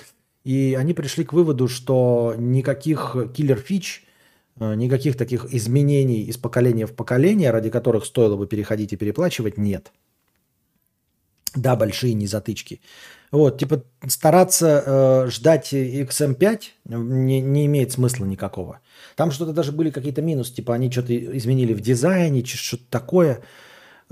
[0.44, 4.05] и они пришли к выводу, что никаких киллер-фич,
[4.60, 9.58] э, никаких таких изменений из поколения в поколение, ради которых стоило бы переходить и переплачивать,
[9.58, 9.91] нет.
[11.55, 12.81] Да, большие незатычки.
[13.31, 18.81] Вот, типа стараться э, ждать XM5 не, не имеет смысла никакого.
[19.16, 23.42] Там что-то даже были какие-то минусы, типа они что-то изменили в дизайне, что-то такое,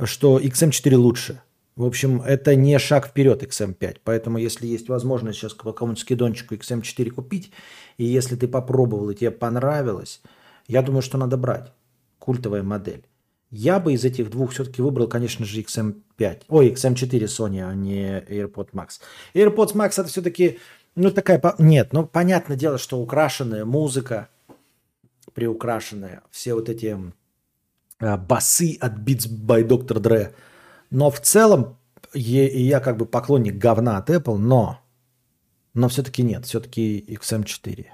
[0.04, 1.42] что XM4 лучше.
[1.76, 3.98] В общем, это не шаг вперед XM5.
[4.04, 7.52] Поэтому, если есть возможность сейчас по какому-нибудь скидончику XM4 купить,
[7.96, 10.20] и если ты попробовал и тебе понравилось,
[10.66, 11.72] я думаю, что надо брать.
[12.18, 13.04] Культовая модель.
[13.50, 16.42] Я бы из этих двух все-таки выбрал, конечно же, XM5.
[16.48, 19.00] Ой, XM4 Sony, а не AirPods Max.
[19.34, 20.60] AirPods Max это все-таки,
[20.94, 24.28] ну такая, нет, ну понятное дело, что украшенная музыка,
[25.34, 26.96] приукрашенная, все вот эти
[27.98, 30.00] а, басы от Beats by Dr.
[30.00, 30.32] Dre.
[30.90, 31.76] Но в целом
[32.12, 34.80] и я как бы поклонник говна от Apple, но,
[35.74, 37.86] но все-таки нет, все-таки XM4.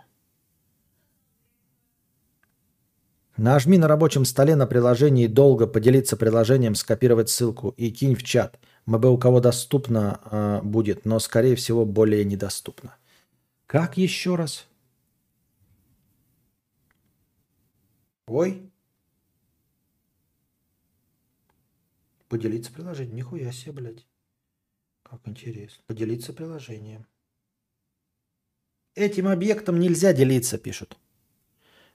[3.37, 8.59] Нажми на рабочем столе на приложении долго поделиться приложением, скопировать ссылку и кинь в чат.
[8.87, 12.97] МБ у кого доступно э, будет, но скорее всего более недоступно.
[13.67, 14.67] Как еще раз?
[18.27, 18.71] Ой.
[22.29, 23.17] Поделиться приложением.
[23.17, 24.07] Нихуя себе, блядь.
[25.03, 25.83] Как интересно.
[25.87, 27.07] Поделиться приложением.
[28.95, 30.97] Этим объектом нельзя делиться, пишут.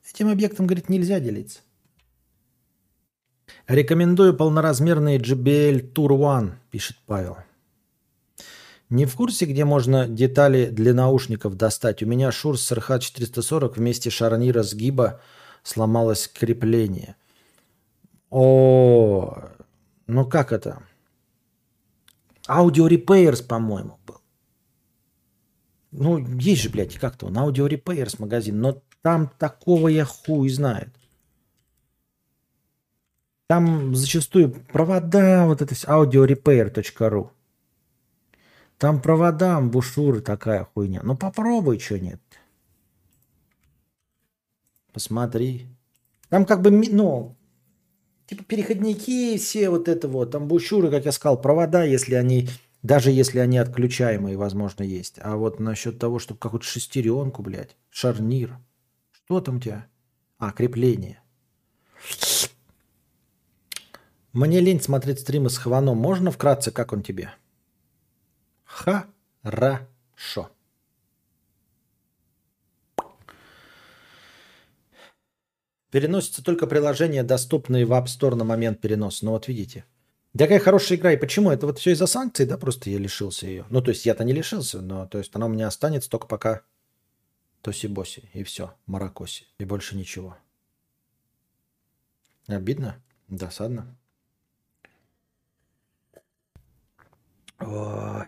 [0.09, 1.59] Этим объектом, говорит, нельзя делиться.
[3.67, 7.37] Рекомендую полноразмерный JBL Tour One, пишет Павел.
[8.89, 12.03] Не в курсе, где можно детали для наушников достать?
[12.03, 15.21] У меня Шур с RH440 вместе шарнира сгиба
[15.63, 17.15] сломалось крепление.
[18.29, 19.49] О,
[20.07, 20.83] ну как это?
[22.49, 24.17] Audio Repairs, по-моему, был.
[25.91, 30.89] Ну, есть же, блядь, как-то он, Audio Repairs магазин, но там такого я хуй знает.
[33.47, 37.29] Там зачастую провода, вот это все, audiorepair.ru.
[38.77, 41.01] Там провода, амбушюры, такая хуйня.
[41.03, 42.21] Ну попробуй, что нет.
[44.93, 45.67] Посмотри.
[46.29, 47.35] Там как бы, ну,
[48.25, 52.47] типа переходники, все вот это вот, амбушюры, как я сказал, провода, если они
[52.83, 55.19] Даже если они отключаемые, возможно, есть.
[55.21, 58.57] А вот насчет того, чтобы какую-то шестеренку, блядь, шарнир.
[59.31, 59.87] Что там у тебя?
[60.39, 61.21] А, крепление.
[64.33, 65.97] Мне лень смотреть стримы с Хваном.
[65.97, 67.33] Можно вкратце, как он тебе?
[68.65, 70.49] Хорошо.
[75.91, 79.23] Переносится только приложения, доступные в App Store на момент переноса.
[79.23, 79.85] Ну вот видите.
[80.37, 81.13] Такая хорошая игра.
[81.13, 81.51] И почему?
[81.51, 82.57] Это вот все из-за санкций, да?
[82.57, 83.65] Просто я лишился ее.
[83.69, 86.63] Ну, то есть я-то не лишился, но то есть она у меня останется только пока
[87.61, 88.29] Тоси-боси.
[88.33, 88.75] И все.
[88.85, 89.45] Маракоси.
[89.59, 90.37] И больше ничего.
[92.47, 93.01] Обидно?
[93.27, 93.97] Досадно?
[97.59, 98.27] Ой.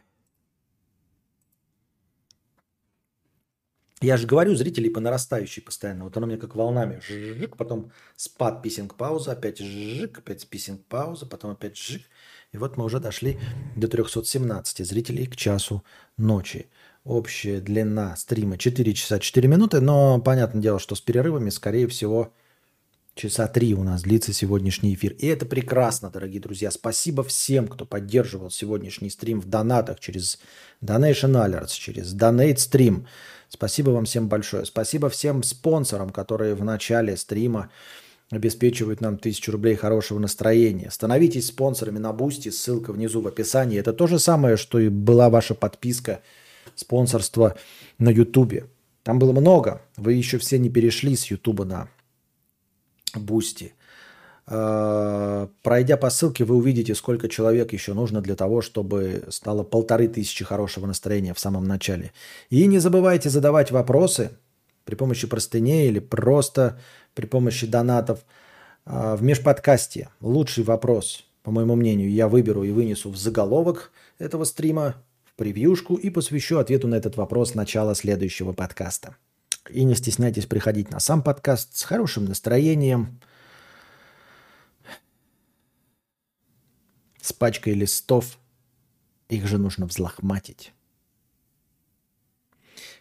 [4.03, 6.03] Я же говорю, зрителей по нарастающей постоянно.
[6.03, 6.99] Вот оно мне как волнами.
[7.07, 12.03] Жик, потом спад, писинг, пауза, опять жик, опять писинг, пауза, потом опять жик.
[12.51, 13.39] И вот мы уже дошли
[13.77, 15.85] до 317 зрителей к часу
[16.17, 16.69] ночи.
[17.05, 22.31] Общая длина стрима 4 часа 4 минуты, но понятное дело, что с перерывами, скорее всего,
[23.13, 25.11] часа 3 у нас длится сегодняшний эфир.
[25.19, 26.71] И это прекрасно, дорогие друзья.
[26.71, 30.39] Спасибо всем, кто поддерживал сегодняшний стрим в донатах через
[30.81, 33.05] Donation Alerts, через Donate Stream.
[33.49, 34.65] Спасибо вам всем большое.
[34.65, 37.69] Спасибо всем спонсорам, которые в начале стрима
[38.31, 40.89] обеспечивают нам тысячу рублей хорошего настроения.
[40.89, 43.77] Становитесь спонсорами на Boosty, ссылка внизу в описании.
[43.77, 46.21] Это то же самое, что и была ваша подписка,
[46.75, 47.55] спонсорство
[47.97, 48.65] на Ютубе.
[49.03, 49.81] Там было много.
[49.97, 51.89] Вы еще все не перешли с Ютуба на
[53.15, 53.73] Boosty.
[54.47, 60.07] Э, Пройдя по ссылке, вы увидите, сколько человек еще нужно для того, чтобы стало полторы
[60.07, 62.11] тысячи хорошего настроения в самом начале.
[62.49, 64.31] И не забывайте задавать вопросы
[64.85, 66.79] при помощи простыней или просто
[67.13, 68.25] при помощи донатов
[68.85, 70.09] э, в межподкасте.
[70.21, 74.95] Лучший вопрос, по моему мнению, я выберу и вынесу в заголовок этого стрима,
[75.35, 79.15] превьюшку и посвящу ответу на этот вопрос начала следующего подкаста.
[79.69, 83.19] И не стесняйтесь приходить на сам подкаст с хорошим настроением–
[87.23, 88.37] с пачкой листов.
[89.29, 90.73] Их же нужно взлохматить.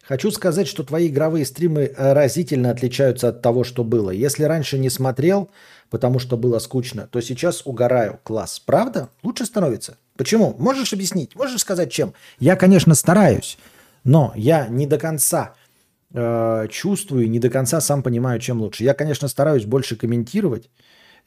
[0.02, 4.11] Хочу сказать, что твои игровые стримы разительно отличаются от того, что было.
[4.11, 5.51] Если раньше не смотрел,
[5.91, 8.20] потому что было скучно, то сейчас угораю.
[8.23, 8.61] Класс.
[8.61, 9.11] Правда?
[9.23, 9.97] Лучше становится.
[10.23, 10.55] Почему?
[10.57, 11.34] Можешь объяснить?
[11.34, 12.15] Можешь сказать, чем?
[12.39, 13.59] Я, конечно, стараюсь,
[14.05, 15.57] но я не до конца
[16.15, 18.84] э, чувствую, не до конца сам понимаю, чем лучше.
[18.84, 20.70] Я, конечно, стараюсь больше комментировать,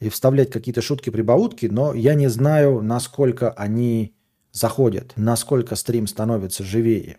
[0.00, 4.14] и вставлять какие-то шутки-прибаутки, но я не знаю, насколько они
[4.50, 7.18] заходят, насколько стрим становится живее.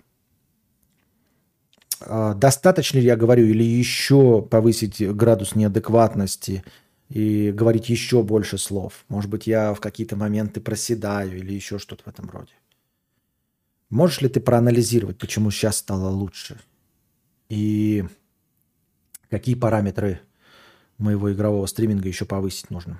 [2.02, 6.64] А, достаточно ли я говорю или еще повысить градус неадекватности
[7.10, 9.06] и говорить еще больше слов?
[9.08, 12.54] Может быть, я в какие-то моменты проседаю или еще что-то в этом роде.
[13.90, 16.60] Можешь ли ты проанализировать, почему сейчас стало лучше?
[17.48, 18.06] И
[19.30, 20.20] какие параметры
[20.98, 23.00] моего игрового стриминга еще повысить нужно.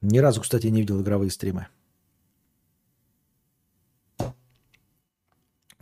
[0.00, 1.66] Ни разу, кстати, не видел игровые стримы.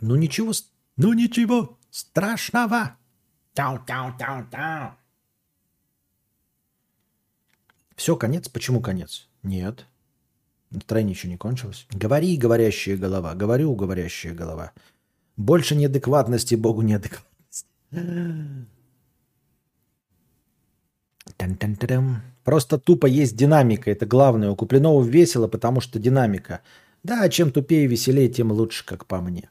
[0.05, 0.51] Ну ничего,
[0.97, 2.95] ну ничего страшного.
[3.55, 4.91] Тау, тау, тау, тау.
[7.95, 8.47] Все, конец?
[8.47, 9.27] Почему конец?
[9.41, 9.87] Нет.
[10.69, 11.87] Настроение еще не кончилось.
[11.89, 13.33] Говори, говорящая голова.
[13.33, 14.73] Говорю, говорящая голова.
[15.37, 17.67] Больше неадекватности, Богу неадекватности.
[21.35, 22.21] Тан-тан-тарам.
[22.43, 23.89] Просто тупо есть динамика.
[23.89, 24.51] Это главное.
[24.51, 26.61] У Куплинова весело, потому что динамика.
[27.01, 29.49] Да, чем тупее и веселее, тем лучше, как по мне.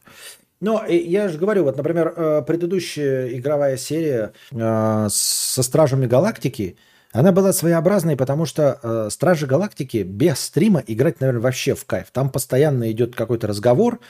[0.65, 6.77] Но э, я же говорю, вот, например, э, предыдущая игровая серия э, со Стражами Галактики–
[7.13, 12.09] она была своеобразной, потому что Стражи Галактики без стрима играть, наверное, вообще в кайф.
[12.11, 14.01] Там постоянно идет какой-то разговор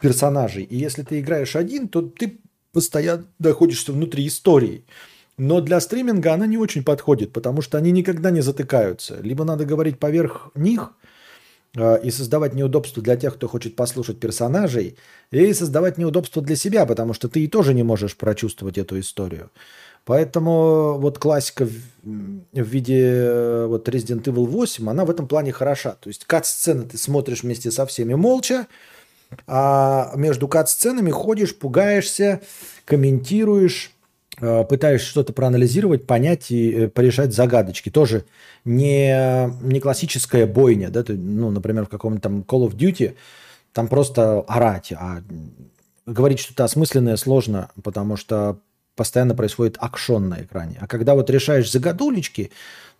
[0.00, 0.62] персонажей.
[0.62, 2.40] И если ты играешь один, то ты
[2.72, 4.86] постоянно находишься внутри истории.
[5.36, 9.18] Но для стриминга она не очень подходит, потому что они никогда не затыкаются.
[9.20, 10.94] Либо надо говорить поверх них
[11.74, 14.96] и создавать неудобства для тех, кто хочет послушать персонажей,
[15.30, 19.50] и создавать неудобства для себя, потому что ты и тоже не можешь прочувствовать эту историю.
[20.04, 21.72] Поэтому вот классика в,
[22.52, 25.92] виде э, вот Resident Evil 8, она в этом плане хороша.
[26.00, 28.66] То есть кат-сцены ты смотришь вместе со всеми молча,
[29.46, 32.40] а между кат-сценами ходишь, пугаешься,
[32.84, 33.91] комментируешь, э,
[34.42, 37.90] пытаешься что-то проанализировать, понять и э, порешать загадочки.
[37.90, 38.24] Тоже
[38.64, 43.14] не, не классическая бойня, да, ты, ну, например, в каком-то там Call of Duty,
[43.72, 45.22] там просто орать, а
[46.06, 48.58] говорить что-то осмысленное сложно, потому что
[48.96, 50.76] постоянно происходит акшон на экране.
[50.80, 52.50] А когда вот решаешь загадулечки,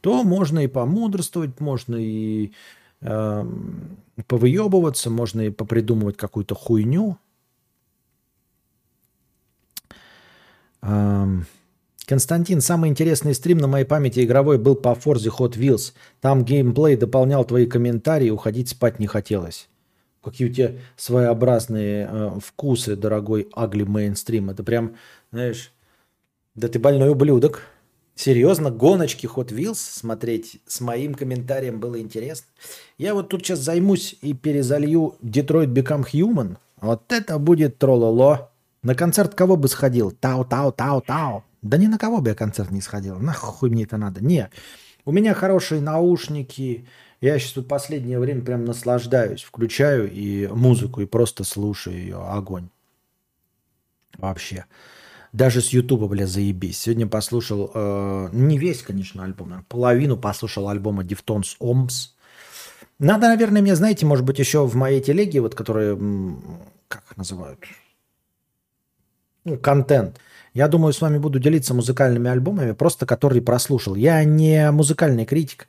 [0.00, 2.52] то можно и помудрствовать, можно и
[3.00, 7.18] эм, повыебываться, можно и попридумывать какую-то хуйню.
[10.82, 15.92] Константин, самый интересный стрим на моей памяти игровой был по Forza Hot Wheels.
[16.20, 19.68] Там геймплей дополнял твои комментарии, уходить спать не хотелось.
[20.22, 24.50] Какие у тебя своеобразные э, вкусы, дорогой агли мейнстрим.
[24.50, 24.96] Это прям,
[25.32, 25.72] знаешь,
[26.54, 27.62] да ты больной ублюдок.
[28.14, 32.46] Серьезно, гоночки Hot Wheels смотреть с моим комментарием было интересно.
[32.98, 36.56] Я вот тут сейчас займусь и перезалью Detroit Become Human.
[36.80, 38.51] Вот это будет трололо.
[38.82, 40.10] На концерт кого бы сходил?
[40.10, 41.44] Тау-тау-тау-тау.
[41.62, 43.18] Да ни на кого бы я концерт не сходил.
[43.18, 44.22] Нахуй мне это надо.
[44.24, 44.50] Не.
[45.04, 46.86] У меня хорошие наушники.
[47.20, 49.42] Я сейчас тут последнее время прям наслаждаюсь.
[49.42, 52.16] Включаю и музыку, и просто слушаю ее.
[52.16, 52.70] Огонь.
[54.18, 54.66] Вообще.
[55.32, 56.80] Даже с Ютуба, бля, заебись.
[56.80, 62.10] Сегодня послушал, э, не весь, конечно, альбом, а половину послушал альбома Deftones Omps.
[62.98, 65.96] Надо, наверное, мне, знаете, может быть, еще в моей телеге, вот, которые,
[66.88, 67.60] как их называют,
[69.44, 70.18] ну, контент.
[70.54, 73.94] Я думаю, с вами буду делиться музыкальными альбомами, просто которые прослушал.
[73.94, 75.66] Я не музыкальный критик,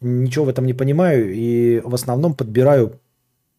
[0.00, 3.00] ничего в этом не понимаю, и в основном подбираю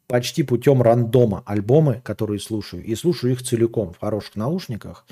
[0.08, 5.06] почти путем рандома альбомы, которые слушаю, и слушаю их целиком в хороших наушниках.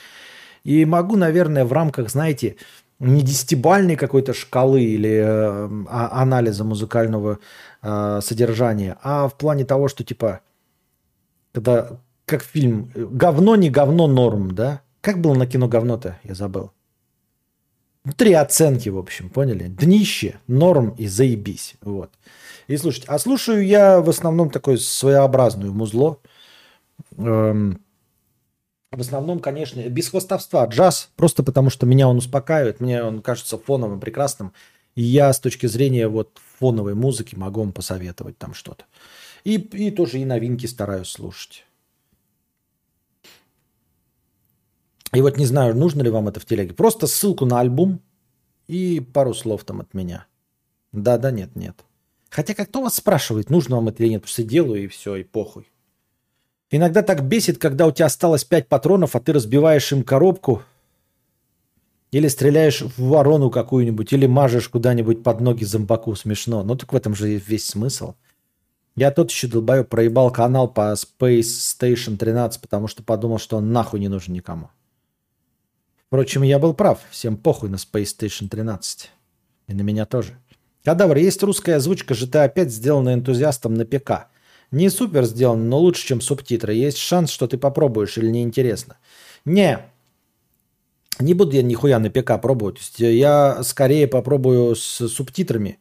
[0.63, 2.55] И могу, наверное, в рамках, знаете,
[2.99, 7.39] не десятибальной какой-то шкалы или э, а- анализа музыкального
[7.83, 10.41] э, содержания, а в плане того, что типа,
[11.53, 14.81] когда как фильм «Говно, не говно, норм», да?
[14.99, 16.19] Как было на кино говно-то?
[16.23, 16.71] Я забыл.
[18.03, 19.67] Ну, Три оценки, в общем, поняли?
[19.67, 21.75] Днище, норм и заебись.
[21.81, 22.11] Вот.
[22.67, 26.19] И слушайте, а слушаю я в основном такое своеобразную музло.
[27.15, 27.81] Эм,
[28.91, 33.57] в основном, конечно, без хвостовства джаз, просто потому что меня он успокаивает, мне он кажется
[33.57, 34.51] фоновым, прекрасным.
[34.95, 38.83] И я с точки зрения вот фоновой музыки могу вам посоветовать там что-то.
[39.45, 41.66] И, и тоже и новинки стараюсь слушать.
[45.13, 46.73] И вот не знаю, нужно ли вам это в телеге.
[46.73, 48.01] Просто ссылку на альбом
[48.67, 50.25] и пару слов там от меня.
[50.91, 51.85] Да, да, нет, нет.
[52.29, 55.23] Хотя как кто вас спрашивает, нужно вам это или нет, просто делаю и все, и
[55.23, 55.71] похуй.
[56.69, 60.61] Иногда так бесит, когда у тебя осталось 5 патронов, а ты разбиваешь им коробку,
[62.11, 66.15] или стреляешь в ворону какую-нибудь, или мажешь куда-нибудь под ноги зомбаку.
[66.15, 66.63] Смешно.
[66.63, 68.15] Ну так в этом же весь смысл.
[68.95, 73.71] Я тот еще долбою проебал канал по Space Station 13, потому что подумал, что он
[73.71, 74.69] нахуй не нужен никому.
[76.07, 76.99] Впрочем, я был прав.
[77.11, 79.11] Всем похуй на Space Station 13.
[79.67, 80.37] И на меня тоже.
[80.85, 84.27] Кадавр, есть русская озвучка GTA 5, сделанная энтузиастом на ПК.
[84.71, 86.73] Не супер сделано, но лучше, чем субтитры.
[86.73, 88.97] Есть шанс, что ты попробуешь или неинтересно.
[89.43, 89.79] Не,
[91.19, 92.79] не буду я нихуя на ПК пробовать.
[92.97, 95.79] Я скорее попробую с субтитрами.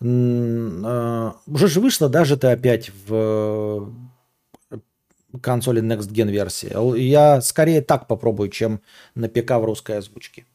[0.00, 3.92] Э, Уже же вышло даже ты опять в
[5.40, 6.98] консоли Next Gen версии.
[6.98, 8.80] Я скорее так попробую, чем
[9.14, 10.46] на ПК в русской озвучке.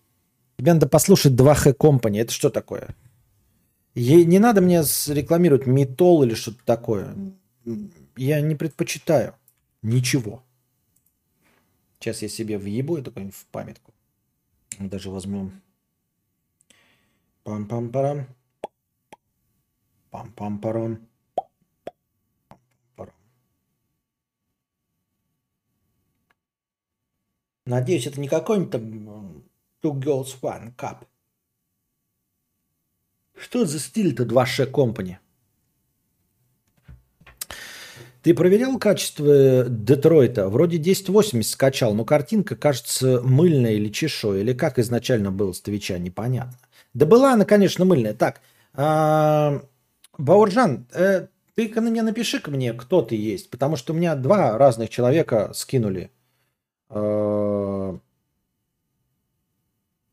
[0.57, 2.19] Тебе надо послушать 2H Company.
[2.21, 2.95] Это что такое?
[3.95, 7.15] Ей не надо мне рекламировать метол или что-то такое.
[8.15, 9.33] Я не предпочитаю
[9.81, 10.43] ничего.
[11.99, 13.93] Сейчас я себе въебу это какое-нибудь в памятку.
[14.79, 15.51] Даже возьму.
[17.43, 18.27] Пам-пам-парам.
[20.11, 21.06] Пам-пам-парам.
[27.67, 29.43] Надеюсь, это не какой-нибудь там
[29.83, 30.99] Two Girls One Cup.
[33.37, 35.17] Что за стиль-то 2Ш Company?
[38.23, 40.49] Ты проверял качество Детройта?
[40.49, 44.41] Вроде 1080 скачал, но картинка кажется мыльная или чешой.
[44.41, 46.57] Или как изначально было с Твича, непонятно.
[46.93, 48.13] Да была она, конечно, мыльная.
[48.13, 48.41] Так,
[48.73, 49.61] а,
[50.17, 53.49] Бауржан, э, ты-ка на меня напиши-ка мне, кто ты есть.
[53.49, 56.16] Потому что у меня два разных человека скинули э,
[56.89, 57.99] Detroit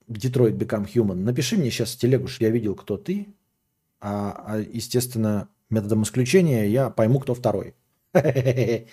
[0.08, 1.14] Become Human.
[1.14, 3.28] Напиши мне сейчас в телегу, что я видел, кто ты.
[4.00, 7.74] А, а, естественно, методом исключения я пойму, кто второй.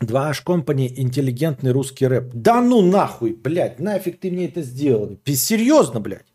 [0.00, 2.30] Два аж компани интеллигентный русский рэп.
[2.34, 5.18] Да ну нахуй, блядь, нафиг ты мне это сделал?
[5.24, 6.26] Серьезно, блядь?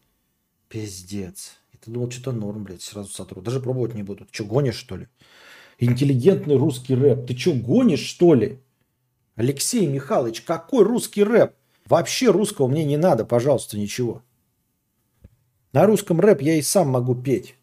[0.68, 1.58] Пиздец.
[1.72, 3.42] Я думал, что-то норм, блядь, сразу сотру.
[3.42, 4.28] Даже пробовать не буду.
[4.32, 5.08] Что, гонишь, что ли?
[5.82, 7.28] интеллигентный русский рэп.
[7.28, 8.60] Ты что, гонишь, что ли?
[9.36, 11.56] Алексей Михайлович, какой русский рэп?
[11.86, 14.22] Вообще русского мне не надо, пожалуйста, ничего.
[15.74, 17.56] На русском рэп я и сам могу петь.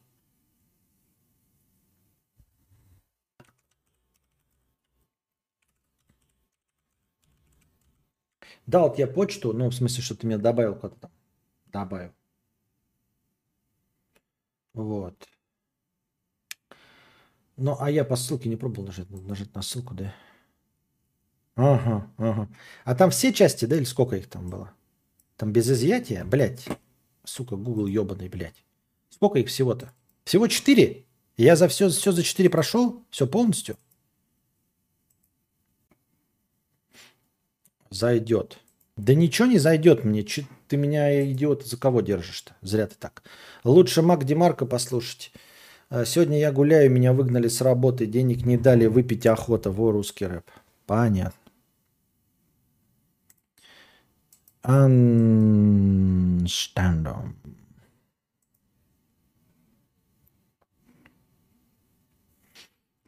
[8.66, 11.10] Дал тебе почту, ну, в смысле, что ты меня добавил куда-то там.
[11.66, 12.12] Добавил.
[14.74, 15.26] Вот.
[17.58, 20.14] Ну, а я по ссылке не пробовал нажать, нажать на ссылку, да?
[21.56, 22.48] Ага, ага.
[22.84, 24.70] А там все части, да, или сколько их там было?
[25.36, 26.24] Там без изъятия?
[26.24, 26.66] Блять.
[27.24, 28.64] Сука, Google ебаный, блядь.
[29.10, 29.92] Сколько их всего-то?
[30.24, 31.04] Всего четыре?
[31.36, 33.04] Я за все, все за четыре прошел?
[33.10, 33.76] Все полностью?
[37.90, 38.58] Зайдет.
[38.96, 40.22] Да ничего не зайдет мне.
[40.22, 42.54] Че- Ты меня, идиот, за кого держишь-то?
[42.60, 43.24] Зря ты так.
[43.64, 45.32] Лучше Мак Демарко послушать.
[45.90, 49.70] А, Сегодня я гуляю, меня выгнали с работы, денег не дали, выпить охота.
[49.70, 50.50] Во, русский рэп.
[50.86, 51.38] Понятно.
[54.62, 56.48] Анштандом.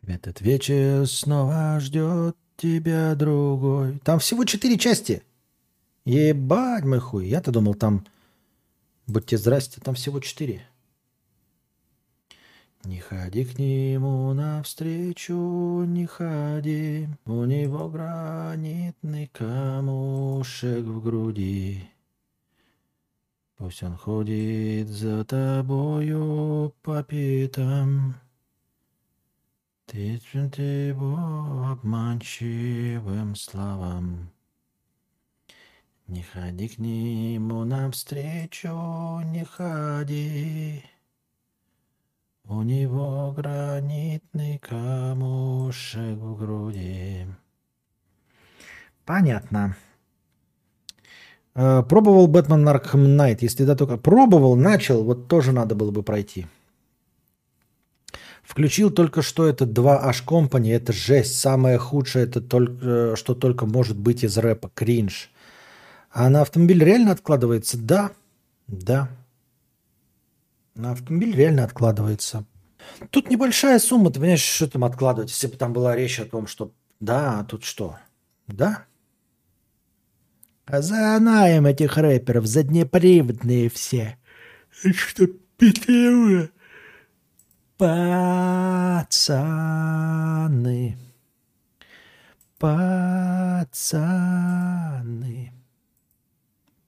[0.07, 3.99] Этот вечер снова ждет тебя другой.
[4.05, 5.23] Там всего четыре части.
[6.05, 7.29] Ебать мой хуй.
[7.29, 8.07] Я-то думал, там...
[9.07, 10.70] Будьте здрасте, там всего четыре.
[12.85, 17.09] Не ходи к нему навстречу, не ходи.
[17.27, 21.91] У него гранитный камушек в груди.
[23.59, 28.15] Пусть он ходит за тобою по пятам.
[29.85, 30.21] Ты
[30.57, 34.31] его обманчивым словам.
[36.07, 40.83] Не ходи к нему навстречу, не ходи.
[42.51, 47.25] У него гранитный камушек в груди.
[49.05, 49.77] Понятно.
[51.55, 53.39] Э, Пробовал Бэтмен Арkham Knight?
[53.43, 56.49] Если да, только пробовал, начал, вот тоже надо было бы пройти.
[58.43, 61.39] Включил только что это 2H Company, это жесть.
[61.39, 65.31] Самое худшее, это только, э, что только может быть из рэпа, кринж.
[66.11, 67.79] А на автомобиль реально откладывается?
[67.79, 68.11] Да,
[68.67, 69.09] да.
[70.81, 72.47] На автомобиль реально откладывается.
[73.11, 76.47] Тут небольшая сумма, ты понимаешь, что там откладывать, если бы там была речь о том,
[76.47, 77.99] что да, а тут что?
[78.47, 78.87] Да?
[80.65, 84.17] А знаем этих рэперов, заднеприводные все.
[84.71, 85.27] Что
[85.59, 86.49] петлевые?
[87.77, 88.97] Пацаны.
[92.59, 93.93] Пацаны.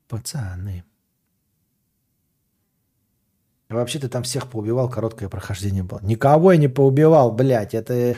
[0.08, 0.84] Пацаны.
[3.74, 6.00] Вообще ты там всех поубивал, короткое прохождение было.
[6.02, 7.74] Никого я не поубивал, блядь.
[7.74, 8.16] Это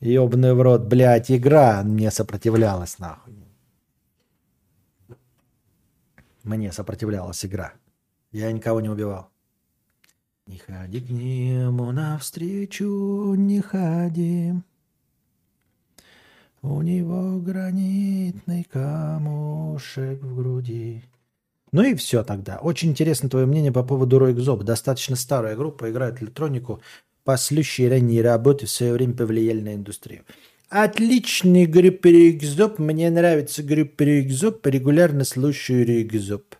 [0.00, 3.34] ебаный в рот, блядь, игра мне сопротивлялась, нахуй.
[6.42, 7.72] Мне сопротивлялась игра.
[8.30, 9.30] Я никого не убивал.
[10.46, 14.52] Не ходи к нему навстречу, не ходи.
[16.62, 21.02] У него гранитный камушек в груди.
[21.76, 22.56] Ну и все тогда.
[22.56, 24.62] Очень интересно твое мнение по поводу Роик Зоб.
[24.62, 26.80] Достаточно старая группа, играет электронику.
[27.22, 30.22] Последующие ранние работы в свое время повлияли на индустрию.
[30.70, 32.78] Отличный группа Роик Зоб.
[32.78, 34.66] Мне нравится группа Роик Зоб.
[34.66, 36.54] Регулярно слушаю Роик Зоб.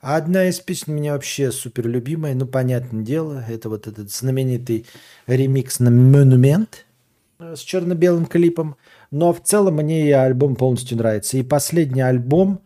[0.00, 2.36] Одна из песен у меня вообще супер любимая.
[2.36, 4.86] Ну, понятное дело, это вот этот знаменитый
[5.26, 6.86] ремикс на «Монумент»
[7.40, 8.76] с черно-белым клипом.
[9.10, 11.38] Но в целом мне и альбом полностью нравится.
[11.38, 12.60] И последний альбом,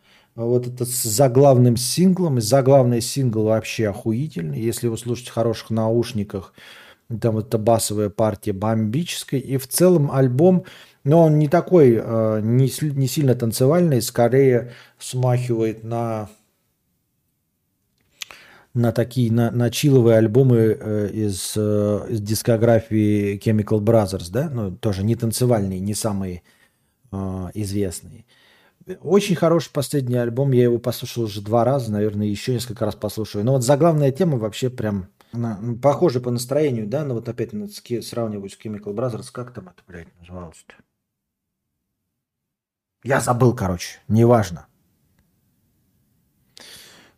[0.44, 4.60] вот это с заглавным синглом, и заглавный сингл вообще охуительный.
[4.60, 6.54] Если вы слушаете в хороших наушниках,
[7.20, 9.40] там эта басовая партия бомбическая.
[9.40, 10.64] И в целом альбом,
[11.04, 16.28] но он не такой, э, не, не сильно танцевальный, скорее смахивает на
[18.74, 24.70] на такие, на, на чиловые альбомы э, из, э, из дискографии Chemical Brothers, да, ну,
[24.70, 26.42] тоже не танцевальные, не самые
[27.10, 27.16] э,
[27.54, 28.24] известные.
[29.02, 33.44] Очень хороший последний альбом, я его послушал уже два раза, наверное, еще несколько раз послушаю.
[33.44, 37.52] Но вот заглавная тема вообще прям она, ну, похожа по настроению, да, но вот опять
[37.52, 40.74] на- с ки- сравниваю с Chemical Brothers, как там это, блядь, называлось-то?
[43.04, 44.66] Я забыл, короче, неважно.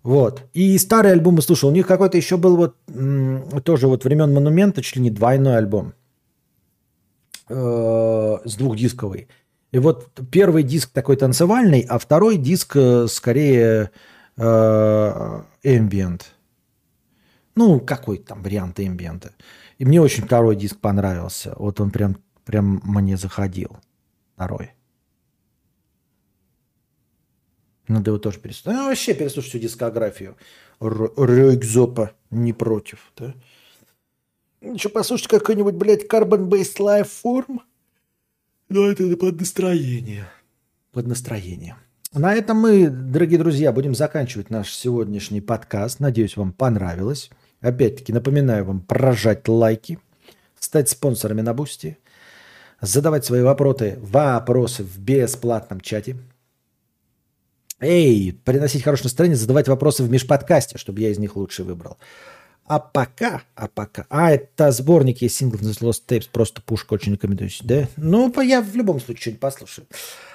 [0.02, 0.42] Вот.
[0.54, 1.68] И старые альбомы слушал.
[1.70, 2.76] У них какой-то еще был вот
[3.64, 5.94] тоже вот времен Монумента, чуть ли не двойной альбом.
[7.48, 9.28] Э, с двухдисковый.
[9.72, 13.90] И вот первый диск такой танцевальный, а второй диск э, скорее
[14.36, 16.22] э, ambient.
[17.54, 19.32] Ну, какой там вариант эмбиента.
[19.78, 21.54] И мне очень второй диск понравился.
[21.56, 23.78] Вот он прям, прям мне заходил.
[24.34, 24.72] Второй.
[27.86, 28.78] Надо его тоже переслушать.
[28.78, 30.36] Ну, вообще переслушать всю дискографию.
[30.80, 33.12] Р- Рёйкзопа не против.
[33.16, 33.34] Да?
[34.60, 37.60] Еще послушать какой-нибудь, блядь, Carbon-Based Life Form.
[38.72, 40.28] Ну, это под настроение.
[40.92, 41.74] Под настроение.
[42.14, 45.98] На этом мы, дорогие друзья, будем заканчивать наш сегодняшний подкаст.
[45.98, 47.30] Надеюсь, вам понравилось.
[47.60, 49.98] Опять-таки напоминаю вам прожать лайки,
[50.60, 51.98] стать спонсорами на Boosty,
[52.80, 56.16] задавать свои вопросы, вопросы в бесплатном чате.
[57.80, 61.98] Эй, приносить хорошее настроение, задавать вопросы в межподкасте, чтобы я из них лучше выбрал.
[62.66, 64.06] А пока, а пока.
[64.10, 67.50] А, это сборник есть синглов The Lost Tapes, просто пушка очень рекомендую.
[67.64, 67.88] Да?
[67.96, 69.86] Ну, я в любом случае что-нибудь послушаю.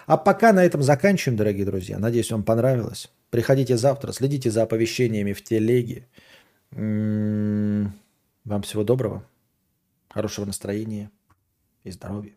[0.06, 1.98] А пока на этом заканчиваем, дорогие друзья.
[1.98, 3.10] Надеюсь, вам понравилось.
[3.30, 6.08] Приходите завтра, следите за оповещениями в телеге.
[6.72, 7.94] М,
[8.44, 9.26] Вам всего доброго,
[10.10, 11.10] хорошего настроения
[11.84, 12.34] и здоровья.